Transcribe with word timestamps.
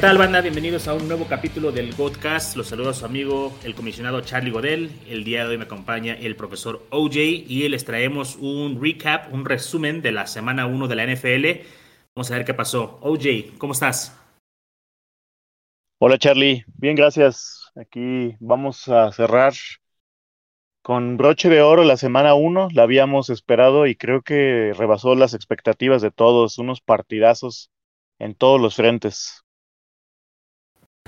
¿Qué 0.00 0.06
tal, 0.06 0.16
banda? 0.16 0.40
Bienvenidos 0.40 0.88
a 0.88 0.94
un 0.94 1.06
nuevo 1.08 1.26
capítulo 1.26 1.72
del 1.72 1.90
Podcast. 1.90 2.56
Los 2.56 2.68
saluda 2.68 2.94
su 2.94 3.04
amigo, 3.04 3.52
el 3.64 3.74
comisionado 3.74 4.22
Charlie 4.22 4.50
Godel. 4.50 4.90
El 5.06 5.24
día 5.24 5.42
de 5.42 5.50
hoy 5.50 5.58
me 5.58 5.64
acompaña 5.64 6.14
el 6.14 6.36
profesor 6.36 6.86
OJ 6.88 7.16
y 7.16 7.68
les 7.68 7.84
traemos 7.84 8.36
un 8.36 8.82
recap, 8.82 9.30
un 9.30 9.44
resumen 9.44 10.00
de 10.00 10.12
la 10.12 10.26
semana 10.26 10.64
1 10.64 10.88
de 10.88 10.96
la 10.96 11.06
NFL. 11.06 11.66
Vamos 12.14 12.30
a 12.30 12.34
ver 12.34 12.46
qué 12.46 12.54
pasó. 12.54 12.98
OJ, 13.02 13.58
¿cómo 13.58 13.74
estás? 13.74 14.18
Hola, 15.98 16.16
Charlie. 16.16 16.64
Bien, 16.78 16.96
gracias. 16.96 17.70
Aquí 17.76 18.34
vamos 18.40 18.88
a 18.88 19.12
cerrar 19.12 19.52
con 20.80 21.18
broche 21.18 21.50
de 21.50 21.60
oro 21.60 21.84
la 21.84 21.98
semana 21.98 22.32
1. 22.32 22.68
La 22.72 22.84
habíamos 22.84 23.28
esperado 23.28 23.86
y 23.86 23.96
creo 23.96 24.22
que 24.22 24.72
rebasó 24.74 25.14
las 25.14 25.34
expectativas 25.34 26.00
de 26.00 26.10
todos. 26.10 26.56
Unos 26.56 26.80
partidazos 26.80 27.70
en 28.18 28.34
todos 28.34 28.58
los 28.58 28.76
frentes. 28.76 29.44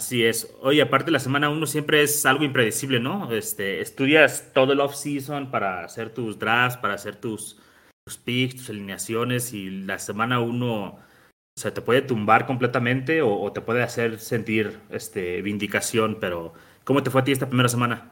Así 0.02 0.24
es. 0.24 0.52
Oye, 0.62 0.82
aparte 0.82 1.12
la 1.12 1.20
semana 1.20 1.48
1 1.48 1.64
siempre 1.64 2.02
es 2.02 2.26
algo 2.26 2.42
impredecible, 2.42 2.98
¿no? 2.98 3.32
Este, 3.32 3.80
estudias 3.80 4.50
todo 4.52 4.72
el 4.72 4.80
off-season 4.80 5.52
para 5.52 5.84
hacer 5.84 6.10
tus 6.10 6.40
drafts, 6.40 6.76
para 6.76 6.94
hacer 6.94 7.14
tus, 7.14 7.60
tus 8.04 8.18
picks, 8.18 8.56
tus 8.56 8.70
alineaciones 8.70 9.52
y 9.52 9.70
la 9.70 10.00
semana 10.00 10.40
1 10.40 10.84
o 10.84 10.98
sea, 11.54 11.72
te 11.72 11.82
puede 11.82 12.02
tumbar 12.02 12.46
completamente 12.46 13.22
o, 13.22 13.52
te 13.52 13.60
puede 13.60 13.84
hacer 13.84 14.18
sentir 14.18 14.80
este, 14.90 15.40
vindicación, 15.40 16.18
pero 16.18 16.52
¿cómo 16.82 17.04
te 17.04 17.10
fue 17.10 17.20
a 17.20 17.24
ti 17.24 17.30
esta 17.30 17.46
primera 17.46 17.68
semana? 17.68 18.10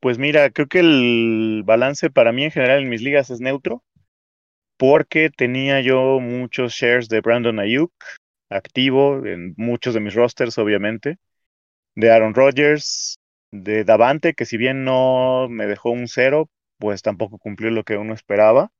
Pues 0.00 0.18
mira, 0.18 0.50
creo 0.50 0.66
que 0.66 0.80
el 0.80 1.62
balance 1.64 2.10
para 2.10 2.32
mí 2.32 2.42
en 2.42 2.50
general 2.50 2.82
en 2.82 2.88
mis 2.88 3.02
ligas 3.02 3.30
es 3.30 3.40
neutro, 3.40 3.84
porque 4.76 5.30
tenía 5.30 5.80
yo 5.82 6.18
muchos 6.18 6.72
shares 6.72 7.08
de 7.08 7.20
Brandon 7.20 7.60
Ayuk, 7.60 7.92
activo 8.50 9.26
en 9.26 9.54
muchos 9.56 9.94
de 9.94 10.00
mis 10.00 10.14
rosters, 10.14 10.58
obviamente, 10.58 11.18
de 11.94 12.10
Aaron 12.10 12.34
Rodgers, 12.34 13.18
de 13.50 13.84
Davante, 13.84 14.34
que 14.34 14.46
si 14.46 14.56
bien 14.56 14.84
no 14.84 15.48
me 15.50 15.66
dejó 15.66 15.90
un 15.90 16.08
cero, 16.08 16.50
pues 16.78 17.02
tampoco 17.02 17.38
cumplió 17.38 17.70
lo 17.70 17.84
que 17.84 17.96
uno 17.96 18.14
esperaba. 18.14 18.70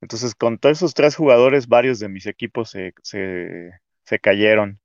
Entonces, 0.00 0.34
con 0.34 0.58
todos 0.58 0.78
esos 0.78 0.94
tres 0.94 1.16
jugadores, 1.16 1.68
varios 1.68 1.98
de 1.98 2.08
mis 2.08 2.26
equipos 2.26 2.70
se, 2.70 2.92
se, 3.02 4.18
cayeron. 4.20 4.80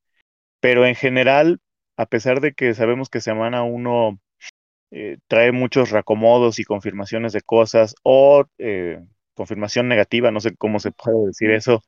Pero 0.60 0.86
en 0.86 0.94
general, 0.94 1.60
a 1.96 2.06
pesar 2.06 2.40
de 2.40 2.54
que 2.54 2.74
sabemos 2.74 3.10
que 3.10 3.20
semana 3.20 3.62
uno 3.64 4.20
eh, 4.90 5.18
trae 5.28 5.52
muchos 5.52 5.90
reacomodos 5.90 6.58
y 6.58 6.64
confirmaciones 6.64 7.32
de 7.32 7.42
cosas, 7.42 7.94
o 8.02 8.44
eh, 8.58 9.00
confirmación 9.34 9.88
negativa, 9.88 10.30
no 10.30 10.40
sé 10.40 10.56
cómo 10.56 10.80
se 10.80 10.92
puede 10.92 11.26
decir 11.28 11.50
eso, 11.50 11.82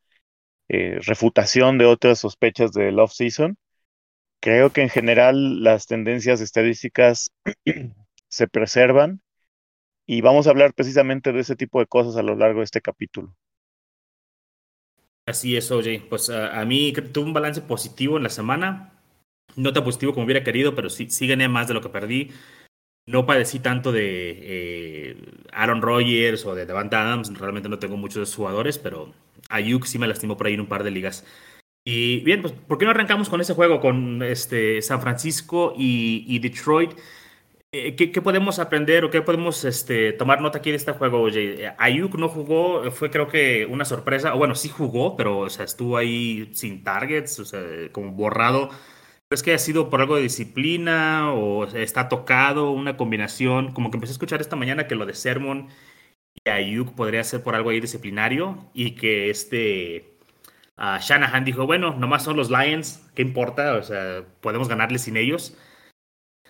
eh, 0.69 0.99
refutación 1.03 1.79
de 1.79 1.87
otras 1.87 2.21
sospechas 2.21 2.73
del 2.73 2.99
off-season. 2.99 3.57
Creo 4.41 4.71
que 4.71 4.83
en 4.83 4.89
general 4.89 5.63
las 5.63 5.87
tendencias 5.87 6.41
estadísticas 6.41 7.33
se 8.29 8.49
preservan 8.49 9.23
y 10.07 10.21
vamos 10.21 10.47
a 10.47 10.51
hablar 10.51 10.75
precisamente 10.75 11.33
de 11.33 11.41
ese 11.41 11.57
tipo 11.57 11.81
de 11.81 11.87
cosas 11.87 12.17
a 12.17 12.23
lo 12.23 12.37
largo 12.37 12.61
de 12.61 12.65
este 12.65 12.81
capítulo. 12.81 13.35
Así 15.27 15.57
es, 15.57 15.71
oye. 15.71 16.03
Pues 16.09 16.29
a 16.29 16.63
mí 16.67 16.93
tuve 17.13 17.25
un 17.25 17.33
balance 17.33 17.63
positivo 17.63 18.19
en 18.19 18.25
la 18.25 18.29
semana. 18.29 18.93
No 19.57 19.73
tan 19.73 19.85
positivo 19.85 20.13
como 20.13 20.25
hubiera 20.25 20.45
querido, 20.45 20.75
pero 20.75 20.91
sí, 20.91 21.09
sí 21.11 21.27
gané 21.27 21.49
más 21.49 21.69
de 21.69 21.75
lo 21.75 21.81
que 21.81 21.89
perdí. 21.89 22.31
No 23.07 23.27
padecí 23.27 23.59
tanto 23.61 23.93
de 23.93 24.39
eh, 24.43 25.17
Aaron 25.53 25.83
Rodgers 25.83 26.45
o 26.45 26.55
de 26.55 26.67
Devante 26.67 26.97
Adams. 26.97 27.39
Realmente 27.39 27.69
no 27.69 27.79
tengo 27.79 27.97
muchos 27.97 28.35
jugadores, 28.35 28.79
pero 28.79 29.15
Ayuk 29.49 29.85
sí 29.87 29.99
me 29.99 30.07
lastimó 30.07 30.37
por 30.37 30.47
ahí 30.47 30.55
en 30.55 30.61
un 30.61 30.67
par 30.67 30.85
de 30.85 30.91
ligas. 30.91 31.25
Y 31.85 32.21
bien, 32.21 32.41
pues, 32.43 32.55
¿por 32.55 32.79
qué 32.79 32.87
no 32.87 32.93
arrancamos 32.93 33.29
con 33.29 33.41
ese 33.41 33.55
juego, 33.55 33.81
con 33.81 34.23
este 34.23 34.81
San 34.83 35.03
Francisco 35.03 35.75
y, 35.77 36.39
Detroit? 36.39 36.93
Eh, 37.73 37.97
¿qué, 37.97 38.23
podemos 38.23 38.59
aprender 38.59 39.05
o 39.05 39.11
qué 39.11 39.21
podemos 39.21 39.65
este, 39.65 40.13
tomar 40.13 40.41
nota 40.41 40.59
aquí 40.59 40.71
de 40.71 40.77
este 40.77 40.93
juego, 40.93 41.21
oye? 41.21 41.73
Ayuk 41.79 42.15
no 42.17 42.29
jugó, 42.29 42.91
fue 42.93 43.11
creo 43.11 43.29
que 43.29 43.67
una 43.67 43.85
sorpresa, 43.85 44.35
o 44.35 44.39
bueno, 44.39 44.55
sí 44.55 44.69
jugó, 44.69 45.17
pero 45.17 45.41
o 45.41 45.51
sea, 45.51 45.65
estuvo 45.65 45.97
ahí 45.97 46.51
sin 46.55 46.85
targets, 46.85 47.41
o 47.41 47.45
sea, 47.45 47.61
como 47.93 48.13
borrado. 48.13 48.71
¿Es 49.31 49.43
que 49.43 49.53
ha 49.53 49.59
sido 49.59 49.91
por 49.91 50.01
algo 50.01 50.17
de 50.17 50.23
disciplina 50.23 51.33
o 51.33 51.65
está 51.67 52.09
tocado, 52.09 52.71
una 52.71 52.97
combinación? 52.97 53.73
Como 53.73 53.91
que 53.91 53.97
empecé 53.97 54.13
a 54.13 54.15
escuchar 54.15 54.41
esta 54.41 54.57
mañana 54.57 54.87
que 54.87 54.95
lo 54.95 55.07
de 55.07 55.15
Sermon 55.15 55.69
y 55.69 55.73
Ayuk 56.51 56.95
podría 56.95 57.25
ser 57.25 57.43
por 57.43 57.55
algo 57.55 57.71
ahí 57.71 57.81
disciplinario 57.81 58.71
y 58.75 58.93
que 58.93 59.31
este 59.31 60.19
uh, 60.77 60.99
Shanahan 61.01 61.45
dijo, 61.45 61.67
bueno, 61.67 61.95
nomás 61.95 62.23
son 62.23 62.37
los 62.37 62.51
Lions, 62.51 63.03
¿qué 63.15 63.23
importa? 63.23 63.77
O 63.77 63.83
sea, 63.83 64.25
podemos 64.41 64.69
ganarles 64.69 65.03
sin 65.03 65.17
ellos. 65.17 65.57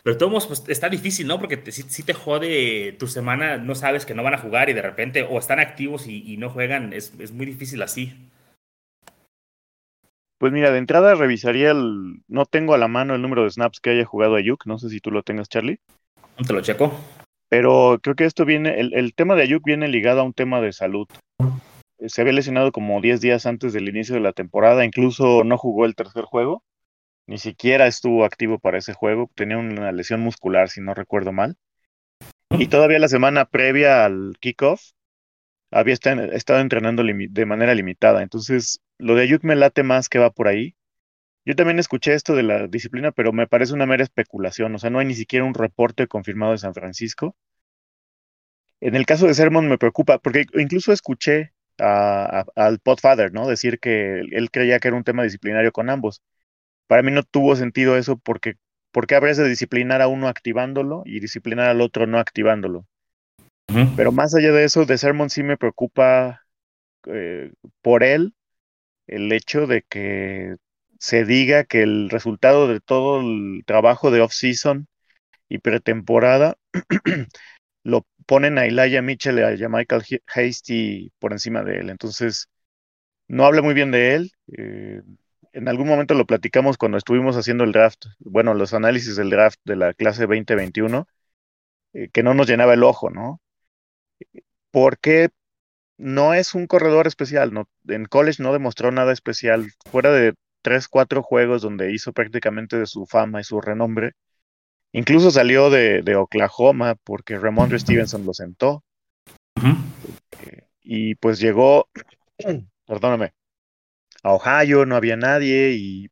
Pero 0.02 0.18
todos 0.18 0.46
pues, 0.46 0.64
está 0.68 0.90
difícil, 0.90 1.26
¿no? 1.26 1.40
Porque 1.40 1.72
si, 1.72 2.02
te 2.02 2.12
jode 2.12 2.92
tu 2.98 3.06
semana, 3.06 3.56
no 3.56 3.74
sabes 3.74 4.04
que 4.04 4.14
no 4.14 4.22
van 4.22 4.34
a 4.34 4.38
jugar 4.38 4.68
y 4.68 4.74
de 4.74 4.82
repente 4.82 5.22
o 5.22 5.38
están 5.38 5.60
activos 5.60 6.06
y, 6.06 6.36
no 6.36 6.50
juegan, 6.50 6.92
es, 6.92 7.14
es, 7.18 7.32
muy 7.32 7.46
difícil 7.46 7.80
así. 7.80 8.12
Pues 10.36 10.52
mira, 10.52 10.72
de 10.72 10.78
entrada 10.78 11.14
revisaría 11.14 11.70
el... 11.70 12.22
No 12.28 12.44
tengo 12.44 12.74
a 12.74 12.78
la 12.78 12.86
mano 12.86 13.14
el 13.14 13.22
número 13.22 13.44
de 13.44 13.50
snaps 13.50 13.80
que 13.80 13.90
haya 13.90 14.04
jugado 14.04 14.34
Ayuk, 14.34 14.66
no 14.66 14.78
sé 14.78 14.90
si 14.90 15.00
tú 15.00 15.10
lo 15.10 15.22
tengas, 15.22 15.48
Charlie. 15.48 15.80
Te 16.46 16.52
lo 16.52 16.60
checo. 16.60 16.92
Pero 17.48 17.98
creo 18.02 18.16
que 18.16 18.24
esto 18.24 18.44
viene, 18.44 18.80
el, 18.80 19.14
tema 19.14 19.34
de 19.34 19.42
Ayuk 19.42 19.64
viene 19.64 19.88
ligado 19.88 20.20
a 20.20 20.24
un 20.24 20.32
tema 20.32 20.60
de 20.60 20.72
salud. 20.72 21.06
Se 22.06 22.20
había 22.20 22.32
lesionado 22.32 22.72
como 22.72 23.00
10 23.00 23.20
días 23.20 23.46
antes 23.46 23.72
del 23.72 23.88
inicio 23.88 24.14
de 24.14 24.20
la 24.20 24.32
temporada, 24.32 24.84
incluso 24.84 25.44
no 25.44 25.56
jugó 25.56 25.86
el 25.86 25.94
tercer 25.94 26.24
juego, 26.24 26.64
ni 27.26 27.38
siquiera 27.38 27.86
estuvo 27.86 28.24
activo 28.24 28.58
para 28.58 28.78
ese 28.78 28.92
juego, 28.92 29.30
tenía 29.34 29.58
una 29.58 29.92
lesión 29.92 30.20
muscular, 30.20 30.68
si 30.68 30.80
no 30.80 30.94
recuerdo 30.94 31.32
mal. 31.32 31.56
Y 32.50 32.68
todavía 32.68 32.98
la 32.98 33.08
semana 33.08 33.46
previa 33.46 34.04
al 34.04 34.34
kickoff 34.40 34.92
había 35.70 35.94
estado 35.94 36.60
entrenando 36.60 37.02
de 37.02 37.46
manera 37.46 37.74
limitada. 37.74 38.22
Entonces, 38.22 38.80
lo 38.98 39.16
de 39.16 39.22
Ayuk 39.22 39.42
me 39.42 39.56
late 39.56 39.82
más 39.82 40.08
que 40.08 40.20
va 40.20 40.30
por 40.30 40.46
ahí. 40.46 40.76
Yo 41.44 41.54
también 41.54 41.78
escuché 41.78 42.14
esto 42.14 42.34
de 42.34 42.42
la 42.42 42.66
disciplina, 42.66 43.12
pero 43.12 43.32
me 43.32 43.46
parece 43.46 43.74
una 43.74 43.86
mera 43.86 44.02
especulación. 44.02 44.74
O 44.74 44.78
sea, 44.78 44.90
no 44.90 44.98
hay 44.98 45.06
ni 45.06 45.14
siquiera 45.14 45.44
un 45.44 45.54
reporte 45.54 46.06
confirmado 46.06 46.52
de 46.52 46.58
San 46.58 46.74
Francisco. 46.74 47.36
En 48.80 48.94
el 48.94 49.06
caso 49.06 49.26
de 49.26 49.34
Sermon 49.34 49.68
me 49.68 49.78
preocupa, 49.78 50.18
porque 50.18 50.46
incluso 50.54 50.92
escuché 50.92 51.52
al 51.78 52.78
Podfather, 52.80 53.32
¿no? 53.32 53.46
Decir 53.46 53.78
que 53.78 54.20
él 54.20 54.50
creía 54.50 54.78
que 54.78 54.88
era 54.88 54.96
un 54.96 55.04
tema 55.04 55.22
disciplinario 55.22 55.72
con 55.72 55.90
ambos. 55.90 56.22
Para 56.86 57.02
mí 57.02 57.10
no 57.10 57.22
tuvo 57.22 57.56
sentido 57.56 57.96
eso 57.96 58.16
porque 58.16 58.54
¿por 58.92 59.06
qué 59.06 59.16
habrías 59.16 59.36
de 59.36 59.48
disciplinar 59.48 60.02
a 60.02 60.08
uno 60.08 60.28
activándolo 60.28 61.02
y 61.04 61.20
disciplinar 61.20 61.68
al 61.68 61.80
otro 61.80 62.06
no 62.06 62.18
activándolo? 62.18 62.86
Pero 63.96 64.12
más 64.12 64.34
allá 64.34 64.52
de 64.52 64.64
eso, 64.64 64.84
de 64.84 64.98
Sermon 64.98 65.30
sí 65.30 65.42
me 65.42 65.56
preocupa 65.56 66.42
eh, 67.06 67.52
por 67.82 68.04
él 68.04 68.34
el 69.06 69.32
hecho 69.32 69.66
de 69.66 69.82
que 69.82 70.56
se 70.98 71.24
diga 71.24 71.64
que 71.64 71.82
el 71.82 72.10
resultado 72.10 72.68
de 72.68 72.80
todo 72.80 73.20
el 73.20 73.64
trabajo 73.66 74.10
de 74.10 74.20
off-season 74.20 74.88
y 75.48 75.58
pretemporada 75.58 76.56
lo 77.84 78.06
ponen 78.26 78.58
a 78.58 78.66
Elijah 78.66 79.02
Mitchell 79.02 79.38
y 79.38 79.64
a 79.64 79.68
Michael 79.68 80.02
Hasty 80.26 81.12
por 81.18 81.32
encima 81.32 81.62
de 81.62 81.78
él. 81.78 81.90
Entonces, 81.90 82.48
no 83.28 83.46
habla 83.46 83.62
muy 83.62 83.74
bien 83.74 83.90
de 83.90 84.14
él. 84.14 84.32
Eh, 84.56 85.02
en 85.52 85.68
algún 85.68 85.88
momento 85.88 86.14
lo 86.14 86.26
platicamos 86.26 86.76
cuando 86.78 86.98
estuvimos 86.98 87.36
haciendo 87.36 87.64
el 87.64 87.72
draft, 87.72 88.06
bueno, 88.18 88.54
los 88.54 88.74
análisis 88.74 89.16
del 89.16 89.30
draft 89.30 89.60
de 89.64 89.76
la 89.76 89.94
clase 89.94 90.22
2021, 90.22 91.06
eh, 91.94 92.08
que 92.12 92.22
no 92.22 92.34
nos 92.34 92.48
llenaba 92.48 92.74
el 92.74 92.82
ojo, 92.82 93.10
¿no? 93.10 93.40
Porque 94.70 95.30
no 95.96 96.34
es 96.34 96.54
un 96.54 96.66
corredor 96.66 97.06
especial, 97.06 97.52
¿no? 97.52 97.68
En 97.88 98.06
college 98.06 98.42
no 98.42 98.52
demostró 98.52 98.90
nada 98.90 99.12
especial, 99.12 99.70
fuera 99.90 100.10
de 100.10 100.34
tres, 100.64 100.88
cuatro 100.88 101.22
juegos 101.22 101.60
donde 101.60 101.92
hizo 101.92 102.12
prácticamente 102.12 102.78
de 102.78 102.86
su 102.86 103.06
fama 103.06 103.40
y 103.40 103.44
su 103.44 103.60
renombre. 103.60 104.14
Incluso 104.92 105.30
salió 105.30 105.68
de, 105.68 106.16
Oklahoma 106.16 106.94
porque 107.04 107.38
Ramondre 107.38 107.78
Stevenson 107.78 108.24
lo 108.24 108.32
sentó. 108.32 108.82
Eh, 110.40 110.66
y 110.82 111.14
pues 111.16 111.38
llegó, 111.38 111.88
perdóname, 112.86 113.34
a 114.22 114.32
Ohio, 114.32 114.86
no 114.86 114.96
había 114.96 115.16
nadie 115.16 115.72
y 115.72 116.08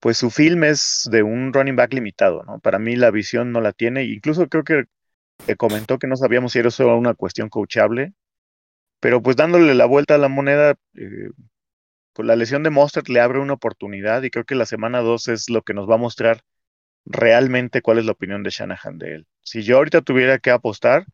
pues 0.00 0.16
su 0.16 0.30
film 0.30 0.64
es 0.64 1.08
de 1.12 1.22
un 1.22 1.52
running 1.52 1.76
back 1.76 1.92
limitado, 1.92 2.44
¿no? 2.44 2.58
Para 2.58 2.78
mí 2.78 2.96
la 2.96 3.10
visión 3.10 3.52
no 3.52 3.60
la 3.60 3.72
tiene. 3.72 4.04
Incluso 4.04 4.48
creo 4.48 4.64
que 4.64 4.86
comentó 5.56 5.98
que 5.98 6.06
no 6.06 6.16
sabíamos 6.16 6.52
si 6.52 6.58
era 6.58 6.70
solo 6.70 6.96
una 6.96 7.14
cuestión 7.14 7.50
coachable, 7.50 8.14
pero 9.00 9.22
pues 9.22 9.36
dándole 9.36 9.74
la 9.74 9.84
vuelta 9.84 10.14
a 10.14 10.18
la 10.18 10.28
moneda, 10.28 10.74
eh, 10.94 11.30
pues 12.12 12.26
la 12.26 12.36
lesión 12.36 12.62
de 12.62 12.70
Mostert 12.70 13.08
le 13.08 13.20
abre 13.20 13.38
una 13.40 13.54
oportunidad 13.54 14.22
y 14.22 14.30
creo 14.30 14.44
que 14.44 14.54
la 14.54 14.66
semana 14.66 15.00
2 15.00 15.28
es 15.28 15.50
lo 15.50 15.62
que 15.62 15.74
nos 15.74 15.88
va 15.88 15.96
a 15.96 15.98
mostrar 15.98 16.42
realmente 17.04 17.82
cuál 17.82 17.98
es 17.98 18.06
la 18.06 18.12
opinión 18.12 18.42
de 18.42 18.50
Shanahan 18.50 18.98
de 18.98 19.14
él. 19.16 19.26
Si 19.42 19.62
yo 19.62 19.78
ahorita 19.78 20.02
tuviera 20.02 20.38
que 20.38 20.50
apostar, 20.50 21.06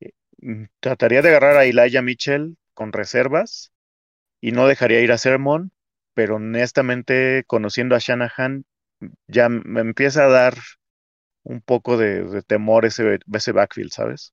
eh, 0.00 0.12
mm, 0.38 0.64
trataría 0.80 1.22
de 1.22 1.30
agarrar 1.30 1.56
a 1.56 1.64
Elijah 1.64 2.02
Mitchell 2.02 2.56
con 2.74 2.92
reservas 2.92 3.72
y 4.40 4.52
no 4.52 4.66
dejaría 4.68 5.00
ir 5.00 5.12
a 5.12 5.18
Sermon 5.18 5.72
pero 6.14 6.36
honestamente, 6.36 7.44
conociendo 7.46 7.96
a 7.96 7.98
Shanahan, 7.98 8.64
ya 9.26 9.48
me 9.48 9.80
empieza 9.80 10.24
a 10.24 10.28
dar 10.28 10.54
un 11.42 11.60
poco 11.60 11.96
de, 11.98 12.42
temor 12.46 12.86
ese, 12.86 13.18
ese 13.32 13.52
backfield, 13.52 13.90
¿sabes? 13.90 14.32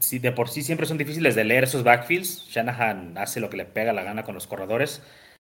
Sí, 0.00 0.18
de 0.18 0.32
por 0.32 0.48
sí 0.48 0.62
siempre 0.62 0.86
son 0.86 0.96
difíciles 0.98 1.34
de 1.34 1.44
leer 1.44 1.64
esos 1.64 1.84
backfields. 1.84 2.46
Shanahan 2.48 3.18
hace 3.18 3.38
lo 3.40 3.50
que 3.50 3.58
le 3.58 3.66
pega 3.66 3.92
la 3.92 4.02
gana 4.02 4.24
con 4.24 4.34
los 4.34 4.46
corredores. 4.46 5.02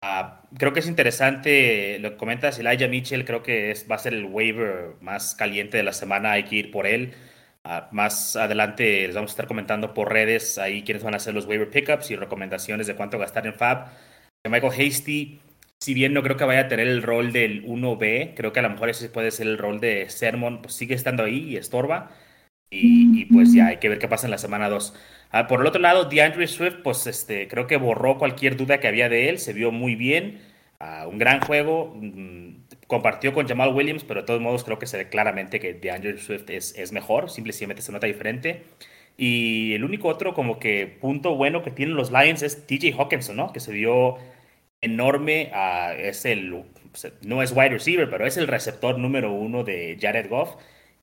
Ah, 0.02 0.42
creo 0.56 0.72
que 0.72 0.80
es 0.80 0.86
interesante 0.86 1.98
lo 1.98 2.10
que 2.12 2.16
comentas. 2.16 2.58
Elijah 2.58 2.88
Mitchell 2.88 3.24
creo 3.24 3.42
que 3.42 3.70
es, 3.72 3.90
va 3.90 3.96
a 3.96 3.98
ser 3.98 4.14
el 4.14 4.26
waiver 4.26 4.94
más 5.00 5.34
caliente 5.34 5.76
de 5.78 5.82
la 5.82 5.92
semana. 5.92 6.32
Hay 6.32 6.44
que 6.44 6.56
ir 6.56 6.70
por 6.70 6.86
él. 6.86 7.14
Ah, 7.64 7.88
más 7.92 8.36
adelante 8.36 9.06
les 9.06 9.14
vamos 9.16 9.32
a 9.32 9.34
estar 9.34 9.48
comentando 9.48 9.92
por 9.94 10.12
redes 10.12 10.58
ahí 10.58 10.84
quiénes 10.84 11.02
van 11.02 11.14
a 11.16 11.18
ser 11.18 11.34
los 11.34 11.46
waiver 11.46 11.68
pickups 11.70 12.10
y 12.12 12.16
recomendaciones 12.16 12.86
de 12.86 12.94
cuánto 12.94 13.18
gastar 13.18 13.46
en 13.46 13.54
Fab. 13.54 13.88
Michael 14.48 14.72
Hasty, 14.72 15.40
si 15.80 15.94
bien 15.94 16.12
no 16.14 16.22
creo 16.22 16.36
que 16.36 16.44
vaya 16.44 16.60
a 16.62 16.68
tener 16.68 16.86
el 16.86 17.02
rol 17.02 17.32
del 17.32 17.64
1B, 17.64 18.34
creo 18.36 18.52
que 18.52 18.60
a 18.60 18.62
lo 18.62 18.70
mejor 18.70 18.90
ese 18.90 19.08
puede 19.08 19.32
ser 19.32 19.48
el 19.48 19.58
rol 19.58 19.80
de 19.80 20.08
Sermon, 20.08 20.62
pues 20.62 20.74
sigue 20.74 20.94
estando 20.94 21.24
ahí 21.24 21.38
y 21.50 21.56
estorba. 21.56 22.12
Y, 22.70 23.26
pues 23.26 23.52
ya 23.52 23.68
hay 23.68 23.76
que 23.78 23.88
ver 23.88 23.98
qué 23.98 24.08
pasa 24.08 24.26
en 24.26 24.32
la 24.32 24.38
semana 24.38 24.68
2. 24.68 24.94
Ah, 25.30 25.46
por 25.46 25.60
el 25.60 25.66
otro 25.66 25.80
lado, 25.80 26.04
DeAndre 26.06 26.46
Swift, 26.46 26.76
pues 26.82 27.06
este, 27.06 27.48
creo 27.48 27.66
que 27.66 27.76
borró 27.76 28.18
cualquier 28.18 28.56
duda 28.56 28.80
que 28.80 28.88
había 28.88 29.08
de 29.08 29.28
él, 29.28 29.38
se 29.38 29.52
vio 29.52 29.70
muy 29.72 29.94
bien, 29.94 30.40
ah, 30.80 31.06
un 31.08 31.18
gran 31.18 31.40
juego, 31.40 31.94
mm, 31.96 32.66
compartió 32.86 33.32
con 33.32 33.46
Jamal 33.48 33.72
Williams, 33.74 34.04
pero 34.04 34.20
de 34.20 34.26
todos 34.26 34.40
modos 34.40 34.64
creo 34.64 34.78
que 34.78 34.86
se 34.86 34.96
ve 34.98 35.08
claramente 35.08 35.60
que 35.60 35.74
DeAndre 35.74 36.18
Swift 36.18 36.50
es, 36.50 36.76
es 36.76 36.92
mejor, 36.92 37.30
simplemente 37.30 37.82
se 37.82 37.92
nota 37.92 38.06
diferente. 38.06 38.64
Y 39.16 39.74
el 39.74 39.84
único 39.84 40.08
otro 40.08 40.34
como 40.34 40.58
que 40.58 40.86
punto 40.86 41.34
bueno 41.36 41.62
que 41.62 41.70
tienen 41.70 41.96
los 41.96 42.10
Lions 42.12 42.42
es 42.42 42.66
TJ 42.66 42.94
Hawkinson, 42.98 43.36
¿no? 43.36 43.52
Que 43.52 43.60
se 43.60 43.72
vio 43.72 44.16
enorme, 44.80 45.50
ah, 45.54 45.94
es 45.96 46.24
el, 46.26 46.64
no 47.22 47.42
es 47.42 47.52
wide 47.52 47.70
receiver, 47.70 48.10
pero 48.10 48.26
es 48.26 48.36
el 48.36 48.46
receptor 48.48 48.98
número 48.98 49.32
uno 49.32 49.64
de 49.64 49.96
Jared 50.00 50.28
Goff 50.28 50.56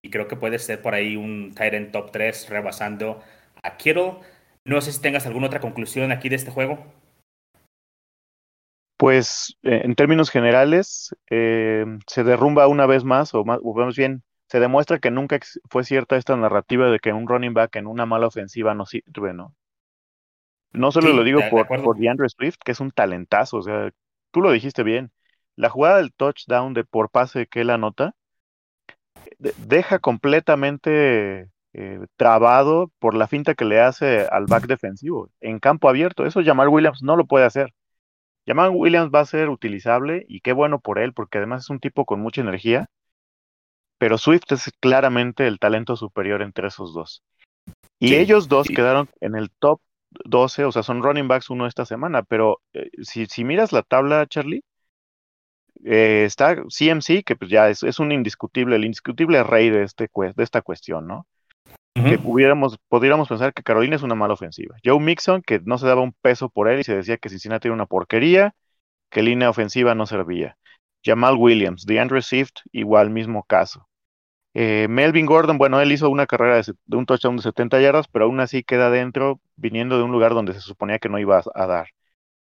y 0.03 0.09
creo 0.09 0.27
que 0.27 0.35
puede 0.35 0.59
ser 0.59 0.81
por 0.81 0.93
ahí 0.93 1.15
un 1.15 1.53
Tyrant 1.55 1.91
top 1.91 2.11
3 2.11 2.49
rebasando 2.49 3.23
a 3.63 3.77
Kittle. 3.77 4.17
No 4.65 4.81
sé 4.81 4.91
si 4.91 5.01
tengas 5.01 5.25
alguna 5.25 5.47
otra 5.47 5.61
conclusión 5.61 6.11
aquí 6.11 6.29
de 6.29 6.35
este 6.35 6.51
juego. 6.51 6.85
Pues 8.97 9.57
eh, 9.63 9.81
en 9.83 9.95
términos 9.95 10.29
generales, 10.29 11.15
eh, 11.29 11.85
se 12.05 12.23
derrumba 12.23 12.67
una 12.67 12.85
vez 12.85 13.05
más, 13.05 13.33
o 13.33 13.45
más, 13.45 13.59
bien, 13.95 14.23
se 14.47 14.59
demuestra 14.59 14.99
que 14.99 15.09
nunca 15.09 15.39
fue 15.69 15.85
cierta 15.85 16.17
esta 16.17 16.35
narrativa 16.35 16.91
de 16.91 16.99
que 16.99 17.13
un 17.13 17.27
running 17.27 17.53
back 17.53 17.77
en 17.77 17.87
una 17.87 18.05
mala 18.05 18.27
ofensiva 18.27 18.75
no 18.75 18.85
sirve, 18.85 19.33
¿no? 19.33 19.55
No 20.73 20.91
solo 20.91 21.13
lo 21.13 21.23
digo 21.23 21.39
por, 21.49 21.67
por 21.67 21.97
DeAndre 21.97 22.27
Swift, 22.29 22.57
que 22.63 22.71
es 22.71 22.79
un 22.79 22.91
talentazo, 22.91 23.57
o 23.57 23.61
sea, 23.61 23.91
tú 24.31 24.41
lo 24.41 24.51
dijiste 24.51 24.83
bien. 24.83 25.11
La 25.55 25.69
jugada 25.69 25.97
del 25.97 26.13
touchdown 26.13 26.73
de 26.73 26.83
por 26.83 27.09
pase 27.09 27.47
que 27.47 27.61
él 27.61 27.69
anota, 27.69 28.15
deja 29.39 29.99
completamente 29.99 31.49
eh, 31.73 31.99
trabado 32.17 32.91
por 32.99 33.15
la 33.15 33.27
finta 33.27 33.55
que 33.55 33.65
le 33.65 33.81
hace 33.81 34.27
al 34.31 34.45
back 34.45 34.67
defensivo 34.67 35.29
en 35.41 35.59
campo 35.59 35.89
abierto. 35.89 36.25
Eso 36.25 36.43
Jamal 36.43 36.69
Williams 36.69 37.01
no 37.01 37.15
lo 37.15 37.25
puede 37.25 37.45
hacer. 37.45 37.73
Jamal 38.45 38.71
Williams 38.73 39.09
va 39.13 39.21
a 39.21 39.25
ser 39.25 39.49
utilizable 39.49 40.25
y 40.27 40.41
qué 40.41 40.53
bueno 40.53 40.79
por 40.79 40.99
él, 40.99 41.13
porque 41.13 41.37
además 41.37 41.63
es 41.63 41.69
un 41.69 41.79
tipo 41.79 42.05
con 42.05 42.19
mucha 42.19 42.41
energía, 42.41 42.87
pero 43.97 44.17
Swift 44.17 44.51
es 44.51 44.71
claramente 44.79 45.47
el 45.47 45.59
talento 45.59 45.95
superior 45.95 46.41
entre 46.41 46.67
esos 46.67 46.93
dos. 46.93 47.23
Y 47.99 48.15
ellos 48.15 48.49
dos 48.49 48.67
quedaron 48.67 49.09
en 49.21 49.35
el 49.35 49.49
top 49.49 49.79
12, 50.25 50.65
o 50.65 50.71
sea, 50.71 50.83
son 50.83 51.01
running 51.01 51.27
backs 51.27 51.49
uno 51.49 51.67
esta 51.67 51.85
semana, 51.85 52.21
pero 52.21 52.59
eh, 52.73 52.89
si, 53.01 53.25
si 53.27 53.45
miras 53.45 53.71
la 53.71 53.81
tabla, 53.81 54.27
Charlie, 54.27 54.63
eh, 55.85 56.23
está 56.25 56.55
CMC, 56.55 57.23
que 57.23 57.35
pues 57.35 57.49
ya 57.51 57.69
es, 57.69 57.99
un 57.99 58.11
indiscutible, 58.11 58.75
el 58.75 58.85
indiscutible 58.85 59.43
rey 59.43 59.69
de, 59.69 59.83
este, 59.83 60.09
de 60.13 60.43
esta 60.43 60.61
cuestión, 60.61 61.07
¿no? 61.07 61.27
Que 61.95 62.17
pudiéramos, 62.17 62.79
podríamos 62.89 63.29
pensar 63.29 63.53
que 63.53 63.61
Carolina 63.61 63.95
es 63.95 64.01
una 64.01 64.15
mala 64.15 64.33
ofensiva. 64.33 64.75
Joe 64.83 64.99
Mixon, 64.99 65.43
que 65.43 65.61
no 65.63 65.77
se 65.77 65.85
daba 65.85 66.01
un 66.01 66.11
peso 66.11 66.49
por 66.49 66.67
él 66.67 66.79
y 66.79 66.83
se 66.83 66.95
decía 66.95 67.17
que 67.17 67.29
Cincinnati 67.29 67.67
era 67.67 67.75
una 67.75 67.85
porquería, 67.85 68.55
que 69.11 69.21
línea 69.21 69.49
ofensiva 69.49 69.93
no 69.93 70.07
servía. 70.07 70.57
Jamal 71.05 71.35
Williams, 71.37 71.85
DeAndre 71.85 72.23
Swift, 72.23 72.53
igual 72.71 73.11
mismo 73.11 73.43
caso. 73.43 73.87
Eh, 74.55 74.87
Melvin 74.89 75.27
Gordon, 75.27 75.59
bueno, 75.59 75.81
él 75.81 75.91
hizo 75.91 76.09
una 76.09 76.25
carrera 76.25 76.55
de, 76.55 76.73
de, 76.85 76.97
un 76.97 77.05
touchdown 77.05 77.37
de 77.37 77.43
70 77.43 77.79
yardas, 77.81 78.07
pero 78.07 78.25
aún 78.25 78.39
así 78.39 78.63
queda 78.63 78.89
dentro, 78.89 79.39
viniendo 79.55 79.97
de 79.97 80.03
un 80.03 80.11
lugar 80.11 80.33
donde 80.33 80.53
se 80.53 80.61
suponía 80.61 80.99
que 80.99 81.09
no 81.09 81.19
iba 81.19 81.43
a 81.53 81.67
dar. 81.67 81.89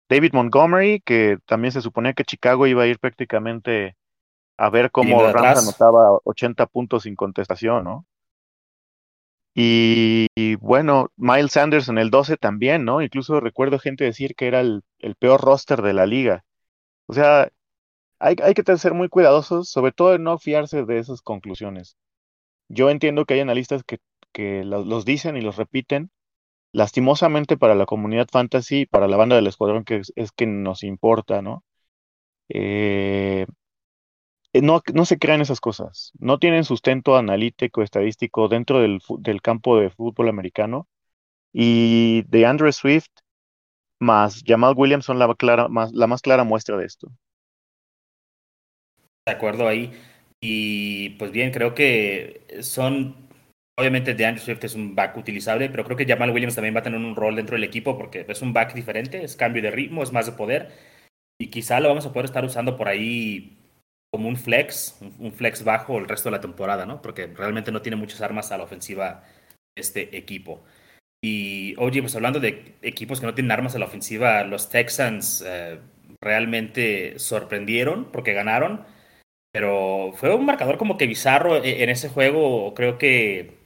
David 0.09 0.33
Montgomery, 0.33 1.01
que 1.01 1.39
también 1.47 1.73
se 1.73 1.83
suponía 1.83 2.13
que 2.13 2.25
Chicago 2.25 2.67
iba 2.67 2.83
a 2.83 2.87
ir 2.87 2.99
prácticamente 2.99 3.97
a 4.57 4.71
ver 4.71 4.91
cómo 4.91 5.21
Rams 5.33 5.59
anotaba 5.59 6.19
80 6.25 6.67
puntos 6.67 7.03
sin 7.03 7.15
contestación, 7.15 7.85
¿no? 7.85 8.07
Y, 9.59 10.57
bueno, 10.57 11.11
Miles 11.17 11.53
Sanders 11.53 11.89
en 11.89 11.97
el 11.97 12.11
12 12.11 12.37
también, 12.37 12.85
¿no? 12.85 13.01
Incluso 13.01 13.41
recuerdo 13.41 13.79
gente 13.79 14.05
decir 14.05 14.35
que 14.35 14.49
era 14.49 14.61
el, 14.61 14.83
peor 15.19 15.41
roster 15.41 15.81
de 15.81 15.95
la 15.95 16.05
liga. 16.05 16.45
O 17.07 17.15
sea, 17.15 17.49
hay, 18.19 18.37
hay, 18.43 18.53
que 18.53 18.77
ser 18.77 18.93
muy 18.93 19.09
cuidadosos, 19.09 19.71
sobre 19.71 19.93
todo 19.93 20.15
en 20.15 20.25
no 20.25 20.39
fiarse 20.39 20.85
de 20.85 20.99
esas 20.99 21.23
conclusiones. 21.23 21.97
Yo 22.69 22.91
entiendo 22.91 23.25
que 23.25 23.35
hay 23.35 23.41
analistas 23.41 23.83
que, 23.83 23.99
que 24.33 24.63
los 24.63 25.07
dicen 25.07 25.39
y 25.39 25.41
los 25.41 25.57
repiten, 25.57 26.11
lastimosamente 26.77 27.57
para 27.57 27.75
la 27.75 27.87
comunidad 27.87 28.29
fantasy, 28.31 28.85
para 28.85 29.09
la 29.09 29.17
banda 29.17 29.35
del 29.35 29.47
escuadrón 29.47 29.83
que 29.83 30.03
es, 30.15 30.33
que 30.33 30.47
nos 30.47 30.83
importa, 30.83 31.41
¿no? 31.41 31.65
Eh, 32.51 33.47
eh, 34.53 34.61
no, 34.61 34.83
no 34.93 35.07
se 35.07 35.19
crean 35.19 35.41
esas 35.41 35.59
cosas, 35.59 36.13
no 36.19 36.39
tienen 36.39 36.65
sustento 36.65 37.17
analítico, 37.17 37.83
estadístico 37.83 38.49
dentro 38.49 38.81
del, 38.81 39.01
campo 39.41 39.79
de 39.79 39.89
fútbol 39.89 40.29
americano. 40.29 40.87
Y 41.51 42.25
de 42.29 42.45
Andrew 42.45 42.71
Swift 42.71 43.09
más 43.99 44.43
Jamal 44.47 44.75
Williams 44.77 45.07
son 45.07 45.19
la, 45.19 45.35
más, 45.71 45.93
la 45.95 46.07
más 46.07 46.21
clara 46.21 46.45
muestra 46.45 46.77
de 46.77 46.85
esto. 46.85 47.09
De 49.25 49.33
acuerdo 49.33 49.67
ahí. 49.67 49.93
Y 50.43 51.11
pues 51.19 51.33
bien, 51.33 51.53
creo 51.53 51.75
que 51.75 52.47
son 52.61 53.26
Obviamente 53.79 54.15
DeAndre 54.15 54.43
Swift 54.43 54.65
es 54.65 54.75
un 54.75 54.95
back 54.95 55.17
utilizable, 55.19 55.69
pero 55.69 55.85
creo 55.85 55.97
que 55.99 56.07
Jamal 56.07 56.31
Williams 56.31 56.55
también 56.55 56.75
va 56.75 56.81
a 56.81 56.83
tener 56.83 56.99
un 56.99 57.15
rol 57.15 57.37
dentro 57.37 57.57
del 57.57 57.65
equipo 57.65 57.99
porque 57.99 58.25
es 58.27 58.41
un 58.41 58.55
back 58.55 58.73
diferente, 58.73 59.23
es 59.23 59.37
cambio 59.37 59.63
de 59.63 59.71
ritmo, 59.71 60.03
es 60.03 60.13
más 60.13 60.27
de 60.27 60.33
poder. 60.33 60.73
Y 61.39 61.49
quizá 61.49 61.81
lo 61.81 61.89
vamos 61.89 62.07
a 62.07 62.13
poder 62.13 62.25
estar 62.25 62.45
usando 62.45 62.77
por 62.77 62.89
ahí 62.89 63.59
como 64.11 64.29
un 64.29 64.37
flex, 64.37 64.99
un 65.19 65.33
flex 65.33 65.63
bajo 65.63 65.99
el 65.99 66.09
resto 66.09 66.31
de 66.31 66.37
la 66.37 66.41
temporada, 66.41 66.87
¿no? 66.87 67.03
Porque 67.03 67.27
realmente 67.27 67.71
no 67.71 67.83
tiene 67.83 67.97
muchas 67.97 68.23
armas 68.23 68.51
a 68.51 68.57
la 68.57 68.65
ofensiva 68.65 69.25
este 69.77 70.17
equipo. 70.17 70.65
Y 71.23 71.75
oye, 71.79 72.01
pues 72.01 72.15
hablando 72.17 72.41
de 72.41 72.77
equipos 72.83 73.21
que 73.21 73.27
no 73.27 73.35
tienen 73.35 73.53
armas 73.53 73.75
a 73.75 73.79
la 73.79 73.87
ofensiva, 73.87 74.45
los 74.45 74.71
Texans 74.71 75.45
eh, 75.47 75.81
realmente 76.21 77.19
sorprendieron 77.19 78.11
porque 78.13 78.33
ganaron, 78.33 78.87
pero 79.53 80.13
fue 80.17 80.35
un 80.35 80.47
marcador 80.47 80.79
como 80.79 80.97
que 80.97 81.07
bizarro 81.07 81.63
e-, 81.63 81.83
en 81.83 81.91
ese 81.91 82.09
juego. 82.09 82.75
Creo 82.75 82.99
que 82.99 83.66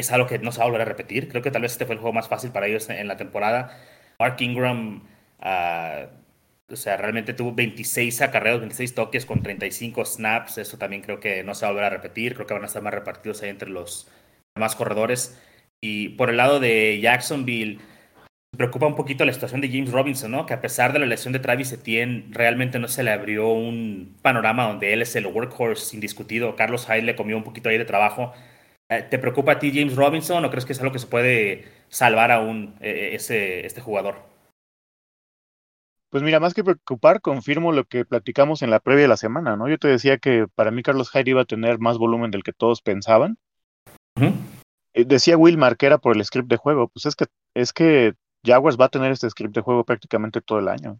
es 0.00 0.12
algo 0.12 0.26
que 0.26 0.38
no 0.38 0.52
se 0.52 0.58
va 0.58 0.64
a 0.64 0.68
volver 0.68 0.82
a 0.82 0.84
repetir. 0.84 1.28
Creo 1.28 1.42
que 1.42 1.50
tal 1.50 1.62
vez 1.62 1.72
este 1.72 1.86
fue 1.86 1.94
el 1.94 2.00
juego 2.00 2.12
más 2.12 2.28
fácil 2.28 2.50
para 2.50 2.66
ellos 2.66 2.88
en 2.90 3.08
la 3.08 3.16
temporada. 3.16 3.78
Mark 4.18 4.36
Ingram, 4.40 5.02
uh, 5.40 6.72
o 6.72 6.76
sea, 6.76 6.96
realmente 6.96 7.34
tuvo 7.34 7.52
26 7.52 8.20
acarreos, 8.22 8.60
26 8.60 8.94
toques 8.94 9.26
con 9.26 9.42
35 9.42 10.04
snaps. 10.04 10.58
Eso 10.58 10.78
también 10.78 11.02
creo 11.02 11.20
que 11.20 11.42
no 11.44 11.54
se 11.54 11.64
va 11.64 11.70
a 11.70 11.72
volver 11.72 11.84
a 11.86 11.90
repetir. 11.90 12.34
Creo 12.34 12.46
que 12.46 12.54
van 12.54 12.64
a 12.64 12.66
estar 12.66 12.82
más 12.82 12.94
repartidos 12.94 13.42
ahí 13.42 13.50
entre 13.50 13.70
los 13.70 14.08
demás 14.54 14.76
corredores. 14.76 15.40
Y 15.80 16.10
por 16.10 16.30
el 16.30 16.36
lado 16.36 16.60
de 16.60 17.00
Jacksonville, 17.00 17.78
preocupa 18.56 18.86
un 18.86 18.96
poquito 18.96 19.24
la 19.24 19.32
situación 19.32 19.60
de 19.60 19.68
James 19.68 19.92
Robinson, 19.92 20.30
¿no? 20.30 20.46
Que 20.46 20.54
a 20.54 20.60
pesar 20.60 20.92
de 20.92 20.98
la 20.98 21.06
lesión 21.06 21.32
de 21.32 21.38
Travis 21.38 21.72
Etienne, 21.72 22.26
realmente 22.30 22.78
no 22.78 22.88
se 22.88 23.02
le 23.02 23.10
abrió 23.12 23.48
un 23.48 24.16
panorama 24.22 24.66
donde 24.66 24.92
él 24.92 25.02
es 25.02 25.14
el 25.16 25.26
workhorse 25.26 25.94
indiscutido. 25.94 26.56
Carlos 26.56 26.86
Hyde 26.86 27.02
le 27.02 27.16
comió 27.16 27.36
un 27.36 27.44
poquito 27.44 27.68
ahí 27.68 27.78
de 27.78 27.84
trabajo. 27.84 28.32
Eh, 28.90 29.02
¿Te 29.02 29.18
preocupa 29.18 29.52
a 29.52 29.58
ti 29.58 29.70
James 29.72 29.96
Robinson 29.96 30.44
o 30.44 30.50
crees 30.50 30.64
que 30.64 30.72
es 30.72 30.80
algo 30.80 30.92
que 30.92 30.98
se 30.98 31.06
puede 31.06 31.68
salvar 31.88 32.32
aún 32.32 32.74
eh, 32.80 33.10
ese, 33.12 33.66
este 33.66 33.80
jugador? 33.80 34.16
Pues 36.10 36.22
mira, 36.22 36.40
más 36.40 36.54
que 36.54 36.64
preocupar, 36.64 37.20
confirmo 37.20 37.70
lo 37.72 37.84
que 37.84 38.06
platicamos 38.06 38.62
en 38.62 38.70
la 38.70 38.80
previa 38.80 39.02
de 39.02 39.08
la 39.08 39.18
semana, 39.18 39.56
¿no? 39.56 39.68
Yo 39.68 39.76
te 39.78 39.88
decía 39.88 40.16
que 40.16 40.46
para 40.54 40.70
mí 40.70 40.82
Carlos 40.82 41.10
Hyde 41.10 41.30
iba 41.30 41.42
a 41.42 41.46
tener 41.46 41.78
más 41.80 41.98
volumen 41.98 42.30
del 42.30 42.42
que 42.42 42.54
todos 42.54 42.80
pensaban. 42.80 43.36
Eh, 44.94 45.04
decía 45.04 45.36
Wilmar 45.36 45.76
que 45.76 45.84
era 45.84 45.98
por 45.98 46.16
el 46.16 46.24
script 46.24 46.48
de 46.48 46.56
juego. 46.56 46.88
Pues 46.88 47.04
es 47.04 47.14
que, 47.14 47.26
es 47.52 47.74
que 47.74 48.14
Jaguars 48.42 48.78
va 48.80 48.86
a 48.86 48.90
tener 48.90 49.12
este 49.12 49.28
script 49.28 49.54
de 49.54 49.60
juego 49.60 49.84
prácticamente 49.84 50.40
todo 50.40 50.60
el 50.60 50.68
año. 50.68 50.98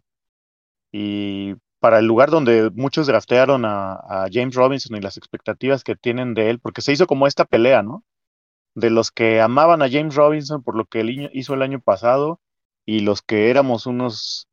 Y 0.91 1.55
para 1.79 1.99
el 1.99 2.05
lugar 2.05 2.29
donde 2.29 2.69
muchos 2.71 3.07
draftearon 3.07 3.63
a, 3.65 4.27
James 4.31 4.55
Robinson 4.55 4.97
y 4.97 5.01
las 5.01 5.17
expectativas 5.17 5.83
que 5.83 5.95
tienen 5.95 6.33
de 6.33 6.49
él, 6.49 6.59
porque 6.59 6.81
se 6.81 6.91
hizo 6.91 7.07
como 7.07 7.25
esta 7.25 7.45
pelea, 7.45 7.81
¿no? 7.81 8.03
De 8.75 8.89
los 8.89 9.11
que 9.11 9.41
amaban 9.41 9.81
a 9.81 9.89
James 9.89 10.15
Robinson 10.15 10.63
por 10.63 10.75
lo 10.75 10.85
que 10.85 11.01
él 11.01 11.29
hizo 11.33 11.53
el 11.53 11.61
año 11.61 11.79
pasado 11.79 12.39
y 12.85 12.99
los 12.99 13.21
que 13.21 13.49
éramos 13.49 13.85
unos 13.85 14.47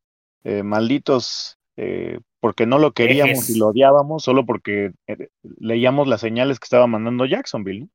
eh, 0.45 0.63
malditos, 0.63 1.59
eh, 1.77 2.21
porque 2.41 2.67
no 2.67 2.79
lo 2.79 2.93
queríamos 2.93 3.51
y 3.51 3.59
lo 3.59 3.69
odiábamos, 3.69 4.23
solo 4.23 4.47
porque 4.47 4.93
eh, 5.07 5.29
leíamos 5.59 6.07
las 6.07 6.21
señales 6.21 6.61
que 6.61 6.65
estaba 6.65 6.87
mandando 6.87 7.27
Jacksonville. 7.27 7.89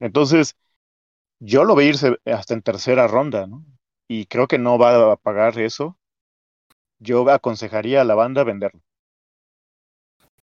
Entonces, 0.00 0.56
yo 1.38 1.64
lo 1.64 1.74
voy 1.74 1.84
a 1.84 1.88
irse 1.88 2.16
hasta 2.24 2.54
en 2.54 2.62
tercera 2.62 3.06
ronda, 3.06 3.46
¿no? 3.46 3.64
Y 4.08 4.26
creo 4.26 4.48
que 4.48 4.58
no 4.58 4.78
va 4.78 5.12
a 5.12 5.16
pagar 5.16 5.58
eso. 5.58 5.99
Yo 7.00 7.28
aconsejaría 7.30 8.02
a 8.02 8.04
la 8.04 8.14
banda 8.14 8.44
venderlo. 8.44 8.80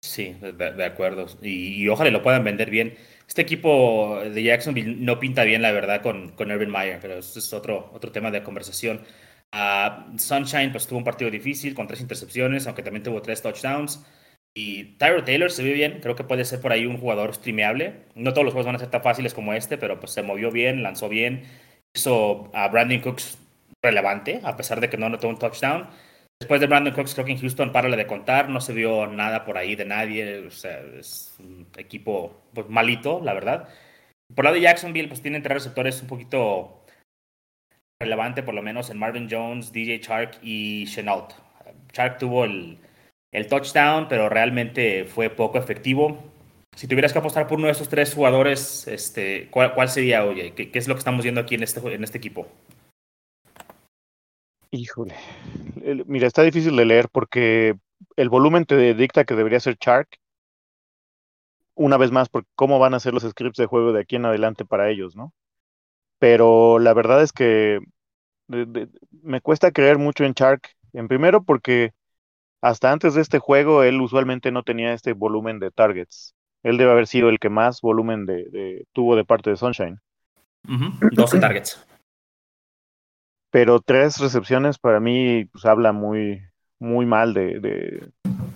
Sí, 0.02 0.36
de, 0.42 0.86
acuerdo. 0.86 1.28
Y, 1.42 1.88
ojalá 1.88 2.12
lo 2.12 2.22
puedan 2.22 2.44
vender 2.44 2.70
bien. 2.70 2.96
Este 3.26 3.42
equipo 3.42 4.20
de 4.22 4.44
Jacksonville 4.44 4.98
no 5.00 5.18
pinta 5.18 5.46
bien, 5.46 5.62
la 5.62 5.72
verdad, 5.72 6.02
con, 6.02 6.32
con 6.34 6.52
Urban 6.52 6.70
Meyer, 6.70 7.00
pero 7.02 7.16
eso 7.20 7.40
es 7.40 7.54
otro, 7.54 7.90
otro 7.94 8.12
tema 8.12 8.30
de 8.30 8.44
conversación. 8.44 9.02
Uh, 9.54 10.18
Sunshine 10.18 10.72
pues 10.72 10.88
tuvo 10.88 10.98
un 10.98 11.06
partido 11.06 11.32
difícil 11.32 11.74
con 11.74 11.88
tres 11.88 12.02
intercepciones, 12.02 12.68
aunque 12.68 12.84
también 12.84 13.04
tuvo 13.04 13.22
tres 13.22 13.42
touchdowns. 13.42 14.06
Y 14.54 14.98
Tyro 14.98 15.24
Taylor 15.24 15.50
se 15.52 15.64
ve 15.64 15.74
bien, 15.74 16.00
creo 16.02 16.16
que 16.16 16.26
puede 16.26 16.44
ser 16.46 16.60
por 16.60 16.74
ahí 16.74 16.86
un 16.86 16.98
jugador 16.98 17.34
streameable. 17.34 18.04
No 18.16 18.34
todos 18.34 18.44
los 18.46 18.54
juegos 18.54 18.66
van 18.66 18.76
a 18.76 18.80
ser 18.80 18.90
tan 18.90 19.04
fáciles 19.04 19.34
como 19.34 19.54
este, 19.54 19.78
pero 19.78 20.00
pues 20.00 20.12
se 20.12 20.22
movió 20.22 20.52
bien, 20.52 20.84
lanzó 20.84 21.08
bien, 21.08 21.44
hizo 21.94 22.52
a 22.54 22.68
Brandon 22.68 23.00
Cooks 23.00 23.38
relevante, 23.82 24.42
a 24.44 24.58
pesar 24.58 24.82
de 24.82 24.90
que 24.90 24.98
no 24.98 25.06
anotó 25.06 25.30
un 25.30 25.40
touchdown. 25.40 25.88
Después 26.44 26.60
de 26.60 26.68
Brandon 26.68 26.94
Cooks, 26.94 27.14
creo 27.14 27.26
que 27.26 27.32
en 27.32 27.40
Houston, 27.40 27.72
para 27.72 27.88
de 27.96 28.06
contar, 28.06 28.50
no 28.50 28.60
se 28.60 28.74
vio 28.74 29.08
nada 29.08 29.46
por 29.46 29.58
ahí 29.58 29.78
de 29.78 29.86
nadie. 29.86 30.40
O 30.40 30.52
sea, 30.52 30.82
es 31.00 31.38
un 31.40 31.66
equipo 31.78 32.44
pues, 32.54 32.68
malito, 32.68 33.22
la 33.24 33.34
verdad. 33.34 33.70
Por 34.36 34.44
lado 34.44 34.56
de 34.56 34.62
Jacksonville, 34.62 35.08
pues 35.08 35.22
tienen 35.22 35.42
tres 35.42 35.54
receptores 35.54 36.02
un 36.02 36.10
poquito 36.10 36.84
relevante, 37.98 38.44
por 38.44 38.54
lo 38.54 38.62
menos 38.62 38.90
en 38.90 39.00
Marvin 39.00 39.30
Jones, 39.32 39.72
DJ 39.72 40.02
Chark 40.02 40.38
y 40.42 40.86
Chenault. 40.86 41.32
Chark 41.94 42.18
tuvo 42.18 42.44
el, 42.44 42.78
touchdown, 43.48 44.10
pero 44.10 44.28
realmente 44.28 45.06
fue 45.06 45.30
poco 45.30 45.58
efectivo. 45.58 46.22
Si 46.76 46.90
tuvieras 46.90 47.14
que 47.14 47.20
apostar 47.20 47.48
por 47.48 47.58
uno 47.58 47.68
de 47.68 47.72
esos 47.72 47.88
tres 47.88 48.14
jugadores, 48.14 48.86
este, 48.90 49.48
¿cuál, 49.50 49.74
cuál 49.76 49.88
sería, 49.88 50.26
oye? 50.26 50.52
¿Qué, 50.54 50.72
¿Qué, 50.72 50.80
es 50.80 50.90
lo 50.90 50.96
que 50.96 51.00
estamos 51.00 51.24
viendo 51.24 51.40
aquí 51.40 51.56
en 51.56 51.64
este, 51.64 51.80
en 51.94 52.04
este 52.04 52.18
equipo? 52.18 52.50
Híjole. 54.74 55.14
Mira, 56.08 56.26
está 56.26 56.42
difícil 56.42 56.76
de 56.76 56.86
leer 56.86 57.08
porque 57.12 57.76
el 58.16 58.30
volumen 58.30 58.66
te 58.66 58.96
dicta 58.96 59.24
que 59.24 59.36
debería 59.36 59.60
ser 59.60 59.78
Shark. 59.80 60.10
Una 61.76 61.98
vez 61.98 62.10
más, 62.10 62.28
porque 62.28 62.50
cómo 62.56 62.80
van 62.80 62.96
a 62.96 63.00
ser 63.00 63.14
los 63.14 63.22
scripts 63.22 63.58
de 63.58 63.68
juego 63.68 63.94
de 63.94 64.02
aquí 64.02 64.16
en 64.16 64.26
adelante 64.26 64.66
para 64.66 64.90
ellos, 64.90 65.16
¿no? 65.16 65.32
Pero 66.18 66.80
la 66.80 66.96
verdad 66.96 67.22
es 67.22 67.32
que 67.32 67.82
me 68.48 69.42
cuesta 69.42 69.72
creer 69.72 70.00
mucho 70.00 70.26
en 70.26 70.34
Shark. 70.34 70.68
En 70.94 71.08
primero, 71.08 71.44
porque 71.44 71.94
hasta 72.60 72.92
antes 72.92 73.14
de 73.14 73.22
este 73.22 73.38
juego 73.38 73.84
él 73.84 74.02
usualmente 74.02 74.52
no 74.52 74.64
tenía 74.64 74.94
este 74.94 75.14
volumen 75.14 75.60
de 75.60 75.70
targets. 75.70 76.34
Él 76.64 76.80
debe 76.80 76.92
haber 76.94 77.06
sido 77.06 77.30
el 77.30 77.38
que 77.38 77.50
más 77.50 77.80
volumen 77.80 78.26
de, 78.26 78.88
tuvo 78.92 79.16
de 79.16 79.24
parte 79.24 79.52
de 79.52 79.58
Sunshine. 79.58 80.00
12 81.12 81.40
targets 81.40 81.86
pero 83.54 83.80
tres 83.82 84.18
recepciones 84.18 84.80
para 84.80 85.00
mí 85.00 85.46
pues, 85.46 85.64
habla 85.66 85.92
muy, 85.92 86.42
muy 86.80 87.06
mal 87.06 87.36
de, 87.36 87.60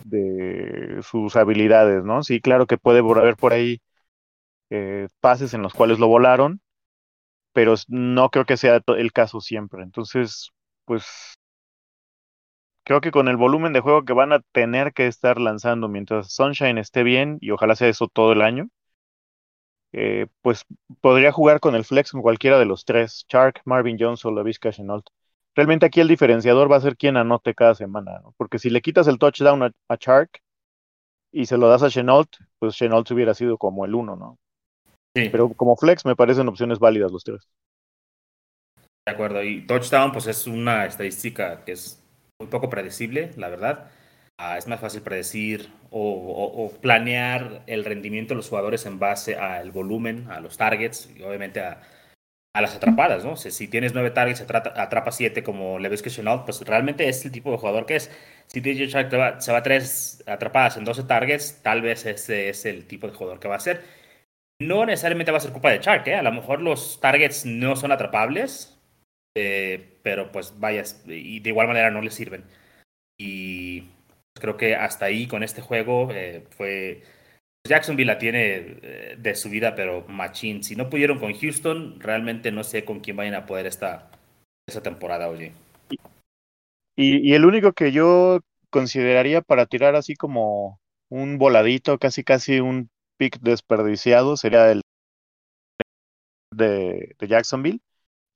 de, 0.04 1.04
sus 1.04 1.36
habilidades, 1.36 2.04
¿no? 2.04 2.24
Sí, 2.24 2.42
claro 2.42 2.66
que 2.66 2.80
puede 2.80 3.02
haber 3.02 3.36
por 3.36 3.54
ahí 3.54 3.80
eh, 4.72 5.08
pases 5.20 5.54
en 5.54 5.62
los 5.62 5.76
cuales 5.76 6.00
lo 6.00 6.08
volaron, 6.08 6.62
pero 7.54 7.76
no 7.88 8.32
creo 8.32 8.46
que 8.46 8.58
sea 8.58 8.82
el 8.88 9.14
caso 9.14 9.40
siempre. 9.40 9.84
Entonces, 9.84 10.50
pues 10.86 11.36
creo 12.84 13.00
que 13.00 13.12
con 13.12 13.28
el 13.28 13.38
volumen 13.38 13.74
de 13.74 13.82
juego 13.82 14.04
que 14.04 14.14
van 14.14 14.34
a 14.34 14.40
tener 14.52 14.94
que 14.94 15.06
estar 15.06 15.40
lanzando 15.40 15.88
mientras 15.90 16.34
Sunshine 16.34 16.80
esté 16.80 17.04
bien, 17.04 17.38
y 17.40 17.52
ojalá 17.52 17.76
sea 17.76 17.88
eso 17.88 18.08
todo 18.08 18.34
el 18.34 18.42
año, 18.42 18.68
eh, 19.94 20.28
pues 20.42 20.66
podría 21.02 21.32
jugar 21.32 21.60
con 21.60 21.76
el 21.76 21.86
flex 21.86 22.12
con 22.12 22.22
cualquiera 22.22 22.60
de 22.60 22.66
los 22.66 22.86
tres, 22.86 23.26
Shark, 23.30 23.62
Marvin 23.66 23.98
Jones 24.00 24.24
o 24.26 24.32
LaVisca 24.32 24.72
Chenault. 24.72 25.08
Realmente 25.56 25.86
aquí 25.86 26.02
el 26.02 26.08
diferenciador 26.08 26.72
va 26.72 26.78
a 26.78 26.82
ser 26.82 26.98
quien 26.98 27.18
anote 27.18 27.56
cada 27.56 27.74
semana, 27.76 28.20
¿no? 28.22 28.34
porque 28.38 28.60
si 28.60 28.70
le 28.70 28.82
quitas 28.82 29.08
el 29.08 29.18
touchdown 29.18 29.64
a, 29.64 29.72
a 29.90 29.98
Shark 30.00 30.42
y 31.32 31.46
se 31.46 31.58
lo 31.58 31.68
das 31.68 31.84
a 31.84 31.90
Chenault, 31.90 32.30
pues 32.60 32.76
Chenault 32.76 33.10
hubiera 33.12 33.34
sido 33.34 33.58
como 33.58 33.86
el 33.86 33.96
uno, 33.96 34.16
¿no? 34.16 34.38
Sí. 35.16 35.30
Pero 35.30 35.54
como 35.54 35.76
flex 35.76 36.06
me 36.06 36.16
parecen 36.16 36.48
opciones 36.48 36.80
válidas 36.80 37.12
los 37.12 37.24
tres. 37.24 37.48
De 39.08 39.14
acuerdo, 39.14 39.42
y 39.42 39.66
touchdown 39.66 40.12
pues 40.12 40.28
es 40.28 40.48
una 40.48 40.86
estadística 40.86 41.64
que 41.64 41.72
es 41.72 42.04
muy 42.40 42.50
poco 42.50 42.70
predecible, 42.70 43.32
la 43.38 43.50
verdad. 43.50 43.90
Ah, 44.40 44.58
es 44.58 44.68
más 44.68 44.80
fácil 44.80 45.02
predecir 45.02 45.72
o, 45.90 46.72
planear 46.80 47.64
el 47.66 47.84
rendimiento 47.84 48.34
de 48.34 48.38
los 48.38 48.50
jugadores 48.50 48.86
en 48.86 49.00
base 49.00 49.36
al 49.36 49.72
volumen, 49.72 50.30
a 50.30 50.40
los 50.40 50.58
targets 50.58 51.10
y 51.16 51.24
obviamente 51.24 51.60
a, 51.62 51.82
las 52.54 52.76
atrapadas, 52.76 53.24
¿no? 53.24 53.36
si 53.38 53.68
tienes 53.68 53.94
nueve 53.94 54.10
targets, 54.12 54.42
atrapa, 54.42 54.74
atrapa 54.82 55.12
siete 55.12 55.44
como 55.44 55.78
Levisque 55.78 56.10
Chenault, 56.10 56.44
pues 56.46 56.62
realmente 56.62 57.08
es 57.08 57.24
el 57.24 57.32
tipo 57.32 57.52
de 57.52 57.58
jugador 57.58 57.86
que 57.86 57.98
es. 57.98 58.12
Si 58.48 58.62
DJ 58.62 58.88
Shark 58.88 59.42
se 59.42 59.52
va 59.52 59.58
a 59.60 59.64
tres 59.64 60.24
atrapadas 60.28 60.78
en 60.78 60.86
12 60.86 61.04
targets, 61.04 61.62
tal 61.62 61.82
vez 61.82 62.06
ese 62.06 62.50
es 62.50 62.66
el 62.66 62.88
tipo 62.88 63.08
de 63.08 63.14
jugador 63.14 63.40
que 63.40 63.48
va 63.48 63.56
a 63.56 63.60
ser. 63.60 63.84
No 64.60 64.86
necesariamente 64.86 65.32
va 65.32 65.38
a 65.40 65.42
ser 65.42 65.52
culpa 65.52 65.72
de 65.72 65.80
Shark, 65.80 66.08
¿eh? 66.08 66.16
A 66.16 66.24
lo 66.24 66.32
mejor 66.32 66.62
los 66.62 67.00
targets 67.00 67.46
no 67.46 67.76
son 67.76 67.92
atrapables, 67.92 68.80
eh, 69.36 70.00
pero 70.04 70.32
pues 70.32 70.60
vayas, 70.60 71.04
y 71.08 71.40
de 71.42 71.50
igual 71.50 71.68
manera 71.68 71.92
no 71.92 72.02
les 72.02 72.16
sirven. 72.16 72.46
Creo 74.40 74.58
que 74.58 74.76
hasta 74.76 75.06
ahí 75.06 75.28
con 75.28 75.44
este 75.44 75.62
juego 75.62 76.10
eh, 76.12 76.46
fue... 76.52 77.04
Jacksonville 77.68 78.08
la 78.08 78.18
tiene 78.18 78.78
eh, 78.82 79.16
de 79.18 79.36
su 79.36 79.50
vida, 79.50 79.76
pero 79.76 80.06
machín. 80.08 80.64
Si 80.64 80.76
no 80.76 80.90
pudieron 80.90 81.20
con 81.20 81.34
Houston, 81.34 82.00
realmente 82.00 82.52
no 82.52 82.64
sé 82.64 82.86
con 82.86 83.02
quién 83.02 83.18
vayan 83.18 83.36
a 83.36 83.46
poder 83.46 83.66
esta, 83.66 84.10
esta 84.68 84.82
temporada, 84.82 85.28
oye. 85.28 85.52
Y, 86.96 87.30
y 87.30 87.34
el 87.34 87.46
único 87.46 87.74
que 87.74 87.92
yo 87.92 88.40
consideraría 88.70 89.42
para 89.42 89.66
tirar 89.66 89.96
así 89.96 90.16
como 90.16 90.80
un 91.10 91.38
voladito, 91.38 91.98
casi 91.98 92.24
casi 92.24 92.60
un 92.60 92.90
pick 93.18 93.40
desperdiciado, 93.42 94.38
sería 94.38 94.72
el 94.72 94.82
de, 96.54 97.16
de 97.20 97.28
Jacksonville. 97.28 97.82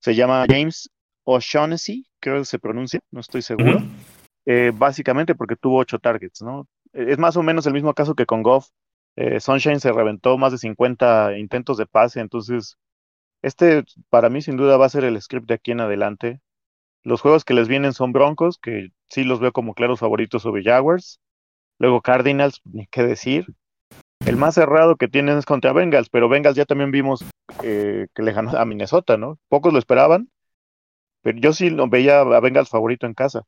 Se 0.02 0.16
llama 0.16 0.46
James 0.50 0.90
O'Shaughnessy, 1.24 2.06
creo 2.20 2.40
que 2.40 2.46
se 2.46 2.60
pronuncia, 2.60 3.00
no 3.12 3.22
estoy 3.22 3.42
seguro. 3.42 3.82
Eh, 4.46 4.72
básicamente 4.74 5.36
porque 5.36 5.56
tuvo 5.56 5.78
ocho 5.78 6.00
targets, 6.00 6.42
¿no? 6.42 6.68
Es 6.94 7.18
más 7.18 7.38
o 7.38 7.44
menos 7.44 7.66
el 7.68 7.74
mismo 7.74 7.94
caso 7.94 8.16
que 8.16 8.26
con 8.26 8.44
Goff. 8.44 8.70
Eh, 9.16 9.40
Sunshine 9.40 9.80
se 9.80 9.92
reventó 9.92 10.38
más 10.38 10.52
de 10.52 10.58
50 10.58 11.38
intentos 11.38 11.78
de 11.78 11.86
pase, 11.86 12.22
entonces 12.22 12.78
este 13.42 13.84
para 14.10 14.30
mí 14.30 14.42
sin 14.42 14.56
duda 14.56 14.78
va 14.78 14.86
a 14.86 14.90
ser 14.90 15.04
el 15.04 15.22
script 15.22 15.48
de 15.48 15.56
aquí 15.56 15.72
en 15.72 15.82
adelante. 15.82 16.42
Los 17.04 17.22
juegos 17.22 17.44
que 17.46 17.54
les 17.54 17.68
vienen 17.68 17.94
son 17.94 18.14
Broncos, 18.14 18.58
que 18.60 18.90
sí 19.10 19.24
los 19.24 19.40
veo 19.40 19.52
como 19.52 19.74
claros 19.74 20.00
favoritos 20.00 20.44
sobre 20.44 20.64
Jaguars. 20.64 21.20
Luego 21.80 22.02
Cardinals, 22.02 22.62
ni 22.66 22.88
qué 22.88 23.04
decir. 23.04 23.46
El 24.26 24.38
más 24.38 24.54
cerrado 24.54 24.98
que 24.98 25.08
tienen 25.08 25.38
es 25.40 25.46
contra 25.46 25.74
Bengals, 25.74 26.10
pero 26.10 26.30
Bengals 26.30 26.56
ya 26.56 26.66
también 26.66 26.92
vimos 26.92 27.26
eh, 27.64 28.08
que 28.14 28.22
le 28.22 28.34
ganó 28.34 28.52
a 28.56 28.66
Minnesota, 28.66 29.18
¿no? 29.18 29.40
Pocos 29.50 29.74
lo 29.74 29.80
esperaban, 29.80 30.30
pero 31.22 31.40
yo 31.40 31.54
sí 31.54 31.70
lo 31.70 31.88
veía 31.88 32.22
a 32.22 32.40
Bengals 32.40 32.70
favorito 32.70 33.06
en 33.06 33.14
casa. 33.14 33.44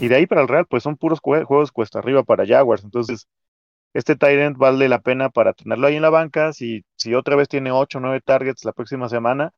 Y 0.00 0.08
de 0.08 0.14
ahí 0.16 0.26
para 0.26 0.42
el 0.42 0.48
Real, 0.48 0.66
pues 0.68 0.82
son 0.82 0.96
puros 0.96 1.20
juegos 1.20 1.72
cuesta 1.72 1.98
arriba 1.98 2.22
para 2.22 2.46
Jaguars. 2.46 2.84
Entonces, 2.84 3.28
este 3.94 4.16
Tyrant 4.16 4.56
vale 4.56 4.88
la 4.88 5.00
pena 5.00 5.30
para 5.30 5.52
tenerlo 5.52 5.86
ahí 5.86 5.96
en 5.96 6.02
la 6.02 6.10
banca. 6.10 6.52
Si, 6.52 6.84
si 6.96 7.14
otra 7.14 7.36
vez 7.36 7.48
tiene 7.48 7.72
8 7.72 7.98
o 7.98 8.00
9 8.00 8.20
targets 8.24 8.64
la 8.64 8.72
próxima 8.72 9.08
semana 9.08 9.52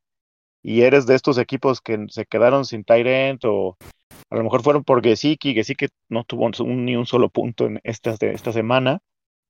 y 0.62 0.82
eres 0.82 1.06
de 1.06 1.14
estos 1.14 1.38
equipos 1.38 1.80
que 1.80 2.06
se 2.08 2.26
quedaron 2.26 2.64
sin 2.64 2.84
Tyrant 2.84 3.44
o 3.44 3.76
a 4.30 4.36
lo 4.36 4.44
mejor 4.44 4.62
fueron 4.62 4.84
por 4.84 5.02
Gesicki, 5.02 5.54
Gesicki 5.54 5.88
no 6.08 6.24
tuvo 6.24 6.50
ni 6.64 6.96
un 6.96 7.06
solo 7.06 7.28
punto 7.28 7.66
en 7.66 7.80
esta, 7.84 8.16
esta 8.20 8.52
semana, 8.52 9.00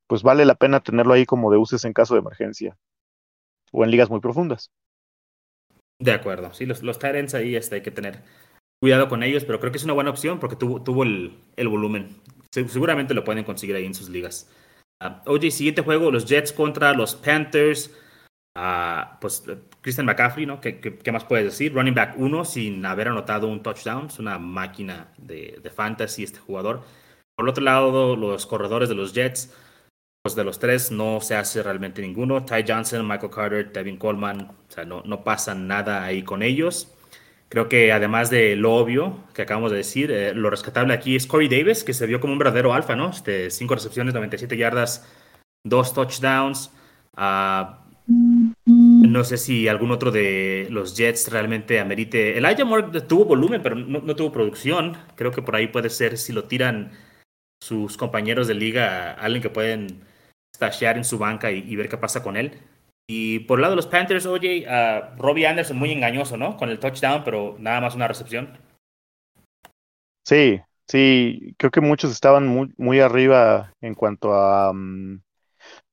pues 0.08 0.22
vale 0.22 0.44
la 0.44 0.56
pena 0.56 0.80
tenerlo 0.80 1.14
ahí 1.14 1.26
como 1.26 1.52
de 1.52 1.58
uses 1.58 1.84
en 1.84 1.92
caso 1.92 2.14
de 2.14 2.20
emergencia 2.20 2.76
o 3.72 3.84
en 3.84 3.90
ligas 3.90 4.10
muy 4.10 4.20
profundas. 4.20 4.70
De 6.02 6.10
acuerdo, 6.10 6.52
sí, 6.52 6.66
los, 6.66 6.82
los 6.82 6.98
ahí 7.04 7.54
este, 7.54 7.76
hay 7.76 7.80
que 7.80 7.92
tener 7.92 8.24
cuidado 8.80 9.08
con 9.08 9.22
ellos, 9.22 9.44
pero 9.44 9.60
creo 9.60 9.70
que 9.70 9.78
es 9.78 9.84
una 9.84 9.92
buena 9.92 10.10
opción 10.10 10.40
porque 10.40 10.56
tuvo, 10.56 10.82
tuvo 10.82 11.04
el, 11.04 11.38
el 11.54 11.68
volumen. 11.68 12.16
Seguramente 12.50 13.14
lo 13.14 13.22
pueden 13.22 13.44
conseguir 13.44 13.76
ahí 13.76 13.86
en 13.86 13.94
sus 13.94 14.08
ligas. 14.08 14.50
Uh, 15.00 15.30
oye, 15.30 15.52
siguiente 15.52 15.82
juego, 15.82 16.10
los 16.10 16.26
Jets 16.26 16.52
contra 16.52 16.92
los 16.92 17.14
Panthers. 17.14 17.96
Uh, 18.58 19.16
pues 19.20 19.44
Christian 19.80 20.06
McCaffrey, 20.06 20.44
¿no? 20.44 20.60
¿Qué, 20.60 20.80
¿Qué, 20.80 21.12
más 21.12 21.24
puedes 21.24 21.44
decir? 21.44 21.72
Running 21.72 21.94
back 21.94 22.14
1 22.18 22.44
sin 22.46 22.84
haber 22.84 23.06
anotado 23.06 23.46
un 23.46 23.62
touchdown. 23.62 24.06
Es 24.06 24.18
una 24.18 24.40
máquina 24.40 25.12
de, 25.18 25.60
de 25.62 25.70
fantasy 25.70 26.24
este 26.24 26.40
jugador. 26.40 26.82
Por 27.36 27.46
el 27.46 27.50
otro 27.50 27.62
lado, 27.62 28.16
los 28.16 28.44
corredores 28.46 28.88
de 28.88 28.96
los 28.96 29.12
Jets 29.12 29.54
pues 30.22 30.36
de 30.36 30.44
los 30.44 30.60
tres 30.60 30.92
no 30.92 31.20
se 31.20 31.34
hace 31.34 31.62
realmente 31.62 32.00
ninguno. 32.00 32.44
Ty 32.44 32.64
Johnson, 32.66 33.06
Michael 33.06 33.32
Carter, 33.32 33.72
Devin 33.72 33.96
Coleman, 33.96 34.42
o 34.42 34.72
sea, 34.72 34.84
no, 34.84 35.02
no 35.04 35.24
pasa 35.24 35.54
nada 35.54 36.04
ahí 36.04 36.22
con 36.22 36.42
ellos. 36.42 36.94
Creo 37.48 37.68
que 37.68 37.92
además 37.92 38.30
de 38.30 38.54
lo 38.54 38.74
obvio 38.76 39.24
que 39.34 39.42
acabamos 39.42 39.72
de 39.72 39.78
decir, 39.78 40.12
eh, 40.12 40.32
lo 40.32 40.48
rescatable 40.48 40.94
aquí 40.94 41.16
es 41.16 41.26
Corey 41.26 41.48
Davis, 41.48 41.82
que 41.82 41.92
se 41.92 42.06
vio 42.06 42.20
como 42.20 42.32
un 42.34 42.38
verdadero 42.38 42.72
alfa, 42.72 42.94
¿no? 42.94 43.10
Este, 43.10 43.50
cinco 43.50 43.74
recepciones, 43.74 44.14
97 44.14 44.56
yardas, 44.56 45.06
dos 45.64 45.92
touchdowns. 45.92 46.70
Uh, 47.16 47.82
no 48.06 49.24
sé 49.24 49.36
si 49.36 49.68
algún 49.68 49.90
otro 49.90 50.10
de 50.12 50.68
los 50.70 50.96
Jets 50.96 51.30
realmente 51.30 51.80
amerite. 51.80 52.38
El 52.38 52.46
Moore 52.64 53.00
tuvo 53.02 53.24
volumen, 53.24 53.60
pero 53.62 53.74
no, 53.74 54.00
no, 54.00 54.16
tuvo 54.16 54.32
producción. 54.32 54.96
Creo 55.16 55.32
que 55.32 55.42
por 55.42 55.56
ahí 55.56 55.66
puede 55.66 55.90
ser, 55.90 56.16
si 56.16 56.32
lo 56.32 56.44
tiran 56.44 56.92
sus 57.60 57.96
compañeros 57.96 58.46
de 58.48 58.54
liga, 58.54 59.12
alguien 59.12 59.42
que 59.42 59.50
pueden 59.50 60.11
stashear 60.54 60.96
en 60.96 61.04
su 61.04 61.18
banca 61.18 61.50
y, 61.50 61.74
ver 61.76 61.88
qué 61.88 61.96
pasa 61.96 62.22
con 62.22 62.36
él. 62.36 62.60
Y 63.08 63.40
por 63.40 63.58
el 63.58 63.62
lado 63.62 63.72
de 63.72 63.76
los 63.76 63.86
Panthers, 63.86 64.26
oye, 64.26 64.66
uh, 64.66 65.20
Robbie 65.20 65.46
Anderson 65.46 65.76
muy 65.76 65.90
engañoso, 65.90 66.36
¿no? 66.36 66.56
Con 66.56 66.70
el 66.70 66.78
touchdown, 66.78 67.24
pero 67.24 67.56
nada 67.58 67.80
más 67.80 67.94
una 67.94 68.08
recepción. 68.08 68.58
Sí, 70.24 70.60
sí, 70.86 71.54
creo 71.58 71.70
que 71.70 71.80
muchos 71.80 72.12
estaban 72.12 72.46
muy, 72.76 73.00
arriba 73.00 73.72
en 73.80 73.94
cuanto 73.94 74.32
a 74.34 74.70
um, 74.70 75.20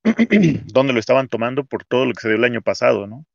dónde 0.74 0.94
lo 0.94 1.00
estaban 1.00 1.28
tomando 1.28 1.64
por 1.64 1.84
todo 1.84 2.06
lo 2.06 2.14
que 2.14 2.22
se 2.22 2.28
dio 2.30 2.38
el 2.38 2.44
año 2.44 2.62
pasado, 2.62 3.08
¿no? 3.08 3.26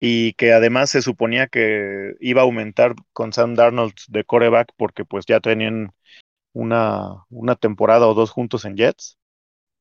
Y 0.00 0.32
que 0.34 0.52
además 0.54 0.90
se 0.90 1.02
suponía 1.02 1.46
que 1.46 2.14
iba 2.20 2.40
a 2.40 2.44
aumentar 2.44 2.94
con 3.12 3.34
Sam 3.34 3.54
Darnold 3.54 3.94
de 4.08 4.24
coreback 4.24 4.72
porque 4.78 5.04
pues 5.04 5.26
ya 5.26 5.40
tenían 5.40 5.92
una, 6.54 7.26
una 7.28 7.54
temporada 7.54 8.06
o 8.06 8.14
dos 8.14 8.30
juntos 8.30 8.64
en 8.64 8.76
Jets. 8.76 9.19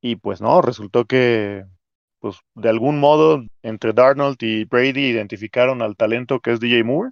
Y 0.01 0.15
pues 0.17 0.41
no, 0.41 0.61
resultó 0.61 1.05
que 1.05 1.65
pues 2.19 2.37
de 2.55 2.69
algún 2.69 2.99
modo 2.99 3.43
entre 3.63 3.93
Darnold 3.93 4.37
y 4.41 4.65
Brady 4.65 5.07
identificaron 5.07 5.81
al 5.81 5.95
talento 5.95 6.39
que 6.41 6.51
es 6.51 6.59
DJ 6.59 6.83
Moore 6.83 7.11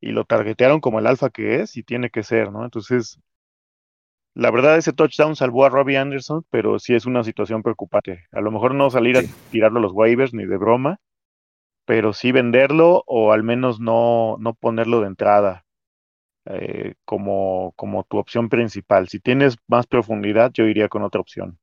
y 0.00 0.12
lo 0.12 0.24
targetearon 0.24 0.80
como 0.80 0.98
el 0.98 1.06
alfa 1.06 1.30
que 1.30 1.60
es 1.60 1.76
y 1.76 1.82
tiene 1.82 2.10
que 2.10 2.22
ser, 2.22 2.52
¿no? 2.52 2.64
Entonces, 2.64 3.18
la 4.34 4.50
verdad 4.50 4.76
ese 4.76 4.92
touchdown 4.92 5.36
salvó 5.36 5.64
a 5.64 5.70
Robbie 5.70 5.96
Anderson, 5.96 6.44
pero 6.50 6.78
sí 6.78 6.94
es 6.94 7.06
una 7.06 7.24
situación 7.24 7.62
preocupante. 7.62 8.24
A 8.32 8.40
lo 8.40 8.50
mejor 8.50 8.74
no 8.74 8.90
salir 8.90 9.16
a 9.18 9.22
tirarlo 9.50 9.78
a 9.78 9.82
los 9.82 9.92
waivers 9.92 10.34
ni 10.34 10.44
de 10.44 10.56
broma, 10.58 10.98
pero 11.86 12.12
sí 12.12 12.32
venderlo 12.32 13.02
o 13.06 13.32
al 13.32 13.42
menos 13.42 13.80
no, 13.80 14.36
no 14.38 14.54
ponerlo 14.54 15.00
de 15.00 15.06
entrada 15.08 15.64
eh, 16.46 16.94
como, 17.04 17.72
como 17.76 18.04
tu 18.04 18.18
opción 18.18 18.48
principal. 18.48 19.08
Si 19.08 19.20
tienes 19.20 19.56
más 19.68 19.86
profundidad, 19.86 20.52
yo 20.52 20.66
iría 20.66 20.88
con 20.88 21.02
otra 21.02 21.20
opción. 21.20 21.58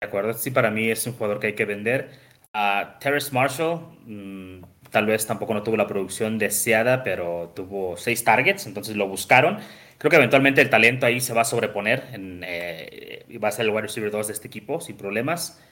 De 0.00 0.08
acuerdo, 0.08 0.32
sí, 0.32 0.50
para 0.50 0.70
mí 0.70 0.90
es 0.90 1.06
un 1.06 1.12
jugador 1.12 1.40
que 1.40 1.48
hay 1.48 1.54
que 1.54 1.66
vender. 1.66 2.10
A 2.54 2.96
Terrace 3.00 3.32
Marshall, 3.32 3.80
mmm, 4.06 4.62
tal 4.90 5.06
vez 5.06 5.26
tampoco 5.26 5.54
no 5.54 5.62
tuvo 5.62 5.76
la 5.76 5.86
producción 5.86 6.38
deseada, 6.38 7.02
pero 7.04 7.52
tuvo 7.54 7.96
seis 7.96 8.24
targets, 8.24 8.66
entonces 8.66 8.96
lo 8.96 9.06
buscaron. 9.06 9.58
Creo 9.98 10.10
que 10.10 10.16
eventualmente 10.16 10.62
el 10.62 10.70
talento 10.70 11.06
ahí 11.06 11.20
se 11.20 11.34
va 11.34 11.42
a 11.42 11.44
sobreponer 11.44 12.08
eh, 12.14 13.26
y 13.28 13.36
va 13.36 13.48
a 13.48 13.52
ser 13.52 13.66
el 13.66 13.70
wide 13.70 13.82
receiver 13.82 14.10
2 14.10 14.28
de 14.28 14.32
este 14.32 14.48
equipo 14.48 14.80
sin 14.80 14.96
problemas. 14.96 15.62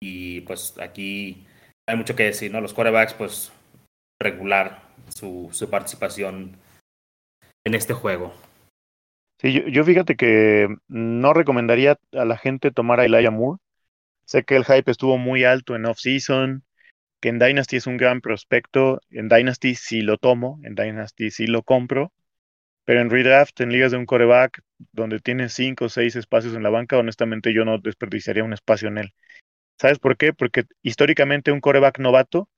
Y 0.00 0.42
pues 0.42 0.74
aquí 0.78 1.46
hay 1.88 1.96
mucho 1.96 2.14
que 2.14 2.24
decir, 2.24 2.52
¿no? 2.52 2.60
Los 2.60 2.74
quarterbacks, 2.74 3.14
pues 3.14 3.50
regular 4.20 4.82
su, 5.08 5.48
su 5.52 5.70
participación 5.70 6.56
en 7.64 7.74
este 7.74 7.94
juego. 7.94 8.34
Sí, 9.40 9.52
yo, 9.52 9.62
yo, 9.68 9.84
fíjate 9.84 10.16
que 10.16 10.68
no 10.88 11.32
recomendaría 11.32 11.98
a 12.12 12.24
la 12.24 12.36
gente 12.36 12.70
tomar 12.70 13.00
a 13.00 13.04
Elijah 13.04 13.30
Moore. 13.30 13.60
Sé 14.28 14.44
que 14.44 14.56
el 14.56 14.66
hype 14.66 14.90
estuvo 14.90 15.16
muy 15.16 15.44
alto 15.44 15.74
en 15.74 15.86
off-season, 15.86 16.62
que 17.18 17.30
en 17.30 17.38
Dynasty 17.38 17.76
es 17.76 17.86
un 17.86 17.96
gran 17.96 18.20
prospecto. 18.20 19.00
En 19.08 19.26
Dynasty 19.30 19.74
sí 19.74 20.02
lo 20.02 20.18
tomo, 20.18 20.60
en 20.64 20.74
Dynasty 20.74 21.30
sí 21.30 21.46
lo 21.46 21.62
compro. 21.62 22.12
Pero 22.84 23.00
en 23.00 23.08
redraft, 23.08 23.58
en 23.62 23.72
ligas 23.72 23.92
de 23.92 23.96
un 23.96 24.04
coreback, 24.04 24.60
donde 24.92 25.20
tiene 25.20 25.48
cinco 25.48 25.86
o 25.86 25.88
seis 25.88 26.14
espacios 26.14 26.54
en 26.54 26.62
la 26.62 26.68
banca, 26.68 26.98
honestamente 26.98 27.54
yo 27.54 27.64
no 27.64 27.78
desperdiciaría 27.78 28.44
un 28.44 28.52
espacio 28.52 28.88
en 28.88 28.98
él. 28.98 29.14
¿Sabes 29.80 29.98
por 29.98 30.18
qué? 30.18 30.34
Porque 30.34 30.64
históricamente 30.82 31.50
un 31.50 31.62
coreback 31.62 31.98
novato 31.98 32.50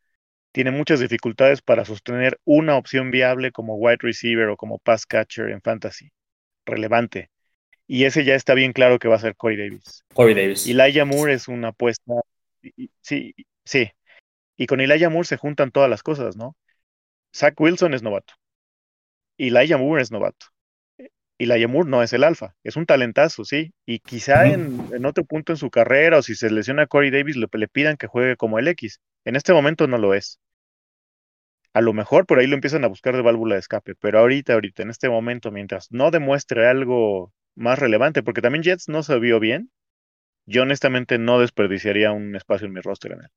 tiene 0.53 0.73
muchas 0.73 0.99
dificultades 1.01 1.63
para 1.63 1.85
sostener 1.85 2.41
una 2.45 2.77
opción 2.79 3.13
viable 3.13 3.53
como 3.53 3.77
wide 3.77 3.99
receiver 4.01 4.49
o 4.49 4.57
como 4.57 4.81
pass 4.81 5.07
catcher 5.07 5.51
en 5.51 5.63
fantasy. 5.63 6.11
Relevante. 6.67 7.31
Y 7.93 8.05
ese 8.05 8.25
ya 8.25 8.37
está 8.37 8.55
bien 8.55 8.73
claro 8.73 9.01
que 9.01 9.09
va 9.09 9.17
a 9.17 9.19
ser 9.19 9.35
Corey 9.35 9.57
Davis. 9.57 10.05
Corey 10.15 10.33
Davis. 10.33 10.65
Elijah 10.69 11.05
Moore 11.05 11.33
es 11.33 11.49
una 11.49 11.71
apuesta. 11.71 12.21
Sí, 13.01 13.35
sí. 13.65 13.91
Y 14.57 14.67
con 14.67 14.81
Elijah 14.81 15.11
Moore 15.11 15.27
se 15.27 15.37
juntan 15.37 15.73
todas 15.73 15.91
las 15.91 16.05
cosas, 16.05 16.37
¿no? 16.37 16.57
Zach 17.35 17.61
Wilson 17.61 17.93
es 17.95 18.05
novato. 18.05 18.35
Elijah 19.39 19.77
Moore 19.77 20.03
es 20.03 20.13
novato. 20.13 20.47
Elijah 21.37 21.67
Moore 21.67 21.91
no 21.91 22.05
es 22.05 22.13
el 22.13 22.23
alfa, 22.23 22.55
es 22.63 22.77
un 22.77 22.87
talentazo, 22.87 23.45
sí. 23.45 23.73
Y 23.87 23.99
quizá 23.99 24.47
en, 24.47 24.87
en, 24.93 25.05
otro 25.05 25.25
punto 25.25 25.53
en 25.53 25.57
su 25.57 25.69
carrera 25.69 26.19
o 26.19 26.23
si 26.23 26.37
se 26.37 26.49
lesiona 26.49 26.83
a 26.83 26.87
Corey 26.87 27.11
Davis 27.11 27.35
le, 27.35 27.49
le 27.53 27.67
pidan 27.67 27.97
que 27.97 28.07
juegue 28.07 28.37
como 28.37 28.61
el 28.61 28.69
X. 28.69 29.01
En 29.25 29.35
este 29.35 29.53
momento 29.53 29.89
no 29.89 29.99
lo 29.99 30.15
es. 30.15 30.39
A 31.73 31.81
lo 31.81 31.93
mejor 31.93 32.25
por 32.25 32.39
ahí 32.39 32.47
lo 32.47 32.55
empiezan 32.55 32.85
a 32.85 32.89
buscar 32.89 33.17
de 33.17 33.23
válvula 33.23 33.57
de 33.57 33.61
escape, 33.63 33.97
pero 33.97 34.21
ahorita, 34.21 34.53
ahorita, 34.53 34.85
en 34.85 34.91
este 34.91 35.09
momento, 35.09 35.51
mientras 35.51 35.91
no 35.91 36.13
demuestre 36.13 36.69
algo 36.69 37.33
más 37.61 37.79
relevante, 37.79 38.23
porque 38.23 38.41
también 38.41 38.63
Jets 38.63 38.89
no 38.89 39.03
se 39.03 39.19
vio 39.19 39.39
bien, 39.39 39.71
yo 40.47 40.63
honestamente 40.63 41.19
no 41.19 41.39
desperdiciaría 41.39 42.11
un 42.11 42.35
espacio 42.35 42.67
en 42.67 42.73
mi 42.73 42.81
roster 42.81 43.13
en 43.13 43.21
él. 43.21 43.29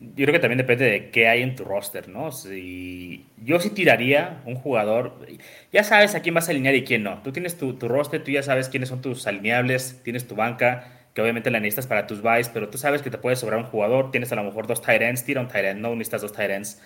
Yo 0.00 0.26
creo 0.26 0.32
que 0.32 0.38
también 0.38 0.58
depende 0.58 0.84
de 0.84 1.10
qué 1.10 1.28
hay 1.28 1.42
en 1.42 1.56
tu 1.56 1.64
roster, 1.64 2.08
¿no? 2.08 2.32
Si 2.32 3.26
yo 3.38 3.58
sí 3.60 3.70
tiraría 3.70 4.42
un 4.44 4.54
jugador, 4.54 5.18
ya 5.72 5.84
sabes 5.84 6.14
a 6.14 6.20
quién 6.20 6.34
vas 6.34 6.48
a 6.48 6.52
alinear 6.52 6.74
y 6.74 6.84
quién 6.84 7.02
no. 7.02 7.22
Tú 7.22 7.32
tienes 7.32 7.56
tu, 7.56 7.74
tu 7.74 7.88
roster, 7.88 8.22
tú 8.22 8.30
ya 8.30 8.42
sabes 8.42 8.68
quiénes 8.68 8.88
son 8.88 9.00
tus 9.00 9.26
alineables, 9.26 10.00
tienes 10.02 10.28
tu 10.28 10.34
banca, 10.34 11.08
que 11.14 11.22
obviamente 11.22 11.50
la 11.50 11.60
necesitas 11.60 11.86
para 11.86 12.06
tus 12.06 12.22
buys, 12.22 12.48
pero 12.48 12.68
tú 12.68 12.78
sabes 12.78 13.02
que 13.02 13.10
te 13.10 13.18
puede 13.18 13.36
sobrar 13.36 13.58
un 13.58 13.66
jugador, 13.66 14.10
tienes 14.10 14.32
a 14.32 14.36
lo 14.36 14.44
mejor 14.44 14.66
dos 14.66 14.82
tight 14.82 15.02
ends, 15.02 15.24
tira 15.24 15.40
un 15.40 15.48
tight 15.48 15.64
end, 15.64 15.80
no 15.80 15.90
necesitas 15.90 16.22
dos 16.22 16.32
tight 16.32 16.50
ends. 16.50 16.80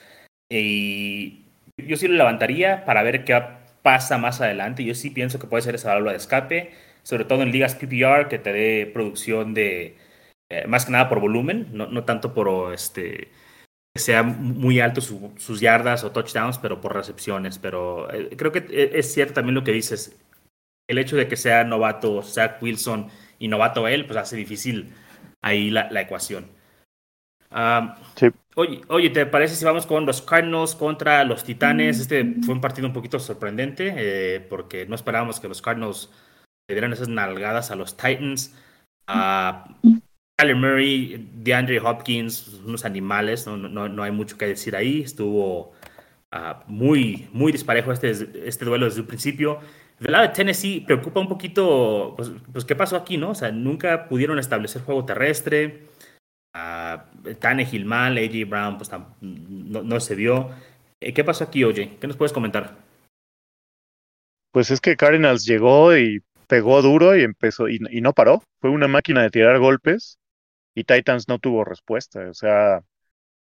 Y 0.49 1.45
yo 1.77 1.97
sí 1.97 2.09
lo 2.09 2.15
levantaría 2.15 2.85
para 2.85 3.03
ver 3.03 3.25
qué 3.25 3.35
pasa 3.87 4.19
más 4.19 4.41
adelante. 4.41 4.83
Yo 4.83 4.97
sí 4.97 5.11
pienso 5.11 5.39
que 5.39 5.47
puede 5.47 5.63
ser 5.63 5.77
esa 5.77 5.95
válvula 5.95 6.11
de 6.11 6.17
escape, 6.17 6.73
sobre 7.05 7.25
todo 7.25 7.43
en 7.43 7.53
ligas 7.53 7.77
PPR, 7.77 8.27
que 8.27 8.41
te 8.41 8.53
dé 8.53 8.91
producción 8.93 9.55
de, 9.55 9.97
eh, 10.51 10.67
más 10.67 10.87
que 10.87 10.91
nada 10.91 11.09
por 11.09 11.21
volumen, 11.21 11.69
no, 11.71 11.87
no 11.87 12.03
tanto 12.05 12.35
por 12.35 12.75
este 12.75 13.29
que 13.95 14.01
sea 14.01 14.25
muy 14.25 14.81
alto 14.81 15.01
su, 15.01 15.33
sus 15.37 15.61
yardas 15.61 16.03
o 16.03 16.11
touchdowns, 16.11 16.59
pero 16.59 16.81
por 16.81 16.95
recepciones. 16.97 17.61
Pero 17.61 18.13
eh, 18.13 18.31
creo 18.37 18.51
que 18.51 18.91
es 18.93 19.15
cierto 19.15 19.35
también 19.35 19.55
lo 19.55 19.63
que 19.63 19.71
dices. 19.71 20.17
El 20.89 20.99
hecho 20.99 21.15
de 21.15 21.29
que 21.29 21.37
sea 21.37 21.63
novato 21.63 22.25
Zach 22.25 22.61
Wilson 22.61 23.09
y 23.39 23.47
novato 23.47 23.87
él, 23.87 24.05
pues 24.05 24.19
hace 24.19 24.35
difícil 24.35 24.93
ahí 25.43 25.71
la, 25.71 25.89
la 25.93 26.01
ecuación. 26.01 26.49
Um, 27.53 27.95
sí. 28.17 28.31
Oye, 28.57 28.83
oye, 28.89 29.11
¿te 29.11 29.27
parece 29.27 29.55
si 29.55 29.65
vamos 29.65 29.87
con 29.87 30.07
los 30.07 30.23
Cardinals 30.23 30.75
contra 30.75 31.25
los 31.25 31.45
Titanes? 31.45 32.01
Este 32.01 32.25
fue 32.45 32.55
un 32.55 32.61
partido 32.61 32.87
un 32.87 32.93
poquito 32.93 33.19
sorprendente 33.19 33.95
eh, 33.97 34.41
porque 34.41 34.87
no 34.87 34.95
esperábamos 34.95 35.39
que 35.39 35.49
los 35.49 35.63
Cardinals 35.63 36.11
le 36.69 36.75
dieran 36.75 36.93
esas 36.93 37.09
nalgadas 37.09 37.71
a 37.71 37.77
los 37.77 37.97
Titans. 37.97 38.55
Uh, 39.09 40.01
Kyler 40.39 40.57
Murray, 40.57 41.31
DeAndre 41.35 41.81
Hopkins, 41.81 42.61
unos 42.65 42.85
animales, 42.85 43.47
no, 43.47 43.57
no, 43.57 43.89
no 43.89 44.03
hay 44.03 44.11
mucho 44.11 44.37
que 44.37 44.47
decir 44.47 44.75
ahí. 44.75 45.03
Estuvo 45.03 45.73
uh, 46.33 46.55
muy, 46.67 47.29
muy 47.33 47.53
disparejo 47.53 47.93
este, 47.93 48.11
este 48.11 48.65
duelo 48.65 48.87
desde 48.87 49.01
un 49.01 49.07
principio. 49.07 49.61
Del 50.01 50.13
lado 50.13 50.27
de 50.27 50.35
Tennessee 50.35 50.81
preocupa 50.81 51.21
un 51.21 51.29
poquito, 51.29 52.15
pues, 52.17 52.31
pues, 52.53 52.65
qué 52.65 52.77
pasó 52.77 52.97
aquí, 52.97 53.17
¿no? 53.17 53.31
O 53.31 53.35
sea, 53.35 53.51
nunca 53.51 54.09
pudieron 54.09 54.39
establecer 54.39 54.83
juego 54.83 55.07
terrestre. 55.07 55.87
Uh, 56.55 56.99
Tannehill 57.35 57.85
mal, 57.85 58.17
AJ 58.17 58.49
Brown, 58.49 58.79
pues 58.79 58.91
no, 59.21 59.83
no 59.83 60.01
se 60.01 60.15
vio. 60.15 60.51
Eh, 61.01 61.13
¿Qué 61.13 61.25
pasó 61.25 61.45
aquí, 61.45 61.65
oye? 61.65 61.97
¿Qué 62.01 62.07
nos 62.07 62.17
puedes 62.17 62.33
comentar? 62.33 62.77
Pues 64.53 64.71
es 64.71 64.81
que 64.81 64.97
Cardinals 64.97 65.45
llegó 65.45 65.97
y 65.97 66.23
pegó 66.47 66.81
duro 66.81 67.17
y 67.17 67.23
empezó 67.23 67.69
y, 67.69 67.81
y, 67.91 68.01
no 68.01 68.13
paró. 68.13 68.43
Fue 68.61 68.71
una 68.71 68.89
máquina 68.89 69.23
de 69.23 69.31
tirar 69.31 69.59
golpes 69.59 70.19
y 70.75 70.85
Titans 70.85 71.29
no 71.29 71.39
tuvo 71.39 71.65
respuesta. 71.65 72.29
O 72.31 72.35
sea, 72.35 72.83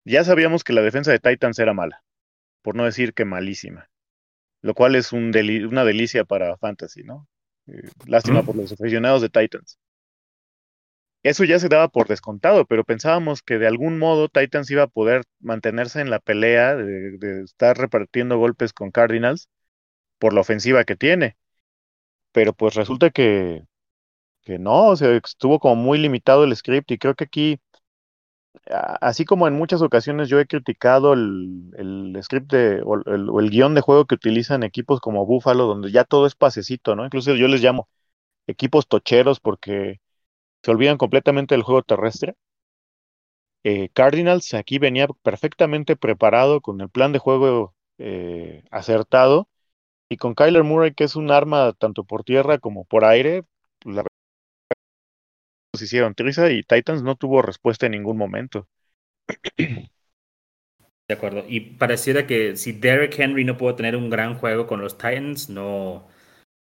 ya 0.05 0.25
sabíamos 0.25 0.65
que 0.65 0.73
la 0.73 0.83
defensa 0.83 1.13
de 1.13 1.19
Titans 1.19 1.59
era 1.59 1.73
mala, 1.73 2.03
por 2.63 2.75
no 2.75 2.85
decir 2.85 3.15
que 3.15 3.25
malísima 3.25 3.89
lo 4.63 4.75
cual 4.75 4.95
es 4.95 5.13
un 5.13 5.31
deli 5.31 5.65
una 5.65 5.85
delicia 5.85 6.25
para 6.25 6.57
Fantasy, 6.57 7.03
¿no? 7.05 7.29
Eh, 7.67 7.91
lástima 8.07 8.43
por 8.43 8.57
los 8.57 8.73
aficionados 8.73 9.23
de 9.23 9.29
Titans. 9.29 9.79
Eso 11.23 11.45
ya 11.45 11.59
se 11.59 11.69
daba 11.69 11.89
por 11.89 12.09
descontado, 12.09 12.65
pero 12.67 12.85
pensábamos 12.85 13.43
que 13.43 13.59
de 13.59 13.67
algún 13.67 13.99
modo 13.99 14.29
Titans 14.29 14.71
iba 14.71 14.85
a 14.85 14.87
poder 14.87 15.25
mantenerse 15.41 16.01
en 16.01 16.11
la 16.11 16.21
pelea 16.21 16.77
de, 16.77 17.43
estar 17.45 17.77
repartiendo 17.77 18.39
golpes 18.39 18.73
con 18.73 18.91
Cardinals 18.91 19.49
por 20.19 20.33
la 20.35 20.43
ofensiva 20.43 20.85
que 20.85 20.97
tiene. 20.97 21.37
Pero 22.33 22.53
pues 22.55 22.75
resulta 22.75 23.11
que, 23.11 23.65
que 24.43 24.59
no, 24.59 24.89
o 24.89 24.97
sea, 24.97 25.11
estuvo 25.17 25.61
como 25.61 25.77
muy 25.77 25.99
limitado 25.99 26.45
el 26.45 26.57
script 26.57 26.91
y 26.93 26.99
creo 26.99 27.15
que 27.15 27.25
aquí 27.25 27.61
así 29.01 29.25
como 29.25 29.49
en 29.49 29.55
muchas 29.55 29.83
ocasiones 29.83 30.29
yo 30.29 30.39
he 30.41 30.47
criticado 30.47 31.13
el, 31.15 32.19
script 32.23 32.51
de, 32.53 32.83
o 32.85 33.41
el, 33.41 33.51
guion 33.51 33.75
de 33.75 33.81
juego 33.81 34.07
que 34.07 34.15
utilizan 34.15 34.63
equipos 34.63 35.01
como 35.01 35.27
Buffalo, 35.27 35.67
donde 35.67 35.91
ya 35.91 36.05
todo 36.05 36.27
es 36.27 36.35
pasecito, 36.35 36.97
¿no? 36.97 37.05
Incluso 37.05 37.35
yo 37.35 37.49
les 37.49 37.63
llamo 37.63 37.89
equipos 38.47 38.89
tocheros 38.89 39.41
porque 39.41 40.01
se 40.69 40.73
olvidan 40.73 40.99
completamente 40.99 41.55
del 41.55 41.63
juego 41.63 41.83
terrestre. 41.83 42.35
Eh, 43.65 43.89
Cardinals 43.95 44.53
aquí 44.53 44.79
venía 44.79 45.09
perfectamente 45.23 45.97
preparado 45.97 46.61
con 46.61 46.83
el 46.83 46.91
plan 46.91 47.11
de 47.11 47.19
juego 47.19 47.75
eh, 47.97 48.65
acertado 48.71 49.49
y 50.11 50.19
con 50.19 50.35
Kyler 50.35 50.65
Murray, 50.65 50.93
que 50.93 51.05
es 51.05 51.17
un 51.17 51.31
arma 51.31 51.73
tanto 51.73 52.05
por 52.05 52.23
tierra 52.23 52.59
como 52.59 52.85
por 52.85 53.07
aire, 53.07 53.45
pues, 53.79 53.97
la 53.97 54.05
hicieron 55.81 56.15
triza 56.15 56.51
y 56.51 56.63
Titans 56.63 57.03
no 57.03 57.17
tuvo 57.17 57.41
respuesta 57.41 57.87
en 57.87 57.93
ningún 57.93 58.19
momento. 58.19 58.69
De 59.57 59.89
acuerdo. 61.09 61.45
Y 61.49 61.61
pareciera 61.61 62.27
que 62.27 62.59
si 62.59 62.73
Derek 62.73 63.19
Henry 63.19 63.45
no 63.45 63.57
pudo 63.57 63.75
tener 63.75 63.97
un 63.97 64.11
gran 64.11 64.35
juego 64.35 64.67
con 64.67 64.83
los 64.83 64.99
Titans, 64.99 65.49
no, 65.49 66.07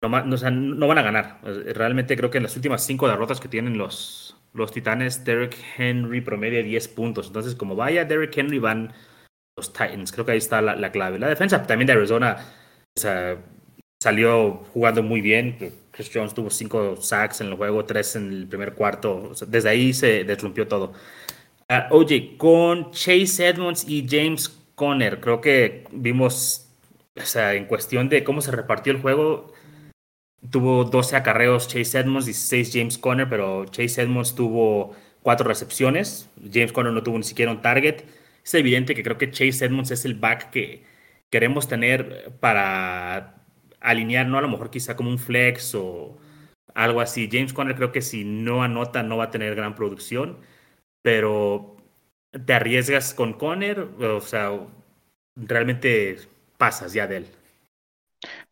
no, 0.02 0.88
van 0.88 0.98
a 0.98 1.02
ganar. 1.02 1.40
Realmente 1.44 2.16
creo 2.16 2.30
que 2.30 2.38
en 2.38 2.44
las 2.44 2.56
últimas 2.56 2.86
cinco 2.86 3.08
derrotas 3.08 3.40
que 3.40 3.48
tienen 3.48 3.78
los, 3.78 4.38
los 4.54 4.72
Titanes, 4.72 5.26
Derek 5.26 5.58
Henry 5.78 6.22
promedia 6.22 6.64
10 6.64 6.88
puntos. 6.90 7.28
Entonces, 7.28 7.56
como 7.56 7.76
vaya 7.76 8.06
Derek 8.06 8.38
Henry, 8.38 8.60
van 8.60 8.94
los 9.58 9.74
Titans. 9.74 10.12
Creo 10.12 10.26
que 10.26 10.34
ahí 10.34 10.38
está 10.38 10.62
la, 10.62 10.92
clave. 10.92 11.20
La 11.20 11.28
defensa 11.28 11.64
también 11.64 11.88
de 11.88 11.94
Arizona 11.94 12.38
salió 14.02 14.64
jugando 14.74 15.04
muy 15.04 15.22
bien. 15.22 15.58
Chris 15.92 16.12
Jones 16.14 16.34
tuvo 16.34 16.50
cinco 16.50 16.96
sacks 16.96 17.42
en 17.42 17.48
el 17.48 17.56
juego, 17.56 17.84
tres 17.86 18.16
en 18.16 18.32
el 18.32 18.48
primer 18.48 18.74
cuarto. 18.74 19.32
desde 19.48 19.70
ahí 19.70 19.94
se 19.94 20.24
deslumpió 20.24 20.68
todo. 20.68 20.94
Ah, 21.68 21.88
oye, 21.92 22.36
con 22.38 22.92
Chase 22.92 23.48
Edmonds 23.48 23.86
y 23.88 24.08
James 24.10 24.50
Conner, 24.76 25.20
creo 25.20 25.40
que 25.42 25.86
vimos, 25.92 26.68
o 27.16 27.22
sea, 27.22 27.54
en 27.54 27.66
cuestión 27.66 28.10
de 28.10 28.24
cómo 28.24 28.42
se 28.42 28.52
repartió 28.52 28.92
el 28.92 29.02
juego, 29.02 29.54
tuvo 30.52 30.84
12 30.86 31.16
acarreos 31.16 31.68
Chase 31.68 32.00
Edmonds, 32.00 32.26
16 32.26 32.72
James 32.74 32.98
Conner, 32.98 33.30
pero 33.30 33.66
Chase 33.66 34.02
Edmonds 34.02 34.36
tuvo 34.36 34.96
cuatro 35.22 35.48
recepciones, 35.48 36.30
James 36.52 36.72
Conner 36.72 36.94
no 36.94 37.04
tuvo 37.04 37.18
ni 37.18 37.24
siquiera 37.24 37.52
un 37.52 37.62
target. 37.62 38.04
Es 38.44 38.54
evidente 38.54 38.96
que 38.96 39.04
creo 39.04 39.18
que 39.18 39.32
Chase 39.32 39.66
Edmonds 39.66 39.92
es 39.92 40.06
el 40.06 40.16
back 40.16 40.50
que 40.52 40.84
queremos 41.30 41.68
tener 41.68 42.32
para 42.40 43.36
alinear, 43.82 44.28
¿no? 44.28 44.38
A 44.38 44.42
lo 44.42 44.50
mejor 44.50 44.70
quizá 44.72 44.96
como 44.96 45.10
un 45.10 45.20
flex 45.20 45.76
o 45.76 46.18
algo 46.74 47.02
así. 47.02 47.30
James 47.32 47.54
Conner 47.54 47.76
creo 47.76 47.92
que 47.92 48.02
si 48.02 48.24
no 48.24 48.64
anota 48.64 49.04
no 49.04 49.18
va 49.18 49.26
a 49.26 49.32
tener 49.32 49.56
gran 49.56 49.76
producción 49.76 50.38
pero 51.02 51.78
te 52.46 52.54
arriesgas 52.54 53.14
con 53.14 53.34
Conner, 53.34 53.80
o 53.80 54.22
sea, 54.22 54.52
realmente 55.36 56.20
pasas 56.58 56.94
ya 56.94 57.08
de 57.08 57.18
él. 57.18 57.28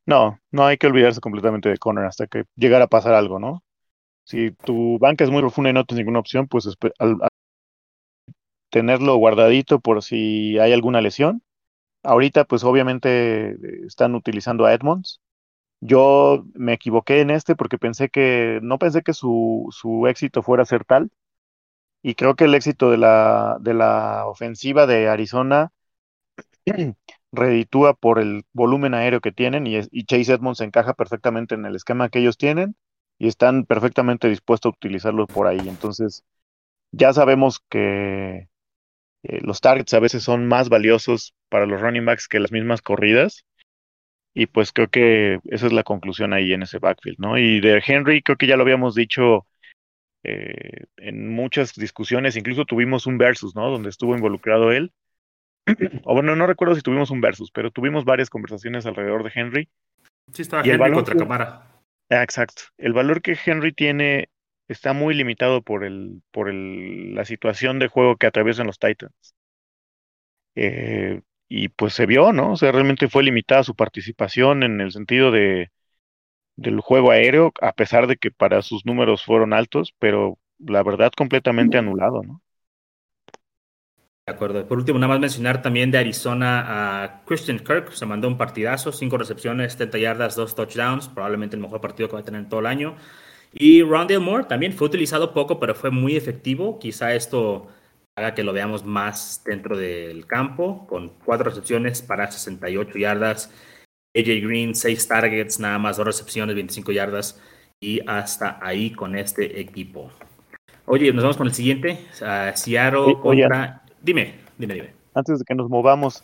No, 0.08 0.40
no 0.52 0.66
hay 0.66 0.78
que 0.78 0.88
olvidarse 0.88 1.22
completamente 1.22 1.70
de 1.70 1.78
Conner 1.78 2.06
hasta 2.06 2.28
que 2.28 2.46
llegara 2.56 2.86
a 2.86 2.88
pasar 2.88 3.14
algo, 3.14 3.40
¿no? 3.40 3.64
Si 4.26 4.52
tu 4.52 5.00
banca 5.00 5.24
es 5.26 5.32
muy 5.32 5.42
profunda 5.42 5.72
y 5.72 5.74
no 5.74 5.86
tienes 5.86 6.02
ninguna 6.06 6.20
opción, 6.20 6.48
pues 6.48 6.68
al, 7.00 7.18
tenerlo 8.70 9.16
guardadito 9.18 9.80
por 9.80 10.04
si 10.04 10.60
hay 10.60 10.74
alguna 10.74 11.02
lesión. 11.02 11.44
Ahorita, 12.04 12.46
pues 12.46 12.64
obviamente 12.64 13.58
están 13.88 14.16
utilizando 14.16 14.66
a 14.66 14.74
Edmonds. 14.74 15.22
Yo 15.82 16.46
me 16.56 16.74
equivoqué 16.74 17.22
en 17.22 17.32
este 17.32 17.56
porque 17.56 17.78
pensé 17.80 18.10
que, 18.10 18.60
no 18.64 18.80
pensé 18.80 19.04
que 19.04 19.14
su, 19.14 19.68
su 19.72 20.08
éxito 20.08 20.44
fuera 20.44 20.64
a 20.64 20.68
ser 20.68 20.86
tal, 20.86 21.12
y 22.02 22.16
creo 22.16 22.36
que 22.36 22.46
el 22.46 22.56
éxito 22.56 22.92
de 22.92 22.98
la, 22.98 23.58
de 23.62 23.74
la 23.74 24.28
ofensiva 24.28 24.88
de 24.88 25.10
Arizona 25.10 25.72
reditúa 27.38 27.94
por 27.94 28.20
el 28.20 28.44
volumen 28.54 28.94
aéreo 28.94 29.22
que 29.22 29.32
tienen 29.32 29.68
y, 29.68 30.04
Chase 30.06 30.34
Edmonds 30.34 30.62
encaja 30.62 30.94
perfectamente 30.94 31.56
en 31.56 31.66
el 31.66 31.76
esquema 31.76 32.10
que 32.10 32.20
ellos 32.20 32.38
tienen 32.38 32.76
y 33.20 33.28
están 33.28 33.66
perfectamente 33.66 34.30
dispuestos 34.30 34.72
a 34.72 34.76
utilizarlo 34.76 35.28
por 35.28 35.48
ahí. 35.48 35.60
Entonces, 35.68 36.26
ya 36.92 37.14
sabemos 37.14 37.62
que 37.70 38.50
eh, 39.24 39.40
los 39.42 39.62
targets 39.62 39.94
a 39.94 40.00
veces 40.00 40.24
son 40.24 40.48
más 40.48 40.70
valiosos 40.70 41.36
para 41.50 41.66
los 41.66 41.82
running 41.82 42.06
backs 42.06 42.28
que 42.28 42.40
las 42.40 42.52
mismas 42.52 42.82
corridas. 42.82 43.46
Y 44.34 44.48
pues 44.48 44.72
creo 44.72 44.90
que 44.90 45.40
esa 45.46 45.66
es 45.68 45.74
la 45.74 45.84
conclusión 45.84 46.34
ahí 46.34 46.54
en 46.54 46.64
ese 46.64 46.80
backfield, 46.80 47.18
¿no? 47.20 47.38
Y 47.40 47.60
de 47.60 47.82
Henry, 47.86 48.22
creo 48.22 48.38
que 48.38 48.48
ya 48.48 48.56
lo 48.56 48.64
habíamos 48.64 48.94
dicho 48.94 49.48
eh, 50.24 50.86
en 50.98 51.30
muchas 51.30 51.74
discusiones, 51.74 52.36
incluso 52.36 52.66
tuvimos 52.66 53.08
un 53.08 53.18
versus, 53.18 53.56
¿no? 53.56 53.70
Donde 53.72 53.90
estuvo 53.90 54.16
involucrado 54.16 54.72
él. 54.72 54.92
o 56.04 56.14
bueno, 56.14 56.36
no 56.36 56.48
recuerdo 56.48 56.76
si 56.76 56.82
tuvimos 56.82 57.12
un 57.12 57.22
versus, 57.22 57.52
pero 57.52 57.72
tuvimos 57.72 58.06
varias 58.06 58.30
conversaciones 58.30 58.86
alrededor 58.86 59.24
de 59.24 59.32
Henry. 59.36 59.70
Sí, 60.32 60.42
estaba 60.42 60.66
y 60.66 60.70
Henry 60.70 60.92
contra 60.92 61.16
Camara. 61.16 61.68
Ah, 62.10 62.24
exacto. 62.24 62.64
El 62.78 62.94
valor 62.94 63.22
que 63.22 63.38
Henry 63.46 63.74
tiene 63.74 64.30
está 64.68 64.94
muy 64.94 65.14
limitado 65.14 65.62
por 65.62 65.84
el, 65.84 66.22
por 66.32 66.50
el, 66.50 67.16
la 67.16 67.26
situación 67.26 67.80
de 67.80 67.88
juego 67.88 68.18
que 68.18 68.28
atraviesan 68.28 68.68
los 68.68 68.80
Titans. 68.80 69.36
Eh, 70.56 71.22
y 71.50 71.70
pues 71.70 71.94
se 71.94 72.06
vio, 72.06 72.34
¿no? 72.34 72.54
O 72.54 72.58
sea, 72.58 72.72
realmente 72.72 73.08
fue 73.08 73.24
limitada 73.24 73.64
su 73.64 73.76
participación 73.76 74.64
en 74.64 74.82
el 74.82 74.92
sentido 74.92 75.32
de 75.32 75.72
del 76.58 76.82
juego 76.82 77.12
aéreo, 77.12 77.54
a 77.62 77.72
pesar 77.72 78.08
de 78.08 78.18
que 78.18 78.32
para 78.32 78.64
sus 78.64 78.84
números 78.84 79.24
fueron 79.24 79.54
altos, 79.54 79.94
pero 80.00 80.40
la 80.58 80.82
verdad 80.82 81.12
completamente 81.16 81.78
anulado, 81.78 82.24
¿no? 82.24 82.42
De 84.28 84.34
acuerdo. 84.34 84.68
Por 84.68 84.78
último, 84.78 85.00
nada 85.00 85.14
más 85.14 85.22
mencionar 85.22 85.62
también 85.62 85.90
de 85.90 86.00
Arizona 86.00 87.04
a 87.04 87.24
Christian 87.24 87.60
Kirk, 87.60 87.94
se 87.94 88.06
mandó 88.06 88.28
un 88.28 88.38
partidazo, 88.38 88.92
cinco 88.92 89.18
recepciones, 89.18 89.72
70 89.72 89.98
yardas, 90.00 90.36
dos 90.36 90.54
touchdowns, 90.54 91.08
probablemente 91.08 91.56
el 91.56 91.62
mejor 91.62 91.80
partido 91.80 92.10
que 92.10 92.16
va 92.16 92.20
a 92.20 92.26
tener 92.26 92.50
todo 92.50 92.60
el 92.60 92.66
año. 92.66 92.98
Y 93.54 93.84
Rondale 93.84 94.20
Moore 94.20 94.44
también 94.44 94.74
fue 94.74 94.88
utilizado 94.90 95.34
poco, 95.34 95.62
pero 95.62 95.76
fue 95.76 95.92
muy 95.92 96.18
efectivo. 96.18 96.78
Quizá 96.78 97.16
esto 97.16 97.70
haga 98.18 98.34
que 98.34 98.44
lo 98.44 98.52
veamos 98.52 98.84
más 98.84 99.44
dentro 99.46 99.78
del 99.78 100.28
campo, 100.28 100.86
con 100.88 101.08
cuatro 101.24 101.46
recepciones 101.46 102.02
para 102.02 102.30
68 102.30 102.98
yardas 102.98 103.50
AJ 104.14 104.42
Green, 104.42 104.76
6 104.76 105.08
targets, 105.08 105.58
nada 105.62 105.80
más 105.80 105.96
dos 105.96 106.06
recepciones, 106.06 106.54
25 106.54 106.92
yardas 106.92 107.42
y 107.80 108.02
hasta 108.06 108.60
ahí 108.62 108.92
con 108.92 109.16
este 109.16 109.62
equipo. 109.62 110.12
Oye, 110.86 111.14
nos 111.14 111.24
vamos 111.24 111.38
con 111.38 111.48
el 111.48 111.54
siguiente. 111.54 111.98
Uh, 112.22 112.52
Seattle 112.58 113.16
contra. 113.22 113.87
Dime, 114.02 114.36
dime, 114.58 114.74
dime. 114.74 114.94
Antes 115.14 115.40
de 115.40 115.46
que 115.46 115.56
nos 115.56 115.70
movamos, 115.70 116.24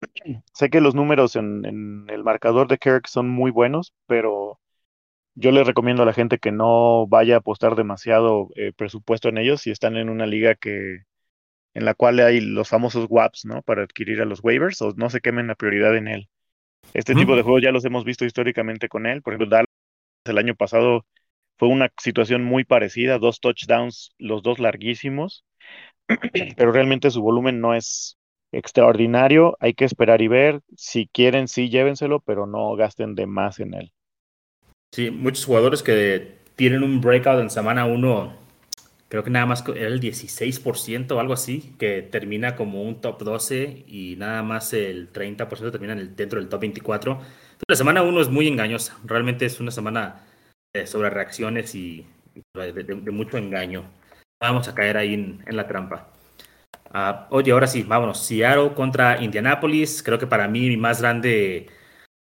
sé 0.52 0.70
que 0.70 0.80
los 0.80 0.94
números 0.94 1.36
en, 1.36 2.06
el 2.08 2.24
marcador 2.24 2.68
de 2.68 2.78
Kirk 2.78 3.06
son 3.06 3.28
muy 3.28 3.50
buenos, 3.50 3.94
pero 4.06 4.60
yo 5.34 5.50
les 5.50 5.66
recomiendo 5.66 6.02
a 6.02 6.06
la 6.06 6.12
gente 6.12 6.38
que 6.38 6.52
no 6.52 7.06
vaya 7.06 7.36
a 7.36 7.38
apostar 7.38 7.74
demasiado 7.76 8.48
eh, 8.56 8.72
presupuesto 8.76 9.28
en 9.28 9.38
ellos 9.38 9.60
si 9.62 9.70
están 9.70 9.96
en 9.96 10.08
una 10.08 10.26
liga 10.26 10.54
que 10.54 11.02
en 11.74 11.84
la 11.84 11.94
cual 11.94 12.20
hay 12.20 12.40
los 12.40 12.70
famosos 12.70 13.06
WAPs, 13.10 13.44
¿no? 13.44 13.60
Para 13.62 13.82
adquirir 13.82 14.22
a 14.22 14.24
los 14.24 14.42
waivers 14.42 14.80
o 14.80 14.94
no 14.96 15.10
se 15.10 15.20
quemen 15.20 15.46
la 15.46 15.54
prioridad 15.56 15.94
en 15.94 16.08
él. 16.08 16.28
Este 16.94 17.14
tipo 17.14 17.36
de 17.36 17.42
juegos 17.42 17.62
ya 17.62 17.70
los 17.70 17.84
hemos 17.84 18.04
visto 18.04 18.24
históricamente 18.24 18.88
con 18.88 19.04
él. 19.04 19.20
Por 19.20 19.34
ejemplo, 19.34 19.48
Dallas 19.54 19.66
el 20.24 20.38
año 20.38 20.54
pasado 20.54 21.04
fue 21.58 21.68
una 21.68 21.90
situación 21.98 22.44
muy 22.44 22.64
parecida, 22.64 23.18
dos 23.18 23.40
touchdowns, 23.40 24.10
los 24.18 24.42
dos 24.42 24.58
larguísimos, 24.58 25.44
pero 26.56 26.72
realmente 26.72 27.10
su 27.10 27.22
volumen 27.22 27.60
no 27.60 27.74
es 27.74 28.16
extraordinario. 28.52 29.56
Hay 29.60 29.74
que 29.74 29.84
esperar 29.84 30.22
y 30.22 30.28
ver. 30.28 30.60
Si 30.76 31.08
quieren, 31.08 31.48
sí, 31.48 31.68
llévenselo, 31.68 32.20
pero 32.20 32.46
no 32.46 32.74
gasten 32.76 33.14
de 33.14 33.26
más 33.26 33.60
en 33.60 33.74
él. 33.74 33.92
Sí, 34.92 35.10
muchos 35.10 35.44
jugadores 35.44 35.82
que 35.82 36.38
tienen 36.54 36.82
un 36.82 37.00
breakout 37.00 37.40
en 37.40 37.50
semana 37.50 37.86
1 37.86 38.46
creo 39.08 39.22
que 39.22 39.30
nada 39.30 39.46
más 39.46 39.64
era 39.68 39.86
el 39.88 40.00
16% 40.00 41.12
o 41.12 41.20
algo 41.20 41.32
así, 41.32 41.74
que 41.78 42.02
termina 42.02 42.56
como 42.56 42.82
un 42.82 43.00
top 43.00 43.22
12 43.22 43.84
y 43.86 44.16
nada 44.16 44.42
más 44.42 44.72
el 44.72 45.12
30% 45.12 45.70
termina 45.70 45.94
dentro 45.94 46.40
del 46.40 46.48
top 46.48 46.60
24. 46.60 47.12
Entonces, 47.12 47.64
la 47.68 47.76
semana 47.76 48.02
1 48.02 48.20
es 48.20 48.28
muy 48.28 48.48
engañosa, 48.48 48.98
realmente 49.04 49.46
es 49.46 49.60
una 49.60 49.70
semana 49.70 50.22
sobre 50.84 51.08
reacciones 51.10 51.74
y 51.74 52.04
de, 52.54 53.12
mucho 53.12 53.38
engaño. 53.38 53.84
Vamos 54.40 54.68
a 54.68 54.74
caer 54.74 54.96
ahí 54.96 55.14
en, 55.14 55.44
la 55.56 55.66
trampa. 55.66 56.08
Uh, 56.94 57.34
oye, 57.34 57.52
ahora 57.52 57.66
sí, 57.66 57.82
vámonos. 57.82 58.24
Seattle 58.26 58.74
contra 58.74 59.22
Indianapolis. 59.22 60.02
Creo 60.02 60.18
que 60.18 60.26
para 60.26 60.46
mí 60.48 60.68
mi 60.68 60.76
más 60.76 61.00
grande 61.00 61.68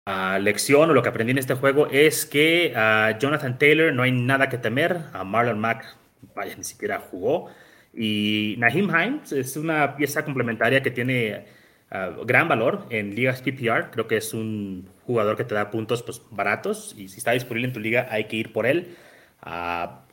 uh, 0.08 0.40
lección 0.40 0.90
o 0.90 0.94
lo 0.94 1.04
que 1.04 1.10
aprendí 1.10 1.32
en 1.32 1.40
este 1.40 1.56
juego 1.56 1.88
es 1.92 2.26
que 2.26 2.74
a 2.76 3.18
Jonathan 3.20 3.58
Taylor 3.58 3.94
no 3.94 4.04
hay 4.04 4.12
nada 4.12 4.50
que 4.50 4.58
temer. 4.58 5.02
A 5.14 5.24
Marlon 5.24 5.60
Mack 5.60 5.98
vaya, 6.36 6.56
ni 6.56 6.64
siquiera 6.64 7.00
jugó. 7.00 7.50
Y 7.94 8.56
Nahim 8.60 8.90
Hines 8.90 9.32
es 9.32 9.58
una 9.58 9.96
pieza 9.96 10.24
complementaria 10.26 10.82
que 10.84 10.92
tiene 10.92 11.46
ah, 11.92 12.12
gran 12.26 12.48
valor 12.48 12.86
en 12.90 13.16
ligas 13.16 13.42
PPR. 13.42 13.92
Creo 13.92 14.08
que 14.08 14.18
es 14.18 14.34
un 14.34 14.90
jugador 15.06 15.38
que 15.38 15.44
te 15.46 15.56
da 15.56 15.72
puntos 15.72 16.04
pues, 16.04 16.22
baratos 16.32 16.96
y 16.98 17.08
si 17.10 17.18
está 17.18 17.32
disponible 17.32 17.68
en 17.68 17.74
tu 17.74 17.80
liga 17.80 18.08
hay 18.10 18.26
que 18.26 18.38
ir 18.38 18.54
por 18.54 18.66
él. 18.66 18.96
Ah, 19.42 20.05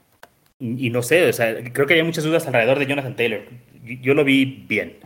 y 0.62 0.90
no 0.90 1.03
sé, 1.03 1.29
creo 1.72 1.88
que 1.88 1.94
hay 1.94 2.05
muchas 2.05 2.22
dudas 2.22 2.46
alrededor 2.46 2.79
de 2.79 2.87
Jonathan 2.87 3.16
Taylor. 3.16 3.40
yo 4.01 4.14
lo 4.14 4.25
vi 4.25 4.44
bien. 4.68 5.01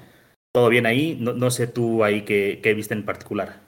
Todo 0.52 0.68
bien 0.68 0.84
ahí. 0.84 1.16
No, 1.18 1.32
no 1.32 1.50
sé 1.50 1.66
tú 1.66 2.04
ahí 2.04 2.22
qué, 2.22 2.60
qué 2.62 2.74
viste 2.74 2.92
en 2.92 3.06
particular. 3.06 3.60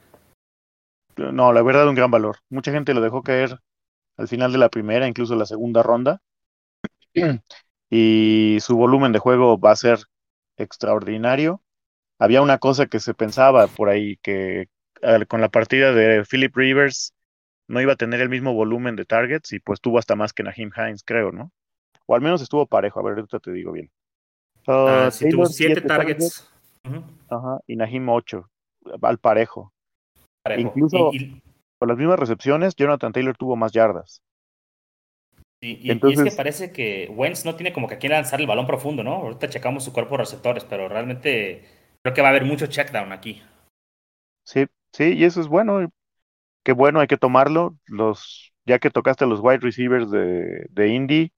No, 1.17 1.53
la 1.53 1.63
verdad, 1.63 1.89
un 1.89 1.95
gran 1.95 2.11
valor. 2.11 2.37
Mucha 2.51 2.73
gente 2.73 2.93
lo 2.93 3.01
dejó 3.01 3.23
caer 3.23 3.59
al 4.19 4.29
final 4.29 4.53
de 4.53 4.59
la 4.59 4.69
primera, 4.69 5.09
incluso 5.09 5.35
la 5.35 5.47
segunda 5.47 5.83
ronda. 5.83 6.21
y 7.91 8.59
su 8.61 8.77
volumen 8.77 9.13
de 9.13 9.19
juego 9.19 9.59
va 9.59 9.71
a 9.71 9.77
ser 9.77 10.01
extraordinario. 10.59 11.63
Había 12.19 12.43
una 12.43 12.59
cosa 12.59 12.87
que 12.87 13.01
se 13.01 13.15
pensaba 13.15 13.67
por 13.67 13.89
ahí, 13.89 14.19
que 14.19 14.69
con 15.29 15.41
la 15.41 15.49
partida 15.49 15.95
de 15.95 16.25
Philip 16.25 16.55
Rivers 16.55 17.15
no 17.67 17.81
iba 17.81 17.95
a 17.95 17.97
tener 17.97 18.21
el 18.21 18.29
mismo 18.29 18.53
volumen 18.53 18.97
de 18.97 19.07
targets 19.07 19.53
y 19.53 19.61
pues 19.61 19.81
tuvo 19.81 19.99
hasta 19.99 20.17
más 20.17 20.35
que 20.35 20.43
Nahim 20.43 20.71
Hines, 20.77 21.03
creo, 21.05 21.33
¿no? 21.33 21.53
O 22.09 22.15
al 22.15 22.23
menos 22.23 22.41
estuvo 22.41 22.67
parejo, 22.67 23.01
a 23.01 23.03
ver, 23.03 23.15
ahorita 23.15 23.39
te 23.39 23.53
digo 23.53 23.73
bien. 23.73 23.91
Uh, 24.67 25.11
tuvo 25.31 25.47
siete 25.47 25.83
targets. 25.83 26.51
Ajá, 27.29 27.61
y 27.67 27.77
Nahim 27.77 28.09
ocho, 28.09 28.49
al 29.03 29.19
parejo. 29.19 29.73
Incluso 30.57 31.11
con 31.79 31.89
las 31.89 31.99
mismas 31.99 32.19
recepciones, 32.19 32.75
Jonathan 32.75 33.13
Taylor 33.13 33.37
tuvo 33.37 33.57
más 33.57 33.73
yardas. 33.73 34.23
Y, 35.61 35.91
Entonces, 35.91 36.21
es 36.21 36.33
que 36.33 36.37
parece 36.37 36.73
que 36.73 37.13
Wentz 37.15 37.45
no 37.45 37.57
tiene 37.57 37.73
como 37.73 37.89
que 37.89 37.99
quiere 37.99 38.15
lanzar 38.15 38.41
el 38.41 38.47
balón 38.47 38.67
profundo, 38.67 39.03
¿no? 39.03 39.15
Ahorita 39.15 39.49
checamos 39.49 39.85
su 39.85 39.93
cuerpo 39.93 40.13
de 40.13 40.19
receptores, 40.19 40.65
pero 40.65 40.89
realmente 40.89 41.65
creo 42.03 42.15
que 42.15 42.23
va 42.23 42.29
a 42.29 42.31
haber 42.31 42.45
mucho 42.45 42.69
checkdown 42.69 43.13
aquí. 43.13 43.43
Sí, 44.47 44.67
sí, 44.93 45.15
y 45.15 45.25
eso 45.25 45.41
es 45.41 45.49
bueno. 45.49 45.91
Qué 46.65 46.73
bueno, 46.73 47.01
hay 47.01 47.07
que 47.07 47.17
tomarlo. 47.17 47.77
Los, 47.87 48.53
ya 48.67 48.79
que 48.79 48.91
tocaste 48.91 49.27
los 49.27 49.41
wide 49.41 49.59
receivers 49.59 50.11
de, 50.11 50.67
de 50.71 50.89
Indy, 50.89 51.33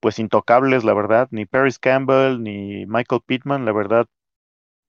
pues 0.00 0.18
intocables, 0.18 0.84
la 0.84 0.94
verdad. 0.94 1.28
Ni 1.30 1.46
Paris 1.46 1.78
Campbell, 1.78 2.42
ni 2.42 2.86
Michael 2.86 3.22
Pittman, 3.24 3.64
la 3.64 3.72
verdad. 3.72 4.06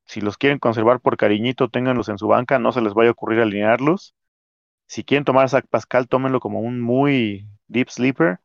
Si 0.05 0.21
los 0.21 0.37
quieren 0.37 0.59
conservar 0.59 0.99
por 1.01 1.17
cariñito, 1.17 1.69
ténganlos 1.69 2.09
en 2.09 2.17
su 2.17 2.27
banca, 2.27 2.59
no 2.59 2.71
se 2.71 2.81
les 2.81 2.93
vaya 2.93 3.09
a 3.09 3.13
ocurrir 3.13 3.39
alinearlos. 3.41 4.15
Si 4.87 5.03
quieren 5.03 5.25
tomar 5.25 5.45
a 5.45 5.49
Zach 5.49 5.65
Pascal, 5.69 6.07
tómenlo 6.07 6.39
como 6.39 6.61
un 6.61 6.81
muy 6.81 7.47
deep 7.67 7.89
sleeper 7.89 8.39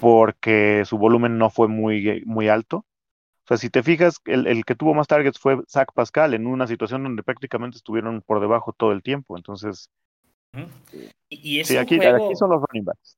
porque 0.00 0.82
su 0.84 0.98
volumen 0.98 1.38
no 1.38 1.50
fue 1.50 1.68
muy, 1.68 2.22
muy 2.26 2.48
alto. 2.48 2.78
O 2.78 3.48
sea, 3.48 3.56
si 3.56 3.70
te 3.70 3.82
fijas, 3.82 4.20
el, 4.24 4.48
el, 4.48 4.64
que 4.64 4.74
tuvo 4.74 4.92
más 4.92 5.06
targets 5.06 5.38
fue 5.38 5.58
Zach 5.68 5.92
Pascal 5.94 6.34
en 6.34 6.48
una 6.48 6.66
situación 6.66 7.04
donde 7.04 7.22
prácticamente 7.22 7.76
estuvieron 7.76 8.22
por 8.22 8.40
debajo 8.40 8.72
todo 8.72 8.90
el 8.90 9.02
tiempo. 9.02 9.36
Entonces, 9.36 9.88
y, 11.28 11.64
sí, 11.64 11.76
aquí, 11.76 11.96
aquí, 11.96 12.34
son 12.34 12.50
los 12.50 12.62
running 12.62 12.84
backs. 12.84 13.16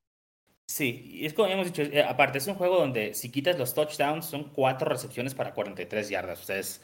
Sí, 0.70 1.02
y 1.12 1.26
es 1.26 1.32
como 1.32 1.48
hemos 1.48 1.66
dicho, 1.66 1.82
eh, 1.82 2.02
aparte 2.02 2.38
es 2.38 2.46
un 2.46 2.54
juego 2.54 2.76
donde 2.76 3.14
si 3.14 3.30
quitas 3.30 3.58
los 3.58 3.74
touchdowns 3.74 4.26
son 4.26 4.44
cuatro 4.50 4.88
recepciones 4.88 5.34
para 5.34 5.54
43 5.54 6.08
yardas. 6.10 6.40
O 6.42 6.44
sea, 6.44 6.58
es 6.58 6.82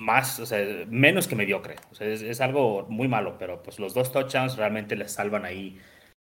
más, 0.00 0.40
o 0.40 0.46
sea, 0.46 0.58
menos 0.88 1.28
que 1.28 1.36
mediocre. 1.36 1.76
O 1.90 1.94
sea, 1.94 2.06
es, 2.08 2.40
algo 2.40 2.86
muy 2.88 3.08
malo, 3.08 3.36
pero 3.38 3.62
pues 3.62 3.78
los 3.78 3.94
dos 3.94 4.12
touchdowns 4.12 4.56
realmente 4.56 4.96
les 4.96 5.12
salvan 5.12 5.44
ahí 5.44 5.78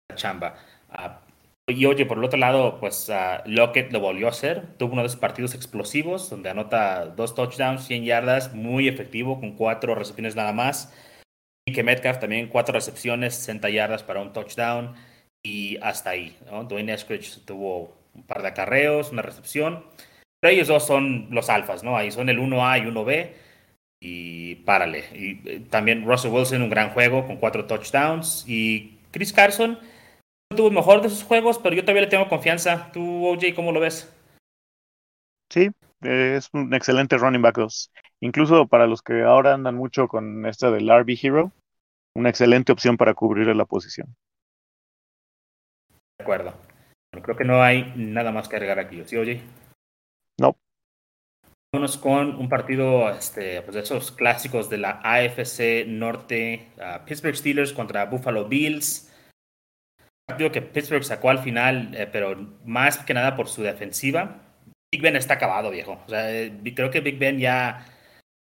la 0.10 0.16
chamba. 0.18 0.56
Uh, 0.92 1.72
y 1.72 1.86
oye, 1.86 2.06
por 2.06 2.18
el 2.18 2.26
otro 2.26 2.40
lado, 2.40 2.80
pues 2.80 3.10
uh, 3.10 3.42
Lockett 3.46 3.92
lo 3.94 4.02
volvió 4.02 4.28
a 4.28 4.32
hacer. 4.32 4.78
Tuvo 4.78 4.94
uno 4.94 5.02
de 5.04 5.08
esos 5.08 5.20
partidos 5.20 5.56
explosivos 5.56 6.30
donde 6.30 6.50
anota 6.50 7.06
dos 7.08 7.36
touchdowns, 7.36 7.86
100 7.86 8.06
yardas, 8.06 8.54
muy 8.54 8.88
efectivo, 8.90 9.40
con 9.40 9.56
cuatro 9.56 9.96
recepciones 9.96 10.36
nada 10.36 10.54
más. 10.54 10.94
Y 11.66 11.74
que 11.74 11.84
Metcalf 11.84 12.20
también 12.20 12.50
cuatro 12.50 12.74
recepciones, 12.74 13.36
60 13.36 13.70
yardas 13.70 14.04
para 14.04 14.22
un 14.22 14.34
touchdown 14.34 14.96
y 15.44 15.78
hasta 15.82 16.12
ahí. 16.12 16.38
¿no? 16.50 16.64
Dwayne 16.64 16.94
Eskridge 16.94 17.46
tuvo 17.46 17.96
un 18.14 18.24
par 18.24 18.42
de 18.42 18.48
acarreos, 18.48 19.12
una 19.12 19.22
recepción. 19.22 19.84
Pero 20.40 20.54
ellos 20.54 20.68
dos 20.68 20.86
son 20.86 21.28
los 21.32 21.50
alfas, 21.50 21.84
¿no? 21.84 21.96
Ahí 21.98 22.12
son 22.12 22.30
el 22.30 22.40
1A 22.40 22.80
y 22.80 22.90
1B. 22.90 23.32
Y 24.02 24.56
párale. 24.56 25.06
Y 25.14 25.50
eh, 25.50 25.62
también 25.70 26.06
Russell 26.06 26.32
Wilson, 26.32 26.62
un 26.62 26.70
gran 26.70 26.90
juego 26.90 27.26
con 27.26 27.38
cuatro 27.38 27.66
touchdowns. 27.66 28.46
Y 28.48 29.00
Chris 29.12 29.32
Carson 29.32 29.80
tuvo 30.56 30.68
el 30.68 30.74
mejor 30.74 31.02
de 31.02 31.10
sus 31.10 31.24
juegos, 31.24 31.60
pero 31.60 31.76
yo 31.76 31.84
todavía 31.84 32.04
le 32.04 32.10
tengo 32.10 32.28
confianza. 32.28 32.92
¿Tú, 32.92 33.26
OJ, 33.26 33.54
cómo 33.56 33.72
lo 33.72 33.80
ves? 33.80 34.14
Sí, 35.50 35.70
es 36.02 36.50
un 36.54 36.74
excelente 36.74 37.18
running 37.18 37.42
back 37.42 37.58
2. 37.58 37.92
Incluso 38.22 38.68
para 38.68 38.88
los 38.88 39.02
que 39.02 39.24
ahora 39.24 39.54
andan 39.54 39.76
mucho 39.76 40.08
con 40.08 40.46
esta 40.46 40.72
del 40.72 40.90
RB 40.90 41.18
Hero, 41.22 41.52
una 42.16 42.30
excelente 42.30 42.72
opción 42.72 42.98
para 42.98 43.14
cubrir 43.14 43.48
la 43.56 43.66
posición. 43.66 44.16
De 46.18 46.24
acuerdo. 46.24 46.54
Bueno, 47.12 47.24
creo 47.24 47.38
que 47.38 47.44
no 47.44 47.62
hay 47.62 47.94
nada 47.96 48.32
más 48.32 48.48
que 48.48 48.56
agregar 48.56 48.80
aquí, 48.80 49.04
¿sí, 49.06 49.18
OJ? 49.18 49.42
No. 50.40 50.56
Vámonos 51.72 51.98
con 51.98 52.36
un 52.36 52.50
partido 52.50 53.10
este, 53.10 53.62
pues 53.62 53.76
de 53.76 53.82
esos 53.82 54.12
clásicos 54.12 54.70
de 54.70 54.78
la 54.78 55.02
AFC 55.04 55.86
Norte, 55.88 56.72
uh, 56.78 57.04
Pittsburgh 57.06 57.36
Steelers 57.36 57.74
contra 57.74 58.06
Buffalo 58.06 58.48
Bills 58.48 59.10
partido 60.26 60.52
que 60.52 60.62
Pittsburgh 60.62 61.04
sacó 61.04 61.30
al 61.30 61.40
final, 61.40 61.94
eh, 61.96 62.08
pero 62.12 62.36
más 62.66 62.98
que 62.98 63.14
nada 63.14 63.36
por 63.36 63.50
su 63.50 63.62
defensiva. 63.62 64.42
Big 64.92 65.02
Ben 65.02 65.16
está 65.16 65.36
acabado, 65.36 65.70
viejo. 65.72 66.02
O 66.06 66.10
sea, 66.10 66.32
eh, 66.32 66.54
creo 66.76 66.92
que 66.92 67.02
Big 67.02 67.18
Ben 67.18 67.40
ya, 67.40 67.86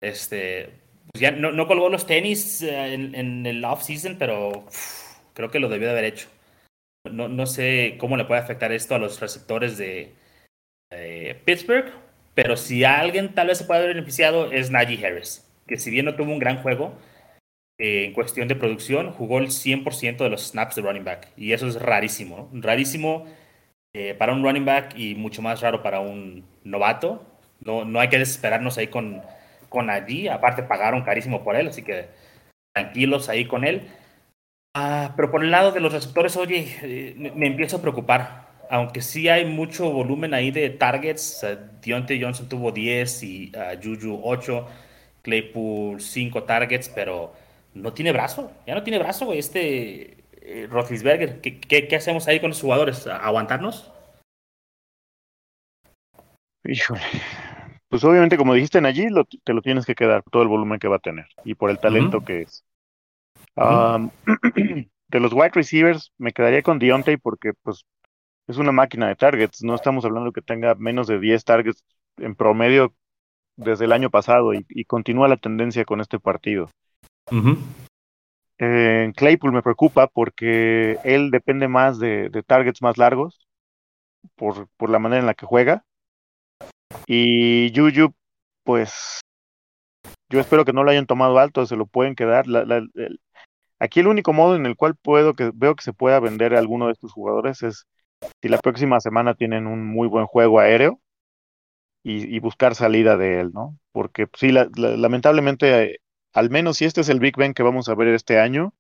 este, 0.01 0.71
pues 1.13 1.21
ya 1.21 1.31
no, 1.31 1.53
no, 1.53 1.67
colgó 1.67 1.89
los 1.89 2.07
tenis 2.07 2.63
eh, 2.63 2.95
en, 2.95 3.15
en, 3.15 3.47
el 3.47 3.65
off-season, 3.65 4.17
pero 4.19 4.67
creo 5.35 5.51
que 5.51 5.59
lo 5.59 5.69
debió 5.69 5.89
de 5.89 5.93
haber 5.93 6.05
hecho. 6.05 6.29
No, 7.11 7.29
no, 7.29 7.47
sé 7.47 7.97
cómo 7.99 8.17
le 8.17 8.25
puede 8.25 8.41
afectar 8.41 8.73
esto 8.73 8.95
a 8.95 8.99
los 8.99 9.21
receptores 9.21 9.77
de 9.79 10.15
Pittsburgh, 11.45 11.93
pero 12.35 12.57
si 12.57 12.85
alguien 12.85 13.35
tal 13.35 13.49
vez 13.49 13.59
se 13.59 13.65
puede 13.65 13.81
haber 13.81 13.95
beneficiado 13.95 14.51
es 14.51 14.71
Najee 14.71 15.05
Harris, 15.05 15.47
que 15.67 15.77
si 15.77 15.91
bien 15.91 16.07
no 16.07 16.15
tuvo 16.15 16.33
un 16.33 16.39
gran 16.39 16.63
juego, 16.63 16.97
eh, 17.79 18.05
en 18.05 18.13
cuestión 18.13 18.47
de 18.47 18.55
producción, 18.55 19.11
jugó 19.13 19.39
el 19.39 19.51
100% 19.51 20.25
de 20.25 20.31
los 20.31 20.49
snaps 20.49 20.77
de 20.77 20.83
running 20.83 21.05
back. 21.05 21.29
Y 21.37 21.53
eso 21.53 21.67
es 21.67 21.81
rarísimo. 21.81 22.49
Rarísimo 22.53 23.27
eh, 23.95 24.15
para 24.15 24.33
un 24.33 24.45
running 24.45 24.65
back 24.65 24.95
y 24.97 25.15
mucho 25.15 25.43
más 25.43 25.61
raro 25.61 25.83
para 25.83 26.01
un 26.01 26.45
novato. 26.65 27.27
No, 27.61 27.85
no 27.85 28.01
hay 28.01 28.09
que 28.09 28.19
desesperarnos 28.19 28.79
ahí 28.79 28.89
con, 28.89 29.23
con 29.69 29.91
allí. 29.91 30.29
Aparte, 30.29 30.63
pagaron 30.63 31.03
carísimo 31.03 31.43
por 31.43 31.57
él, 31.57 31.69
así 31.69 31.83
que 31.83 32.09
tranquilos 32.73 33.29
ahí 33.29 33.47
con 33.47 33.65
él. 33.65 33.83
Ah, 34.75 35.13
pero 35.17 35.31
por 35.31 35.45
el 35.45 35.51
lado 35.51 35.73
de 35.73 35.81
los 35.81 35.93
receptores, 35.93 36.37
oye, 36.37 36.67
eh, 36.83 37.15
me, 37.17 37.31
me, 37.31 37.47
empiezo 37.47 37.77
a 37.77 37.81
preocupar. 37.81 38.45
Aunque 38.71 39.03
sí 39.03 39.29
hay 39.29 39.45
mucho 39.45 39.91
volumen 39.93 40.35
ahí 40.35 40.51
de 40.51 40.71
targets. 40.71 41.45
Uh, 41.45 41.59
Deontay 41.81 42.21
Johnson 42.21 42.49
tuvo 42.49 42.73
10 42.73 43.23
y 43.23 43.53
uh, 43.55 43.81
Juju 43.83 44.21
8. 44.25 44.67
Claypool 45.25 46.01
5 46.01 46.45
targets, 46.45 46.89
pero 46.91 47.33
no 47.73 47.93
tiene 47.93 48.13
brazo, 48.13 48.53
ya 48.67 48.75
no 48.75 48.83
tiene 48.85 48.99
brazo, 48.99 49.25
güey, 49.25 49.39
este 49.39 50.19
eh, 50.43 50.69
Roethlisberger. 50.71 51.41
¿Qué, 51.41 51.59
¿Qué, 51.59 51.89
qué, 51.89 51.97
hacemos 51.97 52.29
ahí 52.29 52.41
con 52.41 52.51
los 52.51 52.61
jugadores? 52.61 53.07
¿Aguantarnos? 53.07 53.91
Híjole. 56.65 57.01
Pues 57.89 58.05
obviamente, 58.05 58.37
como 58.37 58.55
dijiste 58.55 58.79
en 58.79 58.87
allí, 58.87 59.09
lo, 59.09 59.25
te 59.25 59.55
lo 59.55 59.63
tienes 59.63 59.87
que 59.87 59.95
quedar, 59.95 60.23
todo 60.31 60.43
el 60.43 60.49
volumen 60.49 60.79
que 60.79 60.89
va 60.89 60.97
a 60.97 61.01
tener 61.01 61.27
y 61.45 61.55
por 61.55 61.71
el 61.71 61.79
talento 61.79 62.19
uh 62.19 62.21
-huh. 62.21 62.25
que 62.27 62.43
es. 62.43 62.65
Um, 63.57 64.11
de 65.09 65.21
los 65.21 65.33
wide 65.33 65.53
receivers, 65.55 66.13
me 66.19 66.33
quedaría 66.33 66.63
con 66.63 66.79
Deontay 66.79 67.17
porque, 67.17 67.53
pues, 67.63 67.85
es 68.47 68.59
una 68.59 68.73
máquina 68.73 69.09
de 69.09 69.17
targets. 69.17 69.63
No 69.63 69.75
estamos 69.75 70.05
hablando 70.05 70.33
que 70.33 70.43
tenga 70.43 70.75
menos 70.75 71.07
de 71.07 71.19
10 71.19 71.45
targets 71.45 71.85
en 72.19 72.35
promedio 72.35 72.95
desde 73.57 73.85
el 73.85 73.93
año 73.93 74.11
pasado 74.11 74.55
y, 74.55 74.67
y 74.69 74.85
continúa 74.85 75.29
la 75.29 75.37
tendencia 75.37 75.85
con 75.85 76.01
este 76.01 76.19
partido. 76.19 76.71
Uh 77.31 77.37
-huh. 77.37 77.59
eh, 78.59 79.13
Claypool 79.17 79.53
me 79.53 79.63
preocupa 79.63 80.09
porque 80.09 80.99
él 81.05 81.31
depende 81.31 81.69
más 81.69 81.99
de, 81.99 82.29
de 82.29 82.43
targets 82.43 82.83
más 82.83 82.99
largos 82.99 83.47
por, 84.37 84.69
por, 84.77 84.91
la 84.91 84.99
manera 84.99 85.21
en 85.21 85.27
la 85.27 85.35
que 85.35 85.47
juega. 85.47 85.85
Y 87.07 87.73
Juju, 87.75 88.15
pues 88.65 89.21
yo 90.29 90.41
espero 90.41 90.65
que 90.65 90.73
no 90.73 90.83
lo 90.83 90.91
hayan 90.91 91.07
tomado 91.07 91.39
alto, 91.39 91.67
se 91.67 91.77
lo 91.77 91.87
pueden 91.87 92.15
quedar. 92.15 92.47
La, 92.47 92.65
la, 92.65 92.77
el, 92.77 93.21
aquí 93.79 94.01
el 94.01 94.09
único 94.09 94.33
modo 94.33 94.57
en 94.57 94.67
el 94.67 94.77
cual 94.77 94.95
puedo 94.97 95.35
que 95.35 95.51
veo 95.55 95.75
que 95.75 95.85
se 95.85 95.93
pueda 95.93 96.21
vender 96.21 96.55
a 96.55 96.59
alguno 96.59 96.87
de 96.87 96.93
estos 96.93 97.13
jugadores 97.13 97.63
es 97.63 97.87
si 98.41 98.49
la 98.49 98.59
próxima 98.59 99.01
semana 99.01 99.35
tienen 99.35 99.67
un 99.67 99.85
muy 99.85 100.09
buen 100.09 100.27
juego 100.27 100.61
aéreo 100.61 101.01
y, 102.03 102.35
y 102.35 102.39
buscar 102.39 102.75
salida 102.75 103.17
de 103.17 103.41
él, 103.41 103.53
¿no? 103.53 103.79
Porque 103.93 104.27
sí, 104.35 104.53
la, 104.53 104.69
lamentablemente 104.75 106.01
al 106.35 106.51
menos 106.51 106.79
si 106.79 106.85
este 106.85 107.01
es 107.01 107.09
el 107.09 107.21
Big 107.21 107.37
Ben 107.37 107.55
que 107.55 107.63
vamos 107.63 107.89
a 107.89 107.95
ver 107.95 108.09
este 108.09 108.39
año, 108.39 108.75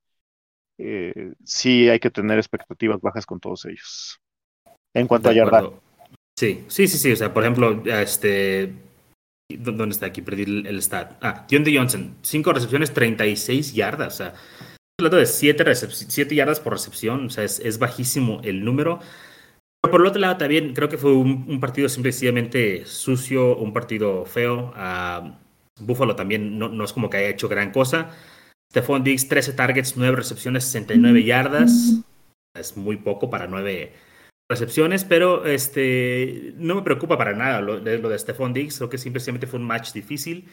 eh, 0.79 1.35
sí 1.45 1.89
hay 1.89 2.01
que 2.01 2.11
tener 2.11 2.39
expectativas 2.39 3.01
bajas 3.01 3.25
con 3.27 3.41
todos 3.41 3.65
ellos. 3.65 4.19
En 4.93 5.07
cuanto 5.07 5.29
de 5.29 5.41
a 5.41 5.45
yarda. 5.45 5.71
Sí, 6.39 6.65
sí, 6.69 6.89
sí, 6.89 6.99
sí. 6.99 7.13
O 7.13 7.17
sea, 7.17 7.33
por 7.33 7.45
ejemplo, 7.45 7.83
este. 7.87 8.75
¿Dónde 9.49 9.93
está 9.93 10.07
aquí? 10.07 10.23
Perdí 10.23 10.43
el, 10.43 10.67
el 10.67 10.83
stat. 10.83 11.17
Ah, 11.23 11.47
John 11.51 11.65
D. 11.65 11.77
Johnson, 11.77 12.17
5 12.23 12.53
recepciones, 12.53 12.93
36 12.93 13.75
yardas. 13.75 14.15
O 14.15 14.17
sea, 14.17 14.35
hablando 14.99 15.17
de 15.17 15.27
7, 15.27 15.75
7 15.75 16.35
yardas 16.35 16.61
por 16.61 16.73
recepción. 16.73 17.27
O 17.27 17.31
sea, 17.31 17.45
es, 17.45 17.61
es 17.61 17.79
bajísimo 17.79 18.41
el 18.45 18.65
número. 18.65 19.01
por 19.83 20.01
el 20.01 20.07
otro 20.07 20.21
lado 20.21 20.37
también 20.37 20.75
creo 20.75 20.89
que 20.89 20.99
fue 20.99 21.13
un, 21.13 21.61
partido 21.61 21.89
simplemente 21.89 22.85
sucio, 22.87 23.57
un 23.57 23.73
partido 23.73 24.25
feo. 24.25 24.73
Uh, 24.77 25.33
Buffalo 25.81 26.15
también 26.15 26.59
no, 26.59 26.69
no, 26.69 26.85
es 26.85 26.93
como 26.93 27.11
que 27.11 27.17
haya 27.19 27.29
hecho 27.29 27.49
gran 27.49 27.73
cosa. 27.73 28.11
Stephon 28.71 29.05
Diggs, 29.05 29.29
13 29.29 29.53
targets, 29.53 29.97
9 29.97 30.17
recepciones, 30.17 30.65
69 30.65 31.25
yardas. 31.25 32.03
Es 32.55 32.77
muy 32.77 32.97
poco 32.97 33.31
para 33.31 33.47
9 33.47 33.93
recepciones, 34.49 35.05
pero 35.05 35.47
este, 35.47 36.53
no 36.57 36.77
me 36.77 36.83
preocupa 36.83 37.17
para 37.17 37.35
nada 37.35 37.61
lo, 37.61 37.81
de, 37.81 37.99
lo 37.99 38.09
de 38.09 38.19
Stephon 38.19 38.53
Diggs. 38.53 38.77
Creo 38.79 38.91
que 38.91 38.99
simplemente 38.99 39.47
fue 39.47 39.59
un 39.59 39.67
match 39.67 39.93
difícil 39.93 40.49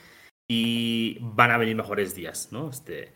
y 0.49 1.17
van 1.21 1.51
a 1.51 1.57
venir 1.57 1.75
mejores 1.75 2.15
días, 2.15 2.49
¿no? 2.51 2.69
Este, 2.69 3.13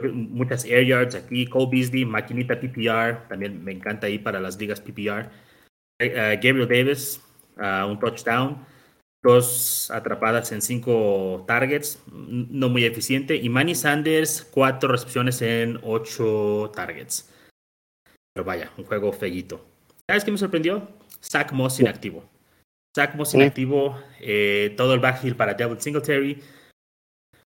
muchas 0.00 0.64
air 0.64 0.86
yards 0.86 1.14
aquí, 1.14 1.46
Cole 1.46 1.68
Beasley, 1.70 2.04
maquinita 2.04 2.60
PPR, 2.60 3.28
también 3.28 3.62
me 3.64 3.72
encanta 3.72 4.06
ahí 4.06 4.18
para 4.18 4.40
las 4.40 4.58
ligas 4.58 4.80
PPR. 4.80 5.28
Eh, 6.00 6.38
Gabriel 6.40 6.68
Davis, 6.68 7.20
uh, 7.56 7.86
un 7.86 7.98
touchdown, 7.98 8.64
dos 9.22 9.90
atrapadas 9.90 10.52
en 10.52 10.62
cinco 10.62 11.44
targets, 11.48 12.00
no 12.06 12.68
muy 12.68 12.84
eficiente. 12.84 13.34
Y 13.34 13.48
Manny 13.48 13.74
Sanders, 13.74 14.48
cuatro 14.50 14.90
recepciones 14.90 15.42
en 15.42 15.80
ocho 15.82 16.70
targets. 16.74 17.34
Pero 18.32 18.44
vaya, 18.44 18.70
un 18.76 18.84
juego 18.84 19.12
feíto. 19.12 19.66
¿Sabes 20.08 20.24
qué 20.24 20.30
me 20.30 20.38
sorprendió? 20.38 20.88
Zach 21.20 21.50
Moss 21.52 21.80
inactivo. 21.80 22.24
Zach 22.96 23.16
Moss 23.16 23.34
inactivo, 23.34 23.98
eh, 24.20 24.72
todo 24.76 24.94
el 24.94 25.00
backfield 25.00 25.36
para 25.36 25.54
David 25.54 25.80
Singletary. 25.80 26.40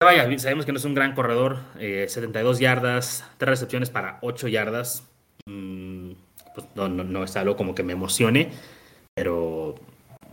Vaya, 0.00 0.38
sabemos 0.38 0.64
que 0.64 0.70
no 0.70 0.78
es 0.78 0.84
un 0.84 0.94
gran 0.94 1.12
corredor, 1.14 1.58
72 1.76 2.58
eh, 2.58 2.62
yardas, 2.62 3.24
tres 3.36 3.50
recepciones 3.50 3.90
para 3.90 4.18
8 4.22 4.46
yardas. 4.46 5.04
Mm, 5.46 6.12
pues, 6.54 6.66
no, 6.76 7.24
es 7.24 7.36
algo 7.36 7.56
como 7.56 7.74
que 7.74 7.82
me 7.82 7.94
emocione, 7.94 8.52
pero 9.14 9.74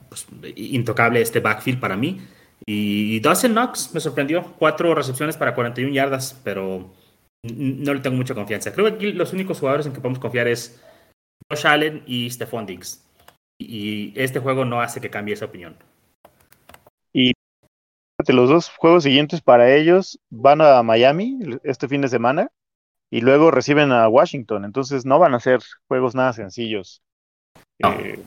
pues, 0.07 0.27
intocable 0.55 1.21
este 1.21 1.39
backfield 1.39 1.79
para 1.79 1.97
mí. 1.97 2.21
Y 2.67 3.19
Dawson 3.21 3.53
Knox 3.53 3.91
me 3.93 3.99
sorprendió, 3.99 4.53
cuatro 4.59 4.93
recepciones 4.93 5.35
para 5.35 5.55
41 5.55 5.93
yardas, 5.93 6.39
pero 6.43 6.93
no 7.43 7.93
le 7.93 7.99
tengo 8.01 8.17
mucha 8.17 8.35
confianza. 8.35 8.71
Creo 8.71 8.85
que 8.85 8.93
aquí 8.93 9.11
los 9.13 9.33
únicos 9.33 9.59
jugadores 9.59 9.87
en 9.87 9.93
que 9.93 9.99
podemos 9.99 10.19
confiar 10.19 10.47
es 10.47 10.79
Josh 11.49 11.65
Allen 11.65 12.03
y 12.05 12.29
Stephon 12.29 12.67
Diggs. 12.67 13.03
Y 13.59 14.13
este 14.15 14.39
juego 14.39 14.63
no 14.63 14.81
hace 14.81 15.01
que 15.01 15.09
cambie 15.09 15.33
esa 15.33 15.45
opinión. 15.45 15.75
Los 18.33 18.49
dos 18.49 18.69
juegos 18.69 19.03
siguientes 19.03 19.41
para 19.41 19.73
ellos 19.75 20.19
van 20.29 20.61
a 20.61 20.81
Miami 20.83 21.39
este 21.63 21.87
fin 21.87 22.01
de 22.01 22.07
semana 22.07 22.49
y 23.09 23.21
luego 23.21 23.51
reciben 23.51 23.91
a 23.91 24.07
Washington, 24.07 24.65
entonces 24.65 25.05
no 25.05 25.19
van 25.19 25.33
a 25.33 25.39
ser 25.39 25.61
juegos 25.87 26.15
nada 26.15 26.33
sencillos. 26.33 27.01
Eh, 27.79 28.23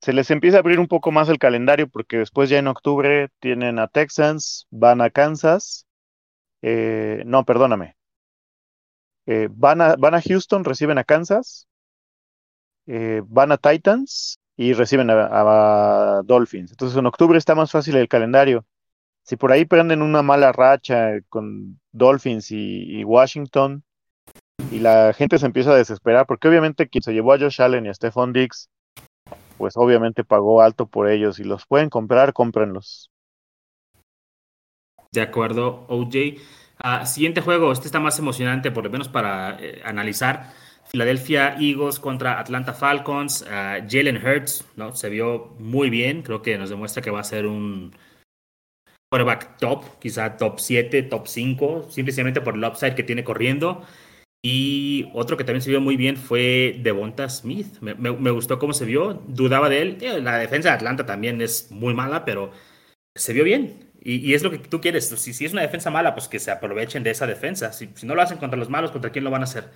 se 0.00 0.12
les 0.12 0.30
empieza 0.30 0.56
a 0.56 0.60
abrir 0.60 0.80
un 0.80 0.88
poco 0.88 1.12
más 1.12 1.28
el 1.28 1.38
calendario 1.38 1.88
porque 1.88 2.18
después 2.18 2.50
ya 2.50 2.58
en 2.58 2.66
octubre 2.66 3.28
tienen 3.38 3.78
a 3.78 3.88
Texans, 3.88 4.66
van 4.70 5.00
a 5.00 5.10
Kansas, 5.10 5.86
eh, 6.62 7.22
no, 7.26 7.44
perdóname, 7.44 7.96
eh, 9.26 9.48
van, 9.50 9.80
a, 9.80 9.96
van 9.96 10.14
a 10.14 10.22
Houston, 10.22 10.64
reciben 10.64 10.98
a 10.98 11.04
Kansas, 11.04 11.68
van 12.86 13.52
a 13.52 13.56
Titans 13.56 14.40
y 14.56 14.72
reciben 14.72 15.10
a 15.10 16.22
Dolphins. 16.24 16.72
Entonces 16.72 16.98
en 16.98 17.06
octubre 17.06 17.38
está 17.38 17.54
más 17.54 17.70
fácil 17.70 17.96
el 17.96 18.08
calendario 18.08 18.66
si 19.24 19.36
por 19.36 19.52
ahí 19.52 19.64
prenden 19.64 20.02
una 20.02 20.22
mala 20.22 20.52
racha 20.52 21.20
con 21.28 21.80
Dolphins 21.92 22.50
y, 22.50 23.04
Washington 23.04 23.84
y 24.70 24.80
la 24.80 25.12
gente 25.12 25.38
se 25.38 25.46
empieza 25.46 25.72
a 25.72 25.76
desesperar, 25.76 26.26
porque 26.26 26.48
obviamente 26.48 26.88
quien 26.88 27.02
se 27.02 27.12
llevó 27.12 27.32
a 27.32 27.38
Josh 27.38 27.60
Allen 27.60 27.86
y 27.86 27.88
a 27.88 27.94
Stephon 27.94 28.32
Diggs, 28.32 28.68
pues 29.58 29.76
obviamente 29.76 30.24
pagó 30.24 30.62
alto 30.62 30.86
por 30.86 31.08
ellos 31.08 31.38
y 31.38 31.44
los 31.44 31.66
pueden 31.66 31.90
comprar, 31.90 32.32
cómprenlos. 32.32 33.10
De 35.12 35.20
acuerdo, 35.20 35.86
OJ. 35.88 36.40
Ah, 36.78 37.04
siguiente 37.04 37.40
juego, 37.40 37.72
este 37.72 37.86
está 37.86 38.00
más 38.00 38.18
emocionante, 38.18 38.70
por 38.70 38.84
lo 38.84 38.90
menos 38.90 39.08
para 39.08 39.58
eh, 39.60 39.82
analizar. 39.84 40.52
Philadelphia 40.90 41.56
Eagles 41.60 41.98
contra 41.98 42.38
Atlanta 42.40 42.72
Falcons. 42.72 43.44
Ah, 43.48 43.78
Jalen 43.88 44.16
Hurts, 44.16 44.64
¿no? 44.76 44.94
Se 44.94 45.08
vio 45.08 45.54
muy 45.58 45.90
bien. 45.90 46.22
Creo 46.22 46.42
que 46.42 46.56
nos 46.58 46.70
demuestra 46.70 47.02
que 47.02 47.10
va 47.10 47.20
a 47.20 47.24
ser 47.24 47.46
un, 47.46 47.92
quarterback 49.10 49.58
top, 49.58 49.98
quizá 49.98 50.36
top 50.36 50.60
7, 50.60 51.02
top 51.04 51.26
5, 51.26 51.86
simplemente 51.90 52.40
por 52.40 52.54
el 52.54 52.64
upside 52.64 52.94
que 52.94 53.02
tiene 53.02 53.24
corriendo. 53.24 53.82
Y 54.42 55.10
otro 55.12 55.36
que 55.36 55.44
también 55.44 55.62
se 55.62 55.70
vio 55.70 55.80
muy 55.80 55.96
bien 55.96 56.16
fue 56.16 56.78
Devonta 56.82 57.28
Smith. 57.28 57.78
Me, 57.80 58.30
gustó 58.30 58.58
cómo 58.58 58.72
se 58.72 58.86
vio, 58.86 59.14
dudaba 59.26 59.68
de 59.68 59.82
él. 59.82 59.98
Eh, 60.00 60.20
la 60.22 60.38
defensa 60.38 60.70
de 60.70 60.76
Atlanta 60.76 61.04
también 61.04 61.42
es 61.42 61.70
muy 61.70 61.92
mala, 61.92 62.24
pero 62.24 62.52
se 63.14 63.32
vio 63.32 63.44
bien. 63.44 63.90
Y, 64.02 64.32
es 64.32 64.42
lo 64.42 64.50
que 64.50 64.58
tú 64.58 64.80
quieres. 64.80 65.08
Si, 65.08 65.34
si, 65.34 65.44
es 65.44 65.52
una 65.52 65.62
defensa 65.62 65.90
mala, 65.90 66.14
pues 66.14 66.28
que 66.28 66.38
se 66.38 66.50
aprovechen 66.50 67.02
de 67.02 67.10
esa 67.10 67.26
defensa. 67.26 67.72
Si, 67.72 67.90
no 68.04 68.14
lo 68.14 68.22
hacen 68.22 68.38
contra 68.38 68.58
los 68.58 68.70
malos, 68.70 68.92
¿contra 68.92 69.10
quién 69.10 69.24
lo 69.24 69.30
van 69.30 69.42
a 69.42 69.44
hacer? 69.44 69.68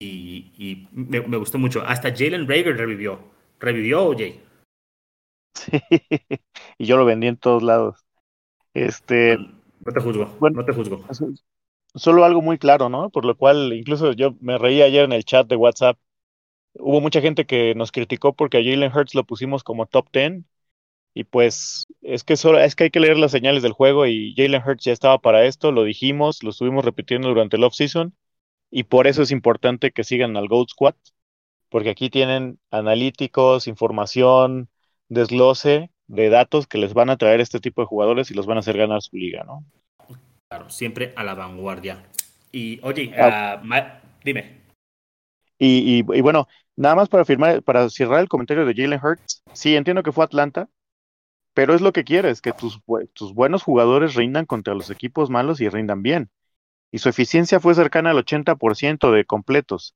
Y, 0.00 0.88
me, 0.92 1.36
gustó 1.36 1.58
mucho. 1.58 1.82
Hasta 1.86 2.10
Jalen 2.10 2.48
Rager 2.48 2.76
revivió. 2.76 3.20
¿Revivió, 3.60 4.04
OJ? 4.06 4.20
Sí, 5.54 5.78
y 6.78 6.86
yo 6.86 6.96
lo 6.96 7.04
vendí 7.04 7.26
en 7.26 7.36
todos 7.36 7.62
lados. 7.62 8.06
Este, 8.74 9.36
no 9.84 9.92
te 9.92 10.00
juzgo, 10.00 10.26
bueno, 10.38 10.60
no 10.60 10.64
te 10.64 10.72
juzgo. 10.72 11.04
Solo 11.94 12.24
algo 12.24 12.40
muy 12.40 12.58
claro, 12.58 12.88
¿no? 12.88 13.10
Por 13.10 13.24
lo 13.24 13.36
cual, 13.36 13.72
incluso 13.74 14.12
yo 14.12 14.34
me 14.40 14.58
reí 14.58 14.80
ayer 14.82 15.04
en 15.04 15.12
el 15.12 15.24
chat 15.24 15.46
de 15.46 15.56
WhatsApp. 15.56 15.98
Hubo 16.74 17.00
mucha 17.00 17.20
gente 17.20 17.46
que 17.46 17.74
nos 17.74 17.92
criticó 17.92 18.34
porque 18.34 18.58
a 18.58 18.64
Jalen 18.64 18.92
Hurts 18.94 19.14
lo 19.14 19.24
pusimos 19.24 19.64
como 19.64 19.86
top 19.86 20.08
10 20.12 20.44
y 21.14 21.24
pues 21.24 21.86
es 22.02 22.24
que 22.24 22.36
solo 22.36 22.58
es 22.60 22.76
que 22.76 22.84
hay 22.84 22.90
que 22.90 23.00
leer 23.00 23.18
las 23.18 23.32
señales 23.32 23.62
del 23.62 23.72
juego 23.72 24.06
y 24.06 24.34
Jalen 24.36 24.62
Hurts 24.66 24.84
ya 24.84 24.92
estaba 24.92 25.18
para 25.20 25.44
esto, 25.46 25.72
lo 25.72 25.84
dijimos, 25.84 26.42
lo 26.42 26.50
estuvimos 26.50 26.84
repitiendo 26.84 27.28
durante 27.28 27.56
el 27.58 27.64
offseason 27.64 28.14
y 28.70 28.84
por 28.84 29.06
eso 29.06 29.22
es 29.22 29.30
importante 29.32 29.92
que 29.92 30.04
sigan 30.04 30.36
al 30.36 30.48
Goat 30.48 30.70
Squad 30.70 30.96
porque 31.70 31.90
aquí 31.90 32.10
tienen 32.10 32.60
analíticos, 32.70 33.68
información, 33.68 34.70
desglose 35.08 35.91
de 36.12 36.28
datos 36.28 36.66
que 36.66 36.76
les 36.76 36.92
van 36.92 37.08
a 37.08 37.16
traer 37.16 37.40
este 37.40 37.58
tipo 37.58 37.80
de 37.80 37.86
jugadores 37.86 38.30
y 38.30 38.34
los 38.34 38.44
van 38.44 38.58
a 38.58 38.60
hacer 38.60 38.76
ganar 38.76 39.00
su 39.00 39.16
liga, 39.16 39.44
¿no? 39.44 39.64
Claro, 40.48 40.68
siempre 40.68 41.14
a 41.16 41.24
la 41.24 41.34
vanguardia. 41.34 42.04
Y 42.52 42.78
oye, 42.82 43.14
ah. 43.18 43.62
Ah, 43.70 44.00
dime. 44.22 44.60
Y, 45.58 46.02
bueno, 46.02 46.48
nada 46.76 46.96
más 46.96 47.08
para 47.08 47.24
firmar, 47.24 47.62
para 47.62 47.88
cerrar 47.88 48.20
el 48.20 48.28
comentario 48.28 48.66
de 48.66 48.74
Jalen 48.74 49.00
Hurts, 49.02 49.42
sí, 49.54 49.74
entiendo 49.74 50.02
que 50.02 50.12
fue 50.12 50.24
Atlanta, 50.24 50.68
pero 51.54 51.74
es 51.74 51.80
lo 51.80 51.92
que 51.92 52.04
quieres, 52.04 52.42
que 52.42 52.52
tus, 52.52 52.80
tus 53.14 53.32
buenos 53.32 53.62
jugadores 53.62 54.14
rindan 54.14 54.44
contra 54.44 54.74
los 54.74 54.90
equipos 54.90 55.30
malos 55.30 55.60
y 55.60 55.68
rindan 55.68 56.02
bien. 56.02 56.30
Y 56.90 56.98
su 56.98 57.08
eficiencia 57.08 57.58
fue 57.58 57.74
cercana 57.74 58.10
al 58.10 58.18
80% 58.18 59.12
de 59.12 59.24
completos. 59.24 59.94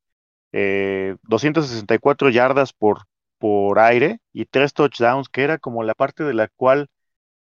264 0.52 2.28
eh, 2.28 2.32
yardas 2.32 2.72
por, 2.72 3.02
por 3.38 3.78
aire 3.78 4.20
y 4.32 4.46
tres 4.46 4.72
touchdowns, 4.72 5.28
que 5.28 5.42
era 5.42 5.58
como 5.58 5.82
la 5.82 5.94
parte 5.94 6.24
de 6.24 6.34
la 6.34 6.48
cual 6.48 6.88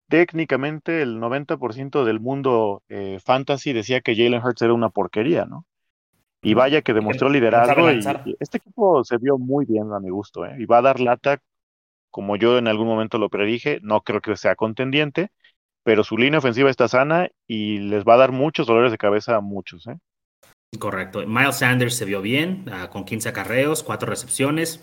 técnicamente 0.08 1.02
el 1.02 1.18
90% 1.18 2.04
del 2.04 2.20
mundo 2.20 2.82
eh, 2.88 3.18
fantasy 3.24 3.72
decía 3.72 4.00
que 4.00 4.16
Jalen 4.16 4.44
Hurts 4.44 4.62
era 4.62 4.74
una 4.74 4.90
porquería, 4.90 5.46
¿no? 5.46 5.64
Y 6.42 6.54
vaya 6.54 6.82
que 6.82 6.94
demostró 6.94 7.28
liderazgo 7.28 7.92
y, 7.92 8.00
este 8.40 8.58
equipo 8.58 9.04
se 9.04 9.18
vio 9.18 9.38
muy 9.38 9.66
bien 9.66 9.92
a 9.92 10.00
mi 10.00 10.10
gusto, 10.10 10.44
¿eh? 10.46 10.56
Y 10.58 10.64
va 10.64 10.78
a 10.78 10.82
dar 10.82 10.98
lata, 10.98 11.38
como 12.10 12.36
yo 12.36 12.58
en 12.58 12.66
algún 12.66 12.86
momento 12.86 13.18
lo 13.18 13.28
predije, 13.28 13.78
no 13.82 14.00
creo 14.00 14.20
que 14.20 14.36
sea 14.36 14.56
contendiente, 14.56 15.30
pero 15.84 16.02
su 16.02 16.16
línea 16.16 16.38
ofensiva 16.38 16.70
está 16.70 16.88
sana 16.88 17.28
y 17.46 17.78
les 17.78 18.04
va 18.04 18.14
a 18.14 18.18
dar 18.18 18.32
muchos 18.32 18.66
dolores 18.66 18.90
de 18.90 18.98
cabeza 18.98 19.36
a 19.36 19.40
muchos, 19.40 19.86
¿eh? 19.86 19.96
Correcto. 20.78 21.26
Miles 21.26 21.56
Sanders 21.56 21.96
se 21.96 22.04
vio 22.04 22.22
bien, 22.22 22.64
ah, 22.72 22.90
con 22.90 23.04
15 23.04 23.28
acarreos, 23.28 23.82
4 23.82 24.08
recepciones. 24.08 24.82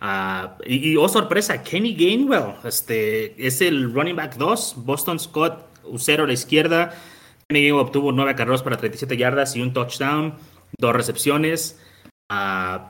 Ah, 0.00 0.58
y, 0.66 0.96
oh 0.96 1.08
sorpresa, 1.08 1.62
Kenny 1.62 1.94
Gainwell, 1.94 2.54
este, 2.64 3.46
es 3.46 3.60
el 3.60 3.92
running 3.92 4.16
back 4.16 4.36
2, 4.36 4.74
Boston 4.84 5.18
Scott, 5.18 5.66
cero 5.98 6.24
a 6.24 6.26
la 6.26 6.32
izquierda. 6.32 6.92
Kenny 7.48 7.62
Gainwell 7.62 7.86
obtuvo 7.86 8.12
9 8.12 8.34
carreras 8.34 8.62
para 8.62 8.76
37 8.76 9.16
yardas 9.16 9.56
y 9.56 9.62
un 9.62 9.72
touchdown, 9.72 10.34
dos 10.78 10.94
recepciones. 10.94 11.80
Uh, 12.30 12.80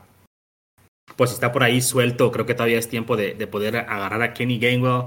pues 1.15 1.33
está 1.33 1.53
por 1.53 1.63
ahí 1.63 1.81
suelto, 1.81 2.33
creo 2.33 2.47
que 2.47 2.55
todavía 2.55 2.79
es 2.79 2.89
tiempo 2.89 3.17
de, 3.17 3.35
poder 3.47 3.77
agarrar 3.77 4.23
a 4.23 4.35
Kenny 4.35 4.59
Gainwell 4.59 5.07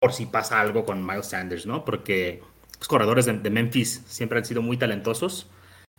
por 0.00 0.12
si 0.12 0.26
pasa 0.26 0.60
algo 0.60 0.84
con 0.84 1.04
Miles 1.04 1.26
Sanders, 1.26 1.66
¿no? 1.66 1.84
Porque 1.84 2.42
los 2.78 2.88
corredores 2.88 3.26
de 3.26 3.50
Memphis 3.50 4.02
siempre 4.06 4.38
han 4.38 4.44
sido 4.44 4.62
muy 4.62 4.76
talentosos. 4.76 5.48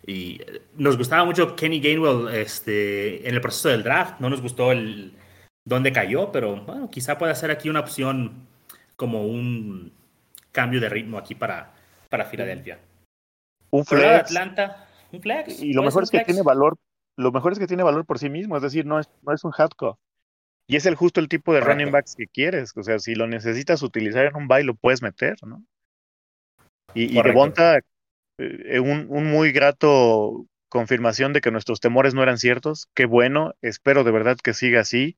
Y 0.06 0.40
nos 0.76 0.98
gustaba 0.98 1.26
mucho 1.26 1.56
Kenny 1.56 1.80
Gainwell 1.80 2.34
este, 2.34 3.28
en 3.28 3.34
el 3.34 3.42
proceso 3.42 3.70
del 3.70 3.84
draft. 3.84 4.20
No 4.20 4.30
nos 4.30 4.42
gustó 4.42 4.72
el 4.72 5.14
dónde 5.66 5.92
cayó, 5.92 6.32
pero 6.32 6.56
bueno, 6.62 6.90
quizá 6.90 7.18
pueda 7.18 7.36
ser 7.36 7.52
aquí 7.52 7.70
una 7.70 7.82
opción 7.82 8.48
como 8.96 9.26
un 9.26 9.92
cambio 10.52 10.80
de 10.80 10.90
ritmo 10.90 11.18
aquí 11.18 11.36
para, 11.36 11.74
para 12.10 12.26
Filadelfia. 12.26 12.80
Un 13.70 13.86
flex. 13.86 14.32
Atlanta, 14.32 14.88
un 15.12 15.22
flex. 15.22 15.62
Y 15.62 15.74
lo 15.74 15.84
mejor 15.84 16.04
es 16.04 16.12
que 16.12 16.24
tiene 16.24 16.42
valor. 16.42 16.78
Lo 17.18 17.32
mejor 17.32 17.52
es 17.52 17.60
que 17.60 17.68
tiene 17.68 17.84
valor 17.84 18.06
por 18.06 18.20
sí 18.20 18.30
mismo, 18.30 18.56
es 18.56 18.62
decir, 18.62 18.86
no 18.86 19.00
es, 19.00 19.10
no 19.24 19.34
es 19.34 19.44
un 19.44 19.52
hardcore. 19.52 19.98
Y 20.68 20.76
es 20.76 20.86
el 20.86 20.96
justo 20.96 21.20
el 21.20 21.30
tipo 21.30 21.54
de 21.54 21.62
running 21.62 21.92
backs 21.92 22.16
que 22.16 22.28
quieres. 22.28 22.72
O 22.76 22.84
sea, 22.84 23.00
si 23.00 23.16
lo 23.16 23.26
necesitas 23.26 23.82
utilizar 23.82 24.26
en 24.26 24.36
un 24.36 24.48
bye, 24.48 24.64
lo 24.64 24.76
puedes 24.76 25.02
meter, 25.02 25.36
¿no? 25.44 25.64
Y, 26.94 27.18
y 27.18 27.22
Devonta, 27.22 27.80
eh, 28.38 28.80
un, 28.80 29.08
un 29.10 29.30
muy 29.30 29.52
grato 29.52 30.46
confirmación 30.70 31.34
de 31.34 31.42
que 31.42 31.52
nuestros 31.52 31.80
temores 31.80 32.14
no 32.14 32.24
eran 32.24 32.38
ciertos. 32.38 32.90
Qué 32.94 33.06
bueno, 33.06 33.54
espero 33.62 34.04
de 34.04 34.12
verdad 34.12 34.38
que 34.42 34.54
siga 34.54 34.82
así, 34.82 35.18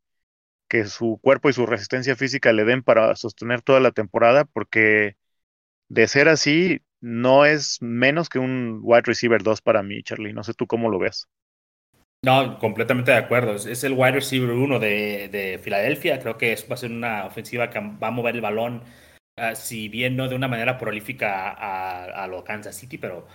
que 0.67 0.85
su 0.85 1.19
cuerpo 1.21 1.49
y 1.49 1.53
su 1.53 1.65
resistencia 1.65 2.15
física 2.15 2.53
le 2.53 2.65
den 2.65 2.83
para 2.83 3.15
sostener 3.15 3.61
toda 3.61 3.79
la 3.79 3.91
temporada, 3.91 4.45
porque 4.45 5.15
de 5.89 6.07
ser 6.07 6.29
así, 6.29 6.81
no 7.01 7.45
es 7.45 7.81
menos 7.81 8.29
que 8.29 8.39
un 8.39 8.79
wide 8.81 9.03
receiver 9.05 9.41
2 9.41 9.61
para 9.61 9.83
mí, 9.83 10.03
Charlie. 10.03 10.33
No 10.33 10.43
sé 10.43 10.53
tú 10.53 10.67
cómo 10.67 10.89
lo 10.89 10.99
ves. 10.99 11.27
No, 12.21 12.59
completamente 12.59 13.11
de 13.11 13.17
acuerdo. 13.17 13.55
Es 13.55 13.83
el 13.83 13.93
wide 13.93 14.11
receiver 14.11 14.51
1 14.51 14.79
de, 14.79 15.29
de, 15.29 15.59
Filadelfia. 15.59 16.19
Creo 16.19 16.37
que 16.37 16.55
va 16.69 16.75
a 16.75 16.77
ser 16.77 16.91
una 16.91 17.25
ofensiva 17.25 17.69
que 17.69 17.79
va 17.79 18.07
a 18.07 18.11
mover 18.11 18.35
el 18.35 18.41
balón, 18.41 18.83
uh, 19.39 19.55
si 19.55 19.89
bien 19.89 20.15
no 20.15 20.27
de 20.27 20.35
una 20.35 20.47
manera 20.47 20.77
prolífica 20.77 21.49
a, 21.49 22.25
a, 22.25 22.43
Kansas 22.43 22.75
City, 22.75 22.97
pero 22.97 23.27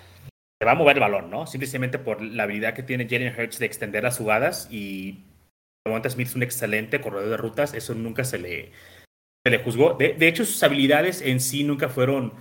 va 0.64 0.72
a 0.72 0.74
mover 0.74 0.96
el 0.96 1.00
balón, 1.00 1.30
¿no? 1.30 1.46
Simplemente 1.46 1.98
por 1.98 2.22
la 2.22 2.44
habilidad 2.44 2.74
que 2.74 2.82
tiene 2.82 3.09
Jalen 3.09 3.34
Hurts 3.38 3.59
de 3.59 3.66
extender 3.66 4.02
las 4.02 4.18
jugadas 4.18 4.68
y 4.70 5.24
Monta 5.86 6.09
Smith 6.09 6.28
es 6.28 6.34
un 6.34 6.42
excelente 6.42 7.00
corredor 7.00 7.28
de 7.28 7.36
rutas, 7.36 7.74
eso 7.74 7.94
nunca 7.94 8.24
se 8.24 8.38
le, 8.38 8.72
se 9.44 9.50
le 9.50 9.59
juzgó. 9.59 9.94
De, 9.94 10.16
hecho, 10.26 10.44
sus 10.46 10.62
habilidades 10.62 11.20
en 11.20 11.40
sí 11.40 11.62
nunca 11.62 11.90
fueron 11.90 12.32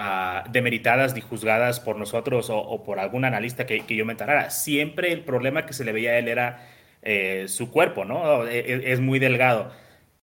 uh, 0.00 0.50
demeritadas 0.50 1.14
ni 1.14 1.20
juzgadas 1.20 1.78
por 1.78 1.96
nosotros 1.96 2.48
o, 2.50 2.82
por 2.82 2.98
algún 2.98 3.24
analista 3.24 3.64
que, 3.64 3.84
yo 3.88 4.04
me 4.04 4.12
enterara. 4.12 4.50
Siempre 4.50 5.12
el 5.12 5.22
problema 5.22 5.66
que 5.66 5.72
se 5.72 5.84
le 5.84 5.92
veía 5.92 6.10
a 6.10 6.18
él 6.18 6.26
era 6.26 6.68
eh, 7.02 7.46
su 7.46 7.70
cuerpo, 7.70 8.04
¿no? 8.04 8.44
Es, 8.48 8.66
e, 8.66 8.92
es 8.92 8.98
muy 8.98 9.20
delgado. 9.20 9.70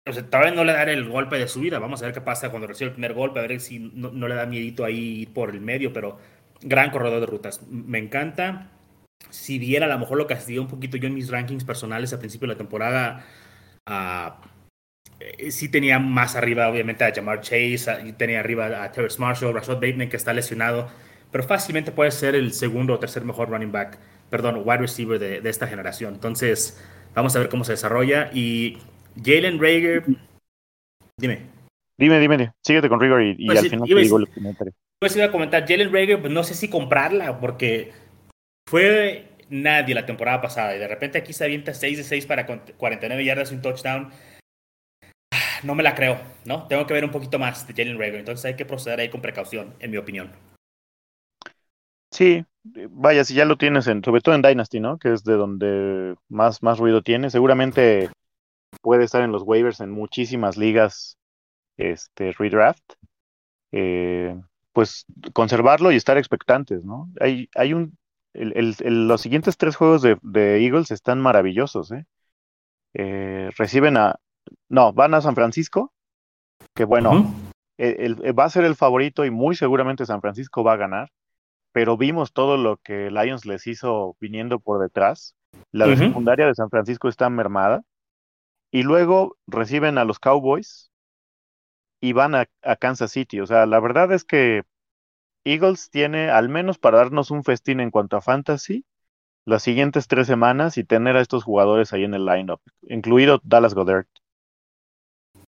O 0.07 0.13
sea, 0.13 0.25
todavía 0.25 0.53
no 0.53 0.65
le 0.65 0.73
daré 0.73 0.95
el 0.95 1.09
golpe 1.09 1.39
de 1.39 1.47
su 1.47 1.61
vida. 1.61 1.79
Vamos 1.79 2.03
a 2.03 2.07
ver 2.07 2.15
qué 2.15 2.21
pasa 2.21 2.51
cuando 2.51 2.67
recibe 2.67 2.89
el 2.89 2.95
primer 2.95 3.13
golpe, 3.15 3.39
a 3.39 3.43
ver 3.43 3.61
si 3.61 3.79
no, 3.79 4.11
no 4.11 4.29
le 4.29 4.35
da 4.35 4.47
miedito 4.47 4.85
ahí 4.85 5.27
por 5.27 5.51
el 5.51 5.61
medio, 5.61 5.93
pero 5.93 6.19
gran 6.63 6.91
corredor 6.91 7.21
de 7.21 7.27
rutas. 7.27 7.63
Me 7.69 7.99
encanta. 7.99 8.71
Si 9.29 9.59
viera, 9.59 9.87
a 9.87 9.89
lo 9.89 9.99
mejor 9.99 10.17
lo 10.17 10.27
castigué 10.27 10.61
un 10.61 10.69
poquito 10.69 10.97
yo 10.97 11.07
en 11.07 11.15
mis 11.15 11.31
rankings 11.31 11.65
personales 11.65 12.13
al 12.13 12.19
principio 12.19 12.49
de 12.49 12.55
la 12.55 12.59
temporada. 12.59 13.27
Uh, 13.87 14.31
sí 15.51 15.69
tenía 15.69 15.99
más 15.99 16.37
arriba, 16.37 16.69
obviamente, 16.69 17.05
a 17.05 17.13
Jamar 17.15 17.41
Chase, 17.41 18.15
tenía 18.17 18.41
arriba 18.41 18.83
a 18.83 18.93
Terrence 18.93 19.21
Marshall, 19.21 19.53
Rashad 19.55 19.75
Bateman, 19.75 20.09
que 20.09 20.17
está 20.17 20.33
lesionado, 20.33 20.89
pero 21.31 21.45
fácilmente 21.45 21.93
puede 21.93 22.11
ser 22.11 22.35
el 22.35 22.53
segundo 22.55 22.95
o 22.95 22.99
tercer 22.99 23.25
mejor 23.25 23.51
running 23.51 23.73
back, 23.73 23.99
perdón, 24.31 24.63
wide 24.65 24.79
receiver 24.79 25.19
de, 25.19 25.41
de 25.43 25.51
esta 25.51 25.67
generación. 25.67 26.15
Entonces, 26.15 26.83
vamos 27.15 27.37
a 27.37 27.41
ver 27.41 27.49
cómo 27.51 27.65
se 27.65 27.73
desarrolla. 27.73 28.31
Y 28.33 28.79
Jalen 29.17 29.61
Rager, 29.61 30.05
dime. 31.17 31.43
Dime, 31.99 32.19
dime, 32.19 32.53
síguete 32.65 32.89
con 32.89 33.01
Rigor 33.01 33.23
y, 33.23 33.37
y 33.39 33.47
pues 33.47 33.59
al 33.59 33.69
final 33.69 33.89
te 33.89 33.95
digo 33.95 34.19
el 34.19 34.29
comentario 34.29 34.75
pues 35.01 35.17
iba 35.17 35.25
a 35.25 35.33
comentar, 35.33 35.67
Jalen 35.67 35.93
Rager, 35.93 36.21
pues 36.21 36.33
no 36.33 36.45
sé 36.45 36.55
si 36.55 36.69
comprarla, 36.69 37.41
porque 37.41 37.91
fue 38.69 39.31
nadie 39.49 39.95
la 39.95 40.05
temporada 40.05 40.43
pasada 40.43 40.77
y 40.77 40.79
de 40.79 40.87
repente 40.87 41.17
aquí 41.17 41.33
se 41.33 41.43
avienta 41.43 41.73
6 41.73 41.97
de 41.97 42.05
6 42.05 42.27
para 42.27 42.47
49 42.47 43.25
yardas 43.25 43.51
y 43.51 43.55
un 43.55 43.63
touchdown. 43.63 44.11
No 45.63 45.75
me 45.75 45.83
la 45.83 45.95
creo, 45.95 46.21
¿no? 46.45 46.67
Tengo 46.67 46.87
que 46.87 46.95
ver 46.95 47.05
un 47.05 47.11
poquito 47.11 47.39
más 47.39 47.67
de 47.67 47.73
Jalen 47.73 47.99
Rager, 47.99 48.17
entonces 48.17 48.45
hay 48.45 48.57
que 48.57 48.67
proceder 48.67 49.01
ahí 49.01 49.09
con 49.09 49.23
precaución, 49.23 49.75
en 49.81 49.91
mi 49.91 49.97
opinión. 49.97 50.33
Sí, 52.13 52.45
vaya, 52.91 53.25
si 53.25 53.35
ya 53.35 53.47
lo 53.47 53.57
tienes, 53.57 53.87
en, 53.87 54.05
sobre 54.05 54.21
todo 54.21 54.35
en 54.35 54.43
Dynasty, 54.43 54.81
¿no? 54.81 54.99
Que 54.99 55.15
es 55.15 55.25
de 55.25 55.35
donde 55.35 56.15
más, 56.29 56.63
más 56.63 56.79
ruido 56.79 57.01
tiene. 57.01 57.31
Seguramente 57.31 58.11
puede 58.81 59.05
estar 59.05 59.23
en 59.23 59.33
los 59.33 59.43
waivers 59.43 59.81
en 59.81 59.91
muchísimas 59.91 60.57
ligas 60.57 61.19
este, 61.77 62.33
redraft. 62.33 62.83
Eh, 63.73 64.37
pues 64.73 65.05
conservarlo 65.33 65.91
y 65.91 65.97
estar 65.97 66.17
expectantes, 66.17 66.85
¿no? 66.85 67.09
Hay, 67.21 67.49
hay 67.57 67.73
un, 67.75 67.99
el, 68.33 68.53
el, 68.57 68.77
el, 68.81 69.09
los 69.09 69.21
siguientes 69.21 69.57
tres 69.57 69.75
juegos 69.77 70.01
de, 70.01 70.17
de 70.23 70.65
Eagles 70.65 70.91
están 70.93 71.21
maravillosos, 71.21 71.91
¿eh? 71.91 72.07
¿eh? 72.95 73.51
Reciben 73.57 73.97
a, 73.97 74.17
no, 74.69 74.93
van 74.93 75.15
a 75.15 75.21
San 75.21 75.35
Francisco, 75.35 75.93
que 76.75 76.85
bueno, 76.85 77.11
uh 77.11 77.15
-huh. 77.15 77.35
el, 77.79 78.39
va 78.39 78.45
a 78.45 78.51
ser 78.51 78.65
el 78.65 78.77
favorito 78.77 79.25
y 79.25 79.31
muy 79.31 79.57
seguramente 79.57 80.07
San 80.07 80.21
Francisco 80.21 80.63
va 80.63 80.75
a 80.75 80.77
ganar, 80.77 81.11
pero 81.73 81.97
vimos 81.97 82.33
todo 82.33 82.57
lo 82.57 82.77
que 82.77 83.11
Lions 83.11 83.47
les 83.47 83.67
hizo 83.67 84.17
viniendo 84.21 84.61
por 84.61 84.81
detrás. 84.81 85.35
La 85.73 85.87
uh 85.87 85.91
-huh. 85.91 85.99
secundaria 85.99 86.47
de 86.47 86.55
San 86.55 86.71
Francisco 86.71 87.09
está 87.09 87.29
mermada. 87.29 87.83
Y 88.71 88.83
luego 88.83 89.37
reciben 89.47 89.99
a 89.99 90.05
los 90.05 90.19
Cowboys, 90.19 90.91
y 92.01 92.13
van 92.13 92.35
a, 92.35 92.47
Kansas 92.77 93.13
City. 93.13 93.41
O 93.41 93.47
sea, 93.47 93.67
la 93.67 93.81
verdad 93.81 94.13
es 94.13 94.25
que 94.25 94.65
Eagles 95.45 95.91
tiene, 95.91 96.31
al 96.31 96.49
menos 96.49 96.79
para 96.79 96.99
darnos 96.99 97.31
un 97.31 97.45
festín 97.45 97.81
en 97.81 97.91
cuanto 97.91 98.17
a 98.17 98.23
fantasy, 98.23 98.85
las 99.47 99.63
siguientes 99.63 100.09
tres 100.09 100.27
semanas 100.27 100.79
y 100.79 100.85
tener 100.85 101.17
a 101.17 101.21
estos 101.23 101.45
jugadores 101.45 101.93
ahí 101.93 102.05
en 102.05 102.15
el 102.15 102.27
lineup, 102.27 102.61
incluido 102.83 103.41
Dallas 103.45 103.75
Goddard. 103.75 104.07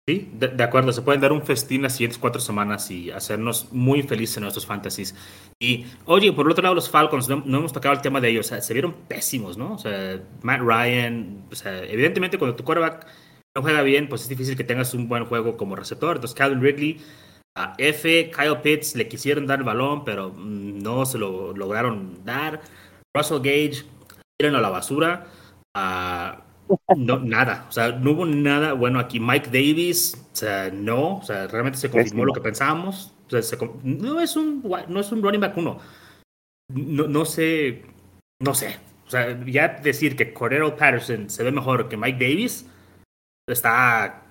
Sí, 0.05 0.29
de, 0.33 0.61
acuerdo, 0.61 0.91
se 0.91 1.01
pueden 1.01 1.21
dar 1.21 1.31
un 1.31 1.43
festín 1.43 1.81
las 1.81 1.93
siguientes 1.93 2.17
cuatro 2.17 2.41
semanas 2.41 2.91
y 2.91 3.09
hacernos 3.09 3.71
muy 3.71 4.03
felices 4.03 4.35
en 4.35 4.43
nuestros 4.43 4.65
fantasies. 4.65 5.15
Y, 5.61 5.85
oye, 6.03 6.33
por 6.33 6.45
el 6.45 6.51
otro 6.51 6.61
lado, 6.61 6.75
los 6.75 6.89
Falcons, 6.89 7.29
no, 7.29 7.37
hemos 7.37 7.71
tocado 7.71 7.95
el 7.95 8.01
tema 8.01 8.19
de 8.19 8.27
ellos, 8.27 8.47
o 8.47 8.49
sea, 8.49 8.61
se 8.61 8.73
vieron 8.73 8.93
pésimos, 9.07 9.57
¿no? 9.57 9.75
O 9.75 9.77
sea, 9.77 10.21
Matt 10.41 10.59
Ryan, 10.59 11.45
o 11.49 11.55
sea, 11.55 11.83
evidentemente 11.85 12.37
cuando 12.37 12.57
tu 12.57 12.65
quarterback 12.65 13.07
no 13.55 13.61
juega 13.61 13.81
bien, 13.81 14.09
pues 14.09 14.23
es 14.23 14.29
difícil 14.29 14.57
que 14.57 14.65
tengas 14.65 14.93
un 14.93 15.07
buen 15.07 15.23
juego 15.23 15.55
como 15.55 15.77
receptor. 15.77 16.17
Entonces, 16.17 16.35
Calvin 16.35 16.61
Ridley, 16.61 16.99
a 17.55 17.73
F, 17.77 18.29
Kyle 18.29 18.57
Pitts 18.61 18.95
le 18.97 19.07
quisieron 19.07 19.47
dar 19.47 19.59
el 19.59 19.65
balón, 19.65 20.03
pero 20.03 20.33
no 20.35 21.05
se 21.05 21.17
lo 21.17 21.53
lograron 21.53 22.25
dar. 22.25 22.59
Russell 23.15 23.37
Gage, 23.37 23.85
tiran 24.37 24.55
a 24.55 24.59
la 24.61 24.69
basura. 24.69 25.27
Uh, 25.77 26.42
no, 26.97 27.19
nada, 27.19 27.65
o 27.69 27.71
sea, 27.71 27.91
no 27.91 28.11
hubo 28.11 28.25
nada 28.25 28.73
bueno 28.73 28.99
aquí. 28.99 29.19
Mike 29.19 29.47
Davis, 29.47 30.15
o 30.31 30.35
sea, 30.35 30.69
no, 30.71 31.17
o 31.17 31.23
sea, 31.23 31.47
realmente 31.47 31.77
se 31.77 31.89
confirmó 31.89 32.25
lo 32.25 32.33
que 32.33 32.41
pensábamos. 32.41 33.13
O 33.27 33.29
sea, 33.29 33.41
se, 33.41 33.57
no, 33.83 34.19
es 34.21 34.35
un, 34.35 34.63
no 34.87 34.99
es 34.99 35.11
un 35.11 35.21
running 35.21 35.41
back 35.41 35.57
uno. 35.57 35.79
No, 36.69 37.07
no 37.07 37.25
sé, 37.25 37.83
no 38.39 38.53
sé. 38.53 38.79
O 39.05 39.09
sea, 39.09 39.39
ya 39.45 39.67
decir 39.67 40.15
que 40.15 40.33
Cordero 40.33 40.75
Patterson 40.75 41.29
se 41.29 41.43
ve 41.43 41.51
mejor 41.51 41.89
que 41.89 41.97
Mike 41.97 42.25
Davis, 42.25 42.65
está 43.47 44.23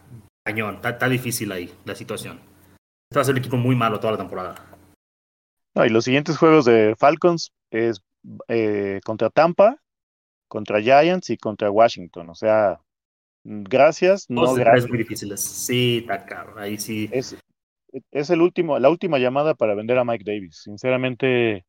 cañón, 0.44 0.76
está, 0.76 0.90
está, 0.90 1.08
difícil 1.08 1.52
ahí 1.52 1.72
la 1.84 1.94
situación. 1.94 2.40
Este 3.10 3.18
va 3.18 3.22
a 3.22 3.24
ser 3.24 3.34
un 3.34 3.40
equipo 3.40 3.56
muy 3.56 3.76
malo 3.76 4.00
toda 4.00 4.12
la 4.12 4.18
temporada. 4.18 4.54
No, 5.74 5.84
y 5.84 5.88
los 5.88 6.04
siguientes 6.04 6.36
juegos 6.36 6.64
de 6.64 6.94
Falcons 6.98 7.52
es 7.70 8.02
eh, 8.48 9.00
contra 9.04 9.30
Tampa, 9.30 9.76
contra 10.52 10.82
Giants 10.82 11.30
y 11.30 11.38
contra 11.38 11.70
Washington. 11.70 12.28
O 12.28 12.34
sea, 12.34 12.78
gracias, 13.42 14.28
no 14.28 14.42
Dos 14.42 14.58
gracias. 14.58 14.86
muy 14.86 14.98
difíciles. 14.98 15.40
Sí, 15.40 16.00
está 16.02 16.26
caro. 16.26 16.58
Ahí 16.58 16.76
sí. 16.76 17.08
Es, 17.10 17.34
es 18.10 18.28
el 18.28 18.42
último, 18.42 18.78
la 18.78 18.90
última 18.90 19.18
llamada 19.18 19.54
para 19.54 19.74
vender 19.74 19.96
a 19.96 20.04
Mike 20.04 20.24
Davis. 20.30 20.60
Sinceramente, 20.62 21.64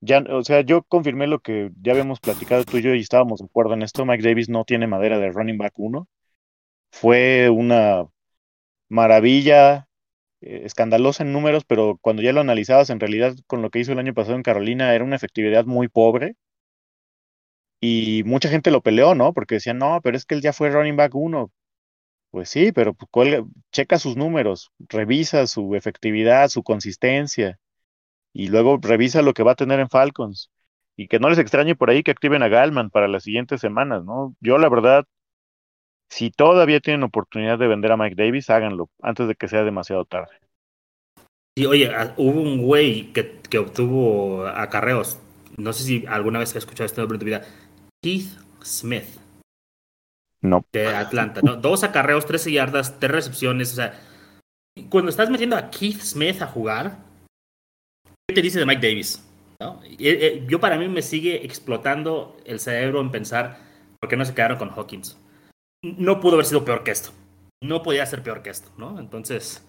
ya, 0.00 0.24
o 0.30 0.42
sea, 0.42 0.62
yo 0.62 0.82
confirmé 0.84 1.26
lo 1.26 1.40
que 1.40 1.70
ya 1.82 1.92
habíamos 1.92 2.18
platicado 2.20 2.64
tú 2.64 2.78
y 2.78 2.82
yo 2.82 2.94
y 2.94 3.00
estábamos 3.00 3.40
de 3.40 3.44
acuerdo 3.44 3.74
en 3.74 3.82
esto. 3.82 4.06
Mike 4.06 4.26
Davis 4.26 4.48
no 4.48 4.64
tiene 4.64 4.86
madera 4.86 5.18
de 5.18 5.30
running 5.30 5.58
back 5.58 5.74
1 5.76 6.08
fue 6.90 7.50
una 7.50 8.06
maravilla, 8.88 9.88
eh, 10.40 10.62
escandalosa 10.64 11.22
en 11.24 11.32
números, 11.34 11.64
pero 11.66 11.98
cuando 12.00 12.22
ya 12.22 12.32
lo 12.32 12.40
analizabas, 12.40 12.88
en 12.88 13.00
realidad 13.00 13.34
con 13.46 13.60
lo 13.60 13.68
que 13.70 13.80
hizo 13.80 13.92
el 13.92 13.98
año 13.98 14.14
pasado 14.14 14.36
en 14.36 14.42
Carolina 14.42 14.94
era 14.94 15.04
una 15.04 15.16
efectividad 15.16 15.66
muy 15.66 15.88
pobre. 15.88 16.36
Y 17.80 18.22
mucha 18.24 18.48
gente 18.48 18.70
lo 18.70 18.82
peleó, 18.82 19.14
¿no? 19.14 19.32
Porque 19.32 19.56
decían, 19.56 19.78
no, 19.78 20.00
pero 20.02 20.16
es 20.16 20.24
que 20.24 20.34
él 20.34 20.42
ya 20.42 20.52
fue 20.52 20.70
running 20.70 20.96
back 20.96 21.14
uno. 21.14 21.52
Pues 22.30 22.48
sí, 22.50 22.72
pero 22.72 22.94
pues, 22.94 23.08
cuelga, 23.10 23.44
checa 23.72 23.98
sus 23.98 24.16
números, 24.16 24.72
revisa 24.88 25.46
su 25.46 25.74
efectividad, 25.74 26.48
su 26.48 26.62
consistencia, 26.62 27.58
y 28.32 28.48
luego 28.48 28.78
revisa 28.82 29.22
lo 29.22 29.34
que 29.34 29.42
va 29.42 29.52
a 29.52 29.56
tener 29.56 29.80
en 29.80 29.88
Falcons. 29.88 30.50
Y 30.96 31.08
que 31.08 31.18
no 31.18 31.28
les 31.28 31.38
extrañe 31.38 31.76
por 31.76 31.90
ahí 31.90 32.02
que 32.02 32.10
activen 32.10 32.42
a 32.42 32.48
Galman 32.48 32.90
para 32.90 33.08
las 33.08 33.24
siguientes 33.24 33.60
semanas, 33.60 34.04
¿no? 34.04 34.34
Yo 34.40 34.58
la 34.58 34.68
verdad 34.68 35.06
si 36.08 36.30
todavía 36.30 36.80
tienen 36.80 37.02
oportunidad 37.02 37.58
de 37.58 37.66
vender 37.66 37.92
a 37.92 37.96
Mike 37.96 38.16
Davis, 38.16 38.50
háganlo 38.50 38.90
antes 39.02 39.28
de 39.28 39.34
que 39.34 39.48
sea 39.48 39.64
demasiado 39.64 40.04
tarde. 40.04 40.34
Sí, 41.56 41.66
oye, 41.66 41.90
hubo 42.16 42.40
un 42.40 42.62
güey 42.62 43.12
que, 43.12 43.40
que 43.48 43.58
obtuvo 43.58 44.46
acarreos. 44.46 45.18
No 45.56 45.72
sé 45.72 45.84
si 45.84 46.04
alguna 46.06 46.38
vez 46.38 46.50
has 46.50 46.56
escuchado 46.56 46.88
nombre 46.96 47.16
en 47.16 47.20
tu 47.20 47.26
vida. 47.26 47.42
Keith 48.02 48.28
Smith. 48.62 49.08
No. 50.42 50.64
De 50.72 50.86
Atlanta. 50.86 51.40
¿no? 51.42 51.56
Dos 51.56 51.84
acarreos, 51.84 52.26
13 52.26 52.52
yardas, 52.52 52.98
tres 52.98 53.10
recepciones. 53.10 53.72
O 53.72 53.76
sea, 53.76 54.00
cuando 54.88 55.10
estás 55.10 55.30
metiendo 55.30 55.56
a 55.56 55.70
Keith 55.70 56.00
Smith 56.00 56.40
a 56.42 56.46
jugar, 56.46 56.98
¿qué 58.28 58.34
te 58.34 58.42
dice 58.42 58.58
de 58.58 58.66
Mike 58.66 58.86
Davis? 58.86 59.22
¿No? 59.60 59.80
Yo 60.48 60.60
para 60.60 60.78
mí 60.78 60.88
me 60.88 61.02
sigue 61.02 61.44
explotando 61.44 62.36
el 62.44 62.60
cerebro 62.60 63.00
en 63.00 63.10
pensar 63.10 63.58
por 63.98 64.10
qué 64.10 64.16
no 64.16 64.24
se 64.24 64.34
quedaron 64.34 64.58
con 64.58 64.70
Hawkins 64.70 65.16
no 65.82 66.20
pudo 66.20 66.34
haber 66.34 66.46
sido 66.46 66.64
peor 66.64 66.82
que 66.82 66.90
esto. 66.90 67.10
No 67.62 67.82
podía 67.82 68.06
ser 68.06 68.22
peor 68.22 68.42
que 68.42 68.50
esto, 68.50 68.70
¿no? 68.76 68.98
Entonces, 68.98 69.66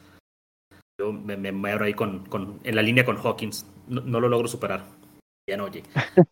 yo 0.99 1.13
me, 1.13 1.37
me, 1.37 1.71
abro 1.71 1.85
ahí 1.85 1.93
con, 1.93 2.25
con, 2.25 2.59
en 2.63 2.75
la 2.75 2.81
línea 2.81 3.05
con 3.05 3.17
Hawkins. 3.17 3.65
No, 3.87 4.19
lo 4.19 4.27
logro 4.27 4.47
superar. 4.47 4.83
Ya 5.49 5.57
no, 5.57 5.65
oye. 5.65 5.83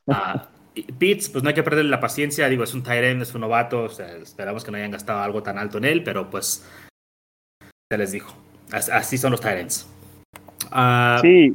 Uh, 0.07 0.39
Pitts, 0.97 1.29
pues 1.29 1.43
no 1.43 1.49
hay 1.49 1.55
que 1.55 1.63
perder 1.63 1.85
la 1.85 1.99
paciencia. 1.99 2.49
Digo, 2.49 2.63
es 2.63 2.73
un 2.73 2.83
Tyrant, 2.83 3.21
es 3.21 3.33
un 3.33 3.41
novato. 3.41 3.83
O 3.83 3.89
sea, 3.89 4.15
esperamos 4.17 4.63
que 4.63 4.71
no 4.71 4.77
hayan 4.77 4.91
gastado 4.91 5.21
algo 5.21 5.43
tan 5.43 5.57
alto 5.57 5.77
en 5.77 5.85
él, 5.85 6.03
pero 6.03 6.29
pues 6.29 6.67
se 7.89 7.97
les 7.97 8.11
dijo. 8.11 8.35
Así 8.71 9.17
son 9.17 9.31
los 9.31 9.41
Tyrants. 9.41 9.89
Uh, 10.71 11.19
sí, 11.21 11.53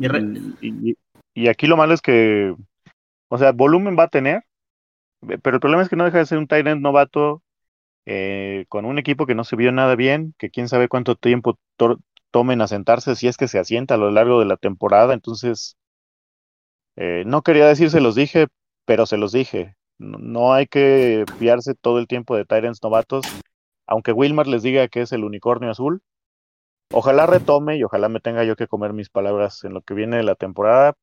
y, 0.60 0.96
y, 1.34 1.48
aquí 1.48 1.66
lo 1.66 1.76
malo 1.76 1.92
es 1.92 2.00
que, 2.00 2.54
o 3.28 3.38
sea, 3.38 3.52
volumen 3.52 3.96
va 3.98 4.04
a 4.04 4.08
tener, 4.08 4.44
pero 5.42 5.56
el 5.56 5.60
problema 5.60 5.82
es 5.82 5.88
que 5.88 5.96
no 5.96 6.04
deja 6.04 6.18
de 6.18 6.26
ser 6.26 6.38
un 6.38 6.46
Tyrant 6.46 6.80
novato 6.80 7.42
eh, 8.06 8.64
con 8.68 8.86
un 8.86 8.98
equipo 8.98 9.26
que 9.26 9.34
no 9.34 9.44
se 9.44 9.56
vio 9.56 9.72
nada 9.72 9.94
bien, 9.94 10.34
que 10.38 10.50
quién 10.50 10.68
sabe 10.68 10.88
cuánto 10.88 11.16
tiempo 11.16 11.58
tomen 12.30 12.60
a 12.60 12.68
sentarse 12.68 13.14
si 13.16 13.28
es 13.28 13.36
que 13.36 13.48
se 13.48 13.58
asienta 13.58 13.94
a 13.94 13.98
lo 13.98 14.10
largo 14.10 14.40
de 14.40 14.46
la 14.46 14.56
temporada. 14.56 15.12
Entonces, 15.12 15.76
eh, 16.96 17.24
no 17.26 17.42
quería 17.42 17.66
decir 17.66 17.90
se 17.90 18.00
los 18.00 18.14
dije, 18.14 18.46
pero 18.84 19.06
se 19.06 19.16
los 19.16 19.32
dije. 19.32 19.76
No, 19.98 20.52
hay 20.54 20.66
que 20.66 21.24
fiarse 21.38 21.74
todo 21.74 21.98
el 21.98 22.06
tiempo 22.06 22.36
de 22.36 22.44
Tyrants 22.44 22.82
novatos, 22.82 23.24
aunque 23.86 24.12
Wilmar 24.12 24.46
les 24.46 24.62
diga 24.62 24.88
que 24.88 25.02
es 25.02 25.12
el 25.12 25.24
unicornio 25.24 25.70
azul. 25.70 26.02
Ojalá 26.92 27.26
retome 27.26 27.76
y 27.76 27.84
ojalá 27.84 28.08
me 28.08 28.20
tenga 28.20 28.44
yo 28.44 28.56
que 28.56 28.66
comer 28.66 28.92
mis 28.92 29.10
palabras 29.10 29.62
en 29.64 29.74
lo 29.74 29.82
que 29.82 29.94
viene 29.94 30.16
de 30.16 30.24
la 30.24 30.34
temporada, 30.34 30.94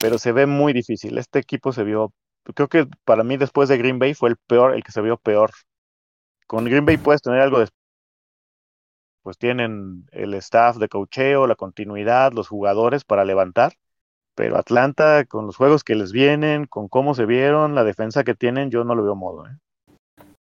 pero 0.00 0.18
se 0.18 0.32
ve 0.32 0.46
muy 0.46 0.72
difícil. 0.72 1.18
Este 1.18 1.38
equipo 1.38 1.72
se 1.72 1.84
vio, 1.84 2.12
creo 2.54 2.68
que 2.68 2.86
para 3.04 3.24
mí 3.24 3.36
después 3.36 3.68
de 3.68 3.78
Green 3.78 3.98
Bay 3.98 4.14
fue 4.14 4.30
el 4.30 4.36
peor, 4.36 4.74
el 4.74 4.84
que 4.84 4.92
se 4.92 5.00
vio 5.00 5.16
peor 5.16 5.50
con 6.46 6.64
Green 6.64 6.84
Bay 6.84 6.96
puedes 6.96 7.22
tener 7.22 7.40
algo 7.40 7.60
de... 7.60 7.68
Pues 9.22 9.38
tienen 9.38 10.06
el 10.12 10.34
staff 10.34 10.76
de 10.76 10.88
cocheo, 10.88 11.46
la 11.46 11.56
continuidad, 11.56 12.32
los 12.32 12.48
jugadores 12.48 13.04
para 13.04 13.24
levantar, 13.24 13.72
pero 14.34 14.56
Atlanta, 14.56 15.24
con 15.24 15.46
los 15.46 15.56
juegos 15.56 15.84
que 15.84 15.94
les 15.94 16.12
vienen, 16.12 16.66
con 16.66 16.88
cómo 16.88 17.14
se 17.14 17.26
vieron, 17.26 17.74
la 17.74 17.84
defensa 17.84 18.24
que 18.24 18.34
tienen, 18.34 18.70
yo 18.70 18.84
no 18.84 18.94
lo 18.94 19.04
veo 19.04 19.14
modo. 19.14 19.46
¿eh? 19.46 19.52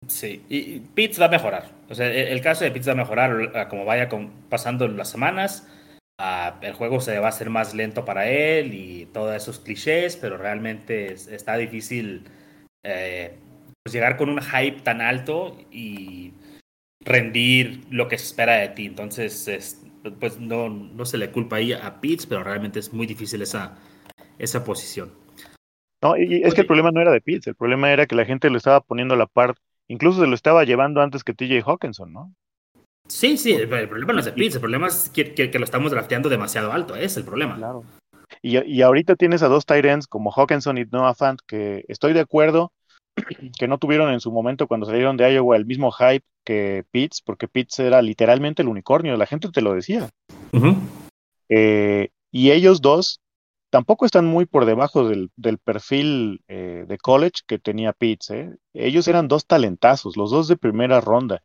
Sí, 0.07 0.43
y 0.49 0.79
Pitts 0.79 1.19
va 1.19 1.25
a 1.25 1.29
mejorar. 1.29 1.69
O 1.89 1.95
sea, 1.95 2.11
el, 2.11 2.41
caso 2.41 2.63
de 2.63 2.71
Pitts 2.71 2.87
va 2.87 2.93
a 2.93 2.95
mejorar 2.95 3.67
como 3.69 3.85
vaya 3.85 4.09
pasando 4.49 4.87
las 4.87 5.09
semanas. 5.09 5.67
el 6.61 6.73
juego 6.73 7.01
se 7.01 7.19
va 7.19 7.27
a 7.27 7.29
hacer 7.29 7.49
más 7.49 7.73
lento 7.73 8.05
para 8.05 8.27
él 8.29 8.73
y 8.73 9.05
todos 9.07 9.35
esos 9.35 9.59
clichés, 9.59 10.17
pero 10.17 10.37
realmente 10.37 11.13
está 11.13 11.57
difícil 11.57 12.25
eh, 12.83 13.35
pues, 13.83 13.93
llegar 13.93 14.17
con 14.17 14.29
un 14.29 14.41
hype 14.41 14.81
tan 14.81 15.01
alto 15.01 15.57
y 15.71 16.33
rendir 17.01 17.85
lo 17.89 18.07
que 18.07 18.17
se 18.17 18.25
espera 18.25 18.55
de 18.55 18.69
ti. 18.69 18.85
Entonces, 18.85 19.81
pues 20.11 20.39
no, 20.39 20.69
no 20.69 21.05
se 21.05 21.17
le 21.17 21.31
culpa 21.31 21.57
ahí 21.57 21.73
a 21.73 21.99
Pitts, 22.01 22.25
pero 22.25 22.43
realmente 22.43 22.79
es 22.79 22.93
muy 22.93 23.07
difícil 23.07 23.41
esa, 23.41 23.77
esa 24.37 24.63
posición. 24.63 25.11
No, 26.01 26.17
y 26.17 26.43
es 26.43 26.53
que 26.53 26.61
el 26.61 26.67
problema 26.67 26.91
no 26.91 27.01
era 27.01 27.11
de 27.11 27.21
Pitts, 27.21 27.47
el 27.47 27.55
problema 27.55 27.91
era 27.91 28.05
que 28.05 28.15
la 28.15 28.25
gente 28.25 28.49
lo 28.49 28.57
estaba 28.57 28.81
poniendo 28.81 29.15
a 29.15 29.17
la 29.17 29.27
par, 29.27 29.55
incluso 29.87 30.21
se 30.21 30.27
lo 30.27 30.35
estaba 30.35 30.63
llevando 30.63 31.01
antes 31.01 31.23
que 31.23 31.33
TJ 31.33 31.63
Hawkinson, 31.65 32.13
¿no? 32.13 32.33
Sí, 33.07 33.37
sí, 33.37 33.53
el, 33.53 33.67
problema 33.67 34.13
no 34.13 34.19
es 34.19 34.25
de 34.25 34.33
Pitts, 34.33 34.55
el 34.55 34.61
problema 34.61 34.87
es 34.87 35.09
que, 35.09 35.33
que, 35.33 35.59
lo 35.59 35.65
estamos 35.65 35.91
drafteando 35.91 36.29
demasiado 36.29 36.71
alto, 36.71 36.95
es 36.95 37.17
el 37.17 37.23
problema. 37.23 37.55
Claro. 37.55 37.83
Y, 38.41 38.57
y 38.65 38.81
ahorita 38.81 39.15
tienes 39.15 39.43
a 39.43 39.47
dos 39.47 39.65
tight 39.65 39.85
ends 39.85 40.07
como 40.07 40.31
Hawkinson 40.31 40.77
y 40.77 40.85
Noah 40.85 41.13
Fant, 41.13 41.39
que 41.47 41.85
estoy 41.87 42.13
de 42.13 42.19
acuerdo, 42.19 42.71
que 43.57 43.67
no 43.67 43.77
tuvieron 43.77 44.11
en 44.11 44.19
su 44.19 44.31
momento 44.31 44.67
cuando 44.67 44.85
salieron 44.85 45.17
de 45.17 45.33
Iowa 45.33 45.55
el 45.55 45.65
mismo 45.65 45.91
hype 45.91 46.25
que 46.43 46.85
Pitts, 46.91 47.21
porque 47.21 47.47
Pitts 47.47 47.79
era 47.79 48.01
literalmente 48.01 48.61
el 48.61 48.67
unicornio, 48.67 49.17
la 49.17 49.25
gente 49.25 49.49
te 49.49 49.61
lo 49.61 49.73
decía. 49.73 50.09
Eh, 51.49 52.09
y 52.31 52.51
ellos 52.51 52.81
dos 52.81 53.21
tampoco 53.69 54.05
están 54.05 54.25
muy 54.25 54.45
por 54.45 54.65
debajo 54.65 55.07
del, 55.07 55.29
perfil 55.63 56.41
eh, 56.47 56.85
de 56.87 56.97
college 56.97 57.41
que 57.45 57.59
tenía 57.59 57.93
Pitts. 57.93 58.29
¿eh? 58.31 58.55
Ellos 58.73 59.07
eran 59.07 59.27
dos 59.27 59.45
talentazos, 59.45 60.17
los 60.17 60.31
dos 60.31 60.47
de 60.47 60.57
primera 60.57 61.01
ronda. 61.01 61.41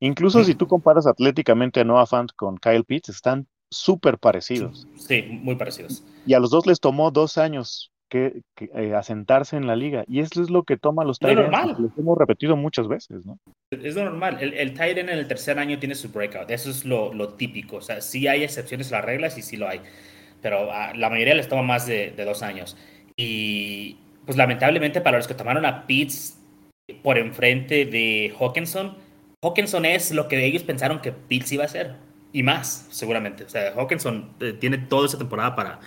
Incluso 0.00 0.44
si 0.44 0.54
tú 0.54 0.66
comparas 0.66 1.06
atléticamente 1.06 1.80
a 1.80 1.84
Noah 1.84 2.06
Fant 2.06 2.30
con 2.34 2.56
Kyle 2.56 2.84
Pitts, 2.84 3.08
están 3.08 3.46
súper 3.70 4.18
parecidos. 4.18 4.86
Sí, 4.96 5.22
muy 5.22 5.56
parecidos. 5.56 6.04
Y 6.26 6.34
a 6.34 6.40
los 6.40 6.50
dos 6.50 6.66
les 6.66 6.80
tomó 6.80 7.10
dos 7.10 7.38
años 7.38 7.91
que, 8.12 8.42
eh, 8.74 8.94
asentarse 8.94 9.56
en 9.56 9.66
la 9.66 9.74
liga. 9.74 10.04
Y 10.06 10.20
eso 10.20 10.42
es 10.42 10.50
lo 10.50 10.64
que 10.64 10.76
toma 10.76 11.02
los 11.02 11.18
Tyrants. 11.18 11.78
Lo 11.78 11.90
hemos 11.96 12.18
repetido 12.18 12.56
muchas 12.56 12.86
veces, 12.86 13.24
¿no? 13.24 13.38
Es 13.70 13.96
normal. 13.96 14.36
El, 14.38 14.52
el 14.52 14.78
en 14.78 15.08
el 15.08 15.26
tercer 15.26 15.58
año 15.58 15.78
tiene 15.78 15.94
su 15.94 16.10
breakout. 16.10 16.50
Eso 16.50 16.68
es 16.68 16.84
lo, 16.84 17.10
típico. 17.30 17.76
O 17.76 17.80
sea, 17.80 18.02
sí 18.02 18.28
hay 18.28 18.44
excepciones 18.44 18.92
a 18.92 18.96
las 18.96 19.06
reglas 19.06 19.38
y 19.38 19.42
sí 19.42 19.56
lo 19.56 19.66
hay. 19.66 19.80
Pero 20.42 20.70
ah, 20.70 20.92
la 20.94 21.08
mayoría 21.08 21.34
les 21.34 21.48
toma 21.48 21.62
más 21.62 21.86
de, 21.86 22.12
dos 22.22 22.42
años. 22.42 22.76
Y 23.16 23.96
pues 24.26 24.36
lamentablemente 24.36 25.00
para 25.00 25.16
los 25.16 25.26
que 25.26 25.34
tomaron 25.34 25.64
a 25.64 25.86
Pitts 25.86 26.38
por 27.02 27.16
enfrente 27.16 27.86
de 27.86 28.34
Hawkinson, 28.38 28.94
Hawkinson 29.42 29.86
es 29.86 30.12
lo 30.12 30.28
que 30.28 30.44
ellos 30.44 30.64
pensaron 30.64 31.00
que 31.00 31.12
Pitts 31.12 31.52
iba 31.52 31.64
a 31.64 31.68
ser. 31.68 31.94
Y 32.34 32.42
más, 32.42 32.88
seguramente. 32.90 33.44
O 33.44 33.48
sea, 33.48 33.72
Hawkinson 33.74 34.34
eh, 34.40 34.52
tiene 34.52 34.76
toda 34.76 35.06
esa 35.06 35.16
temporada 35.16 35.56
para 35.56 35.80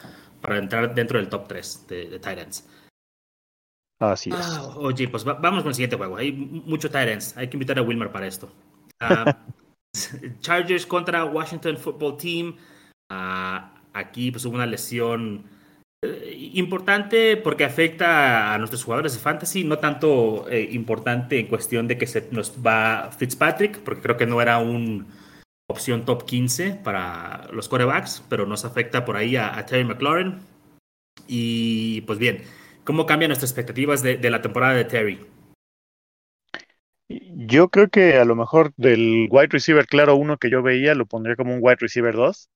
para 0.46 0.60
entrar 0.60 0.93
dentro 0.93 1.18
del 1.18 1.30
top 1.30 1.48
3 1.48 1.88
de, 1.88 2.10
de 2.10 2.20
Titans. 2.20 2.68
Así 4.00 4.30
es. 4.30 4.36
Ah, 4.38 4.74
oye, 4.78 5.08
pues 5.08 5.24
vamos 5.24 5.62
con 5.62 5.70
el 5.70 5.76
siguiente 5.76 5.96
juego. 5.96 6.18
Hay 6.18 6.32
mucho 6.32 6.89
Titans. 6.89 7.36
Hay 7.38 7.48
que 7.48 7.56
invitar 7.56 7.80
a 7.80 7.82
Wilmer 7.82 8.12
para 8.12 8.28
esto. 8.28 8.52
Ah, 9.00 9.38
Chargers 10.41 10.86
contra 10.86 11.26
Washington 11.26 11.78
Football 11.78 12.18
Team. 12.18 12.56
Ah, 13.10 13.74
aquí 13.93 14.32
pues 14.32 14.46
hubo 14.46 14.56
una 14.56 14.66
lesión 14.66 15.46
eh, 16.02 16.52
importante 16.54 17.38
porque 17.38 17.64
afecta 17.64 18.54
a 18.54 18.58
nuestros 18.58 18.84
jugadores 18.84 19.14
de 19.14 19.20
fantasy, 19.20 19.64
no 19.64 19.80
tanto 19.80 20.50
eh, 20.50 20.70
importante 20.72 21.39
en 21.39 21.48
cuestión 21.48 21.88
de 21.88 21.98
que 21.98 22.08
se 22.08 22.28
nos 22.32 22.54
va 22.66 23.12
Fitzpatrick, 23.18 23.80
porque 23.80 24.02
creo 24.02 24.18
que 24.18 24.26
no 24.26 24.41
era 24.41 24.58
un 24.58 25.08
opción 25.68 26.05
top 26.05 26.26
15 26.26 26.80
para 26.84 27.47
los 27.51 27.70
corebacks, 27.70 28.24
pero 28.30 28.45
nos 28.45 28.66
afecta 28.66 29.05
por 29.05 29.18
ahí 29.18 29.36
a, 29.36 29.66
Terry 29.66 29.84
McLaurin. 29.84 30.39
Y 31.28 32.01
pues 32.01 32.20
bien, 32.20 32.43
¿cómo 32.84 33.05
cambian 33.05 33.30
nuestras 33.30 33.51
expectativas 33.51 34.01
de, 34.01 34.18
la 34.30 34.41
temporada 34.41 34.74
de 34.74 34.86
Terry? 34.86 35.26
Yo 37.07 37.70
creo 37.70 37.89
que 37.89 38.18
a 38.18 38.26
lo 38.26 38.36
mejor 38.36 38.74
del 38.78 39.28
wide 39.30 39.47
receiver 39.47 39.86
claro 39.86 40.16
uno 40.16 40.38
que 40.38 40.49
yo 40.49 40.63
veía 40.63 40.95
lo 40.95 41.05
pondría 41.05 41.36
como 41.36 41.53
un 41.53 41.59
wide 41.61 41.78
receiver 41.80 42.16
2. 42.16 42.49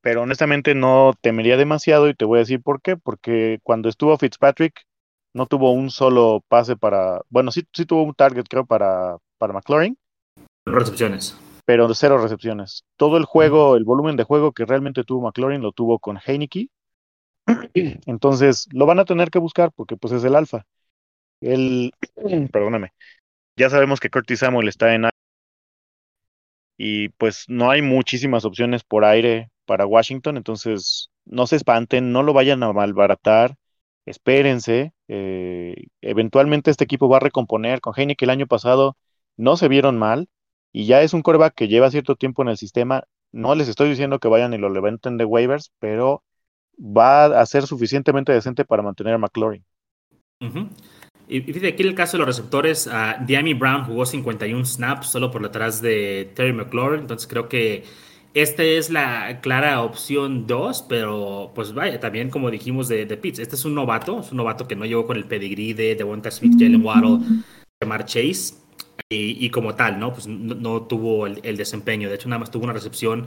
Pero 0.00 0.22
honestamente 0.22 0.74
no 0.74 1.14
temería 1.20 1.56
demasiado 1.56 2.08
y 2.08 2.14
te 2.14 2.24
voy 2.24 2.38
a 2.38 2.40
decir 2.40 2.60
por 2.60 2.82
qué. 2.82 2.96
Porque 2.96 3.58
cuando 3.62 3.88
estuvo 3.88 4.18
Fitzpatrick 4.18 4.82
no 5.32 5.46
tuvo 5.46 5.72
un 5.72 5.90
solo 5.90 6.42
pase 6.48 6.76
para... 6.76 7.20
Bueno, 7.28 7.52
sí, 7.52 7.64
sí 7.72 7.86
tuvo 7.86 8.02
un 8.02 8.14
target 8.14 8.44
creo 8.48 8.66
para, 8.66 9.16
para 9.38 9.52
McLaurin. 9.52 9.96
Recepciones 10.66 11.36
pero 11.64 11.92
cero 11.94 12.18
recepciones. 12.18 12.84
Todo 12.96 13.16
el 13.16 13.24
juego, 13.24 13.76
el 13.76 13.84
volumen 13.84 14.16
de 14.16 14.24
juego 14.24 14.52
que 14.52 14.64
realmente 14.64 15.04
tuvo 15.04 15.22
McLaurin 15.22 15.62
lo 15.62 15.72
tuvo 15.72 15.98
con 15.98 16.18
Heineke. 16.24 16.68
Entonces, 18.06 18.68
lo 18.72 18.86
van 18.86 18.98
a 19.00 19.04
tener 19.04 19.30
que 19.30 19.38
buscar 19.38 19.72
porque 19.72 19.96
pues 19.96 20.12
es 20.12 20.24
el 20.24 20.36
alfa. 20.36 20.66
El, 21.40 21.92
perdóname, 22.52 22.92
ya 23.56 23.70
sabemos 23.70 24.00
que 24.00 24.10
Curtis 24.10 24.40
Samuel 24.40 24.68
está 24.68 24.94
en 24.94 25.06
y 26.76 27.10
pues 27.10 27.44
no 27.48 27.70
hay 27.70 27.82
muchísimas 27.82 28.44
opciones 28.44 28.82
por 28.84 29.04
aire 29.04 29.50
para 29.66 29.86
Washington, 29.86 30.36
entonces 30.36 31.10
no 31.24 31.46
se 31.46 31.56
espanten, 31.56 32.12
no 32.12 32.22
lo 32.22 32.32
vayan 32.32 32.62
a 32.62 32.72
malbaratar, 32.72 33.56
espérense, 34.06 34.92
eh, 35.08 35.76
eventualmente 36.00 36.70
este 36.70 36.84
equipo 36.84 37.08
va 37.08 37.18
a 37.18 37.20
recomponer, 37.20 37.80
con 37.80 37.94
Heineke 37.96 38.24
el 38.24 38.30
año 38.30 38.46
pasado 38.46 38.96
no 39.36 39.56
se 39.56 39.68
vieron 39.68 39.98
mal, 39.98 40.28
y 40.72 40.86
ya 40.86 41.02
es 41.02 41.12
un 41.12 41.22
coreback 41.22 41.54
que 41.54 41.68
lleva 41.68 41.90
cierto 41.90 42.16
tiempo 42.16 42.42
en 42.42 42.48
el 42.48 42.56
sistema. 42.56 43.04
No 43.30 43.54
les 43.54 43.68
estoy 43.68 43.90
diciendo 43.90 44.18
que 44.18 44.28
vayan 44.28 44.54
y 44.54 44.58
lo 44.58 44.70
levanten 44.70 45.18
de 45.18 45.24
waivers, 45.24 45.72
pero 45.78 46.22
va 46.78 47.26
a 47.40 47.46
ser 47.46 47.66
suficientemente 47.66 48.32
decente 48.32 48.64
para 48.64 48.82
mantener 48.82 49.14
a 49.14 49.18
McLaurin. 49.18 49.64
Y 51.28 51.40
fíjate, 51.40 51.68
aquí 51.68 51.82
el 51.82 51.94
caso 51.94 52.16
de 52.16 52.18
los 52.18 52.26
receptores, 52.26 52.86
uh, 52.86 53.24
Diami 53.24 53.54
Brown 53.54 53.84
jugó 53.84 54.04
51 54.04 54.64
snaps 54.64 55.08
solo 55.08 55.30
por 55.30 55.42
detrás 55.42 55.80
de 55.80 56.30
Terry 56.34 56.52
McLaurin, 56.52 57.00
entonces 57.00 57.28
creo 57.28 57.48
que 57.48 57.84
esta 58.34 58.62
es 58.62 58.90
la 58.90 59.40
clara 59.40 59.82
opción 59.82 60.46
2, 60.46 60.86
pero 60.88 61.52
pues 61.54 61.74
vaya, 61.74 62.00
también 62.00 62.28
como 62.28 62.50
dijimos 62.50 62.88
de, 62.88 63.06
de 63.06 63.16
Pitts, 63.16 63.38
este 63.38 63.54
es 63.54 63.64
un 63.64 63.74
novato, 63.74 64.20
es 64.20 64.30
un 64.32 64.38
novato 64.38 64.66
que 64.66 64.74
no 64.74 64.84
llegó 64.84 65.06
con 65.06 65.16
el 65.16 65.26
pedigrí 65.26 65.74
de 65.74 65.94
Devonta 65.94 66.30
Smith, 66.30 66.54
Jalen 66.58 66.84
Waddle, 66.84 67.18
Jamar 67.80 68.04
Chase, 68.04 68.54
y, 69.08 69.50
como 69.50 69.74
tal, 69.74 69.98
¿no? 69.98 70.12
Pues 70.12 70.26
no, 70.26 70.82
tuvo 70.82 71.26
el, 71.26 71.56
desempeño. 71.56 72.08
De 72.08 72.14
hecho, 72.14 72.28
nada 72.28 72.40
más 72.40 72.50
tuvo 72.50 72.64
una 72.64 72.72
recepción 72.72 73.26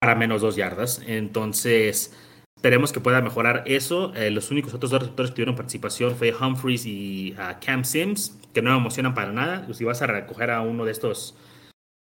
para 0.00 0.14
menos 0.14 0.40
dos 0.40 0.56
yardas. 0.56 1.02
Entonces, 1.06 2.14
Esperemos 2.60 2.92
que 2.92 3.00
pueda 3.00 3.22
mejorar 3.22 3.62
eso. 3.64 4.14
Eh, 4.14 4.30
los 4.30 4.50
únicos 4.50 4.74
otros 4.74 4.90
dos 4.90 5.00
receptores 5.00 5.30
que 5.30 5.36
tuvieron 5.36 5.56
participación 5.56 6.14
fue 6.14 6.34
Humphreys 6.34 6.84
y 6.84 7.32
uh, 7.38 7.58
Cam 7.64 7.86
Sims, 7.86 8.38
que 8.52 8.60
no 8.60 8.72
me 8.72 8.76
emocionan 8.76 9.14
para 9.14 9.32
nada. 9.32 9.66
Si 9.72 9.82
vas 9.82 10.02
a 10.02 10.06
recoger 10.06 10.50
a 10.50 10.60
uno 10.60 10.84
de 10.84 10.92
estos 10.92 11.34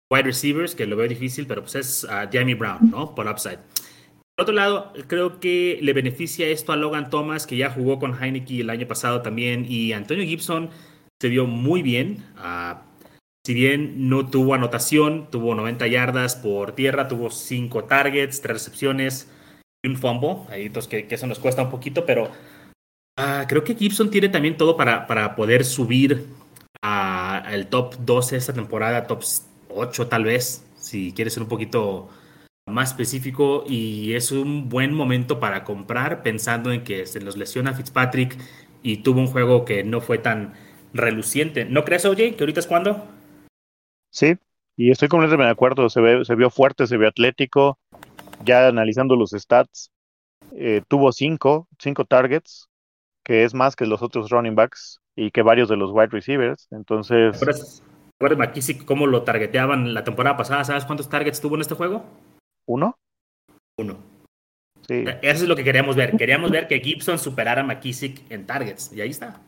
wide 0.09 0.23
receivers, 0.23 0.73
que 0.73 0.85
lo 0.85 0.95
veo 0.95 1.09
difícil, 1.09 1.45
pero 1.45 1.61
pues 1.61 1.75
es 1.75 2.03
uh, 2.05 2.29
Jamie 2.31 2.55
Brown, 2.55 2.89
¿no? 2.89 3.13
Por 3.13 3.27
upside. 3.27 3.59
Por 4.37 4.43
otro 4.43 4.55
lado, 4.55 4.93
creo 5.07 5.41
que 5.41 5.77
le 5.81 5.91
beneficia 5.91 6.47
esto 6.47 6.71
a 6.71 6.77
Logan 6.77 7.09
Thomas, 7.09 7.45
que 7.45 7.57
ya 7.57 7.69
jugó 7.69 7.99
con 7.99 8.15
Heineke 8.17 8.61
el 8.61 8.69
año 8.69 8.87
pasado 8.87 9.21
también, 9.21 9.65
y 9.67 9.91
Antonio 9.91 10.23
Gibson 10.23 10.69
se 11.22 11.30
vio 11.30 11.47
muy 11.47 11.82
bien. 11.82 12.24
Uh, 12.38 12.78
si 13.45 13.53
bien 13.53 14.09
no 14.09 14.28
tuvo 14.28 14.55
anotación, 14.55 15.30
tuvo 15.30 15.53
90 15.55 15.88
yardas 15.88 16.36
por 16.36 16.74
tierra, 16.74 17.07
tuvo 17.07 17.30
5 17.30 17.84
targets, 17.86 18.41
3 18.41 18.53
recepciones 18.53 19.30
un 19.88 19.97
fumble, 19.97 20.38
ahí 20.49 20.66
entonces 20.66 20.89
que, 20.89 21.13
eso 21.13 21.28
nos 21.28 21.39
cuesta 21.39 21.61
un 21.61 21.70
poquito, 21.70 22.05
pero 22.05 22.26
uh, 22.26 23.45
creo 23.47 23.63
que 23.63 23.76
Gibson 23.76 24.09
tiene 24.09 24.30
también 24.30 24.57
todo 24.57 24.76
para, 24.76 25.07
para 25.07 25.36
poder 25.36 25.63
subir 25.63 26.28
al 26.82 27.68
top 27.68 27.95
12 27.99 28.38
esta 28.38 28.53
temporada, 28.53 29.07
top 29.07 29.24
8 29.70 30.07
tal 30.07 30.24
vez, 30.24 30.66
si 30.78 31.13
quieres 31.13 31.34
ser 31.34 31.43
un 31.43 31.49
poquito 31.49 32.09
más 32.68 32.89
específico, 32.91 33.63
y 33.68 34.13
es 34.13 34.32
un 34.32 34.70
buen 34.70 34.93
momento 34.93 35.39
para 35.39 35.63
comprar 35.63 36.22
pensando 36.24 36.72
en 36.72 36.84
que 36.84 37.05
se 37.05 37.20
nos 37.20 37.38
lesiona 37.38 37.74
Fitzpatrick 37.74 38.38
y 38.84 38.97
tuvo 38.97 39.20
un 39.20 39.28
juego 39.28 39.66
que 39.66 39.84
no 39.84 40.01
fue 40.01 40.18
tan 40.18 40.53
reluciente. 40.95 41.65
¿No 41.65 41.85
crees, 41.85 42.05
OJ, 42.05 42.15
que 42.15 42.37
ahorita 42.39 42.61
es 42.61 42.67
cuando? 42.67 43.05
Sí, 44.09 44.37
y 44.77 44.91
estoy 44.91 45.07
completamente 45.07 45.45
de 45.45 45.51
acuerdo, 45.51 45.89
se, 45.89 46.01
ve, 46.01 46.25
se 46.25 46.35
vio 46.35 46.49
fuerte, 46.49 46.87
se 46.87 46.97
vio 46.97 47.07
atlético, 47.07 47.77
ya 48.43 48.67
analizando 48.67 49.15
los 49.15 49.31
stats, 49.31 49.91
eh, 50.53 50.81
tuvo 50.87 51.11
cinco, 51.11 51.67
cinco 51.79 52.05
targets, 52.05 52.69
que 53.23 53.43
es 53.43 53.53
más 53.53 53.75
que 53.75 53.85
los 53.85 54.01
otros 54.01 54.29
running 54.29 54.55
backs 54.55 54.99
y 55.15 55.31
que 55.31 55.41
varios 55.41 55.69
de 55.69 55.77
los 55.77 55.91
wide 55.91 56.07
receivers. 56.07 56.67
Entonces. 56.71 57.39
Recuerda 58.19 58.45
McKissick 58.45 58.85
cómo 58.85 59.07
lo 59.07 59.23
targeteaban 59.23 59.93
la 59.93 60.03
temporada 60.03 60.37
pasada. 60.37 60.63
¿Sabes 60.63 60.85
cuántos 60.85 61.09
targets 61.09 61.41
tuvo 61.41 61.55
en 61.55 61.61
este 61.61 61.75
juego? 61.75 62.05
¿Uno? 62.65 62.97
Uno. 63.77 63.97
Sí. 64.87 65.03
Eso 65.21 65.43
es 65.43 65.49
lo 65.49 65.55
que 65.55 65.63
queríamos 65.63 65.95
ver. 65.95 66.15
Queríamos 66.15 66.51
ver 66.51 66.67
que 66.67 66.79
Gibson 66.79 67.19
superara 67.19 67.61
a 67.61 67.65
McKissick 67.65 68.31
en 68.31 68.45
targets. 68.45 68.93
Y 68.93 69.01
ahí 69.01 69.09
está. 69.09 69.41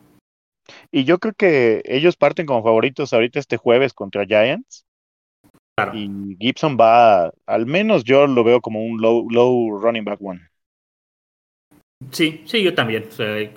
Y 0.90 1.04
yo 1.04 1.18
creo 1.18 1.34
que 1.34 1.82
ellos 1.84 2.16
parten 2.16 2.46
como 2.46 2.62
favoritos 2.62 3.12
ahorita 3.12 3.38
este 3.38 3.56
jueves 3.56 3.92
contra 3.92 4.26
Giants. 4.26 4.84
Y 5.94 6.36
Gibson 6.40 6.76
va, 6.78 7.32
al 7.46 7.66
menos 7.66 8.02
yo 8.02 8.26
lo 8.26 8.42
veo 8.42 8.60
como 8.60 8.84
un 8.84 9.00
low, 9.00 9.30
low 9.30 9.78
running 9.78 10.04
back 10.04 10.20
one. 10.20 10.40
Sí, 12.10 12.42
sí, 12.46 12.62
yo 12.62 12.74
también. 12.74 13.08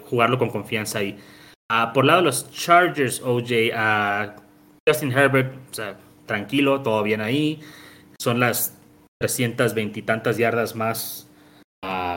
jugarlo 0.06 0.38
con 0.38 0.50
confianza 0.50 1.00
ahí. 1.00 1.18
Uh, 1.72 1.94
por 1.94 2.06
lado 2.06 2.20
de 2.20 2.26
los 2.26 2.52
Chargers, 2.52 3.22
OJ, 3.22 3.72
uh, 3.74 4.42
Justin 4.88 5.12
Herbert, 5.12 5.54
o 5.72 5.74
sea, 5.74 5.98
tranquilo, 6.26 6.82
todo 6.82 7.02
bien 7.02 7.22
ahí. 7.22 7.62
Son 8.20 8.40
las 8.40 8.78
320 9.20 10.00
y 10.00 10.04
tantas 10.04 10.38
yardas 10.38 10.76
más, 10.76 11.30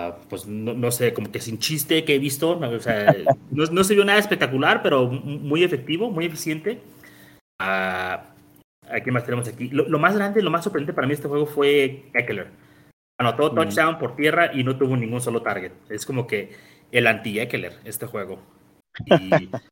uh, 0.09 0.29
pues 0.29 0.47
no, 0.47 0.75
no, 0.75 0.91
sé, 0.91 1.13
como 1.13 1.31
que 1.31 1.41
sin 1.41 1.59
chiste 1.59 2.05
que 2.05 2.15
he 2.15 2.19
visto. 2.19 2.59
O 2.59 2.81
sea, 2.81 3.15
no, 3.51 3.65
no, 3.67 3.85
se 3.85 3.95
vio 3.95 4.05
nada 4.05 4.19
espectacular, 4.19 4.83
pero 4.83 5.07
muy 5.09 5.65
efectivo, 5.65 6.11
muy 6.11 6.27
eficiente. 6.27 6.81
¿A 7.61 8.35
más 9.11 9.25
tenemos 9.25 9.49
aquí? 9.49 9.69
Lo, 9.69 9.99
más 9.99 10.15
grande, 10.15 10.43
lo 10.43 10.51
más 10.51 10.65
sorprendente 10.65 10.93
para 10.93 11.07
mí 11.07 11.15
este 11.15 11.29
juego 11.29 11.47
fue 11.47 12.05
Eckler. 12.15 12.49
Anotó 13.19 13.53
mm. 13.53 13.55
touchdown 13.55 13.99
por 13.99 14.17
tierra 14.17 14.51
y 14.53 14.65
no 14.65 14.77
tuvo 14.77 14.97
ningún 14.97 15.21
solo 15.21 15.43
target. 15.43 15.73
Es 15.89 16.05
como 16.05 16.27
que 16.27 16.53
el 16.91 17.07
anti-Eckler, 17.07 17.79
este 17.85 18.07
juego. 18.07 18.43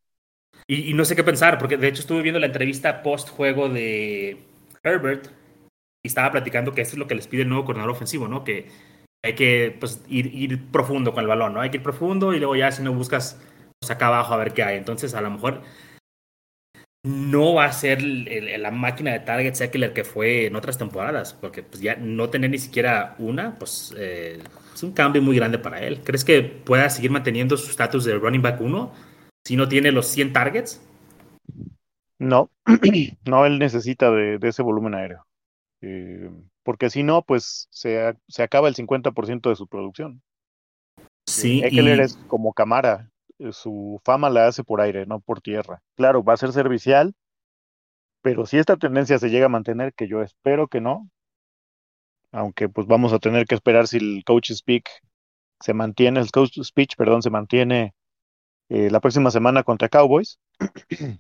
Y, 0.68 0.94
no 0.94 1.04
sé 1.04 1.16
qué 1.16 1.24
pensar, 1.24 1.58
porque 1.58 1.76
de 1.76 1.88
hecho 1.88 2.02
estuve 2.02 2.22
viendo 2.22 2.38
la 2.38 2.46
entrevista 2.46 3.02
post-juego 3.02 3.68
de 3.68 4.38
Herbert 4.84 5.26
y 6.04 6.08
estaba 6.08 6.30
platicando 6.30 6.72
que 6.72 6.82
esto 6.82 6.94
es 6.94 6.98
lo 6.98 7.08
que 7.08 7.16
les 7.16 7.26
pide 7.26 7.42
el 7.42 7.48
nuevo 7.48 7.64
coordinador 7.64 7.94
ofensivo, 7.94 8.28
¿no? 8.28 8.44
Que 8.44 8.68
hay 9.24 9.34
que 9.34 9.76
pues, 9.78 10.02
ir, 10.08 10.34
ir, 10.34 10.70
profundo 10.70 11.12
con 11.12 11.22
el 11.22 11.28
balón, 11.28 11.54
¿no? 11.54 11.60
Hay 11.60 11.70
que 11.70 11.76
ir 11.78 11.82
profundo 11.82 12.32
y 12.32 12.38
luego 12.38 12.56
ya 12.56 12.72
si 12.72 12.82
no 12.82 12.92
buscas 12.92 13.40
pues, 13.80 13.90
acá 13.90 14.08
abajo 14.08 14.34
a 14.34 14.38
ver 14.38 14.52
qué 14.52 14.62
hay. 14.62 14.76
Entonces, 14.76 15.14
a 15.14 15.20
lo 15.20 15.30
mejor 15.30 15.62
no 17.04 17.54
va 17.54 17.64
a 17.64 17.72
ser 17.72 18.00
la 18.02 18.70
máquina 18.70 19.12
de 19.12 19.20
targets 19.20 19.60
Eckler 19.60 19.92
que 19.92 20.04
fue 20.04 20.46
en 20.46 20.56
otras 20.56 20.78
temporadas, 20.78 21.34
porque 21.34 21.62
pues 21.62 21.82
ya 21.82 21.96
no 21.96 22.30
tener 22.30 22.50
ni 22.50 22.58
siquiera 22.58 23.16
una, 23.18 23.58
pues 23.58 23.92
eh, 23.96 24.40
es 24.72 24.82
un 24.82 24.92
cambio 24.92 25.20
muy 25.20 25.36
grande 25.36 25.58
para 25.58 25.80
él. 25.82 26.00
¿Crees 26.04 26.24
que 26.24 26.42
pueda 26.42 26.88
seguir 26.90 27.10
manteniendo 27.10 27.56
su 27.56 27.70
estatus 27.70 28.04
de 28.04 28.14
running 28.14 28.42
back 28.42 28.60
1 28.60 28.92
si 29.44 29.56
no 29.56 29.68
tiene 29.68 29.90
los 29.90 30.06
100 30.06 30.32
targets? 30.32 30.80
No, 32.20 32.50
no, 33.26 33.46
él 33.46 33.58
necesita 33.58 34.10
de, 34.12 34.38
ese 34.40 34.62
volumen 34.62 34.94
aéreo. 34.94 35.26
Eh, 35.80 36.30
porque 36.62 36.90
si 36.90 37.02
no, 37.02 37.22
pues 37.22 37.68
se, 37.70 38.14
se 38.28 38.42
acaba 38.42 38.68
el 38.68 38.74
50% 38.74 39.48
de 39.48 39.56
su 39.56 39.66
producción. 39.66 40.22
Sí. 41.26 41.62
Eckler 41.62 42.00
es 42.00 42.16
como 42.28 42.52
Camara, 42.52 43.10
eh, 43.38 43.52
su 43.52 44.00
fama 44.04 44.30
la 44.30 44.46
hace 44.48 44.64
por 44.64 44.80
aire, 44.80 45.06
no 45.06 45.20
por 45.20 45.40
tierra. 45.40 45.82
Claro, 45.96 46.22
va 46.22 46.34
a 46.34 46.38
ser 46.38 46.52
servicial, 46.52 47.14
pero 48.22 48.46
si 48.46 48.58
esta 48.58 48.76
tendencia 48.76 49.18
se 49.18 49.30
llega 49.30 49.46
a 49.46 49.50
mantener, 49.50 49.94
que 49.94 50.08
yo 50.08 50.22
espero 50.22 50.68
que 50.68 50.80
no, 50.80 51.08
aunque 52.32 52.68
pues 52.68 52.86
vamos 52.86 53.12
a 53.12 53.18
tener 53.18 53.46
que 53.46 53.54
esperar 53.54 53.86
si 53.88 53.98
el 53.98 54.22
coach 54.24 54.52
speak 54.52 54.88
se 55.60 55.74
mantiene, 55.74 56.20
el 56.20 56.30
coach 56.30 56.58
speech, 56.62 56.96
perdón, 56.96 57.22
se 57.22 57.30
mantiene 57.30 57.94
eh, 58.68 58.90
la 58.90 59.00
próxima 59.00 59.30
semana 59.30 59.62
contra 59.62 59.88
Cowboys. 59.88 60.40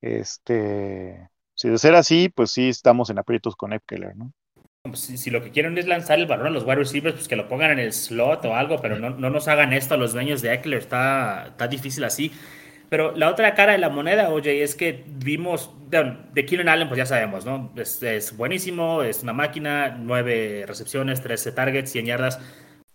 este, 0.00 1.28
si 1.54 1.68
de 1.68 1.78
ser 1.78 1.94
así, 1.94 2.28
pues 2.28 2.52
sí 2.52 2.68
estamos 2.68 3.10
en 3.10 3.18
aprietos 3.18 3.56
con 3.56 3.72
Epkeller, 3.72 4.16
¿no? 4.16 4.32
Pues, 4.86 5.00
si, 5.00 5.30
lo 5.30 5.42
que 5.42 5.50
quieren 5.50 5.78
es 5.78 5.86
lanzar 5.86 6.18
el 6.18 6.26
balón 6.26 6.48
a 6.48 6.50
los 6.50 6.64
wide 6.64 6.76
receivers, 6.76 7.14
pues 7.14 7.26
que 7.26 7.36
lo 7.36 7.48
pongan 7.48 7.70
en 7.70 7.78
el 7.78 7.94
slot 7.94 8.44
o 8.44 8.54
algo, 8.54 8.82
pero 8.82 8.98
no, 8.98 9.08
no 9.08 9.30
nos 9.30 9.48
hagan 9.48 9.72
esto 9.72 9.94
a 9.94 9.96
los 9.96 10.12
dueños 10.12 10.42
de 10.42 10.52
Eckler, 10.52 10.80
está, 10.80 11.46
está 11.48 11.68
difícil 11.68 12.04
así. 12.04 12.32
Pero 12.90 13.16
la 13.16 13.30
otra 13.30 13.54
cara 13.54 13.72
de 13.72 13.78
la 13.78 13.88
moneda, 13.88 14.28
oye, 14.28 14.62
es 14.62 14.74
que 14.74 15.02
vimos, 15.06 15.70
de, 15.88 16.18
de 16.34 16.44
Keenan 16.44 16.68
Allen, 16.68 16.88
pues 16.88 16.98
ya 16.98 17.06
sabemos, 17.06 17.46
¿no? 17.46 17.72
Es, 17.76 18.02
es, 18.02 18.36
buenísimo, 18.36 19.02
es 19.02 19.22
una 19.22 19.32
máquina, 19.32 19.96
nueve 19.98 20.66
recepciones, 20.68 21.22
13 21.22 21.52
targets, 21.52 21.90
100 21.90 22.04
yardas. 22.04 22.38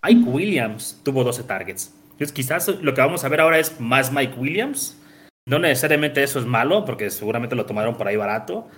Mike 0.04 0.30
Williams 0.30 1.02
tuvo 1.04 1.24
12 1.24 1.42
targets. 1.46 1.92
Entonces, 2.04 2.32
quizás 2.32 2.68
lo 2.68 2.94
que 2.94 3.02
vamos 3.02 3.24
a 3.24 3.30
ver 3.30 3.42
ahora 3.42 3.58
es 3.58 3.80
más 3.80 4.12
Mike 4.12 4.36
Williams. 4.38 5.02
No 5.48 5.58
necesariamente 5.58 6.22
eso 6.22 6.38
es 6.38 6.46
malo, 6.46 6.86
porque 6.86 7.10
seguramente 7.10 7.56
lo 7.56 7.66
tomaron 7.66 7.98
por 7.98 8.08
ahí 8.08 8.16
barato 8.16 8.70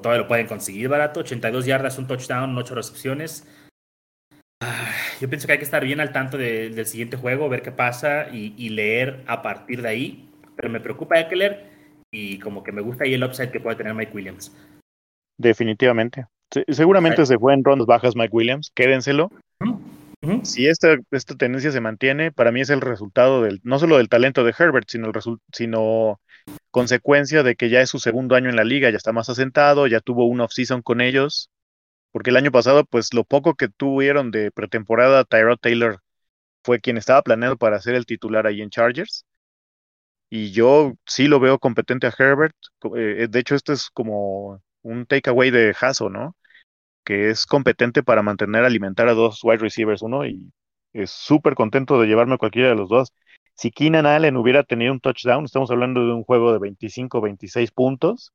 todavía 0.00 0.22
lo 0.22 0.28
pueden 0.28 0.46
conseguir 0.46 0.88
barato. 0.88 1.20
82 1.20 1.66
yardas, 1.66 1.98
un 1.98 2.06
touchdown, 2.06 2.56
8 2.56 2.74
recepciones. 2.74 3.46
Ah, 4.60 4.90
yo 5.20 5.28
pienso 5.28 5.46
que 5.46 5.52
hay 5.52 5.58
que 5.58 5.64
estar 5.64 5.84
bien 5.84 6.00
al 6.00 6.12
tanto 6.12 6.36
del 6.36 6.86
siguiente 6.86 7.16
juego, 7.16 7.48
ver 7.48 7.62
qué 7.62 7.70
pasa 7.70 8.28
y, 8.32 8.68
leer 8.70 9.22
a 9.26 9.42
partir 9.42 9.82
de 9.82 9.88
ahí. 9.88 10.28
Pero 10.56 10.68
me 10.68 10.80
preocupa 10.80 11.20
Eckler 11.20 11.70
y 12.10 12.38
como 12.40 12.62
que 12.62 12.72
me 12.72 12.82
gusta 12.82 13.04
ahí 13.04 13.14
el 13.14 13.22
upside 13.22 13.50
que 13.50 13.60
puede 13.60 13.76
tener 13.76 13.94
Mike 13.94 14.12
Williams. 14.14 14.56
Definitivamente. 15.36 16.26
seguramente 16.68 17.24
se 17.24 17.38
fue 17.38 17.54
en 17.54 17.62
rondas 17.62 17.86
bajas 17.86 18.16
Mike 18.16 18.34
Williams. 18.34 18.72
Quédenselo. 18.74 19.30
Si 20.42 20.66
esta, 20.66 20.96
esta 21.12 21.36
tendencia 21.36 21.70
se 21.70 21.80
mantiene, 21.80 22.32
para 22.32 22.50
mí 22.50 22.60
es 22.60 22.70
el 22.70 22.80
resultado 22.80 23.42
del, 23.42 23.60
no 23.62 23.78
solo 23.78 23.98
del 23.98 24.08
talento 24.08 24.42
de 24.42 24.52
Herbert, 24.58 24.88
sino, 24.88 25.06
el 25.06 25.14
sino 25.52 26.20
consecuencia 26.70 27.42
de 27.42 27.56
que 27.56 27.70
ya 27.70 27.80
es 27.80 27.90
su 27.90 27.98
segundo 27.98 28.34
año 28.36 28.50
en 28.50 28.56
la 28.56 28.64
liga, 28.64 28.90
ya 28.90 28.96
está 28.96 29.12
más 29.12 29.28
asentado, 29.28 29.86
ya 29.86 30.00
tuvo 30.00 30.26
un 30.26 30.40
off-season 30.40 30.82
con 30.82 31.00
ellos, 31.00 31.50
porque 32.12 32.30
el 32.30 32.36
año 32.36 32.52
pasado, 32.52 32.84
pues 32.84 33.14
lo 33.14 33.24
poco 33.24 33.54
que 33.54 33.68
tuvieron 33.68 34.30
de 34.30 34.50
pretemporada, 34.52 35.24
Tyrod 35.24 35.58
Taylor 35.58 36.00
fue 36.64 36.80
quien 36.80 36.98
estaba 36.98 37.22
planeado 37.22 37.56
para 37.58 37.80
ser 37.80 37.94
el 37.94 38.06
titular 38.06 38.46
ahí 38.46 38.62
en 38.62 38.70
Chargers. 38.70 39.26
Y 40.30 40.52
yo 40.52 40.94
sí 41.06 41.26
lo 41.28 41.40
veo 41.40 41.58
competente 41.58 42.06
a 42.06 42.14
Herbert. 42.16 42.54
Eh, 42.96 43.28
de 43.30 43.38
hecho, 43.38 43.54
esto 43.54 43.72
es 43.72 43.88
como 43.90 44.62
un 44.82 45.06
takeaway 45.06 45.50
de 45.50 45.74
Hasso, 45.80 46.10
¿no? 46.10 46.36
Que 47.04 47.30
es 47.30 47.46
competente 47.46 48.02
para 48.02 48.22
mantener, 48.22 48.64
alimentar 48.64 49.08
a 49.08 49.14
dos 49.14 49.40
wide 49.44 49.58
receivers, 49.58 50.02
uno, 50.02 50.26
y 50.26 50.52
es 50.92 51.10
súper 51.10 51.54
contento 51.54 52.00
de 52.00 52.08
llevarme 52.08 52.34
a 52.34 52.38
cualquiera 52.38 52.70
de 52.70 52.76
los 52.76 52.88
dos. 52.90 53.12
Si 53.58 53.72
Keenan 53.72 54.06
Allen 54.06 54.36
hubiera 54.36 54.62
tenido 54.62 54.92
un 54.92 55.00
touchdown, 55.00 55.44
estamos 55.44 55.68
hablando 55.72 56.06
de 56.06 56.12
un 56.12 56.22
juego 56.22 56.52
de 56.52 56.60
25, 56.60 57.20
26 57.20 57.72
puntos. 57.72 58.32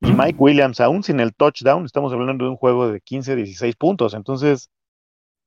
Y 0.00 0.12
Mike 0.12 0.36
Williams, 0.38 0.80
aún 0.80 1.02
sin 1.02 1.18
el 1.18 1.34
touchdown, 1.34 1.84
estamos 1.84 2.12
hablando 2.12 2.44
de 2.44 2.50
un 2.50 2.56
juego 2.56 2.88
de 2.88 3.00
15, 3.00 3.34
16 3.34 3.74
puntos. 3.74 4.14
Entonces, 4.14 4.70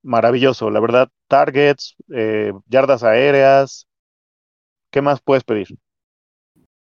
maravilloso. 0.04 0.70
La 0.70 0.82
verdad, 0.82 1.08
targets, 1.30 1.96
eh, 2.14 2.52
yardas 2.68 3.04
aéreas. 3.04 3.88
¿Qué 4.92 5.02
más 5.02 5.22
puedes 5.22 5.46
pedir? 5.46 5.68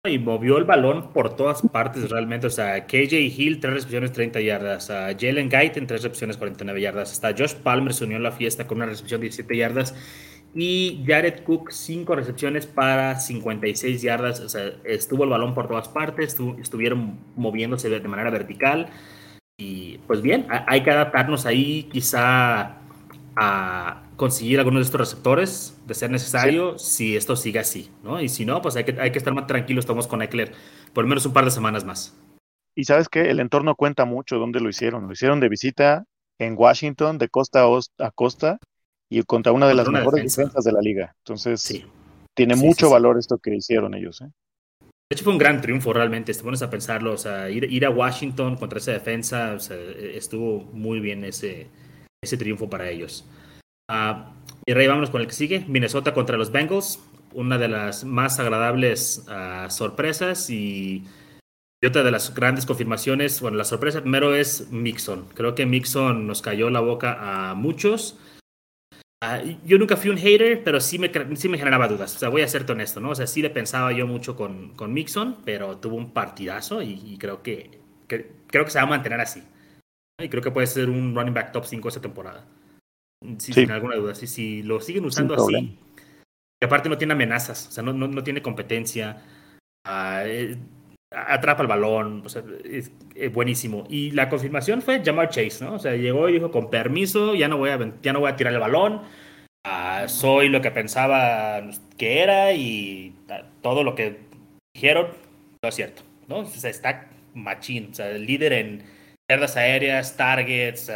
Y 0.06 0.18
movió 0.18 0.58
el 0.58 0.64
balón 0.64 1.12
por 1.12 1.36
todas 1.36 1.62
partes 1.62 2.10
realmente. 2.10 2.48
O 2.48 2.50
sea, 2.50 2.84
KJ 2.84 3.12
Hill, 3.12 3.60
tres 3.60 3.74
recepciones, 3.74 4.12
30 4.12 4.40
yardas. 4.40 4.90
A 4.90 5.16
Jalen 5.16 5.48
Guyton, 5.48 5.86
tres 5.86 6.02
recepciones, 6.02 6.36
49 6.36 6.80
yardas. 6.80 7.12
Hasta 7.12 7.30
Josh 7.30 7.54
Palmer 7.54 7.94
se 7.94 8.04
unió 8.04 8.16
a 8.16 8.20
la 8.20 8.32
fiesta 8.32 8.66
con 8.66 8.78
una 8.78 8.86
recepción 8.86 9.20
de 9.20 9.26
17 9.26 9.56
yardas. 9.56 9.94
Y 10.54 11.04
Jared 11.06 11.42
Cook, 11.42 11.70
cinco 11.72 12.14
recepciones 12.14 12.66
para 12.66 13.18
56 13.18 14.02
yardas. 14.02 14.40
O 14.40 14.48
sea, 14.48 14.72
estuvo 14.84 15.24
el 15.24 15.30
balón 15.30 15.54
por 15.54 15.66
todas 15.66 15.88
partes. 15.88 16.36
estuvieron 16.58 17.18
moviéndose 17.36 17.90
de 17.90 18.08
manera 18.08 18.30
vertical. 18.30 18.88
Y 19.58 19.98
pues 20.06 20.22
bien, 20.22 20.46
hay 20.48 20.82
que 20.82 20.90
adaptarnos 20.90 21.46
ahí 21.46 21.84
quizá 21.92 22.78
a 23.36 24.02
conseguir 24.16 24.58
algunos 24.58 24.80
de 24.80 24.84
estos 24.84 25.00
receptores 25.00 25.80
de 25.86 25.94
ser 25.94 26.10
necesario 26.10 26.78
si 26.78 27.16
esto 27.16 27.34
sigue 27.34 27.58
así, 27.58 27.90
¿no? 28.02 28.20
Y 28.20 28.28
si 28.28 28.44
no, 28.44 28.62
pues 28.62 28.76
hay 28.76 28.84
que, 28.84 29.00
hay 29.00 29.10
que 29.10 29.18
estar 29.18 29.34
más 29.34 29.46
tranquilos, 29.46 29.84
estamos 29.84 30.06
con 30.06 30.22
Eckler 30.22 30.52
por 30.92 31.04
lo 31.04 31.08
menos 31.08 31.26
un 31.26 31.32
par 31.32 31.44
de 31.44 31.50
semanas 31.50 31.84
más. 31.84 32.16
Y 32.74 32.84
sabes 32.84 33.08
que 33.08 33.30
el 33.30 33.40
entorno 33.40 33.74
cuenta 33.74 34.04
mucho 34.04 34.38
dónde 34.38 34.60
lo 34.60 34.68
hicieron. 34.68 35.06
Lo 35.06 35.12
hicieron 35.12 35.40
de 35.40 35.48
visita 35.48 36.04
en 36.38 36.54
Washington, 36.56 37.18
de 37.18 37.28
costa 37.28 37.64
a 37.98 38.10
costa, 38.10 38.58
y 39.18 39.22
contra 39.22 39.52
una 39.52 39.68
de 39.68 39.74
las 39.74 39.88
mejores 39.88 40.34
defensas 40.34 40.64
de 40.64 40.72
la 40.72 40.80
liga. 40.80 41.14
Entonces, 41.18 41.84
tiene 42.34 42.56
mucho 42.56 42.90
valor 42.90 43.18
esto 43.18 43.38
que 43.38 43.54
hicieron 43.54 43.94
ellos. 43.94 44.20
¿eh? 44.20 44.28
De 44.80 45.14
hecho, 45.14 45.24
fue 45.24 45.32
un 45.32 45.38
gran 45.38 45.60
triunfo 45.60 45.92
realmente. 45.92 46.34
Te 46.34 46.42
pones 46.42 46.62
a 46.62 46.70
pensarlo. 46.70 47.12
O 47.12 47.18
sea, 47.18 47.48
ir, 47.48 47.64
ir 47.70 47.86
a 47.86 47.90
Washington 47.90 48.56
contra 48.56 48.78
esa 48.78 48.92
defensa, 48.92 49.52
o 49.54 49.60
sea, 49.60 49.76
estuvo 49.76 50.64
muy 50.72 51.00
bien 51.00 51.24
ese, 51.24 51.68
ese 52.22 52.36
triunfo 52.36 52.68
para 52.68 52.90
ellos. 52.90 53.24
Uh, 53.90 54.32
y 54.66 54.72
Rey, 54.72 54.86
vámonos 54.88 55.10
con 55.10 55.20
el 55.20 55.26
que 55.26 55.34
sigue. 55.34 55.64
Minnesota 55.68 56.12
contra 56.12 56.36
los 56.36 56.50
Bengals. 56.50 57.00
Una 57.32 57.58
de 57.58 57.68
las 57.68 58.04
más 58.04 58.38
agradables 58.40 59.26
uh, 59.28 59.70
sorpresas 59.70 60.50
y, 60.50 61.04
y, 61.82 61.86
otra 61.86 62.02
de 62.02 62.10
las 62.10 62.34
grandes 62.34 62.66
confirmaciones. 62.66 63.40
Bueno, 63.40 63.56
la 63.56 63.64
sorpresa 63.64 64.00
primero 64.00 64.34
es 64.34 64.70
Mixon. 64.70 65.26
Creo 65.34 65.54
que 65.54 65.66
Mixon 65.66 66.26
nos 66.26 66.42
cayó 66.42 66.70
la 66.70 66.80
boca 66.80 67.50
a 67.50 67.54
muchos. 67.54 68.18
Uh, 69.24 69.58
yo 69.64 69.78
nunca 69.78 69.96
fui 69.96 70.10
un 70.10 70.18
hater, 70.18 70.62
pero 70.62 70.80
sí 70.80 70.98
me, 70.98 71.10
sí 71.36 71.48
me 71.48 71.58
generaba 71.58 71.88
dudas. 71.88 72.14
O 72.16 72.18
sea, 72.18 72.28
voy 72.28 72.42
a 72.42 72.48
ser 72.48 72.70
honesto, 72.70 73.00
¿no? 73.00 73.10
O 73.10 73.14
sea, 73.14 73.26
sí 73.26 73.42
le 73.42 73.50
pensaba 73.50 73.92
yo 73.92 74.06
mucho 74.06 74.36
con, 74.36 74.74
con 74.74 74.92
Mixon, 74.92 75.38
pero 75.44 75.78
tuvo 75.78 75.96
un 75.96 76.12
partidazo 76.12 76.82
y, 76.82 77.00
y 77.04 77.18
creo 77.18 77.42
que, 77.42 77.80
que, 78.08 78.30
creo 78.48 78.64
que 78.64 78.70
se 78.70 78.78
va 78.78 78.84
a 78.84 78.88
mantener 78.88 79.20
así. 79.20 79.42
Y 80.22 80.28
creo 80.28 80.42
que 80.42 80.50
puede 80.50 80.66
ser 80.66 80.88
un 80.88 81.14
running 81.14 81.34
back 81.34 81.52
top 81.52 81.64
5 81.64 81.88
esta 81.88 82.00
temporada. 82.00 82.46
Sin 83.38 83.70
alguna 83.70 83.96
duda. 83.96 84.14
Si, 84.14 84.26
si 84.26 84.62
lo 84.62 84.80
siguen 84.80 85.04
usando 85.04 85.34
así. 85.34 85.78
Y 86.60 86.64
aparte 86.64 86.88
no 86.88 86.98
tiene 86.98 87.14
amenazas, 87.14 87.68
o 87.68 87.72
sea, 87.72 87.82
no, 87.82 87.92
no, 87.92 88.22
tiene 88.22 88.40
competencia. 88.40 89.22
Ah, 89.84 90.22
eh, 90.24 90.56
atrapa 91.10 91.62
el 91.62 91.68
balón, 91.68 92.22
o 92.24 92.28
sea, 92.28 92.42
es, 92.64 92.90
buenísimo. 93.32 93.84
Y 93.88 94.10
la 94.12 94.28
confirmación 94.28 94.82
fue 94.82 95.02
Jamar 95.04 95.28
Chase, 95.28 95.64
¿no? 95.64 95.74
O 95.74 95.78
sea, 95.78 95.94
llegó 95.94 96.28
y 96.28 96.34
dijo, 96.34 96.50
con 96.50 96.70
permiso, 96.70 97.34
ya 97.34 97.48
no 97.48 97.58
voy 97.58 97.70
a, 97.70 97.78
ya 98.02 98.12
no 98.12 98.20
voy 98.20 98.30
a 98.30 98.36
tirar 98.36 98.52
el 98.52 98.60
balón. 98.60 99.02
Ah, 99.66 100.04
soy 100.08 100.48
lo 100.48 100.60
que 100.60 100.70
pensaba 100.70 101.62
que 101.96 102.20
era 102.20 102.52
y 102.52 103.14
ah, 103.30 103.44
todo 103.62 103.82
lo 103.82 103.94
que 103.94 104.18
dijeron 104.74 105.08
no 105.62 105.68
es 105.68 105.74
cierto, 105.74 106.02
¿no? 106.28 106.40
O 106.40 106.46
sea, 106.46 106.70
está 106.70 107.08
machín, 107.34 107.88
o 107.90 107.94
sea, 107.94 108.10
líder 108.12 108.52
en 108.52 108.84
yardas 109.30 109.56
aéreas, 109.56 110.16
targets, 110.16 110.92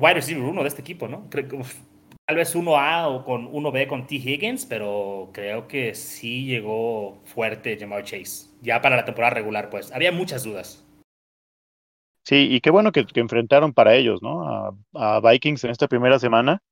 wide 0.00 0.14
receiver 0.14 0.42
uno 0.42 0.62
de 0.62 0.68
este 0.68 0.80
equipo, 0.80 1.08
¿no? 1.08 1.28
Creo 1.30 1.48
tal 2.26 2.36
vez 2.36 2.54
1A 2.54 3.08
o 3.08 3.24
con 3.24 3.52
1B 3.52 3.86
con 3.86 4.06
T. 4.06 4.16
Higgins, 4.16 4.66
pero 4.66 5.30
creo 5.32 5.68
que 5.68 5.94
sí 5.94 6.46
llegó 6.46 7.20
fuerte 7.24 7.76
Jamal 7.78 8.04
Chase. 8.04 8.48
Ya 8.64 8.80
para 8.80 8.96
la 8.96 9.04
temporada 9.04 9.34
regular, 9.34 9.68
pues. 9.68 9.92
Había 9.92 10.10
muchas 10.10 10.42
dudas. 10.42 10.82
Sí, 12.22 12.48
y 12.50 12.60
qué 12.62 12.70
bueno 12.70 12.92
que, 12.92 13.04
enfrentaron 13.14 13.74
para 13.74 13.94
ellos, 13.94 14.22
¿no? 14.22 14.74
A, 14.94 15.20
Vikings 15.20 15.64
en 15.64 15.70
esta 15.70 15.86
primera 15.86 16.18
semana. 16.18 16.62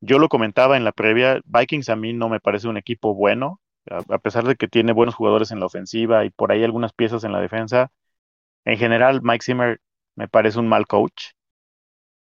Yo 0.00 0.20
lo 0.20 0.28
comentaba 0.28 0.76
en 0.76 0.84
la 0.84 0.92
previa, 0.92 1.40
Vikings 1.44 1.88
a 1.88 1.96
mí 1.96 2.12
no 2.12 2.28
me 2.28 2.38
parece 2.38 2.68
un 2.68 2.76
equipo 2.76 3.14
bueno, 3.14 3.60
a 3.90 4.18
pesar 4.18 4.44
de 4.44 4.54
que 4.54 4.68
tiene 4.68 4.92
buenos 4.92 5.16
jugadores 5.16 5.50
en 5.50 5.58
la 5.58 5.66
ofensiva 5.66 6.24
y 6.24 6.30
por 6.30 6.52
ahí 6.52 6.62
algunas 6.62 6.92
piezas 6.92 7.24
en 7.24 7.32
la 7.32 7.40
defensa. 7.40 7.90
En 8.64 8.78
general, 8.78 9.20
Mike 9.22 9.44
Zimmer 9.44 9.80
me 10.14 10.28
parece 10.28 10.60
un 10.60 10.68
mal 10.68 10.86
coach. 10.86 11.32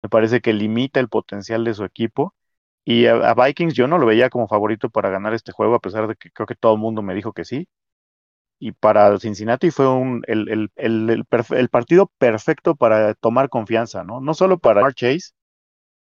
Me 0.03 0.09
parece 0.09 0.41
que 0.41 0.53
limita 0.53 0.99
el 0.99 1.09
potencial 1.09 1.63
de 1.63 1.73
su 1.73 1.83
equipo. 1.85 2.35
Y 2.85 3.07
a, 3.07 3.33
Vikings 3.33 3.73
yo 3.73 3.87
no 3.87 3.97
lo 3.97 4.05
veía 4.05 4.29
como 4.29 4.47
favorito 4.47 4.89
para 4.89 5.09
ganar 5.09 5.33
este 5.33 5.51
juego, 5.53 5.75
a 5.75 5.79
pesar 5.79 6.07
de 6.07 6.15
que 6.15 6.31
creo 6.31 6.47
que 6.47 6.55
todo 6.55 6.73
el 6.73 6.79
mundo 6.79 7.01
me 7.01 7.15
dijo 7.15 7.33
que 7.33 7.45
sí. 7.45 7.67
Y 8.65 8.71
para 8.71 9.19
Cincinnati 9.19 9.71
fue 9.71 9.89
un, 9.89 10.23
el, 10.25 10.71
el, 10.77 11.69
partido 11.69 12.09
perfecto 12.17 12.75
para 12.75 13.13
tomar 13.13 13.49
confianza, 13.49 14.05
¿no? 14.05 14.21
No 14.21 14.33
solo 14.33 14.57
para 14.57 14.89
Chase, 14.93 15.33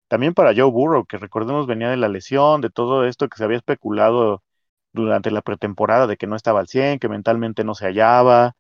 también 0.10 0.34
para 0.34 0.53
Joe 0.53 0.70
Burrow, 0.70 1.05
que 1.05 1.18
recordemos 1.18 1.68
venía 1.68 1.89
de 1.89 1.95
la 1.95 2.10
lesión, 2.10 2.60
de 2.60 2.70
todo 2.70 3.05
esto 3.05 3.30
que 3.30 3.38
se 3.38 3.45
había 3.45 3.57
especulado 3.57 4.43
durante 4.91 5.32
la 5.32 5.41
pretemporada 5.41 6.05
de 6.05 6.18
que 6.18 6.28
no 6.28 6.36
estaba 6.36 6.60
al 6.60 6.68
100, 6.68 6.99
que 6.99 7.07
mentalmente 7.07 7.64
no 7.64 7.76
se 7.76 7.86
hallaba, 7.86 8.57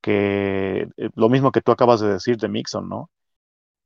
que 0.00 0.88
eh, 0.96 1.10
lo 1.14 1.28
mismo 1.28 1.52
que 1.52 1.62
tú 1.62 1.70
acabas 1.72 2.00
de 2.00 2.08
decir 2.14 2.38
de 2.38 2.48
Mixon, 2.48 2.88
¿no? 2.88 3.10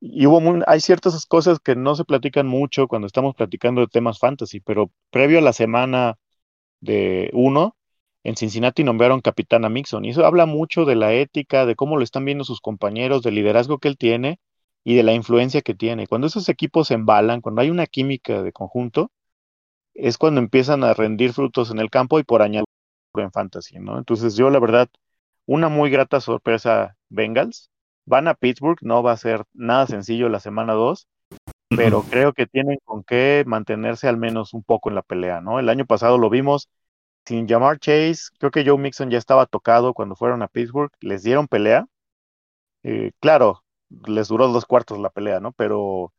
y 0.00 0.26
hubo 0.26 0.40
hay 0.66 0.80
ciertas 0.80 1.26
cosas 1.26 1.60
que 1.60 1.76
no 1.76 1.94
se 1.96 2.04
platican 2.06 2.46
mucho 2.46 2.88
cuando 2.88 3.06
estamos 3.06 3.34
platicando 3.34 3.82
de 3.82 3.88
temas 3.88 4.18
fantasy, 4.18 4.60
pero 4.60 4.90
previo 5.10 5.38
a 5.40 5.42
la 5.42 5.52
semana 5.52 6.16
de 6.80 7.30
uno, 7.34 7.76
en 8.24 8.36
Cincinnati 8.36 8.84
nombraron 8.84 9.20
capitán 9.20 9.64
a 9.64 9.68
Mixon, 9.68 10.04
y 10.04 10.10
eso 10.10 10.24
habla 10.26 10.46
mucho 10.46 10.84
de 10.84 10.96
la 10.96 11.12
ética, 11.12 11.66
de 11.66 11.76
cómo 11.76 11.96
lo 11.96 12.04
están 12.04 12.24
viendo 12.24 12.44
sus 12.44 12.60
compañeros, 12.60 13.22
del 13.22 13.34
liderazgo 13.36 13.78
que 13.78 13.88
él 13.88 13.96
tiene 13.96 14.40
y 14.84 14.94
de 14.94 15.02
la 15.02 15.12
influencia 15.12 15.62
que 15.62 15.74
tiene. 15.74 16.06
Cuando 16.06 16.26
esos 16.26 16.48
equipos 16.48 16.88
se 16.88 16.94
embalan, 16.94 17.40
cuando 17.40 17.62
hay 17.62 17.70
una 17.70 17.86
química 17.86 18.42
de 18.42 18.52
conjunto, 18.52 19.10
es 19.94 20.18
cuando 20.18 20.40
empiezan 20.40 20.84
a 20.84 20.94
rendir 20.94 21.32
frutos 21.32 21.70
en 21.70 21.78
el 21.78 21.90
campo 21.90 22.18
y 22.18 22.24
por 22.24 22.42
añadir 22.42 22.66
en 23.14 23.32
fantasy, 23.32 23.78
¿no? 23.78 23.98
Entonces 23.98 24.36
yo 24.36 24.50
la 24.50 24.60
verdad, 24.60 24.88
una 25.46 25.68
muy 25.68 25.90
grata 25.90 26.20
sorpresa 26.20 26.96
Bengals, 27.08 27.70
Van 28.06 28.26
a 28.26 28.34
Pittsburgh, 28.34 28.78
no 28.82 29.02
va 29.04 29.12
a 29.12 29.16
ser 29.16 29.44
nada 29.52 29.86
sencillo 29.86 30.28
la 30.28 30.40
semana 30.40 30.72
2, 30.72 31.06
pero 31.68 32.02
creo 32.02 32.32
que 32.32 32.46
tienen 32.46 32.78
con 32.84 33.04
qué 33.04 33.44
mantenerse 33.46 34.08
al 34.08 34.16
menos 34.16 34.52
un 34.52 34.64
poco 34.64 34.88
en 34.88 34.96
la 34.96 35.02
pelea, 35.02 35.40
¿no? 35.40 35.60
El 35.60 35.68
año 35.68 35.86
pasado 35.86 36.18
lo 36.18 36.28
vimos 36.28 36.68
sin 37.30 37.46
llamar 37.46 37.78
Chase, 37.78 38.32
creo 38.40 38.50
que 38.50 38.64
Joe 38.66 38.76
Mixon 38.76 39.08
ya 39.08 39.18
estaba 39.18 39.46
tocado 39.46 39.94
cuando 39.94 40.16
fueron 40.16 40.42
a 40.42 40.48
Pittsburgh, 40.48 40.90
les 41.00 41.22
dieron 41.22 41.46
pelea. 41.46 41.86
Eh, 42.82 43.12
claro, 43.20 43.62
les 44.06 44.26
duró 44.26 44.48
dos 44.48 44.66
cuartos 44.66 44.98
la 44.98 45.10
pelea, 45.10 45.38
¿no? 45.38 45.52
Pero 45.52 46.12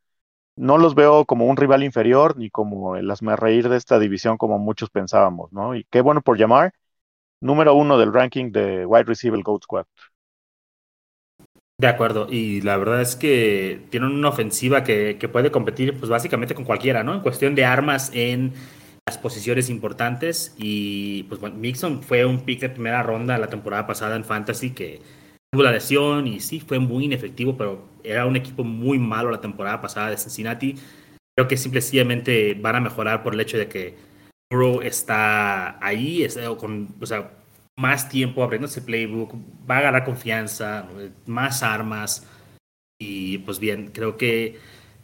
no 0.56 0.78
los 0.78 0.96
veo 0.96 1.26
como 1.26 1.48
un 1.48 1.58
rival 1.58 1.84
inferior 1.84 2.38
ni 2.38 2.50
como 2.50 2.96
el 2.96 3.12
reír 3.38 3.68
de 3.68 3.76
esta 3.76 4.00
división 4.00 4.38
como 4.38 4.58
muchos 4.58 4.90
pensábamos, 4.90 5.52
¿no? 5.52 5.76
Y 5.76 5.86
qué 5.92 6.00
bueno 6.00 6.22
por 6.22 6.38
llamar. 6.38 6.74
Número 7.42 7.74
uno 7.74 7.98
del 7.98 8.14
ranking 8.14 8.54
de 8.54 8.86
Wide 8.86 9.04
Receiver 9.04 9.42
Goat 9.44 9.64
Squad. 9.64 9.86
De 11.78 11.88
acuerdo, 11.88 12.28
y 12.30 12.62
la 12.62 12.78
verdad 12.78 13.02
es 13.02 13.18
que 13.18 13.86
tienen 13.90 14.12
una 14.12 14.30
ofensiva 14.30 14.84
que, 14.86 15.16
puede 15.30 15.52
competir 15.52 15.98
pues 16.00 16.10
básicamente 16.10 16.56
con 16.56 16.64
cualquiera, 16.64 17.04
¿no? 17.04 17.16
En 17.16 17.22
cuestión 17.22 17.54
de 17.54 17.66
armas 17.66 18.12
en 18.14 18.54
posiciones 19.18 19.70
importantes 19.70 20.54
y 20.58 21.24
pues 21.24 21.42
Mixon 21.54 22.04
fue 22.04 22.26
un 22.26 22.42
pick 22.42 22.62
de 22.62 22.70
primera 22.70 23.04
ronda 23.04 23.38
la 23.38 23.48
temporada 23.48 23.88
pasada 23.88 24.16
en 24.16 24.24
Fantasy 24.24 24.72
que 24.72 25.02
tuvo 25.52 25.64
la 25.64 25.72
lesión 25.72 26.28
y 26.28 26.40
sí, 26.40 26.60
fue 26.60 26.80
muy 26.80 27.06
inefectivo, 27.06 27.58
pero 27.58 27.90
era 28.04 28.26
un 28.26 28.36
equipo 28.36 28.64
muy 28.64 29.00
malo 29.00 29.32
la 29.32 29.42
temporada 29.42 29.82
pasada 29.82 30.10
de 30.10 30.18
Cincinnati. 30.18 30.76
Creo 31.36 31.48
que 31.48 31.58
simplemente 31.58 32.54
van 32.56 32.76
a 32.76 32.82
mejorar 32.82 33.24
por 33.24 33.34
el 33.34 33.42
hecho 33.42 33.58
de 33.58 33.68
que 33.68 33.96
Burrow 34.50 34.82
está 34.82 35.84
ahí, 35.86 36.28
con, 36.58 36.96
o 37.00 37.06
sea, 37.06 37.32
más 37.78 38.10
tiempo 38.10 38.44
abriendo 38.44 38.68
ese 38.68 38.82
playbook, 38.82 39.34
va 39.70 39.80
a 39.80 39.82
ganar 39.82 40.06
confianza, 40.06 40.88
más 41.26 41.64
armas 41.64 42.28
y 43.00 43.40
pues 43.40 43.60
bien, 43.60 43.92
creo 43.94 44.18
que 44.18 44.60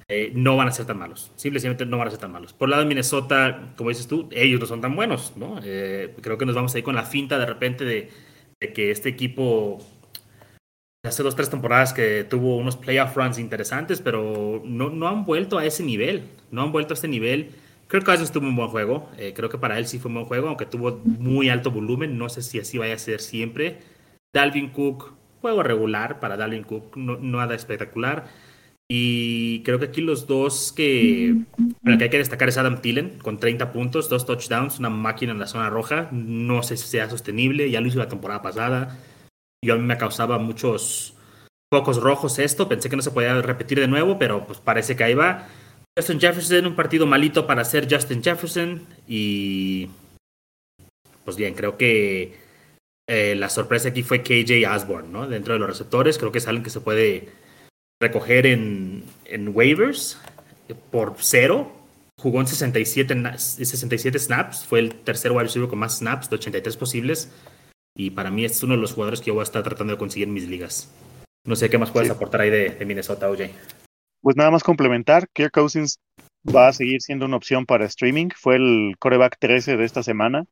eh, 0.10 0.32
no 0.34 0.56
van 0.56 0.68
a 0.68 0.72
ser 0.72 0.86
tan 0.86 0.98
malos, 0.98 1.32
simplemente 1.36 1.86
no 1.86 1.98
van 1.98 2.08
a 2.08 2.12
ser 2.12 2.20
tan 2.20 2.32
malos. 2.32 2.54
Por 2.54 2.68
el 2.68 2.72
lado 2.72 2.84
de 2.84 2.90
Minnesota, 2.90 3.74
como 3.76 3.90
dices 3.90 4.08
tú, 4.08 4.30
ellos 4.32 4.60
no 4.60 4.66
son 4.66 4.82
tan 4.82 4.96
buenos, 4.96 5.34
¿no? 5.36 5.60
Eh, 5.64 6.16
creo 6.22 6.38
que 6.38 6.46
nos 6.46 6.56
vamos 6.56 6.74
a 6.74 6.78
ir 6.78 6.84
con 6.84 6.96
la 6.96 7.04
finta 7.04 7.38
de 7.38 7.46
repente 7.46 7.86
de, 7.86 8.10
que 8.74 8.92
este 8.92 9.10
equipo 9.10 9.80
hace 11.04 11.24
dos, 11.24 11.36
tres 11.36 11.50
temporadas 11.50 11.94
que 11.94 12.24
tuvo 12.24 12.58
unos 12.58 12.76
playoff 12.76 13.16
runs 13.16 13.38
interesantes, 13.38 14.02
pero 14.02 14.62
no, 14.66 14.90
no 14.90 15.08
han 15.08 15.26
vuelto 15.26 15.58
a 15.58 15.66
ese 15.66 15.84
nivel, 15.84 16.24
no 16.52 16.64
han 16.64 16.72
vuelto 16.72 16.94
a 16.94 16.98
ese 16.98 17.08
nivel 17.08 17.52
Kirk 17.90 18.04
Cousins 18.04 18.32
tuvo 18.32 18.48
un 18.48 18.56
buen 18.56 18.70
juego. 18.70 19.10
Eh, 19.18 19.34
creo 19.34 19.50
que 19.50 19.58
para 19.58 19.78
él 19.78 19.88
sí 19.88 19.98
fue 20.00 20.10
un 20.10 20.16
buen 20.16 20.26
juego, 20.26 20.50
aunque 20.50 20.66
tuvo 20.66 21.00
muy 21.06 21.50
alto 21.50 21.72
volumen. 21.72 22.18
No 22.18 22.30
sé 22.30 22.42
si 22.42 22.60
así 22.60 22.78
vaya 22.78 22.96
a 22.96 22.98
ser 22.98 23.22
siempre. 23.22 23.80
Dalvin 24.34 24.70
Cook, 24.70 25.14
juego 25.42 25.64
regular 25.64 26.20
para 26.20 26.36
Dalvin 26.36 26.64
Cook, 26.64 26.98
no, 26.98 27.18
nada 27.18 27.56
espectacular. 27.56 28.28
Y 28.90 29.64
creo 29.64 29.80
que 29.80 29.86
aquí 29.86 30.02
los 30.02 30.28
dos 30.28 30.72
que, 30.72 31.36
hay 31.86 32.10
que 32.10 32.18
destacar 32.18 32.48
es 32.48 32.58
Adam 32.58 32.82
Thielen, 32.82 33.20
con 33.20 33.38
30 33.38 33.74
puntos, 33.74 34.08
dos 34.08 34.26
touchdowns, 34.26 34.80
una 34.80 34.90
máquina 34.90 35.34
en 35.34 35.40
la 35.40 35.48
zona 35.48 35.70
roja. 35.70 36.10
No 36.12 36.64
sé 36.64 36.78
si 36.78 36.88
sea 36.88 37.10
sostenible, 37.10 37.70
ya 37.70 37.82
lo 37.82 37.88
hizo 37.88 38.00
la 38.00 38.08
temporada 38.08 38.42
pasada. 38.42 38.98
Yo 39.64 39.74
a 39.74 39.78
mí 39.78 39.84
me 39.84 39.98
causaba 39.98 40.38
muchos 40.38 41.16
focos 41.70 42.02
rojos 42.02 42.40
esto, 42.40 42.70
pensé 42.70 42.90
que 42.90 42.96
no 42.96 43.02
se 43.02 43.12
podía 43.12 43.42
repetir 43.42 43.80
de 43.80 43.90
nuevo, 43.90 44.18
pero 44.18 44.48
pues 44.48 44.60
parece 44.60 44.96
que 44.96 45.04
ahí 45.04 45.14
va. 45.14 45.48
Justin 45.98 46.20
Jefferson, 46.20 46.68
un 46.68 46.76
partido 46.76 47.06
malito 47.06 47.46
para 47.48 47.66
ser 47.66 47.92
Justin 47.92 48.24
Jefferson 48.24 48.86
y 49.08 49.90
pues 51.26 51.36
bien, 51.36 51.56
creo 51.56 51.76
que 51.76 52.38
eh, 53.10 53.36
la 53.36 53.50
sorpresa 53.50 53.90
aquí 53.90 54.04
fue 54.04 54.22
KJ 54.22 54.66
Osborne, 54.74 55.10
¿no? 55.12 55.28
Dentro 55.28 55.54
de 55.54 55.60
los 55.60 55.68
receptores, 55.68 56.18
creo 56.18 56.32
que 56.32 56.38
es 56.38 56.48
alguien 56.48 56.64
que 56.64 56.70
se 56.70 56.80
puede 56.80 57.30
recoger 58.00 58.46
en, 58.46 59.04
en 59.26 59.56
waivers 59.56 60.20
por 60.92 61.16
cero. 61.20 61.72
Jugó 62.20 62.42
en 62.42 62.48
67, 62.48 63.16
67 63.38 64.18
snaps, 64.18 64.66
fue 64.66 64.80
el 64.80 64.96
tercer 64.96 65.32
wide 65.32 65.44
receiver 65.44 65.70
con 65.70 65.78
más 65.78 66.00
snaps, 66.00 66.30
de 66.30 66.38
83 66.38 66.76
posibles. 66.76 67.32
Y 67.96 68.10
para 68.10 68.32
mí 68.32 68.44
este 68.44 68.58
es 68.58 68.64
uno 68.64 68.76
de 68.76 68.82
los 68.82 68.94
jugadores 68.94 69.20
que 69.20 69.28
yo 69.28 69.34
voy 69.34 69.42
a 69.42 69.44
estar 69.44 69.64
tratando 69.64 69.94
de 69.94 70.00
conseguir 70.00 70.28
en 70.28 70.34
mis 70.34 70.48
ligas. 70.48 70.92
No 71.46 71.56
sé 71.56 71.70
qué 71.70 71.78
más 71.78 71.92
puedes 71.92 72.10
aportar 72.10 72.42
ahí 72.42 72.50
de, 72.50 72.70
de, 72.72 72.86
Minnesota, 72.86 73.30
OJ. 73.30 73.50
Pues 74.22 74.36
nada 74.36 74.52
más 74.52 74.64
complementar, 74.64 75.28
Kirk 75.34 75.52
Cousins 75.52 76.00
va 76.44 76.68
a 76.68 76.74
seguir 76.74 77.02
siendo 77.02 77.26
una 77.26 77.38
opción 77.38 77.66
para 77.66 77.86
streaming. 77.86 78.30
Fue 78.36 78.56
el 78.56 78.96
coreback 79.00 79.38
13 79.40 79.78
de 79.78 79.86
esta 79.86 80.04
semana. 80.04 80.46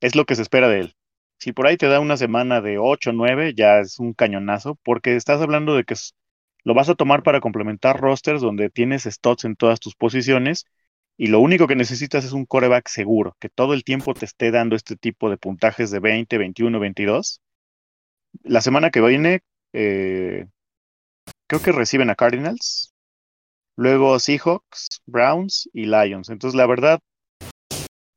Es 0.00 0.14
lo 0.14 0.24
que 0.24 0.34
se 0.34 0.42
espera 0.42 0.68
de 0.68 0.80
él. 0.80 0.94
Si 1.38 1.52
por 1.52 1.66
ahí 1.66 1.76
te 1.76 1.88
da 1.88 2.00
una 2.00 2.16
semana 2.16 2.60
de 2.60 2.78
8 2.78 3.10
o 3.10 3.12
9, 3.12 3.54
ya 3.54 3.80
es 3.80 3.98
un 3.98 4.14
cañonazo, 4.14 4.78
porque 4.82 5.16
estás 5.16 5.40
hablando 5.40 5.76
de 5.76 5.84
que 5.84 5.94
lo 6.64 6.74
vas 6.74 6.88
a 6.88 6.94
tomar 6.94 7.22
para 7.22 7.40
complementar 7.40 8.00
rosters 8.00 8.40
donde 8.40 8.70
tienes 8.70 9.04
spots 9.04 9.44
en 9.44 9.54
todas 9.56 9.80
tus 9.80 9.94
posiciones 9.94 10.66
y 11.16 11.28
lo 11.28 11.40
único 11.40 11.68
que 11.68 11.76
necesitas 11.76 12.24
es 12.24 12.32
un 12.32 12.46
coreback 12.46 12.88
seguro, 12.88 13.36
que 13.38 13.48
todo 13.48 13.74
el 13.74 13.84
tiempo 13.84 14.14
te 14.14 14.24
esté 14.24 14.50
dando 14.50 14.74
este 14.74 14.96
tipo 14.96 15.30
de 15.30 15.36
puntajes 15.36 15.90
de 15.90 16.00
20, 16.00 16.38
21, 16.38 16.80
22. 16.80 17.40
La 18.42 18.60
semana 18.60 18.90
que 18.90 19.00
viene, 19.00 19.40
eh, 19.72 20.46
creo 21.46 21.62
que 21.62 21.70
reciben 21.70 22.10
a 22.10 22.16
Cardinals, 22.16 22.92
luego 23.76 24.18
Seahawks, 24.18 25.02
Browns 25.06 25.68
y 25.72 25.84
Lions. 25.84 26.30
Entonces, 26.30 26.56
la 26.56 26.66
verdad, 26.66 26.98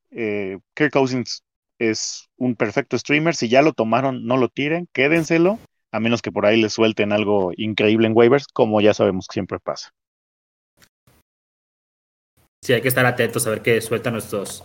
eh, 0.09 0.57
Kirk 0.73 0.93
Cousins 0.93 1.43
es 1.77 2.29
un 2.37 2.55
perfecto 2.55 2.97
streamer. 2.97 3.35
Si 3.35 3.47
ya 3.47 3.61
lo 3.61 3.73
tomaron, 3.73 4.25
no 4.25 4.37
lo 4.37 4.49
tiren, 4.49 4.87
quédenselo, 4.91 5.59
a 5.91 5.99
menos 5.99 6.21
que 6.21 6.31
por 6.31 6.45
ahí 6.45 6.61
les 6.61 6.73
suelten 6.73 7.11
algo 7.11 7.51
increíble 7.55 8.07
en 8.07 8.15
waivers, 8.15 8.47
como 8.47 8.81
ya 8.81 8.93
sabemos 8.93 9.27
que 9.27 9.33
siempre 9.33 9.59
pasa. 9.59 9.91
Sí, 12.63 12.73
hay 12.73 12.81
que 12.81 12.87
estar 12.87 13.05
atentos 13.05 13.47
a 13.47 13.51
ver 13.51 13.61
qué 13.61 13.79
sueltan 13.81 14.13
nuestros 14.13 14.63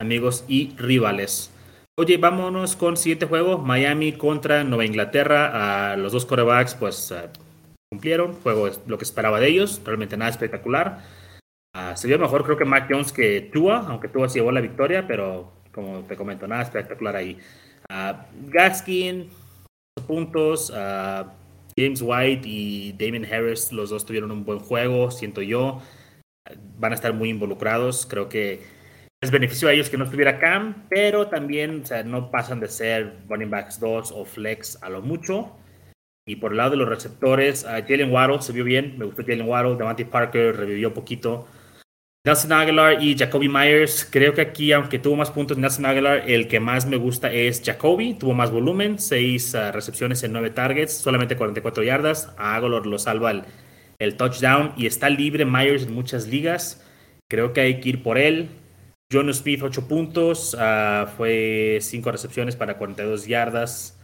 amigos 0.00 0.44
y 0.48 0.74
rivales. 0.76 1.50
Oye, 1.96 2.16
vámonos 2.16 2.74
con 2.74 2.96
siguiente 2.96 3.26
juego, 3.26 3.58
Miami 3.58 4.14
contra 4.14 4.64
Nueva 4.64 4.84
Inglaterra. 4.84 5.92
a 5.92 5.96
los 5.96 6.12
dos 6.12 6.26
corebacks, 6.26 6.74
pues 6.74 7.12
uh, 7.12 7.28
cumplieron, 7.92 8.34
juego 8.42 8.66
es 8.66 8.80
lo 8.88 8.98
que 8.98 9.04
esperaba 9.04 9.38
de 9.38 9.48
ellos, 9.48 9.80
realmente 9.84 10.16
nada 10.16 10.30
espectacular. 10.30 11.04
Uh, 11.76 11.96
se 11.96 12.08
vio 12.08 12.18
mejor 12.18 12.44
creo 12.44 12.56
que 12.56 12.64
Mac 12.64 12.88
Jones 12.90 13.12
que 13.12 13.42
Tua, 13.52 13.86
aunque 13.86 14.08
Tua 14.08 14.28
se 14.28 14.40
llevó 14.40 14.50
la 14.50 14.60
victoria, 14.60 15.06
pero 15.06 15.52
como 15.70 16.00
te 16.00 16.16
comento, 16.16 16.48
nada 16.48 16.62
espectacular 16.62 17.14
ahí. 17.14 17.38
Gaskin, 18.48 19.28
puntos. 20.02 20.70
Uh, 20.70 21.28
James 21.76 22.02
White 22.02 22.42
y 22.48 22.92
Damon 22.92 23.24
Harris, 23.24 23.72
los 23.72 23.90
dos 23.90 24.06
tuvieron 24.06 24.30
un 24.30 24.44
buen 24.44 24.60
juego, 24.60 25.10
siento 25.10 25.42
yo. 25.42 25.80
Van 26.78 26.92
a 26.92 26.94
estar 26.94 27.12
muy 27.12 27.30
involucrados. 27.30 28.06
Creo 28.06 28.28
que 28.28 28.62
les 29.22 29.30
benefició 29.30 29.68
a 29.68 29.72
ellos 29.72 29.90
que 29.90 29.96
no 29.96 30.04
estuviera 30.04 30.38
Cam, 30.38 30.86
pero 30.88 31.28
también 31.28 31.82
no 32.04 32.30
pasan 32.30 32.60
de 32.60 32.68
ser 32.68 33.16
running 33.28 33.50
backs 33.50 33.80
2 33.80 34.12
o 34.12 34.24
flex 34.24 34.80
a 34.82 34.88
lo 34.88 35.02
mucho. 35.02 35.56
Y 36.26 36.36
por 36.36 36.52
el 36.52 36.58
lado 36.58 36.70
de 36.70 36.76
los 36.76 36.88
receptores, 36.88 37.64
uh, 37.64 37.82
Jalen 37.86 38.12
Waddle 38.12 38.40
se 38.40 38.52
vio 38.52 38.64
bien, 38.64 38.96
me 38.98 39.04
gustó 39.04 39.22
Jalen 39.22 39.48
Waddle, 39.48 39.76
Devante 39.76 40.04
Parker 40.06 40.56
revivió 40.56 40.94
poquito. 40.94 41.46
Nelson 42.26 42.52
Aguilar 42.52 43.02
y 43.02 43.18
Jacoby 43.18 43.50
Myers. 43.50 44.08
Creo 44.10 44.32
que 44.32 44.40
aquí, 44.40 44.72
aunque 44.72 44.98
tuvo 44.98 45.14
más 45.14 45.30
puntos 45.30 45.58
Nelson 45.58 45.84
Aguilar, 45.84 46.22
el 46.26 46.48
que 46.48 46.58
más 46.58 46.86
me 46.86 46.96
gusta 46.96 47.30
es 47.30 47.60
Jacoby. 47.62 48.14
Tuvo 48.14 48.32
más 48.32 48.50
volumen, 48.50 48.98
seis 48.98 49.52
uh, 49.52 49.70
recepciones 49.72 50.22
en 50.22 50.32
nueve 50.32 50.48
targets, 50.48 50.94
solamente 50.94 51.36
44 51.36 51.82
yardas. 51.82 52.32
A 52.38 52.56
Aguilar 52.56 52.86
lo 52.86 52.98
salva 52.98 53.44
el, 53.98 54.16
touchdown 54.16 54.72
y 54.74 54.86
está 54.86 55.10
libre 55.10 55.44
Myers 55.44 55.82
en 55.82 55.92
muchas 55.92 56.26
ligas. 56.26 56.82
Creo 57.28 57.52
que 57.52 57.60
hay 57.60 57.80
que 57.80 57.90
ir 57.90 58.02
por 58.02 58.16
él. 58.16 58.48
John 59.12 59.32
Smith, 59.34 59.60
8 59.62 59.86
puntos. 59.86 60.54
Uh, 60.54 61.06
fue 61.18 61.76
5 61.82 62.10
recepciones 62.10 62.56
para 62.56 62.78
42 62.78 63.26
yardas. 63.26 64.00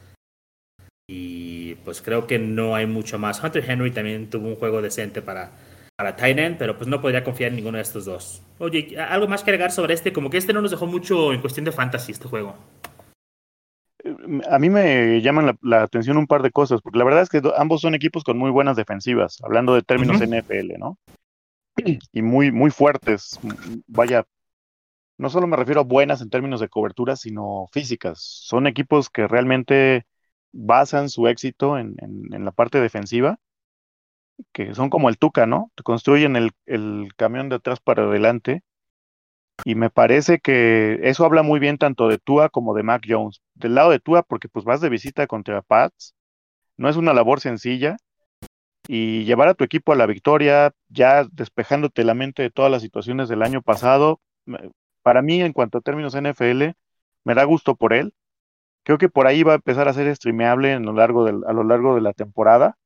Y 1.08 1.76
pues 1.86 2.02
creo 2.02 2.26
que 2.26 2.38
no 2.38 2.74
hay 2.74 2.84
mucho 2.84 3.18
más. 3.18 3.42
Hunter 3.42 3.64
Henry 3.66 3.92
también 3.92 4.28
tuvo 4.28 4.48
un 4.48 4.56
juego 4.56 4.82
decente 4.82 5.22
para 5.22 5.52
para 6.00 6.16
Titan, 6.16 6.56
pero 6.58 6.78
pues 6.78 6.88
no 6.88 6.98
podría 6.98 7.22
confiar 7.22 7.50
en 7.50 7.56
ninguno 7.56 7.76
de 7.76 7.82
estos 7.82 8.06
dos. 8.06 8.42
Oye, 8.58 8.98
algo 8.98 9.28
más 9.28 9.44
que 9.44 9.50
agregar 9.50 9.70
sobre 9.70 9.92
este, 9.92 10.14
como 10.14 10.30
que 10.30 10.38
este 10.38 10.54
no 10.54 10.62
nos 10.62 10.70
dejó 10.70 10.86
mucho 10.86 11.34
en 11.34 11.42
cuestión 11.42 11.66
de 11.66 11.72
fantasy 11.72 12.12
este 12.12 12.26
juego. 12.26 12.56
A 14.48 14.58
mí 14.58 14.70
me 14.70 15.20
llaman 15.20 15.58
la, 15.60 15.82
atención 15.82 16.16
un 16.16 16.26
par 16.26 16.40
de 16.40 16.52
cosas, 16.52 16.80
porque 16.80 16.98
la 16.98 17.04
verdad 17.04 17.20
es 17.20 17.28
que 17.28 17.42
ambos 17.54 17.82
son 17.82 17.94
equipos 17.94 18.24
con 18.24 18.38
muy 18.38 18.50
buenas 18.50 18.78
defensivas, 18.78 19.42
hablando 19.44 19.74
de 19.74 19.82
términos 19.82 20.22
NFL, 20.22 20.78
¿no? 20.78 20.96
Y 22.12 22.22
muy, 22.22 22.50
muy 22.50 22.70
fuertes. 22.70 23.38
Vaya, 23.86 24.24
no 25.18 25.28
solo 25.28 25.46
me 25.46 25.58
refiero 25.58 25.82
a 25.82 25.84
buenas 25.84 26.22
en 26.22 26.30
términos 26.30 26.60
de 26.60 26.70
cobertura, 26.70 27.14
sino 27.14 27.66
físicas. 27.72 28.20
Son 28.22 28.66
equipos 28.66 29.10
que 29.10 29.28
realmente 29.28 30.06
basan 30.50 31.10
su 31.10 31.28
éxito 31.28 31.76
en 31.76 31.94
la 32.30 32.52
parte 32.52 32.80
defensiva 32.80 33.38
que 34.52 34.74
son 34.74 34.90
como 34.90 35.08
el 35.08 35.18
Tuca, 35.18 35.46
¿no? 35.46 35.70
Te 35.74 35.82
construyen 35.82 36.36
el, 36.36 36.52
el, 36.66 37.08
camión 37.16 37.48
de 37.48 37.56
atrás 37.56 37.80
para 37.80 38.04
adelante. 38.04 38.62
Y 39.64 39.74
me 39.74 39.90
parece 39.90 40.40
que 40.40 41.00
eso 41.02 41.24
habla 41.24 41.42
muy 41.42 41.60
bien 41.60 41.78
tanto 41.78 42.08
de 42.08 42.18
Tua 42.18 42.48
como 42.48 42.74
de 42.74 42.82
Mac 42.82 43.02
Jones. 43.06 43.42
Del 43.54 43.74
lado 43.74 43.90
de 43.90 44.00
Tua, 44.00 44.22
porque 44.22 44.48
pues 44.48 44.64
vas 44.64 44.80
de 44.80 44.88
visita 44.88 45.26
contra 45.26 45.62
Pats, 45.62 46.14
no 46.76 46.88
es 46.88 46.96
una 46.96 47.12
labor 47.14 47.40
sencilla. 47.40 47.96
Y 48.88 49.24
llevar 49.24 49.48
a 49.48 49.54
tu 49.54 49.64
equipo 49.64 49.92
a 49.92 49.96
la 49.96 50.06
victoria, 50.06 50.72
ya 50.88 51.24
despejándote 51.32 52.04
la 52.04 52.14
mente 52.14 52.42
de 52.42 52.50
todas 52.50 52.72
las 52.72 52.82
situaciones 52.82 53.28
del 53.28 53.42
año 53.42 53.62
pasado, 53.62 54.20
para 55.02 55.22
mí, 55.22 55.42
en 55.42 55.52
cuanto 55.52 55.78
a 55.78 55.80
términos 55.82 56.14
NFL, 56.14 56.70
me 57.24 57.34
da 57.34 57.44
gusto 57.44 57.76
por 57.76 57.92
él. 57.92 58.14
Creo 58.84 58.98
que 58.98 59.08
por 59.08 59.26
ahí 59.26 59.42
va 59.42 59.52
a 59.52 59.56
empezar 59.56 59.88
a 59.88 59.92
ser 59.92 60.14
streameable 60.16 60.72
en 60.72 60.84
lo 60.84 60.92
largo 60.92 61.24
del, 61.24 61.44
a 61.46 61.52
lo 61.52 61.64
largo 61.64 61.94
de 61.94 62.00
la 62.00 62.12
temporada 62.14 62.76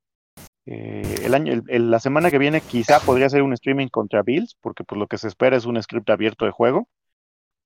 eh, 0.65 1.21
el 1.23 1.33
año, 1.35 1.61
la 1.67 1.99
semana 1.99 2.31
que 2.31 2.39
viene 2.39 2.61
quizá 2.61 2.99
podría 2.99 3.29
ser 3.29 3.43
un 3.43 3.53
streaming 3.53 3.87
contra 3.87 4.23
Bills, 4.23 4.55
porque 4.61 4.83
pues 4.83 4.97
lo 4.99 5.07
que 5.07 5.17
se 5.17 5.27
espera 5.27 5.55
es 5.55 5.65
un 5.65 5.81
script 5.81 6.09
abierto 6.09 6.45
de 6.45 6.51
juego. 6.51 6.87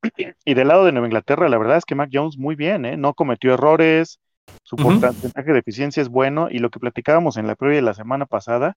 Y 0.45 0.53
del 0.53 0.67
lado 0.69 0.85
de 0.85 0.91
Nueva 0.91 1.07
Inglaterra, 1.07 1.49
la 1.49 1.57
verdad 1.57 1.77
es 1.77 1.85
que 1.85 1.95
Mac 1.95 2.09
Jones 2.11 2.37
muy 2.37 2.55
bien, 2.55 2.85
¿eh? 2.85 2.97
no 2.97 3.13
cometió 3.13 3.53
errores, 3.53 4.19
su 4.63 4.75
porcentaje 4.75 5.53
de 5.53 5.59
eficiencia 5.59 6.01
es 6.01 6.09
bueno 6.09 6.49
y 6.49 6.59
lo 6.59 6.69
que 6.69 6.79
platicábamos 6.79 7.37
en 7.37 7.47
la 7.47 7.55
previa 7.55 7.77
de 7.77 7.81
la 7.83 7.93
semana 7.93 8.25
pasada, 8.25 8.75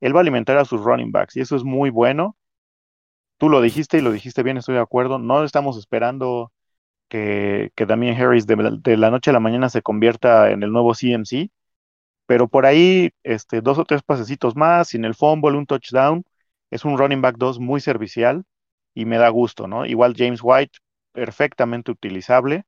él 0.00 0.14
va 0.14 0.20
a 0.20 0.22
alimentar 0.22 0.58
a 0.58 0.64
sus 0.64 0.82
running 0.82 1.12
backs 1.12 1.36
y 1.36 1.40
eso 1.40 1.56
es 1.56 1.64
muy 1.64 1.90
bueno. 1.90 2.36
Tú 3.38 3.48
lo 3.48 3.60
dijiste 3.60 3.98
y 3.98 4.00
lo 4.00 4.12
dijiste 4.12 4.42
bien, 4.42 4.56
estoy 4.56 4.74
de 4.76 4.80
acuerdo. 4.80 5.18
No 5.18 5.44
estamos 5.44 5.76
esperando 5.78 6.52
que, 7.08 7.72
que 7.76 7.86
Damien 7.86 8.20
Harris 8.20 8.46
de, 8.46 8.78
de 8.82 8.96
la 8.96 9.10
noche 9.10 9.30
a 9.30 9.32
la 9.32 9.40
mañana 9.40 9.68
se 9.68 9.82
convierta 9.82 10.50
en 10.50 10.62
el 10.62 10.72
nuevo 10.72 10.92
CMC 10.94 11.50
pero 12.26 12.48
por 12.48 12.66
ahí 12.66 13.10
este, 13.22 13.60
dos 13.60 13.78
o 13.78 13.84
tres 13.84 14.02
pasecitos 14.02 14.56
más, 14.56 14.88
sin 14.88 15.04
el 15.04 15.14
fumble, 15.14 15.58
un 15.58 15.66
touchdown, 15.66 16.24
es 16.70 16.84
un 16.84 16.98
running 16.98 17.22
back 17.22 17.36
2 17.38 17.60
muy 17.60 17.80
servicial 17.80 18.44
y 18.94 19.04
me 19.06 19.18
da 19.18 19.28
gusto, 19.28 19.66
¿no? 19.68 19.86
Igual 19.86 20.14
James 20.16 20.40
White, 20.42 20.78
perfectamente 21.12 21.90
utilizable. 21.92 22.64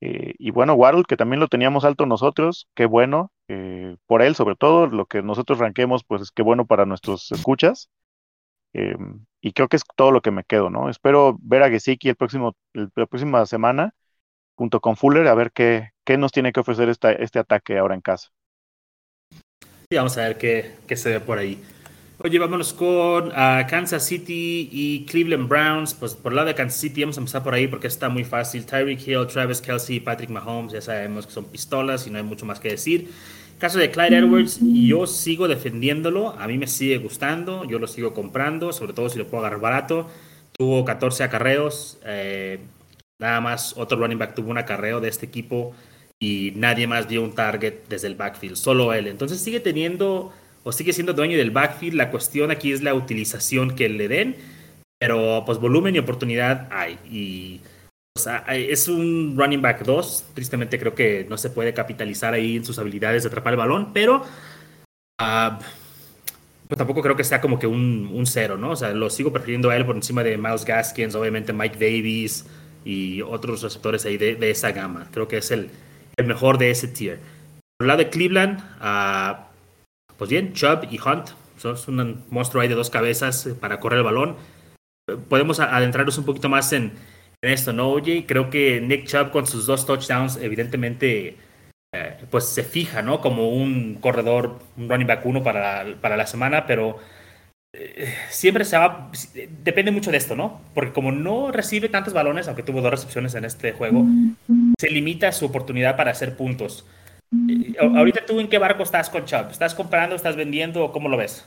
Eh, 0.00 0.34
y 0.38 0.50
bueno, 0.50 0.74
Waddle, 0.74 1.04
que 1.08 1.16
también 1.16 1.40
lo 1.40 1.48
teníamos 1.48 1.84
alto 1.84 2.06
nosotros, 2.06 2.68
qué 2.74 2.86
bueno, 2.86 3.32
eh, 3.48 3.96
por 4.06 4.22
él 4.22 4.34
sobre 4.34 4.56
todo, 4.56 4.86
lo 4.86 5.06
que 5.06 5.22
nosotros 5.22 5.58
ranquemos, 5.58 6.04
pues 6.04 6.22
es 6.22 6.30
qué 6.32 6.42
bueno 6.42 6.66
para 6.66 6.86
nuestros 6.86 7.30
escuchas. 7.32 7.90
Eh, 8.74 8.96
y 9.40 9.52
creo 9.52 9.68
que 9.68 9.76
es 9.76 9.82
todo 9.96 10.12
lo 10.12 10.20
que 10.22 10.30
me 10.30 10.44
quedo, 10.44 10.70
¿no? 10.70 10.90
Espero 10.90 11.38
ver 11.42 11.62
a 11.62 11.70
Gesicki 11.70 12.08
el 12.10 12.16
próximo, 12.16 12.56
la 12.74 12.88
próxima 13.06 13.46
semana, 13.46 13.94
junto 14.56 14.80
con 14.80 14.96
Fuller, 14.96 15.28
a 15.28 15.34
ver 15.34 15.52
qué, 15.52 15.90
qué 16.04 16.18
nos 16.18 16.32
tiene 16.32 16.52
que 16.52 16.60
ofrecer 16.60 16.88
esta, 16.88 17.12
este 17.12 17.38
ataque 17.40 17.78
ahora 17.78 17.94
en 17.94 18.02
casa. 18.02 18.30
Y 19.90 19.96
vamos 19.96 20.18
a 20.18 20.28
ver 20.28 20.36
qué, 20.36 20.72
qué, 20.86 20.96
se 20.98 21.08
ve 21.08 21.18
por 21.18 21.38
ahí. 21.38 21.62
Oye, 22.18 22.38
vámonos 22.38 22.74
con 22.74 23.28
uh, 23.28 23.66
Kansas 23.70 24.04
City 24.04 24.68
y 24.70 25.06
Cleveland 25.06 25.48
Browns. 25.48 25.94
Pues 25.94 26.14
por 26.14 26.32
el 26.32 26.36
lado 26.36 26.48
de 26.48 26.54
Kansas 26.54 26.78
City 26.78 27.04
vamos 27.04 27.16
a 27.16 27.20
empezar 27.20 27.42
por 27.42 27.54
ahí 27.54 27.68
porque 27.68 27.86
está 27.86 28.10
muy 28.10 28.22
fácil. 28.22 28.66
Tyreek 28.66 29.08
Hill, 29.08 29.26
Travis 29.28 29.62
Kelsey, 29.62 30.00
Patrick 30.00 30.28
Mahomes, 30.28 30.74
ya 30.74 30.82
sabemos 30.82 31.26
que 31.26 31.32
son 31.32 31.46
pistolas 31.46 32.06
y 32.06 32.10
no 32.10 32.18
hay 32.18 32.22
mucho 32.22 32.44
más 32.44 32.60
que 32.60 32.68
decir. 32.68 33.10
Caso 33.58 33.78
de 33.78 33.90
Clyde 33.90 34.18
Edwards, 34.18 34.60
yo 34.60 35.06
sigo 35.06 35.48
defendiéndolo, 35.48 36.38
a 36.38 36.46
mí 36.46 36.58
me 36.58 36.66
sigue 36.66 36.98
gustando, 36.98 37.64
yo 37.64 37.78
lo 37.78 37.86
sigo 37.86 38.12
comprando, 38.12 38.74
sobre 38.74 38.92
todo 38.92 39.08
si 39.08 39.18
lo 39.18 39.26
puedo 39.26 39.40
agarrar 39.40 39.60
barato. 39.60 40.06
Tuvo 40.52 40.84
14 40.84 41.24
acarreos, 41.24 41.98
eh, 42.04 42.60
nada 43.18 43.40
más 43.40 43.72
otro 43.78 43.96
running 43.96 44.18
back 44.18 44.34
tuvo 44.34 44.50
un 44.50 44.58
acarreo 44.58 45.00
de 45.00 45.08
este 45.08 45.24
equipo 45.24 45.74
y 46.20 46.52
nadie 46.56 46.86
más 46.86 47.08
dio 47.08 47.22
un 47.22 47.34
target 47.34 47.74
desde 47.88 48.08
el 48.08 48.14
backfield, 48.14 48.56
solo 48.56 48.92
él. 48.92 49.06
Entonces 49.06 49.40
sigue 49.40 49.60
teniendo 49.60 50.32
o 50.64 50.72
sigue 50.72 50.92
siendo 50.92 51.12
dueño 51.12 51.38
del 51.38 51.50
backfield, 51.50 51.96
la 51.96 52.10
cuestión 52.10 52.50
aquí 52.50 52.72
es 52.72 52.82
la 52.82 52.94
utilización 52.94 53.74
que 53.74 53.88
le 53.88 54.08
den, 54.08 54.36
pero 54.98 55.44
pues 55.46 55.58
volumen 55.58 55.94
y 55.94 55.98
oportunidad 55.98 56.68
hay. 56.70 56.98
Y 57.10 57.60
es 58.48 58.88
un 58.88 59.34
running 59.36 59.62
back 59.62 59.84
2. 59.84 60.24
Tristemente 60.34 60.78
creo 60.78 60.94
que 60.94 61.26
no 61.28 61.38
se 61.38 61.50
puede 61.50 61.72
capitalizar 61.72 62.34
ahí 62.34 62.56
en 62.56 62.64
sus 62.64 62.78
habilidades 62.78 63.22
de 63.22 63.28
atrapar 63.28 63.52
el 63.52 63.58
balón, 63.58 63.92
pero 63.92 64.24
uh, 65.20 65.58
pues 66.66 66.76
tampoco 66.76 67.00
creo 67.00 67.16
que 67.16 67.24
sea 67.24 67.40
como 67.40 67.58
que 67.58 67.66
un, 67.68 68.10
un, 68.12 68.26
cero, 68.26 68.58
¿no? 68.58 68.72
O 68.72 68.76
sea, 68.76 68.92
lo 68.92 69.08
sigo 69.08 69.32
prefiriendo 69.32 69.70
a 69.70 69.76
él 69.76 69.86
por 69.86 69.96
encima 69.96 70.24
de 70.24 70.36
Miles 70.36 70.64
Gaskins, 70.64 71.14
obviamente 71.14 71.52
Mike 71.52 71.78
Davis 71.78 72.44
y 72.84 73.22
otros 73.22 73.62
receptores 73.62 74.04
ahí 74.04 74.18
de 74.18 74.50
esa 74.50 74.72
gama. 74.72 75.08
Creo 75.12 75.28
que 75.28 75.38
es 75.38 75.50
el, 75.50 75.70
el, 76.18 76.26
mejor 76.26 76.58
de 76.58 76.70
ese 76.70 76.88
tier. 76.88 77.18
Por 77.78 77.84
el 77.84 77.88
lado 77.88 77.98
de 77.98 78.10
Cleveland, 78.10 78.60
uh, 78.82 79.40
pues 80.16 80.30
bien, 80.30 80.52
Chubb 80.52 80.88
y 80.90 80.98
Hunt. 81.00 81.28
Son 81.56 81.98
un 81.98 82.24
monstruo 82.30 82.62
ahí 82.62 82.68
de 82.68 82.74
dos 82.74 82.90
cabezas 82.90 83.48
para 83.60 83.80
correr 83.80 83.98
el 83.98 84.04
balón. 84.04 84.36
Podemos 85.28 85.58
adentrarnos 85.58 86.18
un 86.18 86.24
poquito 86.24 86.48
más 86.48 86.72
en, 86.72 86.92
en 87.42 87.50
esto, 87.50 87.72
¿no? 87.72 87.88
Oye, 87.90 88.26
creo 88.26 88.50
que 88.50 88.80
Nick 88.80 89.06
Chubb 89.06 89.30
con 89.30 89.46
sus 89.46 89.66
dos 89.66 89.86
touchdowns, 89.86 90.36
evidentemente, 90.36 91.36
eh, 91.94 92.16
pues 92.30 92.44
se 92.44 92.62
fija, 92.62 93.02
¿no? 93.02 93.20
Como 93.20 93.48
un 93.48 93.94
corredor, 93.94 94.58
un 94.76 94.88
running 94.88 95.06
back 95.06 95.24
uno 95.24 95.42
para, 95.42 95.96
para 96.00 96.16
la 96.16 96.26
semana, 96.26 96.66
pero 96.66 96.98
eh, 97.00 97.02
siempre 98.30 98.64
se 98.64 98.78
va, 98.78 99.10
depende 99.62 99.90
mucho 99.90 100.10
de 100.10 100.16
esto, 100.16 100.34
¿no? 100.34 100.60
Porque 100.74 100.92
como 100.92 101.12
no 101.12 101.52
recibe 101.52 101.88
tantos 101.88 102.14
balones, 102.14 102.48
aunque 102.48 102.62
tuvo 102.62 102.80
dos 102.80 102.90
recepciones 102.90 103.34
en 103.34 103.44
este 103.44 103.72
juego, 103.72 104.04
se 104.78 104.90
limita 104.90 105.32
su 105.32 105.46
oportunidad 105.46 105.96
para 105.96 106.10
hacer 106.10 106.36
puntos. 106.36 106.86
Eh, 107.48 107.74
ahorita 107.78 108.24
tú 108.24 108.40
en 108.40 108.48
qué 108.48 108.58
barco 108.58 108.82
estás 108.82 109.10
con 109.10 109.26
Chubb? 109.26 109.50
¿Estás 109.50 109.74
comprando, 109.74 110.16
estás 110.16 110.36
vendiendo 110.36 110.84
o 110.84 110.92
cómo 110.92 111.08
lo 111.08 111.16
ves? 111.16 111.46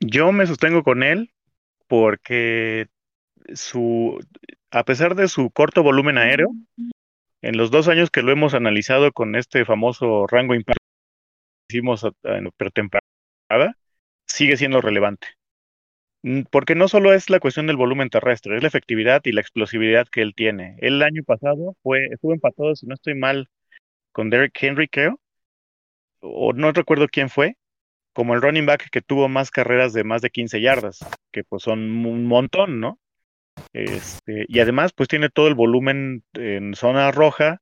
Yo 0.00 0.30
me 0.30 0.46
sostengo 0.46 0.82
con 0.84 1.02
él 1.02 1.32
porque 1.88 2.86
su, 3.54 4.24
a 4.70 4.84
pesar 4.84 5.14
de 5.14 5.28
su 5.28 5.50
corto 5.50 5.82
volumen 5.82 6.18
aéreo, 6.18 6.50
en 7.42 7.56
los 7.56 7.70
dos 7.70 7.88
años 7.88 8.10
que 8.10 8.22
lo 8.22 8.32
hemos 8.32 8.54
analizado 8.54 9.12
con 9.12 9.34
este 9.34 9.64
famoso 9.64 10.26
rango 10.26 10.54
impacto 10.54 10.82
que 11.68 11.76
hicimos 11.76 12.06
en 12.24 12.50
pretemporada, 12.56 13.76
sigue 14.26 14.56
siendo 14.56 14.80
relevante. 14.80 15.28
Mm, 16.22 16.42
porque 16.50 16.74
no 16.74 16.88
solo 16.88 17.12
es 17.14 17.30
la 17.30 17.40
cuestión 17.40 17.66
del 17.66 17.76
volumen 17.76 18.10
terrestre, 18.10 18.56
es 18.56 18.62
la 18.62 18.68
efectividad 18.68 19.22
y 19.24 19.32
la 19.32 19.40
explosividad 19.40 20.08
que 20.08 20.22
él 20.22 20.34
tiene. 20.34 20.76
El 20.80 21.02
año 21.02 21.22
pasado 21.24 21.76
fue, 21.82 22.06
estuvo 22.06 22.32
empatado, 22.32 22.74
si 22.76 22.86
no 22.86 22.94
estoy 22.94 23.14
mal, 23.14 23.48
con 24.12 24.30
Derek 24.30 24.52
Henry, 24.60 24.88
creo, 24.88 25.20
o 26.20 26.52
no 26.52 26.72
recuerdo 26.72 27.08
quién 27.08 27.28
fue, 27.30 27.56
como 28.12 28.34
el 28.34 28.42
running 28.42 28.66
back 28.66 28.88
que 28.90 29.02
tuvo 29.02 29.28
más 29.28 29.50
carreras 29.50 29.92
de 29.92 30.04
más 30.04 30.22
de 30.22 30.30
15 30.30 30.60
yardas, 30.60 31.00
que 31.32 31.44
pues 31.44 31.62
son 31.62 31.80
un 32.06 32.26
montón, 32.26 32.80
¿no? 32.80 32.98
Este, 33.72 34.46
y 34.48 34.60
además, 34.60 34.92
pues 34.94 35.08
tiene 35.08 35.28
todo 35.28 35.48
el 35.48 35.54
volumen 35.54 36.24
en 36.34 36.74
zona 36.74 37.10
roja 37.12 37.60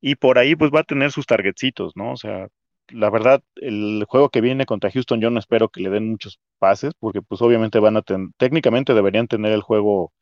y 0.00 0.16
por 0.16 0.38
ahí 0.38 0.56
pues 0.56 0.70
va 0.74 0.80
a 0.80 0.84
tener 0.84 1.12
sus 1.12 1.26
targetcitos, 1.26 1.96
¿no? 1.96 2.12
O 2.12 2.16
sea, 2.16 2.48
la 2.90 3.10
verdad, 3.10 3.42
el 3.56 4.04
juego 4.08 4.30
que 4.30 4.40
viene 4.40 4.66
contra 4.66 4.90
Houston 4.90 5.20
yo 5.20 5.30
no 5.30 5.38
espero 5.38 5.68
que 5.68 5.80
le 5.80 5.90
den 5.90 6.10
muchos 6.10 6.40
pases 6.58 6.92
porque 6.98 7.22
pues 7.22 7.42
obviamente 7.42 7.78
van 7.80 7.96
a 7.96 8.02
tener, 8.02 8.30
técnicamente 8.36 8.94
deberían 8.94 9.28
tener 9.28 9.52
el 9.52 9.62
juego 9.62 10.12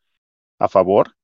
a 0.59 0.69
favor, 0.69 1.15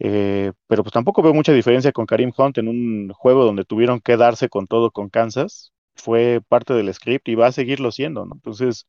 eh, 0.00 0.52
pero 0.68 0.82
pues 0.84 0.92
tampoco 0.92 1.22
veo 1.22 1.34
mucha 1.34 1.52
diferencia 1.52 1.92
con 1.92 2.06
Karim 2.06 2.32
Hunt 2.36 2.58
en 2.58 2.68
un 2.68 3.12
juego 3.14 3.44
donde 3.44 3.64
tuvieron 3.64 4.00
que 4.00 4.16
darse 4.16 4.48
con 4.48 4.66
todo 4.66 4.90
con 4.92 5.10
Kansas, 5.10 5.72
fue 5.96 6.40
parte 6.48 6.74
del 6.74 6.92
script 6.94 7.28
y 7.28 7.34
va 7.36 7.48
a 7.48 7.52
seguirlo 7.52 7.92
siendo, 7.92 8.26
¿no? 8.26 8.34
Entonces, 8.34 8.86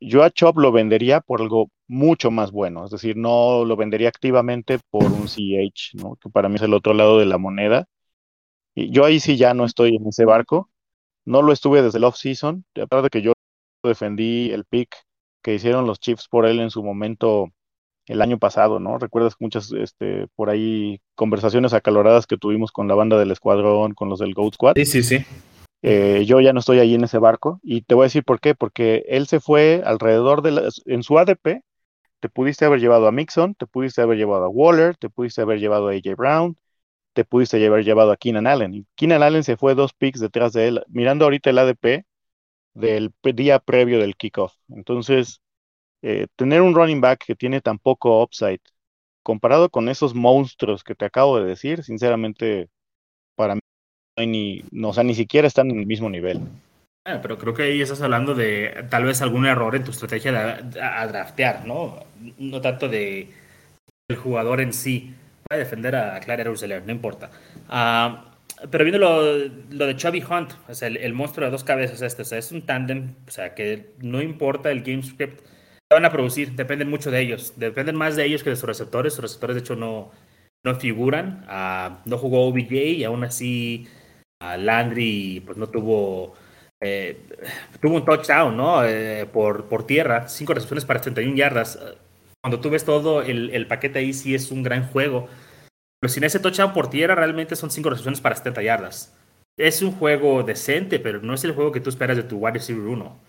yo 0.00 0.22
a 0.22 0.30
Chop 0.30 0.58
lo 0.58 0.72
vendería 0.72 1.20
por 1.20 1.40
algo 1.40 1.70
mucho 1.88 2.30
más 2.30 2.50
bueno, 2.52 2.84
es 2.84 2.90
decir, 2.90 3.16
no 3.16 3.64
lo 3.64 3.76
vendería 3.76 4.08
activamente 4.08 4.78
por 4.90 5.04
un 5.04 5.28
CH, 5.28 5.94
¿no? 5.94 6.16
que 6.16 6.30
para 6.30 6.48
mí 6.48 6.56
es 6.56 6.62
el 6.62 6.74
otro 6.74 6.94
lado 6.94 7.18
de 7.18 7.26
la 7.26 7.38
moneda. 7.38 7.86
Y 8.74 8.90
yo 8.92 9.04
ahí 9.04 9.20
sí 9.20 9.36
ya 9.36 9.54
no 9.54 9.64
estoy 9.64 9.96
en 9.96 10.08
ese 10.08 10.24
barco, 10.24 10.70
no 11.30 11.42
lo 11.42 11.52
estuve 11.52 11.80
desde 11.80 11.98
el 11.98 12.04
off-season, 12.04 12.64
a 12.76 12.86
pesar 12.86 13.02
de 13.02 13.08
que 13.08 13.22
yo 13.22 13.32
defendí 13.84 14.50
el 14.50 14.64
pick 14.64 14.94
que 15.42 15.54
hicieron 15.54 15.86
los 15.86 16.00
Chiefs 16.00 16.28
por 16.28 16.44
él 16.44 16.60
en 16.60 16.70
su 16.70 16.82
momento 16.82 17.50
el 18.06 18.20
año 18.20 18.38
pasado, 18.38 18.80
¿no? 18.80 18.98
Recuerdas 18.98 19.36
muchas, 19.38 19.72
este, 19.72 20.26
por 20.34 20.50
ahí 20.50 21.00
conversaciones 21.14 21.72
acaloradas 21.72 22.26
que 22.26 22.36
tuvimos 22.36 22.72
con 22.72 22.88
la 22.88 22.96
banda 22.96 23.16
del 23.16 23.30
escuadrón, 23.30 23.94
con 23.94 24.08
los 24.08 24.18
del 24.18 24.34
Goat 24.34 24.54
Squad. 24.54 24.74
Sí, 24.74 24.84
sí, 24.84 25.02
sí. 25.04 25.24
Eh, 25.82 26.24
yo 26.26 26.40
ya 26.40 26.52
no 26.52 26.58
estoy 26.58 26.80
ahí 26.80 26.94
en 26.94 27.04
ese 27.04 27.18
barco 27.18 27.60
y 27.62 27.82
te 27.82 27.94
voy 27.94 28.02
a 28.02 28.06
decir 28.06 28.24
por 28.24 28.40
qué, 28.40 28.56
porque 28.56 29.04
él 29.08 29.28
se 29.28 29.38
fue 29.38 29.82
alrededor 29.84 30.42
de 30.42 30.50
la, 30.50 30.68
en 30.86 31.02
su 31.04 31.16
ADP, 31.16 31.62
te 32.18 32.28
pudiste 32.28 32.64
haber 32.64 32.80
llevado 32.80 33.06
a 33.06 33.12
Mixon, 33.12 33.54
te 33.54 33.66
pudiste 33.66 34.02
haber 34.02 34.18
llevado 34.18 34.44
a 34.44 34.48
Waller, 34.48 34.96
te 34.96 35.08
pudiste 35.08 35.40
haber 35.40 35.60
llevado 35.60 35.88
a 35.88 35.92
AJ 35.92 36.16
Brown, 36.16 36.56
te 37.12 37.24
pudiste 37.24 37.64
haber 37.66 37.84
llevado 37.84 38.12
a 38.12 38.16
Keenan 38.16 38.46
Allen. 38.46 38.74
Y 38.74 38.86
Keenan 38.94 39.22
Allen 39.22 39.44
se 39.44 39.56
fue 39.56 39.74
dos 39.74 39.92
picks 39.92 40.20
detrás 40.20 40.52
de 40.52 40.68
él, 40.68 40.84
mirando 40.88 41.24
ahorita 41.24 41.50
el 41.50 41.58
ADP 41.58 42.04
del 42.74 43.12
día 43.34 43.58
previo 43.58 43.98
del 43.98 44.16
kickoff. 44.16 44.54
Entonces, 44.68 45.40
eh, 46.02 46.26
tener 46.36 46.62
un 46.62 46.74
running 46.74 47.00
back 47.00 47.24
que 47.26 47.34
tiene 47.34 47.60
tan 47.60 47.78
poco 47.78 48.22
upside, 48.22 48.60
comparado 49.22 49.68
con 49.70 49.88
esos 49.88 50.14
monstruos 50.14 50.84
que 50.84 50.94
te 50.94 51.04
acabo 51.04 51.38
de 51.38 51.46
decir, 51.46 51.82
sinceramente, 51.82 52.68
para 53.36 53.54
mí 53.54 53.60
ni, 54.26 54.64
no, 54.70 54.90
o 54.90 54.92
sea, 54.92 55.04
ni 55.04 55.14
siquiera 55.14 55.48
están 55.48 55.70
en 55.70 55.80
el 55.80 55.86
mismo 55.86 56.10
nivel. 56.10 56.40
Ah, 57.06 57.20
pero 57.22 57.38
creo 57.38 57.54
que 57.54 57.62
ahí 57.62 57.80
estás 57.80 58.02
hablando 58.02 58.34
de 58.34 58.86
tal 58.90 59.04
vez 59.04 59.22
algún 59.22 59.46
error 59.46 59.74
en 59.74 59.84
tu 59.84 59.90
estrategia 59.90 60.32
de, 60.32 60.80
a, 60.80 61.06
draftear, 61.06 61.66
¿no? 61.66 62.04
No 62.38 62.60
tanto 62.60 62.88
de 62.88 63.30
el 64.08 64.16
jugador 64.16 64.60
en 64.60 64.72
sí. 64.72 65.14
Defender 65.56 65.96
a 65.96 66.20
Clara 66.20 66.44
Ruseler, 66.44 66.84
no 66.84 66.92
importa. 66.92 67.30
Uh, 67.68 68.30
pero 68.70 68.84
viendo 68.84 68.98
lo, 68.98 69.48
lo, 69.70 69.86
de 69.86 69.96
Chubby 69.96 70.22
Hunt, 70.22 70.52
o 70.68 70.74
sea, 70.74 70.88
el, 70.88 71.12
monstruo 71.14 71.46
de 71.46 71.50
dos 71.50 71.64
cabezas 71.64 72.02
este, 72.02 72.38
es 72.38 72.52
un 72.52 72.66
tándem, 72.66 73.14
o 73.26 73.30
sea, 73.30 73.54
que 73.54 73.94
no 73.98 74.20
importa 74.20 74.70
el 74.70 74.82
game 74.82 75.02
script, 75.02 75.40
van 75.90 76.04
a 76.04 76.12
producir, 76.12 76.52
dependen 76.52 76.88
mucho 76.88 77.10
de 77.10 77.20
ellos, 77.20 77.54
dependen 77.56 77.96
más 77.96 78.16
de 78.16 78.26
ellos 78.26 78.44
que 78.44 78.50
de 78.50 78.56
sus 78.56 78.66
receptores, 78.66 79.14
sus 79.14 79.22
receptores 79.22 79.56
de 79.56 79.60
hecho 79.60 79.76
no, 79.76 80.10
no 80.64 80.74
figuran, 80.76 81.46
uh, 81.48 81.96
no 82.08 82.18
jugó 82.18 82.46
OBJ 82.46 82.72
y 82.72 83.04
aún 83.04 83.24
así 83.24 83.88
Landry 84.40 85.42
pues 85.44 85.56
no 85.58 85.68
tuvo 85.68 86.34
eh, 86.82 87.18
tuvo 87.80 87.96
un 87.96 88.04
touchdown, 88.04 88.56
¿no? 88.56 88.84
Eh, 88.84 89.26
por, 89.30 89.68
por 89.68 89.86
tierra, 89.86 90.28
cinco 90.28 90.54
recepciones 90.54 90.84
para 90.84 91.00
31 91.00 91.36
yardas. 91.36 91.78
Cuando 92.42 92.60
tú 92.60 92.70
ves 92.70 92.84
todo 92.84 93.20
el, 93.22 93.50
el, 93.50 93.66
paquete 93.66 93.98
ahí, 93.98 94.14
sí 94.14 94.34
es 94.34 94.50
un 94.50 94.62
gran 94.62 94.86
juego. 94.88 95.28
Pero 96.00 96.12
sin 96.12 96.24
ese 96.24 96.40
touchdown 96.40 96.72
por 96.72 96.88
tierra, 96.88 97.14
realmente 97.14 97.56
son 97.56 97.70
cinco 97.70 97.90
recepciones 97.90 98.20
para 98.20 98.34
70 98.34 98.62
yardas. 98.62 99.14
Es 99.58 99.82
un 99.82 99.92
juego 99.92 100.42
decente, 100.42 100.98
pero 100.98 101.20
no 101.20 101.34
es 101.34 101.44
el 101.44 101.52
juego 101.52 101.72
que 101.72 101.80
tú 101.80 101.90
esperas 101.90 102.16
de 102.16 102.22
tu 102.22 102.38
wide 102.38 102.54
receiver 102.54 102.86
1. 102.86 103.20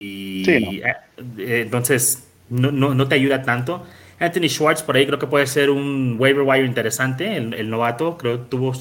Y 0.00 0.48
eh, 0.48 0.94
entonces 1.36 2.30
no, 2.48 2.72
no, 2.72 2.94
no, 2.94 3.08
te 3.08 3.16
ayuda 3.16 3.42
tanto. 3.42 3.84
Anthony 4.18 4.48
Schwartz 4.48 4.82
por 4.82 4.96
ahí 4.96 5.06
creo 5.06 5.18
que 5.18 5.26
puede 5.26 5.46
ser 5.46 5.68
un 5.70 6.16
waiver 6.18 6.46
wire 6.46 6.64
interesante, 6.64 7.36
el, 7.36 7.52
el 7.52 7.68
novato. 7.68 8.16
Creo 8.16 8.44
que 8.44 8.48
tuvo 8.48 8.72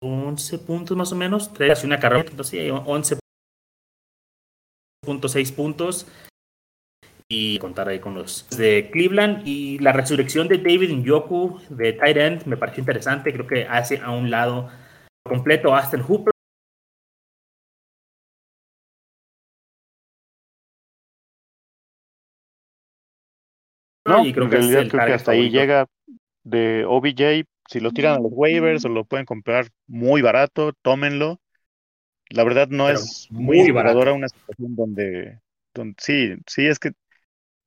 11 0.00 0.58
puntos 0.58 0.96
más 0.96 1.12
o 1.12 1.16
menos, 1.16 1.52
3 1.52 1.84
una 1.84 2.00
carrera, 2.00 2.24
entonces 2.28 2.72
11.6 2.72 5.54
puntos 5.54 6.06
y 7.28 7.58
contar 7.58 7.88
ahí 7.88 8.00
con 8.00 8.14
los 8.14 8.48
de 8.56 8.90
Cleveland. 8.90 9.46
Y 9.46 9.78
la 9.78 9.92
resurrección 9.92 10.48
de 10.48 10.58
David 10.58 10.90
Njoku 10.90 11.60
de 11.68 11.92
tight 11.92 12.16
end 12.16 12.46
me 12.46 12.56
pareció 12.56 12.80
interesante, 12.80 13.32
creo 13.32 13.46
que 13.46 13.64
hace 13.64 13.98
a 13.98 14.10
un 14.10 14.30
lado 14.30 14.70
completo 15.22 15.74
Aston 15.74 16.02
Hooper. 16.02 16.32
No, 24.06 24.24
y 24.24 24.32
creo 24.32 24.48
que, 24.48 24.58
creo 24.88 25.06
que 25.06 25.12
hasta 25.12 25.32
ahí 25.32 25.50
llega 25.50 25.86
de 26.42 26.86
OBJ 26.86 27.44
si 27.68 27.80
lo 27.80 27.92
tiran 27.92 28.14
a 28.14 28.20
los 28.20 28.32
waivers 28.32 28.86
o 28.86 28.88
lo 28.88 29.04
pueden 29.04 29.26
comprar 29.26 29.66
muy 29.86 30.22
barato, 30.22 30.72
tómenlo. 30.80 31.38
La 32.30 32.42
verdad 32.44 32.68
no 32.68 32.88
es 32.88 33.28
muy, 33.30 33.70
muy 33.70 33.70
una 33.70 34.28
situación 34.28 34.74
donde, 34.74 35.40
sí, 35.98 36.34
sí 36.46 36.66
es 36.66 36.78
que 36.78 36.92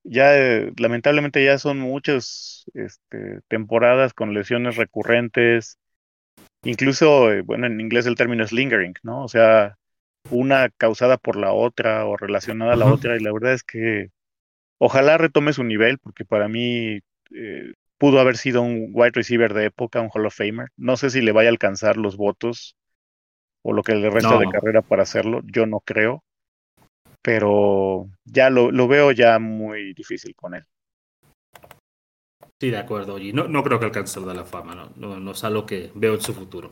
ya 0.04 0.38
eh, 0.38 0.72
lamentablemente 0.78 1.44
ya 1.44 1.58
son 1.58 1.80
muchas 1.80 2.66
este, 2.74 3.42
temporadas 3.48 4.14
con 4.14 4.34
lesiones 4.34 4.76
recurrentes, 4.76 5.78
incluso, 6.64 7.32
eh, 7.32 7.42
bueno, 7.42 7.68
en 7.68 7.80
inglés 7.80 8.06
el 8.06 8.16
término 8.16 8.44
es 8.44 8.52
lingering, 8.52 8.96
¿no? 9.04 9.24
O 9.24 9.28
sea, 9.28 9.78
una 10.30 10.70
causada 10.70 11.18
por 11.18 11.36
la 11.36 11.54
otra 11.54 12.06
o 12.06 12.18
relacionada 12.18 12.74
a 12.74 12.78
la 12.78 12.92
otra, 12.92 13.18
y 13.18 13.20
la 13.20 13.32
verdad 13.32 13.54
es 13.54 13.64
que 13.64 14.10
ojalá 14.78 15.18
retome 15.18 15.54
su 15.54 15.64
nivel, 15.64 16.00
porque 16.00 16.26
para 16.26 16.48
mí 16.48 17.00
eh, 17.36 17.74
pudo 17.98 18.20
haber 18.20 18.38
sido 18.38 18.62
un 18.62 18.90
wide 18.94 19.12
receiver 19.14 19.54
de 19.54 19.66
época, 19.66 20.02
un 20.02 20.10
Hall 20.14 20.26
of 20.26 20.36
Famer. 20.36 20.70
No 20.78 20.98
sé 20.98 21.10
si 21.10 21.22
le 21.22 21.32
vaya 21.32 21.50
a 21.50 21.52
alcanzar 21.52 21.98
los 21.98 22.18
votos 22.18 22.76
o 23.64 23.74
lo 23.74 23.84
que 23.84 23.94
le 23.94 24.10
resta 24.10 24.40
de 24.40 24.50
carrera 24.50 24.82
para 24.82 25.04
hacerlo, 25.04 25.42
yo 25.46 25.68
no 25.68 25.82
creo, 25.82 26.24
pero 27.22 28.08
ya 28.26 28.50
lo, 28.50 28.72
lo 28.72 28.88
veo 28.88 29.12
ya 29.12 29.40
muy 29.40 29.94
difícil 29.94 30.36
con 30.36 30.56
él. 30.56 30.66
Sí, 32.60 32.70
de 32.70 32.78
acuerdo, 32.78 33.18
y 33.18 33.34
no, 33.34 33.48
no 33.48 33.64
creo 33.64 33.80
que 33.80 33.86
alcance 33.86 34.20
de 34.20 34.34
la 34.34 34.46
fama, 34.46 34.76
no, 34.76 34.92
no, 34.96 35.20
no 35.20 35.32
es 35.32 35.44
algo 35.44 35.66
que 35.66 35.92
veo 35.96 36.14
en 36.14 36.22
su 36.22 36.34
futuro. 36.34 36.70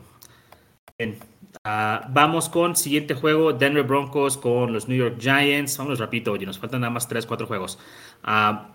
Bien, 0.96 1.18
uh, 1.66 2.06
vamos 2.10 2.48
con 2.48 2.76
siguiente 2.76 3.14
juego, 3.14 3.52
Denver 3.52 3.82
Broncos 3.82 4.36
con 4.36 4.72
los 4.72 4.86
New 4.86 4.96
York 4.96 5.16
Giants. 5.18 5.78
Vamos 5.78 5.98
rapidito, 5.98 6.32
oye, 6.32 6.46
nos 6.46 6.58
faltan 6.58 6.82
nada 6.82 6.92
más 6.92 7.08
3, 7.08 7.26
4 7.26 7.46
juegos. 7.46 7.78
Uh, 8.22 8.70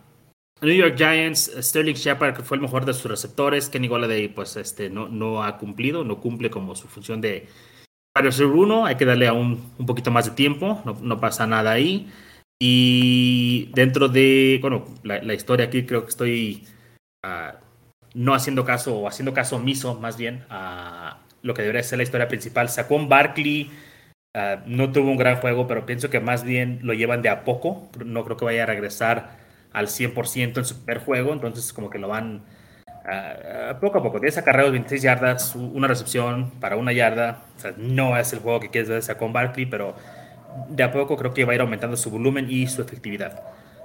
New 0.62 0.76
York 0.76 0.96
Giants, 0.98 1.52
Sterling 1.60 1.94
Shepard, 1.94 2.36
que 2.36 2.44
fue 2.44 2.58
el 2.58 2.62
mejor 2.62 2.84
de 2.84 2.94
sus 2.94 3.06
receptores, 3.06 3.70
Kenny 3.70 3.88
Golladay, 3.88 4.30
pues 4.30 4.56
este, 4.56 4.90
no, 4.90 5.08
no 5.08 5.44
ha 5.44 5.58
cumplido, 5.58 6.04
no 6.04 6.20
cumple 6.20 6.50
como 6.50 6.76
su 6.76 6.88
función 6.88 7.22
de 7.22 7.48
ser 8.32 8.46
uno, 8.46 8.86
hay 8.86 8.96
que 8.96 9.06
darle 9.06 9.28
aún 9.28 9.62
un 9.78 9.86
poquito 9.86 10.10
más 10.12 10.26
de 10.26 10.32
tiempo, 10.32 10.82
no, 11.02 11.20
pasa 11.20 11.46
nada 11.46 11.72
ahí. 11.72 12.10
Y 12.60 13.70
dentro 13.74 14.08
de, 14.08 14.60
bueno, 14.62 14.86
la, 15.04 15.34
historia 15.34 15.66
aquí 15.66 15.86
creo 15.86 16.04
que 16.04 16.10
estoy 16.10 16.68
uh, 17.26 17.58
no 18.14 18.34
haciendo 18.34 18.64
caso, 18.64 18.98
o 18.98 19.08
haciendo 19.08 19.34
caso 19.34 19.58
omiso 19.58 20.00
más 20.00 20.16
bien 20.16 20.46
a 20.50 21.20
lo 21.42 21.54
que 21.54 21.62
debería 21.62 21.84
ser 21.84 21.98
la 21.98 22.04
historia 22.04 22.30
principal. 22.30 22.70
Sacó 22.70 22.96
un 22.96 23.10
Barkley, 23.10 23.70
uh, 24.34 24.62
no 24.66 24.92
tuvo 24.94 25.12
un 25.12 25.18
gran 25.18 25.36
juego, 25.38 25.68
pero 25.68 25.86
pienso 25.86 26.10
que 26.10 26.22
más 26.22 26.46
bien 26.46 26.80
lo 26.84 26.94
llevan 26.94 27.22
de 27.22 27.30
a 27.30 27.44
poco, 27.44 27.90
no 28.06 28.24
creo 28.24 28.38
que 28.38 28.46
vaya 28.46 28.64
a 28.64 28.68
regresar 28.68 29.38
al 29.74 29.88
100% 29.88 30.58
en 30.58 30.66
su 30.66 30.86
primer 30.86 31.04
juego, 31.04 31.34
entonces 31.34 31.74
como 31.74 31.90
que 31.90 32.00
lo 32.00 32.08
van 32.08 32.44
uh, 33.06 33.80
poco 33.80 34.00
a 34.00 34.04
poco. 34.04 34.20
10 34.20 34.38
acarreos, 34.40 34.72
26 34.72 35.02
yardas, 35.02 35.56
una 35.56 35.88
recepción 35.88 36.52
para 36.60 36.76
una 36.76 36.92
yarda. 36.92 37.44
O 37.58 37.60
sea, 37.60 37.74
no 37.78 38.18
es 38.18 38.34
el 38.34 38.40
juego 38.40 38.60
que 38.60 38.70
quieres 38.70 38.90
ver 38.90 39.18
con 39.18 39.34
Barkley, 39.34 39.66
pero 39.66 39.96
de 40.70 40.84
a 40.84 40.92
poco 40.92 41.18
creo 41.18 41.34
que 41.34 41.46
va 41.46 41.52
a 41.52 41.56
ir 41.56 41.62
aumentando 41.62 41.98
su 41.98 42.10
volumen 42.10 42.48
y 42.50 42.68
su 42.68 42.82
efectividad. 42.82 43.44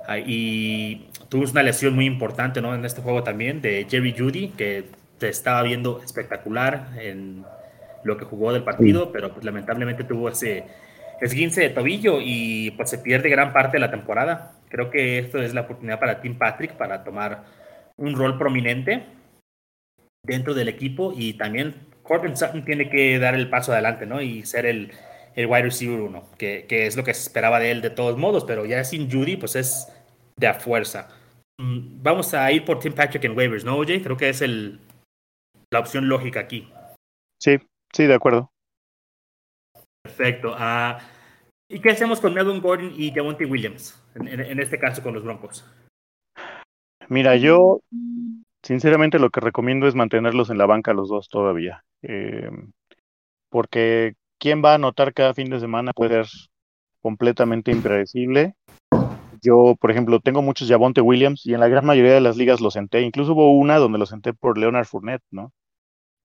Uh, 0.08 0.22
y 0.26 1.08
tuvimos 1.28 1.52
una 1.52 1.62
lesión 1.62 1.94
muy 1.94 2.06
importante 2.06 2.60
¿no? 2.60 2.74
en 2.74 2.84
este 2.84 3.02
juego 3.02 3.22
también 3.22 3.60
de 3.60 3.86
Jerry 3.88 4.14
Judy, 4.16 4.48
que 4.48 4.84
te 5.18 5.28
estaba 5.28 5.62
viendo 5.62 6.00
espectacular 6.02 6.88
en 6.98 7.44
lo 8.02 8.16
que 8.16 8.24
jugó 8.24 8.52
del 8.52 8.62
partido, 8.62 9.12
pero 9.12 9.32
pues, 9.32 9.44
lamentablemente 9.44 10.04
tuvo 10.04 10.30
ese 10.30 10.64
esguince 11.20 11.60
de 11.60 11.70
tobillo 11.70 12.18
y 12.20 12.70
pues 12.72 12.90
se 12.90 12.98
pierde 12.98 13.28
gran 13.28 13.52
parte 13.52 13.76
de 13.76 13.80
la 13.80 13.90
temporada. 13.90 14.52
Creo 14.68 14.90
que 14.90 15.18
esto 15.18 15.38
es 15.38 15.52
la 15.54 15.62
oportunidad 15.62 16.00
para 16.00 16.20
Tim 16.20 16.36
Patrick 16.36 16.72
para 16.72 17.04
tomar 17.04 17.44
un 18.00 18.16
rol 18.16 18.38
prominente 18.38 19.06
dentro 20.26 20.54
del 20.54 20.68
equipo 20.68 21.12
y 21.16 21.34
también 21.34 21.74
Corbin 22.02 22.36
Sutton 22.36 22.64
tiene 22.64 22.90
que 22.90 23.18
dar 23.18 23.34
el 23.34 23.48
paso 23.48 23.72
adelante, 23.72 24.06
¿no? 24.06 24.20
Y 24.20 24.44
ser 24.44 24.66
el, 24.66 24.90
el 25.36 25.46
wide 25.46 25.62
receiver 25.62 26.00
uno, 26.00 26.24
que, 26.38 26.66
que, 26.68 26.86
es 26.86 26.96
lo 26.96 27.04
que 27.04 27.14
se 27.14 27.22
esperaba 27.22 27.60
de 27.60 27.70
él 27.70 27.82
de 27.82 27.90
todos 27.90 28.18
modos, 28.18 28.44
pero 28.44 28.64
ya 28.64 28.82
sin 28.84 29.10
Judy, 29.10 29.36
pues 29.36 29.54
es 29.54 29.92
de 30.36 30.46
a 30.48 30.54
fuerza. 30.54 31.08
Mm, 31.60 32.02
vamos 32.02 32.34
a 32.34 32.50
ir 32.50 32.64
por 32.64 32.80
Tim 32.80 32.94
Patrick 32.94 33.24
en 33.24 33.36
waivers, 33.36 33.64
¿no, 33.64 33.76
OJ? 33.76 34.02
Creo 34.02 34.16
que 34.16 34.30
es 34.30 34.40
el, 34.40 34.80
la 35.70 35.80
opción 35.80 36.08
lógica 36.08 36.40
aquí. 36.40 36.68
Sí, 37.40 37.58
sí, 37.92 38.06
de 38.06 38.14
acuerdo. 38.14 38.50
Perfecto. 40.02 40.54
Uh, 40.54 40.98
¿Y 41.68 41.80
qué 41.80 41.90
hacemos 41.90 42.18
con 42.20 42.34
Melvin 42.34 42.60
Gordon 42.60 42.92
y 42.96 43.12
Javonte 43.12 43.44
Williams? 43.44 44.02
En, 44.14 44.26
en, 44.26 44.40
en, 44.40 44.58
este 44.58 44.78
caso 44.78 45.02
con 45.02 45.14
los 45.14 45.22
Broncos. 45.22 45.64
Mira, 47.10 47.34
yo 47.34 47.80
sinceramente 48.62 49.18
lo 49.18 49.30
que 49.30 49.40
recomiendo 49.40 49.88
es 49.88 49.96
mantenerlos 49.96 50.48
en 50.48 50.58
la 50.58 50.66
banca 50.66 50.94
los 50.94 51.08
dos 51.08 51.28
todavía. 51.28 51.82
Eh, 52.02 52.48
porque 53.48 54.14
quién 54.38 54.62
va 54.64 54.72
a 54.72 54.74
anotar 54.76 55.12
cada 55.12 55.34
fin 55.34 55.50
de 55.50 55.58
semana 55.58 55.92
puede 55.92 56.24
ser 56.24 56.28
completamente 57.02 57.72
impredecible. 57.72 58.54
Yo, 59.42 59.74
por 59.80 59.90
ejemplo, 59.90 60.20
tengo 60.20 60.40
muchos 60.40 60.68
Javonte 60.68 61.00
Williams 61.00 61.44
y 61.46 61.52
en 61.52 61.58
la 61.58 61.66
gran 61.66 61.84
mayoría 61.84 62.14
de 62.14 62.20
las 62.20 62.36
ligas 62.36 62.60
los 62.60 62.74
senté. 62.74 63.00
Incluso 63.00 63.32
hubo 63.32 63.58
una 63.58 63.78
donde 63.78 63.98
los 63.98 64.10
senté 64.10 64.32
por 64.32 64.56
Leonard 64.56 64.86
Fournette, 64.86 65.24
¿no? 65.32 65.52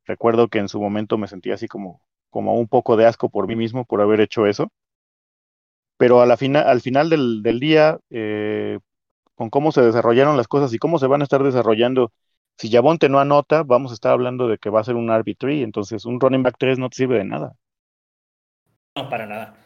Recuerdo 0.05 0.49
que 0.49 0.59
en 0.59 0.69
su 0.69 0.79
momento 0.79 1.17
me 1.17 1.27
sentía 1.27 1.55
así 1.55 1.67
como, 1.67 1.99
como 2.29 2.53
un 2.53 2.67
poco 2.67 2.95
de 2.95 3.07
asco 3.07 3.29
por 3.29 3.47
mí 3.47 3.55
mismo 3.55 3.85
por 3.85 4.01
haber 4.01 4.21
hecho 4.21 4.45
eso 4.45 4.69
pero 5.97 6.21
a 6.21 6.25
la 6.25 6.37
fina, 6.37 6.61
al 6.61 6.81
final 6.81 7.09
del, 7.09 7.41
del 7.41 7.59
día, 7.59 7.99
eh, 8.09 8.79
con 9.35 9.49
cómo 9.49 9.71
se 9.71 9.81
desarrollaron 9.81 10.37
las 10.37 10.47
cosas 10.47 10.73
y 10.73 10.79
cómo 10.79 10.97
se 10.99 11.07
van 11.07 11.21
a 11.21 11.25
estar 11.25 11.43
desarrollando, 11.43 12.11
si 12.57 12.69
Yabonte 12.69 13.09
no 13.09 13.19
anota, 13.19 13.63
vamos 13.63 13.91
a 13.91 13.93
estar 13.93 14.11
hablando 14.11 14.47
de 14.47 14.57
que 14.57 14.69
va 14.69 14.79
a 14.79 14.83
ser 14.83 14.95
un 14.95 15.09
RB3, 15.09 15.63
entonces 15.63 16.05
un 16.05 16.19
running 16.19 16.43
back 16.43 16.55
3 16.57 16.79
no 16.79 16.89
te 16.89 16.95
sirve 16.95 17.17
de 17.17 17.25
nada. 17.25 17.53
No, 18.97 19.09
para 19.09 19.25
nada. 19.25 19.57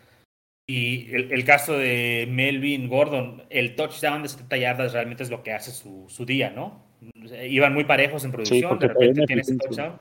Y 0.68 1.14
el, 1.16 1.32
el, 1.32 1.46
caso 1.46 1.74
de 1.74 2.28
Melvin 2.30 2.90
Gordon, 2.90 3.44
el 3.50 3.76
touchdown 3.76 4.22
de 4.22 4.30
70 4.30 4.58
yardas 4.58 4.94
realmente 4.94 5.24
es 5.24 5.30
lo 5.30 5.42
que 5.42 5.54
hace 5.54 5.72
su, 5.72 6.06
su 6.10 6.26
día, 6.26 6.52
¿no? 6.52 6.84
Iban 7.48 7.74
muy 7.74 7.86
parejos 7.86 8.24
en 8.24 8.32
producción, 8.32 8.74
sí, 8.74 8.80
de 8.80 8.88
repente 8.88 9.26
tiene 9.26 9.42
ese 9.42 9.58
touchdown. 9.58 10.00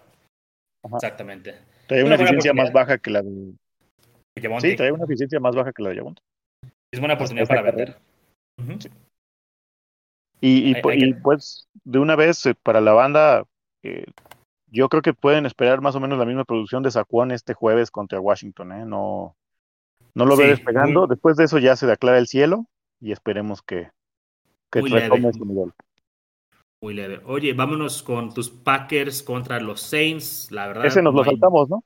Ajá. 0.85 0.97
Exactamente. 0.97 1.55
Trae 1.87 2.05
una, 2.05 2.17
una 2.17 2.25
eficiencia 2.25 2.53
más 2.53 2.73
baja 2.73 2.99
que 2.99 3.11
la 3.11 3.23
de 3.23 3.55
Sí, 4.61 4.77
trae 4.77 4.93
una 4.93 5.05
eficiencia 5.05 5.41
más 5.41 5.55
baja 5.55 5.73
que 5.73 5.83
la 5.83 5.89
de 5.91 5.97
Yabonte. 5.97 6.23
Es 6.93 7.01
buena 7.01 7.15
oportunidad 7.15 7.49
para 7.49 7.63
vender. 7.63 7.97
Uh 8.59 8.65
-huh. 8.65 8.81
sí. 8.81 8.91
Y, 10.41 10.71
y, 10.71 10.75
hay, 10.75 10.83
hay 10.85 10.99
y 11.05 11.15
que... 11.15 11.21
pues, 11.21 11.69
de 11.85 11.99
una 11.99 12.17
vez, 12.17 12.45
eh, 12.47 12.55
para 12.63 12.81
la 12.81 12.93
banda, 12.93 13.45
eh, 13.83 14.05
yo 14.71 14.89
creo 14.89 15.03
que 15.03 15.15
pueden 15.15 15.47
esperar 15.47 15.81
más 15.81 15.95
o 15.95 16.01
menos 16.01 16.19
la 16.19 16.27
misma 16.27 16.45
producción 16.45 16.83
de 16.83 16.91
Saquon 16.91 17.31
este 17.31 17.55
jueves 17.55 17.91
contra 17.91 18.21
Washington, 18.21 18.73
¿eh? 18.73 18.85
No, 18.85 19.37
no 20.15 20.27
lo 20.27 20.37
sí, 20.37 20.43
veo 20.43 20.51
despegando. 20.51 21.01
Muy... 21.01 21.09
Después 21.09 21.37
de 21.37 21.45
eso 21.45 21.59
ya 21.59 21.77
se 21.77 21.87
declara 21.87 22.19
el 22.19 22.27
cielo 22.27 22.67
y 23.01 23.13
esperemos 23.13 23.63
que, 23.63 23.91
que 24.71 24.83
retome 24.83 25.33
su 25.33 25.45
nivel. 25.45 25.73
Muy 26.81 26.95
leve. 26.95 27.21
Oye, 27.25 27.55
vámonos 27.55 28.03
con 28.03 28.33
tus 28.33 28.51
Packers 28.51 29.23
contra 29.23 29.59
los 29.59 29.81
Saints. 29.81 30.51
La 30.53 30.69
verdad. 30.69 30.87
Ese 30.87 31.03
nos 31.03 31.13
no 31.13 31.23
lo 31.23 31.25
hay... 31.25 31.31
saltamos, 31.31 31.69
¿no? 31.69 31.85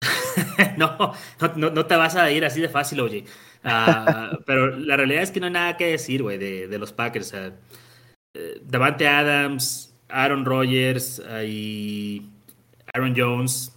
no, 0.76 1.12
no, 1.56 1.70
no, 1.70 1.86
te 1.86 1.96
vas 1.96 2.16
a 2.16 2.30
ir 2.30 2.44
así 2.44 2.60
de 2.60 2.68
fácil, 2.68 3.00
oye. 3.00 3.24
Uh, 3.64 4.42
pero 4.46 4.76
la 4.76 4.96
realidad 4.96 5.22
es 5.22 5.30
que 5.30 5.40
no 5.40 5.46
hay 5.46 5.52
nada 5.52 5.76
que 5.76 5.86
decir, 5.86 6.22
güey, 6.22 6.38
de, 6.38 6.68
de, 6.68 6.78
los 6.78 6.92
Packers. 6.92 7.32
Uh, 7.32 7.52
Davante 8.62 9.06
Adams, 9.06 9.94
Aaron 10.08 10.44
Rodgers 10.44 11.20
uh, 11.20 11.44
y 11.44 12.30
Aaron 12.94 13.14
Jones. 13.16 13.72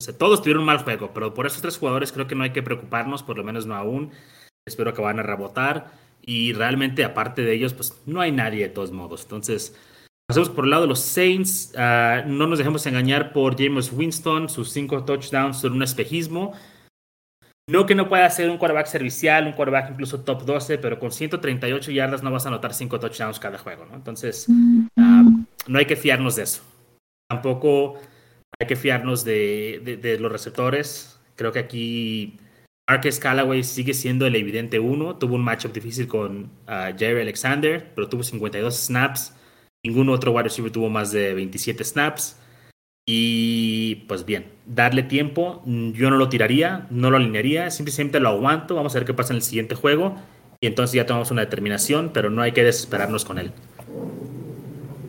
O 0.00 0.04
sea, 0.04 0.16
todos 0.16 0.40
tuvieron 0.40 0.60
un 0.60 0.66
mal 0.66 0.78
juego, 0.78 1.12
pero 1.12 1.34
por 1.34 1.46
esos 1.46 1.62
tres 1.62 1.78
jugadores 1.78 2.12
creo 2.12 2.26
que 2.26 2.34
no 2.34 2.44
hay 2.44 2.50
que 2.50 2.62
preocuparnos, 2.62 3.22
por 3.22 3.36
lo 3.36 3.44
menos 3.44 3.66
no 3.66 3.74
aún. 3.74 4.10
Espero 4.66 4.94
que 4.94 5.02
van 5.02 5.18
a 5.18 5.22
rebotar. 5.22 5.92
Y 6.22 6.52
realmente, 6.52 7.04
aparte 7.04 7.42
de 7.42 7.54
ellos, 7.54 7.72
pues 7.74 8.02
no 8.06 8.20
hay 8.20 8.32
nadie 8.32 8.64
de 8.64 8.68
todos 8.68 8.92
modos. 8.92 9.22
Entonces, 9.22 9.74
Pasemos 10.30 10.50
por 10.50 10.62
el 10.62 10.70
lado 10.70 10.82
de 10.82 10.88
los 10.88 11.00
Saints. 11.00 11.72
Uh, 11.74 12.28
no 12.28 12.46
nos 12.46 12.58
dejemos 12.58 12.86
engañar 12.86 13.32
por 13.32 13.60
James 13.60 13.92
Winston. 13.92 14.48
Sus 14.48 14.70
cinco 14.70 15.04
touchdowns 15.04 15.60
son 15.60 15.72
un 15.72 15.82
espejismo. 15.82 16.52
No 17.68 17.86
que 17.86 17.94
no 17.94 18.08
pueda 18.08 18.28
ser 18.30 18.50
un 18.50 18.58
quarterback 18.58 18.86
servicial, 18.86 19.46
un 19.46 19.52
quarterback 19.52 19.90
incluso 19.90 20.22
top 20.22 20.44
12, 20.44 20.78
pero 20.78 20.98
con 20.98 21.12
138 21.12 21.90
yardas 21.92 22.22
no 22.22 22.30
vas 22.30 22.44
a 22.44 22.48
anotar 22.48 22.74
cinco 22.74 22.98
touchdowns 22.98 23.38
cada 23.38 23.58
juego. 23.58 23.86
¿no? 23.86 23.94
Entonces, 23.94 24.48
uh, 24.48 25.44
no 25.68 25.78
hay 25.78 25.86
que 25.86 25.96
fiarnos 25.96 26.36
de 26.36 26.42
eso. 26.42 26.62
Tampoco 27.28 28.00
hay 28.58 28.66
que 28.66 28.76
fiarnos 28.76 29.24
de, 29.24 29.80
de, 29.84 29.96
de 29.96 30.18
los 30.18 30.32
receptores. 30.32 31.20
Creo 31.36 31.52
que 31.52 31.60
aquí 31.60 32.38
Marcus 32.90 33.20
Callaway 33.20 33.62
sigue 33.62 33.94
siendo 33.94 34.26
el 34.26 34.34
evidente 34.34 34.80
uno. 34.80 35.16
Tuvo 35.16 35.36
un 35.36 35.44
matchup 35.44 35.72
difícil 35.72 36.08
con 36.08 36.50
uh, 36.66 36.98
Jerry 36.98 37.20
Alexander, 37.20 37.92
pero 37.94 38.08
tuvo 38.08 38.24
52 38.24 38.74
snaps. 38.74 39.32
Ningún 39.84 40.08
otro 40.08 40.32
wide 40.32 40.42
receiver 40.42 40.72
tuvo 40.72 40.90
más 40.90 41.12
de 41.12 41.32
27 41.34 41.84
snaps. 41.84 42.39
Y 43.12 44.04
pues 44.06 44.24
bien, 44.24 44.44
darle 44.66 45.02
tiempo, 45.02 45.64
yo 45.66 46.10
no 46.10 46.16
lo 46.16 46.28
tiraría, 46.28 46.86
no 46.90 47.10
lo 47.10 47.16
alinearía, 47.16 47.68
simplemente 47.72 48.20
lo 48.20 48.28
aguanto, 48.28 48.76
vamos 48.76 48.94
a 48.94 49.00
ver 49.00 49.04
qué 49.04 49.14
pasa 49.14 49.32
en 49.32 49.38
el 49.38 49.42
siguiente 49.42 49.74
juego 49.74 50.14
y 50.60 50.68
entonces 50.68 50.94
ya 50.94 51.06
tomamos 51.06 51.32
una 51.32 51.40
determinación, 51.40 52.12
pero 52.14 52.30
no 52.30 52.40
hay 52.40 52.52
que 52.52 52.62
desesperarnos 52.62 53.24
con 53.24 53.40
él. 53.40 53.50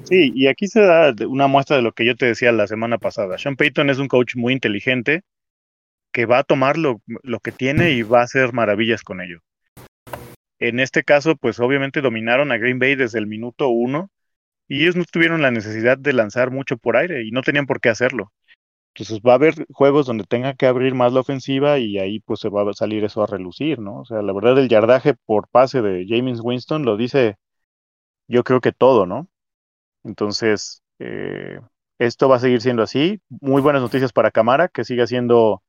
Sí, 0.06 0.32
y 0.34 0.48
aquí 0.48 0.66
se 0.66 0.82
da 0.82 1.14
una 1.28 1.46
muestra 1.46 1.76
de 1.76 1.84
lo 1.84 1.92
que 1.92 2.04
yo 2.04 2.16
te 2.16 2.26
decía 2.26 2.52
la 2.52 2.66
semana 2.66 2.98
pasada. 2.98 3.38
Sean 3.38 3.56
Payton 3.56 3.92
es 3.92 4.00
un 4.00 4.08
coach 4.08 4.36
muy 4.36 4.54
inteligente 4.54 5.22
que 6.12 6.26
va 6.26 6.40
a 6.40 6.44
tomar 6.44 6.80
lo, 6.80 7.04
lo 7.06 7.40
que 7.40 7.52
tiene 7.52 7.92
y 7.92 8.02
va 8.02 8.22
a 8.22 8.24
hacer 8.24 8.52
maravillas 8.52 9.04
con 9.04 9.22
ello. 9.22 9.42
En 10.58 10.80
este 10.80 11.04
caso, 11.04 11.36
pues 11.36 11.60
obviamente 11.60 12.02
dominaron 12.02 12.52
a 12.52 12.58
Green 12.58 12.80
Bay 12.80 12.96
desde 12.96 13.20
el 13.20 13.28
minuto 13.28 13.70
uno 13.70 14.10
y 14.72 14.84
ellos 14.84 14.96
no 14.96 15.04
tuvieron 15.04 15.42
la 15.42 15.52
necesidad 15.52 15.98
de 15.98 16.14
lanzar 16.14 16.50
mucho 16.50 16.78
por 16.78 16.96
aire 16.96 17.26
y 17.26 17.32
no 17.32 17.42
tenían 17.42 17.66
por 17.66 17.82
qué 17.82 17.90
hacerlo. 17.90 18.32
Entonces 18.96 19.20
va 19.20 19.34
a 19.34 19.36
haber 19.36 19.56
juegos 19.74 20.06
donde 20.06 20.24
tenga 20.24 20.54
que 20.54 20.66
abrir 20.66 20.96
más 20.96 21.12
la 21.12 21.20
ofensiva 21.20 21.78
y 21.78 22.00
ahí 22.00 22.22
pues 22.22 22.40
se 22.40 22.48
va 22.48 22.70
a 22.70 22.74
salir 22.74 23.04
eso 23.04 23.22
a 23.22 23.28
relucir, 23.28 23.80
¿no? 23.80 24.00
O 24.00 24.06
sea, 24.06 24.22
la 24.22 24.32
verdad 24.32 24.58
el 24.58 24.70
yardaje 24.70 25.16
por 25.26 25.50
pase 25.50 25.82
de 25.82 26.06
James 26.08 26.40
Winston 26.42 26.86
lo 26.86 26.96
dice 26.96 27.36
yo 28.30 28.46
creo 28.46 28.62
que 28.62 28.72
todo, 28.72 29.06
¿no? 29.06 29.28
Entonces, 30.06 30.84
eh, 31.00 31.60
esto 32.00 32.30
va 32.30 32.38
a 32.38 32.40
seguir 32.40 32.62
siendo 32.62 32.84
así. 32.84 33.22
Muy 33.42 33.62
buenas 33.62 33.82
noticias 33.82 34.14
para 34.14 34.32
Camara, 34.32 34.70
que 34.70 34.86
siga 34.86 35.06
siendo 35.06 35.64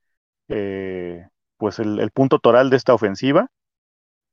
eh, 0.49 1.27
pues 1.57 1.81
el, 1.81 2.09
punto 2.13 2.39
toral 2.39 2.71
de 2.71 2.77
esta 2.77 2.95
ofensiva. 2.95 3.49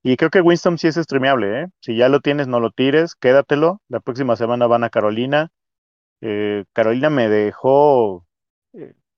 Y 0.04 0.16
creo 0.18 0.30
que 0.30 0.42
Winston 0.42 0.78
sí 0.78 0.88
es 0.88 0.96
streameable, 0.96 1.62
¿eh? 1.64 1.68
Si 1.82 1.96
ya 1.98 2.10
lo 2.10 2.22
tienes, 2.22 2.48
no 2.48 2.60
lo 2.60 2.72
tires, 2.72 3.16
quédatelo. 3.16 3.82
La 3.90 4.00
próxima 4.00 4.36
semana 4.36 4.68
van 4.68 4.84
a 4.84 4.90
Carolina. 4.90 5.50
Eh, 6.22 6.66
Carolina 6.74 7.10
me 7.10 7.30
dejó 7.30 8.26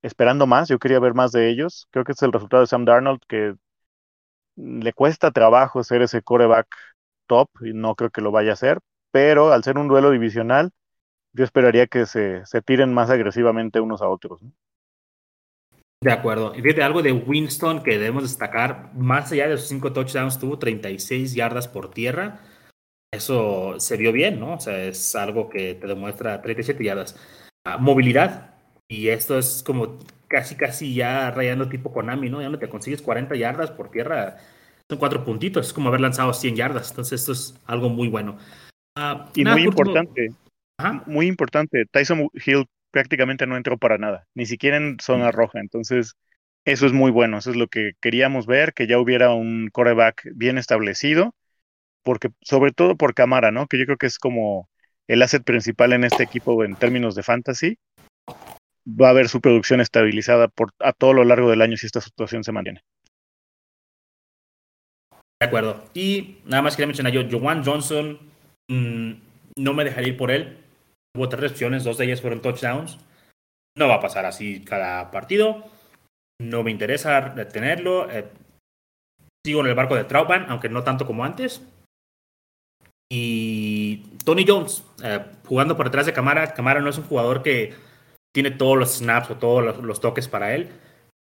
esperando 0.01 0.47
más, 0.47 0.69
yo 0.69 0.79
quería 0.79 0.99
ver 0.99 1.13
más 1.13 1.31
de 1.31 1.49
ellos. 1.49 1.87
Creo 1.91 2.05
que 2.05 2.13
es 2.13 2.21
el 2.23 2.31
resultado 2.33 2.61
de 2.61 2.67
Sam 2.67 2.85
Darnold, 2.85 3.21
que 3.27 3.55
le 4.55 4.93
cuesta 4.93 5.31
trabajo 5.31 5.83
ser 5.83 6.01
ese 6.01 6.21
coreback 6.21 6.67
top, 7.27 7.49
y 7.61 7.73
no 7.73 7.95
creo 7.95 8.09
que 8.11 8.21
lo 8.21 8.31
vaya 8.31 8.51
a 8.51 8.53
hacer, 8.53 8.79
pero 9.11 9.51
al 9.53 9.63
ser 9.63 9.77
un 9.77 9.87
duelo 9.87 10.11
divisional, 10.11 10.71
yo 11.33 11.43
esperaría 11.45 11.87
que 11.87 12.05
se, 12.07 12.45
se 12.45 12.61
tiren 12.63 12.93
más 12.93 13.09
agresivamente 13.11 13.81
unos 13.81 14.01
a 14.01 14.09
otros. 14.09 14.41
De 16.03 16.11
acuerdo. 16.11 16.53
Y 16.55 16.61
fíjate, 16.61 16.81
algo 16.81 17.03
de 17.03 17.11
Winston 17.11 17.83
que 17.83 17.99
debemos 17.99 18.23
destacar, 18.23 18.91
más 18.95 19.31
allá 19.31 19.47
de 19.47 19.57
sus 19.57 19.67
cinco 19.67 19.93
touchdowns, 19.93 20.39
tuvo 20.39 20.57
36 20.57 21.35
yardas 21.35 21.67
por 21.67 21.91
tierra. 21.91 22.41
Eso 23.13 23.79
se 23.79 23.97
vio 23.97 24.11
bien, 24.11 24.39
¿no? 24.39 24.53
O 24.53 24.59
sea, 24.59 24.83
es 24.83 25.15
algo 25.15 25.49
que 25.49 25.75
te 25.75 25.85
demuestra 25.85 26.41
37 26.41 26.83
yardas. 26.83 27.15
Ah, 27.65 27.77
movilidad. 27.77 28.55
Y 28.87 29.09
esto 29.09 29.37
es 29.37 29.61
como 29.63 29.99
casi, 30.27 30.55
casi 30.55 30.95
ya 30.95 31.29
rayando 31.29 31.69
tipo 31.69 31.93
Konami, 31.93 32.29
¿no? 32.29 32.41
Ya 32.41 32.49
no 32.49 32.57
te 32.57 32.69
consigues 32.69 33.01
40 33.01 33.35
yardas 33.35 33.69
por 33.69 33.91
tierra. 33.91 34.37
Son 34.89 34.97
cuatro 34.97 35.23
puntitos. 35.23 35.67
Es 35.67 35.73
como 35.73 35.89
haber 35.89 36.01
lanzado 36.01 36.33
100 36.33 36.55
yardas. 36.55 36.89
Entonces, 36.89 37.21
esto 37.21 37.33
es 37.33 37.55
algo 37.65 37.89
muy 37.89 38.07
bueno. 38.07 38.37
Ah, 38.97 39.29
y 39.35 39.45
muy 39.45 39.63
importante 39.63 40.33
muy 41.05 41.27
importante, 41.27 41.85
Tyson 41.91 42.29
Hill 42.45 42.65
prácticamente 42.91 43.47
no 43.47 43.57
entró 43.57 43.77
para 43.77 43.97
nada, 43.97 44.27
ni 44.35 44.45
siquiera 44.45 44.77
en 44.77 44.97
zona 44.99 45.31
roja, 45.31 45.59
entonces 45.59 46.15
eso 46.65 46.85
es 46.85 46.93
muy 46.93 47.11
bueno, 47.11 47.39
eso 47.39 47.49
es 47.49 47.55
lo 47.55 47.67
que 47.67 47.93
queríamos 48.01 48.45
ver, 48.45 48.73
que 48.73 48.87
ya 48.87 48.99
hubiera 48.99 49.33
un 49.33 49.69
coreback 49.71 50.29
bien 50.35 50.57
establecido, 50.57 51.33
porque 52.03 52.29
sobre 52.41 52.71
todo 52.71 52.95
por 52.95 53.13
cámara, 53.13 53.51
¿no? 53.51 53.67
Que 53.67 53.79
yo 53.79 53.85
creo 53.85 53.97
que 53.97 54.07
es 54.07 54.19
como 54.19 54.69
el 55.07 55.21
asset 55.21 55.43
principal 55.43 55.93
en 55.93 56.03
este 56.03 56.23
equipo 56.23 56.63
en 56.63 56.75
términos 56.75 57.15
de 57.15 57.23
fantasy. 57.23 57.77
Va 58.87 59.07
a 59.07 59.09
haber 59.11 59.29
su 59.29 59.41
producción 59.41 59.81
estabilizada 59.81 60.47
por, 60.47 60.73
a 60.79 60.93
todo 60.93 61.13
lo 61.13 61.23
largo 61.23 61.49
del 61.49 61.61
año 61.61 61.77
si 61.77 61.85
esta 61.85 62.01
situación 62.01 62.43
se 62.43 62.51
mantiene. 62.51 62.81
De 65.39 65.47
acuerdo. 65.47 65.83
Y 65.93 66.37
nada 66.45 66.61
más 66.61 66.75
quería 66.75 66.87
mencionar 66.87 67.13
yo, 67.13 67.27
Joan 67.29 67.63
Johnson, 67.63 68.19
mm, 68.67 69.11
no 69.57 69.73
me 69.73 69.83
dejaría 69.83 70.09
ir 70.09 70.17
por 70.17 70.31
él. 70.31 70.57
Hubo 71.15 71.29
tres 71.29 71.41
recepciones, 71.41 71.83
dos 71.83 71.97
de 71.97 72.05
ellas 72.05 72.21
fueron 72.21 72.41
touchdowns. 72.41 72.97
No 73.77 73.87
va 73.87 73.95
a 73.95 74.01
pasar 74.01 74.25
así 74.25 74.63
cada 74.63 75.11
partido. 75.11 75.63
No 76.41 76.63
me 76.63 76.71
interesa 76.71 77.33
tenerlo. 77.51 78.09
Eh, 78.09 78.29
sigo 79.45 79.61
en 79.61 79.67
el 79.67 79.75
barco 79.75 79.95
de 79.95 80.03
Trautman, 80.03 80.45
aunque 80.49 80.69
no 80.69 80.83
tanto 80.83 81.05
como 81.05 81.23
antes. 81.23 81.61
Y 83.11 84.03
Tony 84.23 84.45
Jones, 84.47 84.85
eh, 85.03 85.25
jugando 85.45 85.75
por 85.75 85.87
detrás 85.87 86.05
de 86.05 86.13
Camara. 86.13 86.53
Camara 86.53 86.79
no 86.79 86.89
es 86.89 86.97
un 86.97 87.03
jugador 87.03 87.43
que 87.43 87.73
tiene 88.33 88.51
todos 88.51 88.77
los 88.77 88.97
snaps 88.97 89.31
o 89.31 89.35
todos 89.35 89.77
los, 89.83 89.99
toques 89.99 90.29
para 90.29 90.55
él. 90.55 90.69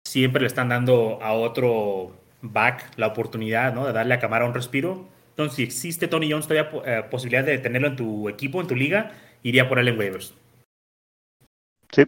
Siempre 0.06 0.42
le 0.42 0.46
están 0.46 0.68
dando 0.68 1.18
a 1.20 1.32
otro 1.32 2.12
back 2.40 2.92
la 2.96 3.08
oportunidad 3.08 3.74
¿no? 3.74 3.86
de 3.86 3.92
darle 3.92 4.14
a 4.14 4.20
Camara 4.20 4.46
un 4.46 4.54
respiro. 4.54 5.08
Entonces, 5.30 5.56
si 5.56 5.62
existe 5.62 6.08
Tony 6.08 6.30
Jones, 6.30 6.46
todavía 6.46 6.70
eh, 6.84 7.02
posibilidad 7.10 7.44
de 7.44 7.58
tenerlo 7.58 7.88
en 7.88 7.96
tu 7.96 8.28
equipo, 8.28 8.60
en 8.60 8.68
tu 8.68 8.76
liga, 8.76 9.12
iría 9.42 9.68
por 9.68 9.78
él 9.78 9.88
en 9.88 9.98
waivers. 9.98 10.34
Sí. 11.92 12.04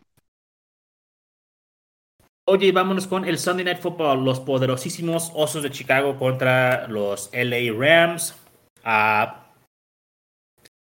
Oye, 2.47 2.73
vámonos 2.73 3.07
con 3.07 3.25
el 3.25 3.39
Sunday 3.39 3.65
Night 3.65 3.81
Football, 3.81 4.25
los 4.25 4.41
poderosísimos 4.41 5.33
Osos 5.35 5.63
de 5.63 5.71
Chicago 5.71 6.19
contra 6.19 6.89
los 6.89 7.31
LA 7.33 7.73
Rams. 7.73 8.35
Ah, 8.85 9.53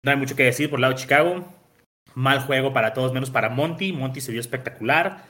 no 0.02 0.10
hay 0.10 0.16
mucho 0.16 0.36
que 0.36 0.44
decir 0.44 0.70
por 0.70 0.78
el 0.78 0.82
lado 0.82 0.94
de 0.94 1.00
Chicago. 1.00 1.44
Mal 2.14 2.40
juego 2.40 2.72
para 2.72 2.92
todos, 2.94 3.12
menos 3.12 3.30
para 3.30 3.50
Monty. 3.50 3.92
Monty 3.92 4.20
se 4.20 4.32
vio 4.32 4.40
espectacular. 4.40 5.24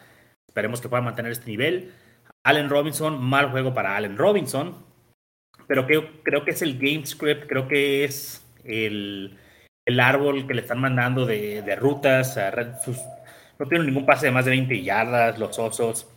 Esperemos 0.48 0.80
que 0.80 0.88
pueda 0.88 1.02
mantener 1.02 1.32
este 1.32 1.50
nivel. 1.50 1.92
Allen 2.44 2.70
Robinson, 2.70 3.22
mal 3.22 3.50
juego 3.50 3.74
para 3.74 3.96
Allen 3.96 4.16
Robinson. 4.16 4.76
Pero 5.66 5.86
creo, 5.86 6.22
creo 6.22 6.44
que 6.44 6.52
es 6.52 6.62
el 6.62 6.78
game 6.78 7.04
script, 7.06 7.46
creo 7.48 7.68
que 7.68 8.04
es 8.04 8.44
el, 8.64 9.38
el 9.86 10.00
árbol 10.00 10.46
que 10.46 10.54
le 10.54 10.62
están 10.62 10.80
mandando 10.80 11.26
de, 11.26 11.76
rutas. 11.76 12.38
no 13.58 13.66
tienen 13.66 13.86
ningún 13.86 14.06
pase 14.06 14.26
de 14.26 14.32
más 14.32 14.44
de 14.44 14.52
20 14.52 14.82
yardas, 14.82 15.38
los 15.38 15.58
osos. 15.58 16.08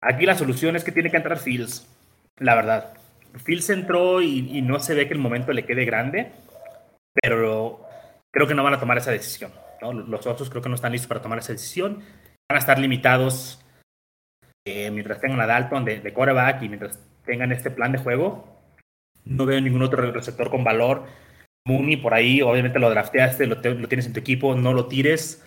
Aquí 0.00 0.26
la 0.26 0.36
solución 0.36 0.76
es 0.76 0.84
que 0.84 0.92
tiene 0.92 1.10
que 1.10 1.16
entrar 1.16 1.38
Fields, 1.38 1.88
la 2.38 2.54
verdad. 2.54 2.94
Fields 3.44 3.70
entró 3.70 4.22
y, 4.22 4.62
no 4.62 4.78
se 4.78 4.94
ve 4.94 5.06
que 5.08 5.14
el 5.14 5.20
momento 5.20 5.52
le 5.52 5.64
quede 5.64 5.84
grande, 5.84 6.32
pero 7.20 7.84
creo 8.30 8.46
que 8.46 8.54
no 8.54 8.62
van 8.62 8.74
a 8.74 8.80
tomar 8.80 8.98
esa 8.98 9.10
decisión. 9.10 9.52
Los 9.80 10.26
osos 10.26 10.50
creo 10.50 10.62
que 10.62 10.68
no 10.68 10.74
están 10.74 10.92
listos 10.92 11.08
para 11.08 11.22
tomar 11.22 11.38
esa 11.38 11.52
decisión. 11.52 12.02
Van 12.48 12.56
a 12.56 12.58
estar 12.58 12.78
limitados 12.78 13.64
eh, 14.64 14.90
mientras 14.90 15.20
tengan 15.20 15.40
a 15.40 15.46
Dalton 15.46 15.84
de, 15.84 16.00
de 16.00 16.12
quarterback 16.12 16.62
y 16.62 16.68
mientras 16.68 16.98
tengan 17.24 17.52
este 17.52 17.70
plan 17.70 17.92
de 17.92 17.98
juego. 17.98 18.56
No 19.24 19.46
veo 19.46 19.60
ningún 19.60 19.82
otro 19.82 20.10
receptor 20.10 20.50
con 20.50 20.64
valor 20.64 21.06
Mooney 21.68 21.98
por 21.98 22.14
ahí, 22.14 22.40
obviamente 22.40 22.78
lo 22.78 22.88
drafteaste, 22.88 23.46
lo, 23.46 23.60
tienes 23.60 24.06
en 24.06 24.14
tu 24.14 24.20
equipo, 24.20 24.54
no 24.54 24.72
lo 24.72 24.86
tires. 24.86 25.44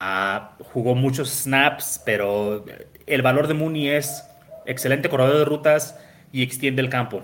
Ah, 0.00 0.56
jugó 0.72 0.94
muchos 0.94 1.30
snaps, 1.30 2.02
pero 2.04 2.64
el 3.06 3.22
valor 3.22 3.46
de 3.46 3.54
Mooney 3.54 3.88
es 3.88 4.24
excelente 4.66 5.08
corredor 5.08 5.38
de 5.38 5.44
rutas 5.44 5.98
y 6.32 6.42
extiende 6.42 6.82
el 6.82 6.90
campo. 6.90 7.22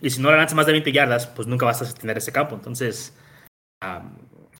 Y 0.00 0.10
si 0.10 0.22
no 0.22 0.30
le 0.30 0.36
lanzas 0.36 0.54
más 0.54 0.66
de 0.66 0.72
20 0.72 0.92
yardas, 0.92 1.26
pues 1.26 1.48
nunca 1.48 1.66
vas 1.66 1.82
a 1.82 1.84
extender 1.84 2.16
ese 2.18 2.30
campo. 2.30 2.54
Entonces, 2.54 3.16
ah, 3.80 4.04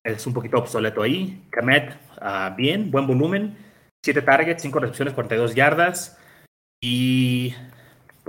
es 0.03 0.27
un 0.27 0.33
poquito 0.33 0.57
obsoleto 0.57 1.01
ahí. 1.01 1.41
Kamet, 1.49 1.97
ah, 2.19 2.53
bien, 2.57 2.91
buen 2.91 3.07
volumen. 3.07 3.57
7 4.03 4.21
targets, 4.21 4.61
5 4.63 4.79
recepciones, 4.79 5.13
42 5.13 5.55
yardas. 5.55 6.17
Y 6.81 7.55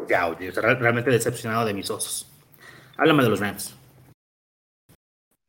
ya, 0.09 0.29
realmente 0.79 1.11
decepcionado 1.11 1.65
de 1.65 1.75
mis 1.75 1.91
osos. 1.91 2.31
Háblame 2.97 3.25
de 3.25 3.31
los 3.31 3.41
Rams. 3.41 3.80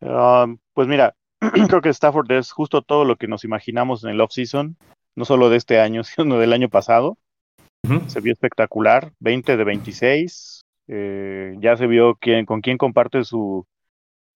Ah, 0.02 0.48
pues 0.74 0.88
mira, 0.88 1.16
creo 1.70 1.82
que 1.82 1.90
Stafford 1.90 2.32
es 2.32 2.52
justo 2.52 2.82
todo 2.82 3.06
lo 3.06 3.16
que 3.16 3.28
nos 3.28 3.44
imaginamos 3.44 4.04
en 4.04 4.12
el 4.12 4.22
off-season, 4.22 4.78
no 5.16 5.26
solo 5.26 5.50
de 5.50 5.58
este 5.58 5.80
año, 5.80 6.04
sino 6.04 6.38
del 6.38 6.54
año 6.54 6.70
pasado. 6.70 7.18
Se 8.08 8.22
vio 8.22 8.32
espectacular, 8.32 9.12
20 9.20 9.58
de 9.58 9.64
26. 9.64 10.62
Eh, 10.88 11.56
ya 11.60 11.76
se 11.76 11.88
vio 11.88 12.16
quién, 12.16 12.46
con 12.46 12.62
quién 12.62 12.78
comparte 12.78 13.24
su, 13.24 13.66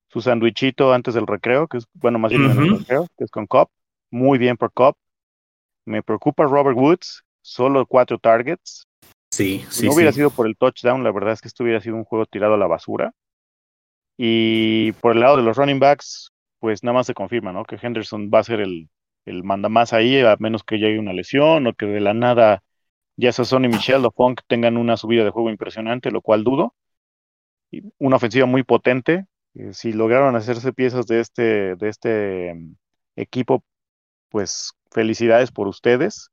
su 0.10 0.22
sandwichito 0.22 0.94
antes 0.94 1.14
del 1.14 1.28
recreo, 1.28 1.68
que 1.68 1.78
es, 1.78 1.88
bueno, 1.94 2.18
más 2.18 2.32
bien 2.32 2.46
en 2.46 2.52
el 2.52 2.80
recreo, 2.80 3.08
que 3.18 3.24
es 3.24 3.32
con 3.32 3.46
Cobb. 3.46 3.70
Muy 4.10 4.40
bien 4.40 4.58
por 4.58 4.74
Cobb. 4.74 4.96
Me 5.86 6.02
preocupa 6.02 6.46
Robert 6.46 6.76
Woods, 6.76 7.24
solo 7.42 7.86
cuatro 7.86 8.18
targets. 8.18 8.88
Sí, 9.32 9.64
sí. 9.70 9.86
no 9.86 9.94
hubiera 9.94 10.12
sido 10.12 10.32
por 10.32 10.48
el 10.48 10.58
touchdown, 10.58 11.04
la 11.04 11.12
verdad 11.12 11.34
es 11.34 11.42
que 11.42 11.48
esto 11.48 11.64
hubiera 11.64 11.82
sido 11.82 11.96
un 11.96 12.04
juego 12.04 12.26
tirado 12.26 12.56
a 12.56 12.58
la 12.58 12.68
basura. 12.68 13.12
Y 14.18 14.94
por 14.94 15.14
el 15.14 15.22
lado 15.22 15.38
de 15.38 15.44
los 15.44 15.58
running 15.58 15.80
backs, 15.80 16.32
pues 16.60 16.84
nada 16.84 16.94
más 16.96 17.08
se 17.08 17.14
confirma, 17.14 17.52
¿no? 17.52 17.66
Que 17.66 17.78
Henderson 17.82 18.32
va 18.34 18.40
a 18.40 18.44
ser 18.44 18.62
el, 18.62 18.90
el 19.26 19.44
más 19.44 19.94
ahí, 19.94 20.20
a 20.22 20.36
menos 20.40 20.64
que 20.64 20.78
llegue 20.78 21.00
una 21.00 21.14
lesión 21.14 21.68
o 21.68 21.74
que 21.74 21.86
de 21.86 22.00
la 22.00 22.14
nada 22.14 22.64
ya 23.18 23.32
Sasson 23.32 23.66
y 23.66 23.70
Michelle 23.70 24.06
o 24.06 24.12
Funk 24.12 24.42
tengan 24.48 24.78
una 24.78 24.98
subida 24.98 25.24
de 25.24 25.30
juego 25.32 25.50
impresionante, 25.50 26.12
lo 26.12 26.22
cual 26.22 26.44
dudo. 26.44 26.76
Una 27.98 28.18
ofensiva 28.18 28.46
muy 28.46 28.64
potente. 28.64 29.26
Eh, 29.54 29.74
si 29.74 29.94
lograron 29.94 30.36
hacerse 30.36 30.74
piezas 30.74 31.06
de 31.08 31.20
este, 31.22 31.76
de 31.76 31.90
este 31.90 32.54
mm, 32.54 32.76
equipo, 33.16 33.64
pues 34.30 34.74
felicidades 34.92 35.52
por 35.52 35.68
ustedes. 35.68 36.30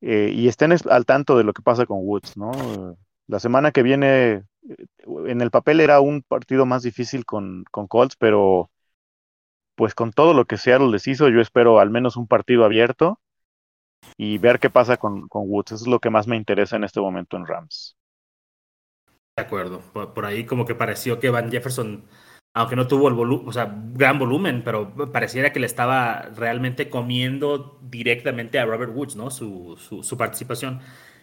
Eh, 0.00 0.30
y 0.32 0.48
estén 0.48 0.72
al 0.72 1.06
tanto 1.06 1.36
de 1.36 1.44
lo 1.44 1.52
que 1.52 1.62
pasa 1.62 1.86
con 1.86 1.98
Woods, 2.02 2.36
¿no? 2.36 2.96
La 3.26 3.40
semana 3.40 3.72
que 3.72 3.82
viene 3.82 4.44
en 5.26 5.40
el 5.40 5.50
papel 5.50 5.80
era 5.80 6.00
un 6.00 6.22
partido 6.22 6.66
más 6.66 6.82
difícil 6.82 7.24
con, 7.24 7.64
con 7.70 7.86
Colts, 7.86 8.16
pero 8.16 8.70
pues 9.74 9.94
con 9.94 10.12
todo 10.12 10.34
lo 10.34 10.44
que 10.44 10.56
Seattle 10.56 10.90
les 10.90 11.06
hizo, 11.06 11.28
yo 11.28 11.40
espero 11.40 11.78
al 11.78 11.90
menos 11.90 12.16
un 12.16 12.26
partido 12.26 12.64
abierto 12.64 13.20
y 14.16 14.38
ver 14.38 14.58
qué 14.58 14.70
pasa 14.70 14.96
con, 14.96 15.28
con 15.28 15.44
Woods. 15.46 15.72
Eso 15.72 15.84
es 15.84 15.88
lo 15.88 16.00
que 16.00 16.10
más 16.10 16.26
me 16.26 16.36
interesa 16.36 16.76
en 16.76 16.84
este 16.84 17.00
momento 17.00 17.36
en 17.36 17.46
Rams. 17.46 17.96
De 19.36 19.44
acuerdo. 19.44 19.80
Por, 19.92 20.26
ahí 20.26 20.44
como 20.44 20.64
que 20.64 20.74
pareció 20.74 21.20
que 21.20 21.30
Van 21.30 21.50
Jefferson, 21.50 22.04
aunque 22.54 22.74
no 22.74 22.88
tuvo 22.88 23.06
el 23.06 23.14
volumen, 23.14 23.48
o 23.48 23.52
sea, 23.52 23.72
gran 23.94 24.18
volumen, 24.18 24.62
pero 24.64 25.12
pareciera 25.12 25.52
que 25.52 25.60
le 25.60 25.66
estaba 25.66 26.22
realmente 26.34 26.90
comiendo 26.90 27.78
directamente 27.82 28.58
a 28.58 28.66
Robert 28.66 28.92
Woods, 28.92 29.14
¿no? 29.14 29.30
Su, 29.30 29.76
su, 29.78 30.16
participación. 30.16 30.80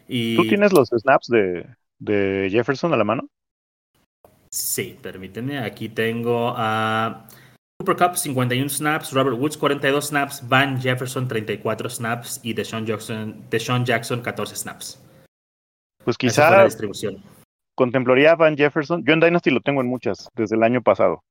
Y... 0.07 0.38
¿Tú 0.38 0.47
tienes 0.47 0.72
los 0.72 0.88
snaps 0.89 1.27
de, 1.27 1.67
de 1.99 2.47
Jefferson 2.49 2.93
a 2.93 2.97
la 2.97 3.03
mano? 3.03 3.27
Sí, 4.56 4.98
permíteme. 5.02 5.60
Aquí 5.60 5.90
tengo 5.90 6.53
a 6.56 7.27
Cooper 7.77 7.98
Cup 7.98 8.15
51 8.15 8.69
snaps, 8.69 9.11
Robert 9.11 9.38
Woods 9.38 9.57
42 9.57 10.07
snaps, 10.07 10.48
Van 10.48 10.80
Jefferson 10.80 11.27
34 11.27 11.90
snaps 11.90 12.40
y 12.41 12.53
Deshaun 12.53 12.86
Jackson, 12.86 13.44
Deshaun 13.49 13.84
Jackson 13.84 14.22
14 14.22 14.56
snaps. 14.56 15.06
Pues 16.06 16.18
quizá 16.18 16.65
contemplaría 17.76 18.32
a 18.32 18.36
Van 18.38 18.56
Jefferson. 18.56 19.03
Yo 19.03 19.11
en 19.11 19.19
Dynasty 19.19 19.52
lo 19.52 19.60
tengo 19.60 19.82
en 19.82 19.88
muchas, 19.88 20.30
desde 20.36 20.56
el 20.56 20.64
año 20.64 20.82
pasado. 20.82 21.26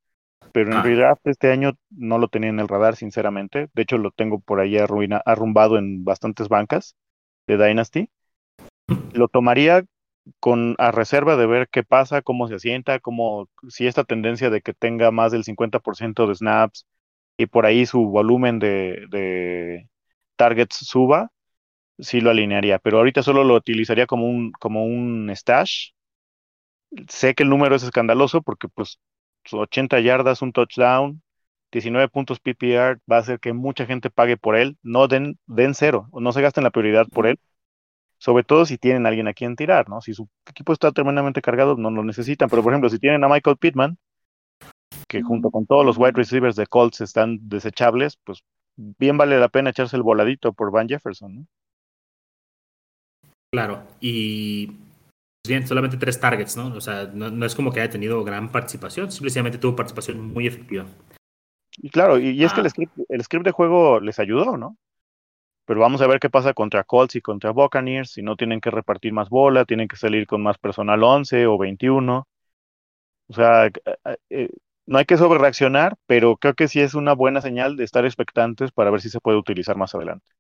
Pero 0.53 0.79
en 0.79 1.03
ah. 1.03 1.15
este 1.25 1.51
año 1.51 1.73
no 1.89 2.19
lo 2.19 2.29
tenía 2.29 2.51
en 2.51 2.61
el 2.61 2.69
radar, 2.69 2.95
sinceramente. 2.95 3.69
De 3.73 3.83
hecho, 3.83 3.97
lo 3.97 4.11
tengo 4.11 4.39
por 4.39 4.61
ahí 4.61 4.77
arrumbado 4.77 5.79
en 5.79 6.05
bastantes 6.05 6.49
bancas 6.51 6.95
de 7.47 7.57
Dynasty. 7.57 8.11
Lo 9.15 9.29
tomaría 9.29 9.87
con 10.41 10.75
a 10.79 10.91
reserva 10.91 11.37
de 11.37 11.47
ver 11.47 11.69
qué 11.71 11.83
pasa, 11.85 12.23
cómo 12.23 12.49
se 12.49 12.55
asienta, 12.57 13.01
cómo, 13.01 13.49
si 13.69 13.87
esta 13.87 14.05
tendencia 14.05 14.51
de 14.51 14.61
que 14.63 14.75
tenga 14.75 15.11
más 15.11 15.33
del 15.33 15.45
50% 15.45 16.27
de 16.27 16.35
snaps 16.35 16.87
y 17.37 17.47
por 17.47 17.67
ahí 17.67 17.87
su 17.87 18.07
volumen 18.07 18.59
de, 18.59 19.07
de 19.11 19.89
targets 20.37 20.77
suba, 20.77 21.31
sí 21.99 22.21
lo 22.21 22.31
alinearía. 22.31 22.79
Pero 22.79 22.99
ahorita 22.99 23.23
solo 23.23 23.45
lo 23.45 23.57
utilizaría 23.57 24.07
como 24.07 24.27
un, 24.29 24.53
como 24.53 24.87
un 24.87 25.31
stash. 25.35 25.91
Sé 27.09 27.35
que 27.35 27.43
el 27.43 27.49
número 27.49 27.75
es 27.75 27.83
escandaloso 27.83 28.43
porque 28.43 28.69
pues 28.69 29.01
80 29.53 30.01
yardas, 30.01 30.43
un 30.43 30.53
touchdown, 30.53 31.23
19 31.73 32.09
puntos 32.09 32.41
PPR, 32.41 33.01
va 33.11 33.17
a 33.17 33.21
hacer 33.21 33.41
que 33.41 33.53
mucha 33.53 33.87
gente 33.87 34.11
pague 34.11 34.37
por 34.37 34.57
él. 34.57 34.79
No 34.83 35.09
den, 35.09 35.39
den 35.47 35.75
cero, 35.75 36.09
no 36.13 36.33
se 36.33 36.43
gasten 36.43 36.65
la 36.65 36.71
prioridad 36.71 37.07
por 37.09 37.27
él 37.27 37.39
sobre 38.25 38.43
todo 38.43 38.65
si 38.65 38.79
tienen 38.79 39.05
a 39.05 39.11
alguien 39.11 39.29
a 39.29 39.35
quien 39.35 39.55
tirar, 39.55 39.91
¿no? 39.91 40.01
Si 40.01 40.15
su 40.15 40.27
equipo 40.49 40.73
está 40.73 40.91
tremendamente 40.93 41.43
cargado, 41.43 41.77
no 41.77 41.91
lo 41.91 42.03
necesitan, 42.03 42.49
pero 42.49 42.63
por 42.63 42.73
ejemplo, 42.73 42.89
si 42.89 42.99
tienen 42.99 43.23
a 43.23 43.29
Michael 43.29 43.59
Pittman, 43.59 43.99
que 45.07 45.21
junto 45.21 45.51
con 45.51 45.67
todos 45.67 45.85
los 45.85 45.99
wide 45.99 46.13
receivers 46.13 46.57
de 46.57 46.67
Colts 46.67 47.03
están 47.03 47.39
desechables, 47.51 48.17
pues 48.25 48.43
bien 48.77 49.19
vale 49.19 49.39
la 49.39 49.51
pena 49.51 49.69
echarse 49.69 49.97
el 49.97 50.03
voladito 50.03 50.55
por 50.55 50.73
Van 50.73 50.89
Jefferson, 50.89 51.35
¿no? 51.35 51.47
Claro, 53.53 53.83
y 54.01 54.69
pues 54.69 55.51
bien, 55.51 55.67
solamente 55.67 55.99
tres 55.99 56.19
targets, 56.19 56.57
¿no? 56.57 56.69
O 56.75 56.81
sea, 56.81 57.05
no, 57.13 57.45
es 57.45 57.55
como 57.55 57.73
que 57.73 57.81
haya 57.81 57.93
tenido 57.93 58.25
gran 58.25 58.51
participación, 58.51 59.13
simplemente 59.13 59.59
tuvo 59.59 59.77
participación 59.77 60.33
muy 60.33 60.47
efectiva. 60.47 60.87
Y 61.77 61.91
claro, 61.91 62.19
y, 62.19 62.43
es 62.43 62.55
que 62.55 62.61
el 62.61 62.67
ah. 62.69 62.71
script, 62.71 62.99
el 63.07 63.23
script 63.23 63.45
de 63.45 63.53
juego 63.53 64.01
les 64.01 64.19
ayudó, 64.19 64.57
¿no? 64.57 64.79
Pero 65.67 65.81
vamos 65.81 66.01
a 66.03 66.07
ver 66.07 66.21
qué 66.21 66.31
pasa 66.31 66.53
contra 66.55 66.85
Colts 66.85 67.17
y 67.17 67.21
contra 67.23 67.51
Buccaneers. 67.51 68.13
Si 68.13 68.23
no 68.23 68.37
tienen 68.37 68.61
que 68.61 68.71
repartir 68.71 69.13
más 69.13 69.31
bola, 69.31 69.65
tienen 69.65 69.89
que 69.89 69.97
salir 69.97 70.27
con 70.27 70.43
más 70.43 70.59
personal 70.59 71.03
11 71.03 71.47
o 71.47 71.59
21. 71.59 72.27
O 73.29 73.33
sea, 73.33 73.67
eh, 73.67 73.73
eh, 74.31 74.51
no 74.87 74.99
hay 74.99 75.07
que 75.07 75.17
sobrereaccionar, 75.17 75.97
pero 76.07 76.37
creo 76.37 76.55
que 76.55 76.69
sí 76.69 76.81
es 76.81 76.95
una 76.95 77.15
buena 77.15 77.41
señal 77.41 77.77
de 77.77 77.85
estar 77.85 78.05
expectantes 78.05 78.73
para 78.73 78.91
ver 78.91 79.01
si 79.01 79.09
se 79.09 79.21
puede 79.21 79.39
utilizar 79.39 79.77
más 79.77 79.95
adelante. 79.95 80.31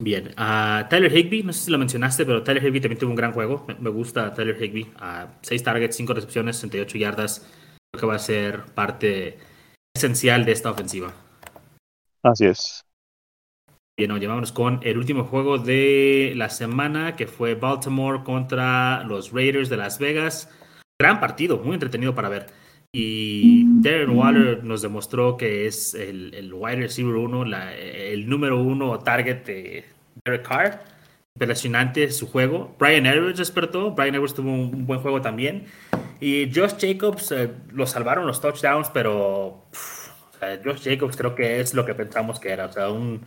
Bien, 0.00 0.32
a 0.36 0.86
Tyler 0.88 1.12
Higby, 1.12 1.42
no 1.42 1.52
sé 1.52 1.64
si 1.64 1.70
lo 1.72 1.78
mencionaste, 1.78 2.24
pero 2.24 2.44
Tyler 2.44 2.64
Higby 2.64 2.80
también 2.80 3.00
tuvo 3.00 3.10
un 3.10 3.16
gran 3.16 3.32
juego. 3.32 3.66
Me 3.80 3.90
gusta 3.90 4.32
Tyler 4.32 4.56
Higby. 4.62 4.92
a 4.96 5.26
6 5.42 5.62
targets, 5.64 5.96
5 5.96 6.14
recepciones, 6.14 6.56
68 6.56 6.98
yardas. 6.98 7.40
Creo 7.90 8.00
que 8.00 8.06
va 8.06 8.14
a 8.14 8.20
ser 8.20 8.64
parte 8.74 9.38
esencial 9.96 10.44
de 10.44 10.52
esta 10.52 10.70
ofensiva. 10.70 11.12
Así 12.22 12.46
es. 12.46 12.87
Bien, 13.98 14.10
nos 14.10 14.20
llevamos 14.20 14.52
con 14.52 14.78
el 14.84 14.96
último 14.96 15.24
juego 15.24 15.58
de 15.58 16.32
la 16.36 16.50
semana, 16.50 17.16
que 17.16 17.26
fue 17.26 17.56
Baltimore 17.56 18.22
contra 18.22 19.02
los 19.02 19.32
Raiders 19.32 19.68
de 19.68 19.76
Las 19.76 19.98
Vegas. 19.98 20.48
Gran 21.00 21.18
partido, 21.18 21.58
muy 21.58 21.74
entretenido 21.74 22.14
para 22.14 22.28
ver. 22.28 22.46
Y 22.92 23.64
Darren 23.82 24.10
Waller 24.10 24.62
nos 24.62 24.82
demostró 24.82 25.36
que 25.36 25.66
es 25.66 25.94
el, 25.94 26.32
el 26.32 26.54
wide 26.54 26.76
receiver 26.76 27.16
uno, 27.16 27.42
el 27.42 28.28
número 28.28 28.62
uno 28.62 29.00
target 29.00 29.44
de 29.44 29.84
Derek 30.24 30.46
Carr. 30.46 30.84
Impresionante 31.34 32.12
su 32.12 32.28
juego. 32.28 32.76
Brian 32.78 33.04
Edwards 33.04 33.38
despertó. 33.38 33.90
Brian 33.90 34.14
Edwards 34.14 34.34
tuvo 34.34 34.52
un, 34.52 34.86
buen 34.86 35.00
juego 35.00 35.20
también. 35.20 35.64
Y 36.20 36.48
Josh 36.54 36.74
Jacobs 36.78 37.32
eh, 37.32 37.50
lo 37.72 37.84
salvaron 37.84 38.28
los 38.28 38.40
touchdowns, 38.40 38.90
pero 38.90 39.64
Josh 40.64 40.84
Jacobs 40.84 41.16
creo 41.16 41.34
que 41.34 41.58
es 41.58 41.74
lo 41.74 41.84
que 41.84 41.96
pensamos 41.96 42.38
que 42.38 42.50
era. 42.50 42.66
O 42.66 42.72
sea, 42.72 42.90
un 42.90 43.22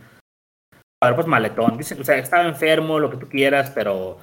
pues 1.14 1.26
maletón. 1.26 1.76
Dicen, 1.76 2.00
o 2.00 2.04
sea, 2.04 2.16
estaba 2.16 2.46
enfermo, 2.46 2.98
lo 2.98 3.10
que 3.10 3.16
tú 3.16 3.28
quieras, 3.28 3.70
pero 3.74 4.18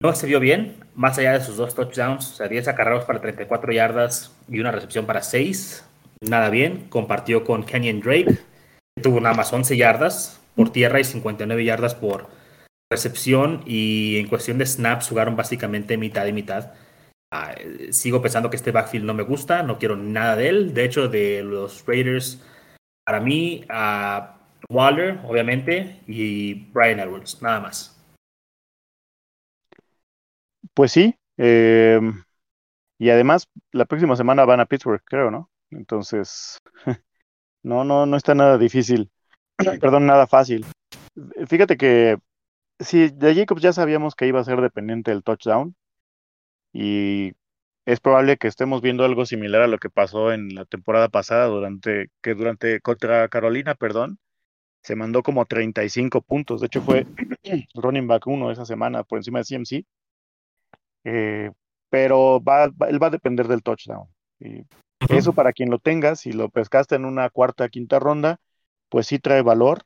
no 0.00 0.14
se 0.14 0.26
vio 0.26 0.38
bien, 0.38 0.76
más 0.94 1.18
allá 1.18 1.32
de 1.32 1.40
sus 1.44 1.56
dos 1.56 1.74
touchdowns, 1.74 2.32
o 2.32 2.34
sea, 2.34 2.48
10 2.48 2.68
acarreos 2.68 3.04
para 3.04 3.20
34 3.20 3.72
yardas 3.72 4.36
y 4.48 4.60
una 4.60 4.70
recepción 4.70 5.06
para 5.06 5.22
6. 5.22 5.84
Nada 6.20 6.50
bien. 6.50 6.88
Compartió 6.88 7.44
con 7.44 7.64
Kenyon 7.64 8.00
Drake, 8.00 8.38
que 8.96 9.02
tuvo 9.02 9.20
nada 9.20 9.34
más 9.34 9.52
11 9.52 9.76
yardas 9.76 10.40
por 10.54 10.70
tierra 10.70 11.00
y 11.00 11.04
59 11.04 11.64
yardas 11.64 11.94
por 11.94 12.28
recepción. 12.90 13.62
Y 13.66 14.18
en 14.18 14.28
cuestión 14.28 14.58
de 14.58 14.66
snaps 14.66 15.08
jugaron 15.08 15.36
básicamente 15.36 15.96
mitad 15.96 16.26
y 16.26 16.32
mitad. 16.32 16.72
Ah, 17.32 17.54
sigo 17.90 18.22
pensando 18.22 18.48
que 18.50 18.56
este 18.56 18.70
backfield 18.70 19.06
no 19.06 19.14
me 19.14 19.24
gusta, 19.24 19.62
no 19.62 19.78
quiero 19.78 19.96
nada 19.96 20.36
de 20.36 20.48
él. 20.48 20.74
De 20.74 20.84
hecho, 20.84 21.08
de 21.08 21.42
los 21.42 21.84
Raiders, 21.86 22.40
para 23.04 23.20
mí, 23.20 23.64
uh, 23.70 24.34
Waller, 24.74 25.20
obviamente, 25.24 26.00
y 26.06 26.54
Brian 26.72 26.98
Edwards, 26.98 27.40
nada 27.40 27.60
más. 27.60 27.96
Pues 30.74 30.90
sí, 30.90 31.16
eh, 31.36 32.00
y 32.98 33.10
además 33.10 33.48
la 33.70 33.84
próxima 33.84 34.16
semana 34.16 34.44
van 34.44 34.60
a 34.60 34.66
Pittsburgh, 34.66 35.02
creo, 35.04 35.30
¿no? 35.30 35.50
Entonces, 35.70 36.58
no, 37.62 37.84
no, 37.84 38.06
no 38.06 38.16
está 38.16 38.34
nada 38.34 38.58
difícil, 38.58 39.10
perdón, 39.80 40.06
nada 40.06 40.26
fácil. 40.26 40.66
Fíjate 41.46 41.76
que 41.76 42.18
sí, 42.80 43.10
de 43.10 43.34
Jacobs 43.34 43.62
ya 43.62 43.72
sabíamos 43.72 44.16
que 44.16 44.26
iba 44.26 44.40
a 44.40 44.44
ser 44.44 44.60
dependiente 44.60 45.12
del 45.12 45.22
touchdown 45.22 45.76
y 46.72 47.32
es 47.86 48.00
probable 48.00 48.36
que 48.36 48.48
estemos 48.48 48.82
viendo 48.82 49.04
algo 49.04 49.26
similar 49.26 49.62
a 49.62 49.68
lo 49.68 49.78
que 49.78 49.90
pasó 49.90 50.32
en 50.32 50.54
la 50.54 50.64
temporada 50.64 51.08
pasada 51.08 51.46
durante 51.46 52.10
que 52.22 52.34
durante 52.34 52.80
contra 52.80 53.28
Carolina, 53.28 53.74
perdón, 53.74 54.18
se 54.84 54.96
mandó 54.96 55.22
como 55.22 55.46
35 55.46 56.20
puntos. 56.20 56.60
De 56.60 56.66
hecho, 56.66 56.82
fue 56.82 57.06
running 57.74 58.06
back 58.06 58.26
uno 58.26 58.50
esa 58.50 58.66
semana 58.66 59.02
por 59.02 59.18
encima 59.18 59.38
de 59.38 59.44
CMC. 59.44 59.86
Eh, 61.04 61.50
pero 61.88 62.42
va, 62.42 62.64
él 62.64 63.02
va 63.02 63.06
a 63.06 63.10
depender 63.10 63.48
del 63.48 63.62
touchdown. 63.62 64.06
Y 64.38 64.66
eso 65.08 65.32
para 65.32 65.52
quien 65.52 65.70
lo 65.70 65.78
tenga, 65.78 66.16
si 66.16 66.32
lo 66.32 66.50
pescaste 66.50 66.96
en 66.96 67.06
una 67.06 67.30
cuarta, 67.30 67.68
quinta 67.70 67.98
ronda, 67.98 68.38
pues 68.90 69.06
sí 69.06 69.18
trae 69.18 69.40
valor. 69.40 69.84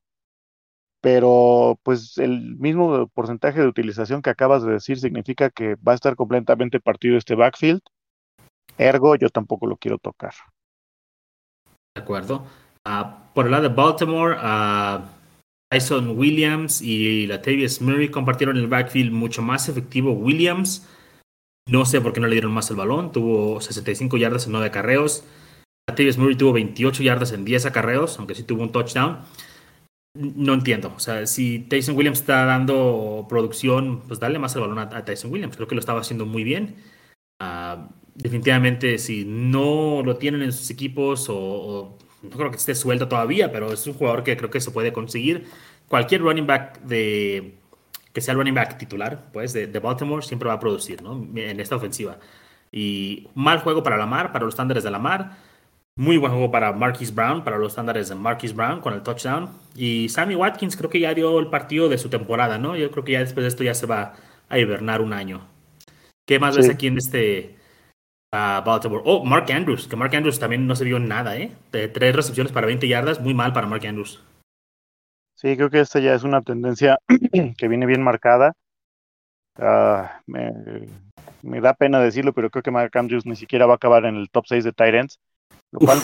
Pero 1.00 1.78
pues 1.84 2.18
el 2.18 2.56
mismo 2.56 3.06
porcentaje 3.08 3.60
de 3.60 3.68
utilización 3.68 4.20
que 4.20 4.30
acabas 4.30 4.64
de 4.64 4.72
decir 4.72 4.98
significa 4.98 5.48
que 5.48 5.76
va 5.76 5.92
a 5.92 5.94
estar 5.94 6.16
completamente 6.16 6.80
partido 6.80 7.16
este 7.16 7.36
backfield. 7.36 7.82
Ergo, 8.78 9.14
yo 9.14 9.30
tampoco 9.30 9.68
lo 9.68 9.76
quiero 9.76 9.98
tocar. 9.98 10.32
De 11.94 12.02
acuerdo. 12.02 12.44
Ah, 12.90 13.30
por 13.34 13.44
el 13.44 13.50
lado 13.50 13.68
de 13.68 13.74
Baltimore, 13.74 14.34
Tyson 15.70 16.18
Williams 16.18 16.80
y 16.80 17.26
Latavius 17.26 17.82
Murray 17.82 18.08
compartieron 18.08 18.56
el 18.56 18.66
backfield 18.66 19.12
mucho 19.12 19.42
más 19.42 19.68
efectivo. 19.68 20.12
Williams, 20.12 20.88
no 21.68 21.84
sé 21.84 22.00
por 22.00 22.14
qué 22.14 22.20
no 22.20 22.28
le 22.28 22.36
dieron 22.36 22.50
más 22.50 22.70
el 22.70 22.76
balón, 22.76 23.12
tuvo 23.12 23.60
65 23.60 24.16
yardas 24.16 24.46
en 24.46 24.52
9 24.52 24.68
acarreos. 24.68 25.22
Latavius 25.86 26.16
Murray 26.16 26.36
tuvo 26.36 26.54
28 26.54 27.02
yardas 27.02 27.32
en 27.32 27.44
10 27.44 27.66
acarreos, 27.66 28.18
aunque 28.18 28.34
sí 28.34 28.42
tuvo 28.44 28.62
un 28.62 28.72
touchdown. 28.72 29.18
No 30.14 30.54
entiendo. 30.54 30.94
O 30.96 30.98
sea, 30.98 31.26
si 31.26 31.58
Tyson 31.58 31.94
Williams 31.94 32.20
está 32.20 32.46
dando 32.46 33.26
producción, 33.28 34.00
pues 34.08 34.18
dale 34.18 34.38
más 34.38 34.54
el 34.54 34.62
balón 34.62 34.78
a, 34.78 35.04
Tyson 35.04 35.30
Williams. 35.30 35.56
Creo 35.56 35.68
que 35.68 35.74
lo 35.74 35.80
estaba 35.80 36.00
haciendo 36.00 36.24
muy 36.24 36.42
bien. 36.42 36.76
Uh, 37.38 37.86
definitivamente, 38.14 38.96
si 38.96 39.26
no 39.26 40.00
lo 40.02 40.16
tienen 40.16 40.40
en 40.40 40.52
sus 40.52 40.70
equipos 40.70 41.26
o 41.28 41.97
no 42.22 42.30
creo 42.30 42.50
que 42.50 42.56
esté 42.56 42.74
suelto 42.74 43.08
todavía, 43.08 43.52
pero 43.52 43.72
es 43.72 43.86
un 43.86 43.94
jugador 43.94 44.24
que 44.24 44.36
creo 44.36 44.50
que 44.50 44.60
se 44.60 44.70
puede 44.70 44.92
conseguir. 44.92 45.46
Cualquier 45.88 46.22
running 46.22 46.46
back 46.46 46.80
de 46.80 47.54
que 48.12 48.20
sea 48.20 48.32
el 48.32 48.38
running 48.38 48.54
back 48.54 48.78
titular, 48.78 49.30
pues, 49.32 49.52
de, 49.52 49.66
Baltimore 49.78 50.22
siempre 50.22 50.48
va 50.48 50.54
a 50.54 50.60
producir, 50.60 51.02
¿no? 51.02 51.26
En 51.36 51.60
esta 51.60 51.76
ofensiva. 51.76 52.18
Y 52.72 53.28
mal 53.34 53.60
juego 53.60 53.82
para 53.82 53.96
Lamar, 53.96 54.32
para 54.32 54.44
los 54.44 54.54
estándares 54.54 54.84
de 54.84 54.90
Lamar. 54.90 55.36
Muy 55.94 56.16
buen 56.16 56.32
juego 56.32 56.50
para 56.50 56.72
Marquis 56.72 57.14
Brown, 57.14 57.44
para 57.44 57.58
los 57.58 57.72
estándares 57.72 58.08
de 58.08 58.14
Marquis 58.14 58.54
Brown 58.54 58.80
con 58.80 58.94
el 58.94 59.02
touchdown. 59.02 59.50
Y 59.74 60.08
Sammy 60.08 60.34
Watkins 60.34 60.76
creo 60.76 60.90
que 60.90 61.00
ya 61.00 61.14
dio 61.14 61.38
el 61.38 61.48
partido 61.48 61.88
de 61.88 61.98
su 61.98 62.08
temporada, 62.08 62.58
¿no? 62.58 62.76
Yo 62.76 62.90
creo 62.90 63.04
que 63.04 63.12
ya 63.12 63.20
después 63.20 63.44
de 63.44 63.48
esto 63.48 63.64
ya 63.64 63.74
se 63.74 63.86
va 63.86 64.14
a 64.48 64.58
hibernar 64.58 65.00
un 65.00 65.12
año. 65.12 65.46
¿Qué 66.26 66.38
más 66.38 66.56
ves 66.56 66.68
aquí 66.68 66.86
en 66.88 66.98
este 66.98 67.57
uh, 68.32 68.64
Baltimore? 68.64 69.02
Oh, 69.04 69.24
Mark 69.24 69.50
Andrews, 69.50 69.86
que 69.86 69.96
Mark 69.96 70.14
Andrews 70.14 70.38
también 70.38 70.66
no 70.66 70.76
se 70.76 70.84
vio 70.84 70.98
nada, 70.98 71.36
¿eh? 71.36 71.52
De 71.72 71.88
tres 71.88 72.14
recepciones 72.14 72.52
para 72.52 72.66
20 72.66 72.88
yardas, 72.88 73.20
muy 73.20 73.34
mal 73.34 73.52
para 73.52 73.66
Mark 73.66 73.86
Andrews. 73.86 74.22
Sí, 75.34 75.56
creo 75.56 75.70
que 75.70 75.80
esta 75.80 76.00
ya 76.00 76.14
es 76.14 76.24
una 76.24 76.42
tendencia 76.42 76.98
que 77.56 77.68
viene 77.68 77.86
bien 77.86 78.02
marcada. 78.02 78.54
Uh, 79.56 80.06
me, 80.26 80.52
me, 81.42 81.60
da 81.60 81.74
pena 81.74 82.00
decirlo, 82.00 82.32
pero 82.32 82.50
creo 82.50 82.62
que 82.62 82.70
Mark 82.70 82.96
Andrews 82.96 83.26
ni 83.26 83.36
siquiera 83.36 83.66
va 83.66 83.74
a 83.74 83.76
acabar 83.76 84.04
en 84.04 84.16
el 84.16 84.30
top 84.30 84.46
6 84.46 84.64
de 84.64 84.72
Tyrants, 84.72 85.20
lo 85.70 85.80
cual 85.80 85.98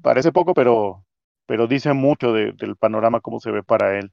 parece 0.00 0.32
poco, 0.32 0.54
pero, 0.54 1.04
pero 1.46 1.66
dice 1.66 1.92
mucho 1.92 2.32
de, 2.32 2.52
del 2.52 2.76
panorama, 2.76 3.20
cómo 3.20 3.40
se 3.40 3.50
ve 3.50 3.62
para 3.62 3.98
él. 3.98 4.12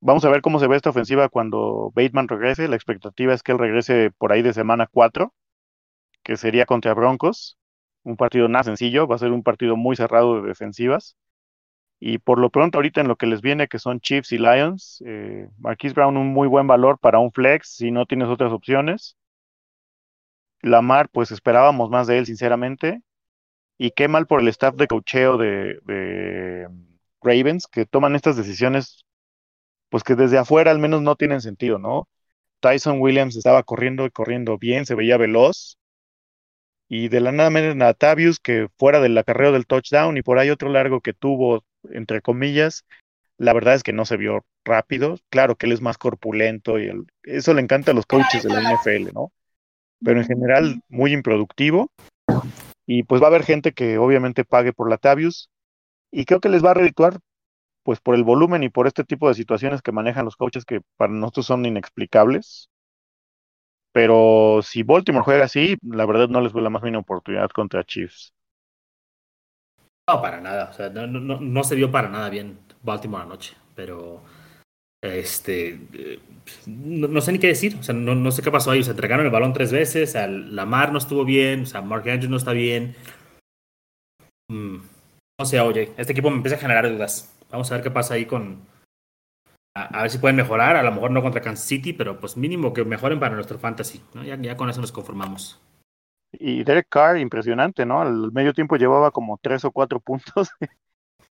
Vamos 0.00 0.24
a 0.24 0.30
ver 0.30 0.40
cómo 0.40 0.58
se 0.58 0.66
ve 0.66 0.76
esta 0.76 0.90
ofensiva 0.90 1.28
cuando 1.28 1.92
Bateman 1.94 2.28
regrese. 2.28 2.68
La 2.68 2.76
expectativa 2.76 3.34
es 3.34 3.42
que 3.42 3.52
él 3.52 3.58
regrese 3.58 4.10
por 4.16 4.32
ahí 4.32 4.42
de 4.42 4.52
semana 4.52 4.88
4, 4.90 5.32
que 6.22 6.36
sería 6.36 6.66
contra 6.66 6.94
Broncos. 6.94 7.58
Un 8.04 8.16
partido 8.16 8.48
nada 8.48 8.64
sencillo, 8.64 9.06
va 9.06 9.16
a 9.16 9.18
ser 9.18 9.32
un 9.32 9.42
partido 9.42 9.76
muy 9.76 9.96
cerrado 9.96 10.40
de 10.42 10.48
defensivas. 10.48 11.16
Y 12.00 12.18
por 12.18 12.38
lo 12.38 12.50
pronto, 12.50 12.78
ahorita 12.78 13.00
en 13.02 13.08
lo 13.08 13.16
que 13.16 13.26
les 13.26 13.42
viene, 13.42 13.68
que 13.68 13.78
son 13.78 14.00
Chiefs 14.00 14.32
y 14.32 14.38
Lions, 14.38 15.02
eh, 15.06 15.48
Marquise 15.58 15.94
Brown, 15.94 16.16
un 16.16 16.28
muy 16.28 16.48
buen 16.48 16.66
valor 16.66 16.98
para 16.98 17.18
un 17.18 17.32
flex 17.32 17.76
si 17.76 17.90
no 17.90 18.06
tienes 18.06 18.28
otras 18.28 18.52
opciones. 18.52 19.16
Lamar, 20.62 21.08
pues 21.10 21.30
esperábamos 21.30 21.90
más 21.90 22.06
de 22.06 22.18
él, 22.18 22.26
sinceramente. 22.26 23.02
Y 23.78 23.92
qué 23.92 24.08
mal 24.08 24.26
por 24.26 24.40
el 24.40 24.48
staff 24.48 24.76
de 24.76 24.88
cocheo 24.88 25.38
de, 25.38 25.80
de 25.84 26.68
Ravens, 27.22 27.66
que 27.66 27.86
toman 27.86 28.16
estas 28.16 28.36
decisiones 28.36 29.04
pues 29.90 30.04
que 30.04 30.14
desde 30.16 30.38
afuera 30.38 30.70
al 30.70 30.78
menos 30.78 31.02
no 31.02 31.16
tienen 31.16 31.40
sentido, 31.42 31.78
¿no? 31.78 32.08
Tyson 32.60 33.00
Williams 33.00 33.36
estaba 33.36 33.62
corriendo 33.64 34.06
y 34.06 34.10
corriendo 34.10 34.58
bien, 34.58 34.86
se 34.86 34.94
veía 34.94 35.18
veloz. 35.18 35.78
Y 36.92 37.08
de 37.08 37.20
la 37.20 37.30
nada 37.30 37.50
menos 37.50 37.76
Natavius, 37.76 38.40
que 38.40 38.68
fuera 38.76 39.00
del 39.00 39.16
acarreo 39.16 39.52
del 39.52 39.66
touchdown 39.66 40.16
y 40.16 40.22
por 40.22 40.40
ahí 40.40 40.50
otro 40.50 40.68
largo 40.68 41.00
que 41.00 41.12
tuvo, 41.12 41.62
entre 41.88 42.20
comillas, 42.20 42.84
la 43.38 43.52
verdad 43.52 43.76
es 43.76 43.84
que 43.84 43.92
no 43.92 44.04
se 44.04 44.16
vio 44.16 44.44
rápido. 44.64 45.16
Claro 45.30 45.54
que 45.54 45.66
él 45.66 45.72
es 45.72 45.80
más 45.80 45.98
corpulento 45.98 46.80
y 46.80 46.90
eso 47.22 47.54
le 47.54 47.62
encanta 47.62 47.92
a 47.92 47.94
los 47.94 48.06
coaches 48.06 48.42
de 48.42 48.48
la 48.48 48.60
NFL, 48.60 49.12
¿no? 49.14 49.30
Pero 50.04 50.18
en 50.18 50.26
general 50.26 50.82
muy 50.88 51.12
improductivo. 51.12 51.92
Y 52.86 53.04
pues 53.04 53.22
va 53.22 53.26
a 53.26 53.28
haber 53.28 53.44
gente 53.44 53.70
que 53.70 53.96
obviamente 53.96 54.44
pague 54.44 54.72
por 54.72 54.90
Latavius. 54.90 55.48
Y 56.10 56.24
creo 56.24 56.40
que 56.40 56.48
les 56.48 56.64
va 56.64 56.72
a 56.72 56.74
redituar 56.74 57.20
pues 57.84 58.00
por 58.00 58.16
el 58.16 58.24
volumen 58.24 58.64
y 58.64 58.68
por 58.68 58.88
este 58.88 59.04
tipo 59.04 59.28
de 59.28 59.34
situaciones 59.34 59.80
que 59.80 59.92
manejan 59.92 60.24
los 60.24 60.34
coaches 60.34 60.64
que 60.64 60.80
para 60.96 61.12
nosotros 61.12 61.46
son 61.46 61.64
inexplicables. 61.64 62.68
Pero 63.92 64.60
si 64.62 64.82
Baltimore 64.82 65.24
juega 65.24 65.44
así, 65.44 65.76
la 65.82 66.06
verdad 66.06 66.28
no 66.28 66.40
les 66.40 66.52
veo 66.52 66.62
la 66.62 66.70
más 66.70 66.82
mínima 66.82 67.00
oportunidad 67.00 67.50
contra 67.50 67.84
Chiefs. 67.84 68.32
No, 70.08 70.20
para 70.20 70.40
nada. 70.40 70.70
O 70.70 70.72
sea, 70.72 70.90
no, 70.90 71.06
no, 71.06 71.40
no 71.40 71.64
se 71.64 71.74
vio 71.74 71.90
para 71.90 72.08
nada 72.08 72.28
bien 72.30 72.58
Baltimore 72.82 73.24
anoche. 73.24 73.56
Pero 73.74 74.22
este 75.02 75.78
no, 76.66 77.20
sé 77.20 77.32
ni 77.32 77.38
qué 77.38 77.48
decir. 77.48 77.76
O 77.78 77.82
sea, 77.82 77.94
no, 77.94 78.14
no 78.14 78.30
sé 78.30 78.42
qué 78.42 78.50
pasó 78.50 78.70
ahí. 78.70 78.82
Se 78.82 78.90
entregaron 78.90 79.26
el 79.26 79.32
balón 79.32 79.52
tres 79.52 79.72
veces. 79.72 80.14
O 80.14 80.26
Lamar 80.28 80.92
no 80.92 80.98
estuvo 80.98 81.24
bien. 81.24 81.62
O 81.62 81.66
sea, 81.66 81.80
Mark 81.82 82.08
Andrews 82.08 82.30
no 82.30 82.36
está 82.36 82.52
bien. 82.52 82.94
Mm, 84.48 84.78
no 85.38 85.46
sé, 85.46 85.60
oye, 85.60 85.92
este 85.96 86.12
equipo 86.12 86.30
me 86.30 86.36
empieza 86.36 86.56
a 86.56 86.60
generar 86.60 86.90
dudas. 86.90 87.34
Vamos 87.50 87.70
a 87.70 87.74
ver 87.74 87.84
qué 87.84 87.90
pasa 87.90 88.14
ahí 88.14 88.26
con. 88.26 88.69
A, 89.74 90.02
ver 90.02 90.10
si 90.10 90.18
pueden 90.18 90.36
mejorar. 90.36 90.76
A 90.76 90.82
lo 90.82 90.92
mejor 90.92 91.10
no 91.10 91.22
contra 91.22 91.40
Kansas 91.40 91.66
City, 91.66 91.92
pero 91.92 92.18
pues 92.18 92.36
mínimo 92.36 92.72
que 92.72 92.84
mejoren 92.84 93.20
para 93.20 93.34
nuestro 93.34 93.58
fantasy. 93.58 94.02
Ya, 94.24 94.36
ya 94.36 94.56
con 94.56 94.68
eso 94.68 94.80
nos 94.80 94.92
conformamos. 94.92 95.60
Y 96.32 96.64
Derek 96.64 96.88
Carr, 96.88 97.18
impresionante, 97.18 97.84
¿no? 97.84 98.00
Al 98.00 98.32
medio 98.32 98.52
tiempo 98.52 98.76
llevaba 98.76 99.10
como 99.10 99.38
tres 99.40 99.64
o 99.64 99.70
cuatro 99.70 100.00
puntos. 100.00 100.50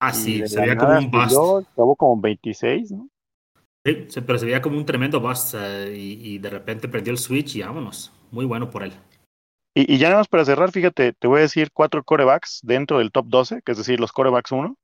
Ah, 0.00 0.12
sí, 0.12 0.46
se 0.46 0.60
veía 0.60 0.76
como 0.76 0.96
un 0.96 1.10
bust. 1.10 1.72
Acabó 1.72 1.96
como 1.96 2.20
26, 2.20 2.92
¿no? 2.92 3.08
Sí, 3.84 4.06
pero 4.24 4.38
se 4.38 4.46
veía 4.46 4.62
como 4.62 4.76
un 4.76 4.86
tremendo 4.86 5.18
bust 5.18 5.56
eh, 5.58 5.92
y, 5.92 6.34
y, 6.34 6.38
de 6.38 6.50
repente 6.50 6.86
prendió 6.86 7.10
el 7.12 7.18
switch 7.18 7.56
y 7.56 7.62
vámonos. 7.62 8.12
Muy 8.30 8.44
bueno 8.44 8.70
por 8.70 8.84
él. 8.84 8.92
Y, 9.74 9.92
y, 9.92 9.98
ya 9.98 10.06
nada 10.06 10.20
más 10.20 10.28
para 10.28 10.44
cerrar, 10.44 10.70
fíjate, 10.70 11.14
te 11.14 11.26
voy 11.26 11.40
a 11.40 11.42
decir 11.42 11.72
cuatro 11.72 12.04
corebacks 12.04 12.60
dentro 12.62 12.98
del 12.98 13.10
top 13.10 13.26
12, 13.26 13.62
que 13.62 13.72
es 13.72 13.78
decir, 13.78 13.98
los 13.98 14.12
corebacks 14.12 14.52
1 14.52 14.76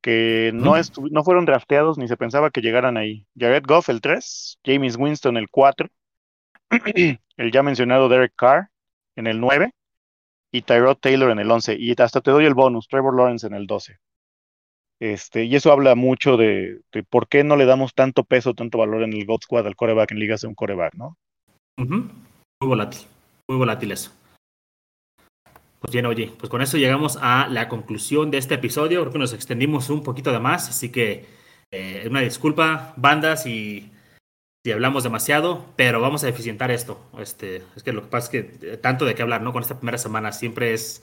que 0.00 0.50
no, 0.54 0.74
no 1.10 1.24
fueron 1.24 1.44
drafteados 1.44 1.98
ni 1.98 2.08
se 2.08 2.16
pensaba 2.16 2.50
que 2.50 2.60
llegaran 2.60 2.96
ahí. 2.96 3.26
Jared 3.38 3.64
Goff 3.66 3.88
el 3.88 4.00
3, 4.00 4.58
James 4.64 4.96
Winston 4.96 5.36
el 5.36 5.48
4, 5.50 5.88
el 7.36 7.52
ya 7.52 7.62
mencionado 7.62 8.08
Derek 8.08 8.32
Carr 8.36 8.70
en 9.16 9.26
el 9.26 9.40
9 9.40 9.72
y 10.52 10.62
Tyrod 10.62 10.96
Taylor 10.96 11.30
en 11.30 11.38
el 11.38 11.50
11. 11.50 11.76
Y 11.78 11.94
hasta 12.00 12.20
te 12.20 12.30
doy 12.30 12.46
el 12.46 12.54
bonus, 12.54 12.88
Trevor 12.88 13.14
Lawrence 13.14 13.46
en 13.46 13.54
el 13.54 13.66
12. 13.66 13.98
Este, 15.00 15.44
y 15.44 15.56
eso 15.56 15.72
habla 15.72 15.94
mucho 15.94 16.36
de, 16.36 16.82
de, 16.92 17.02
por 17.02 17.26
qué 17.26 17.42
no 17.42 17.56
le 17.56 17.64
damos 17.64 17.94
tanto 17.94 18.22
peso, 18.22 18.52
tanto 18.52 18.76
valor 18.76 19.02
en 19.02 19.14
el 19.14 19.24
God 19.24 19.40
Squad 19.42 19.66
al 19.66 19.76
coreback 19.76 20.12
en 20.12 20.18
ligas 20.18 20.42
de 20.42 20.48
un 20.48 20.54
coreback, 20.54 20.94
¿no? 20.94 21.16
Muy 21.78 22.68
volátil, 22.68 23.00
muy 23.48 23.56
volátil 23.56 23.92
eso. 23.92 24.12
Pues 25.80 25.92
bien, 25.92 26.04
oye, 26.04 26.30
pues 26.38 26.50
con 26.50 26.60
eso 26.60 26.76
llegamos 26.76 27.18
a 27.22 27.48
la 27.48 27.68
conclusión 27.68 28.30
de 28.30 28.36
este 28.38 28.54
episodio. 28.54 29.00
Creo 29.00 29.12
que 29.12 29.18
nos 29.18 29.32
extendimos 29.32 29.88
un 29.88 30.02
poquito 30.02 30.30
de 30.30 30.38
más, 30.38 30.68
así 30.68 30.90
que 30.90 31.26
eh, 31.70 32.06
una 32.08 32.20
disculpa, 32.20 32.92
bandas, 32.96 33.44
si, 33.44 33.90
si 34.62 34.72
hablamos 34.72 35.04
demasiado, 35.04 35.64
pero 35.76 36.00
vamos 36.00 36.22
a 36.22 36.28
eficientar 36.28 36.70
esto. 36.70 37.00
Este, 37.18 37.64
es 37.76 37.82
que 37.82 37.92
lo 37.92 38.02
que 38.02 38.08
pasa 38.08 38.26
es 38.26 38.30
que 38.30 38.72
eh, 38.72 38.76
tanto 38.76 39.06
de 39.06 39.14
qué 39.14 39.22
hablar, 39.22 39.40
¿no? 39.40 39.52
Con 39.54 39.62
esta 39.62 39.78
primera 39.78 39.96
semana 39.98 40.32
siempre 40.32 40.74
es. 40.74 41.02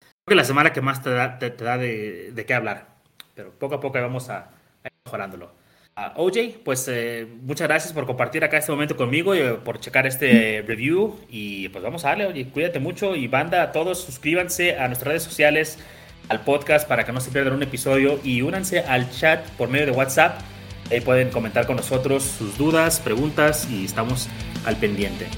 Creo 0.00 0.10
que 0.28 0.34
la 0.34 0.44
semana 0.44 0.72
que 0.72 0.80
más 0.80 1.02
te 1.02 1.10
da, 1.10 1.38
de, 1.78 2.44
qué 2.46 2.54
hablar, 2.54 2.88
pero 3.34 3.52
poco 3.52 3.76
a 3.76 3.80
poco 3.80 4.00
vamos 4.00 4.28
a, 4.28 4.38
a 4.82 4.86
ir 4.86 4.92
mejorándolo. 5.04 5.52
OJ, 5.96 6.58
pues 6.64 6.88
eh, 6.88 7.26
muchas 7.42 7.68
gracias 7.68 7.92
por 7.92 8.04
compartir 8.04 8.42
acá 8.42 8.58
este 8.58 8.72
momento 8.72 8.96
conmigo 8.96 9.34
y 9.34 9.38
eh, 9.38 9.52
por 9.64 9.78
checar 9.78 10.06
este 10.06 10.64
review. 10.66 11.16
Y 11.28 11.68
pues 11.68 11.84
vamos 11.84 12.04
a 12.04 12.08
darle, 12.08 12.26
oye, 12.26 12.48
cuídate 12.48 12.80
mucho 12.80 13.14
y 13.14 13.28
banda, 13.28 13.62
a 13.62 13.72
todos 13.72 14.00
suscríbanse 14.00 14.76
a 14.76 14.88
nuestras 14.88 15.08
redes 15.08 15.22
sociales, 15.22 15.78
al 16.28 16.40
podcast 16.40 16.88
para 16.88 17.04
que 17.04 17.12
no 17.12 17.20
se 17.20 17.30
pierdan 17.30 17.54
un 17.54 17.62
episodio 17.62 18.18
y 18.24 18.42
únanse 18.42 18.80
al 18.80 19.08
chat 19.10 19.48
por 19.50 19.68
medio 19.68 19.86
de 19.86 19.92
WhatsApp. 19.92 20.40
Ahí 20.90 21.00
pueden 21.00 21.30
comentar 21.30 21.64
con 21.66 21.76
nosotros 21.76 22.24
sus 22.24 22.58
dudas, 22.58 22.98
preguntas 22.98 23.68
y 23.70 23.84
estamos 23.84 24.28
al 24.66 24.76
pendiente. 24.76 25.28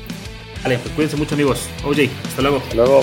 Vale, 0.62 0.78
pues 0.78 0.94
cuídense 0.94 1.16
mucho 1.18 1.34
amigos. 1.34 1.68
OJ, 1.84 2.08
hasta 2.28 2.42
luego. 2.42 2.56
Hasta 2.58 2.74
luego. 2.74 3.02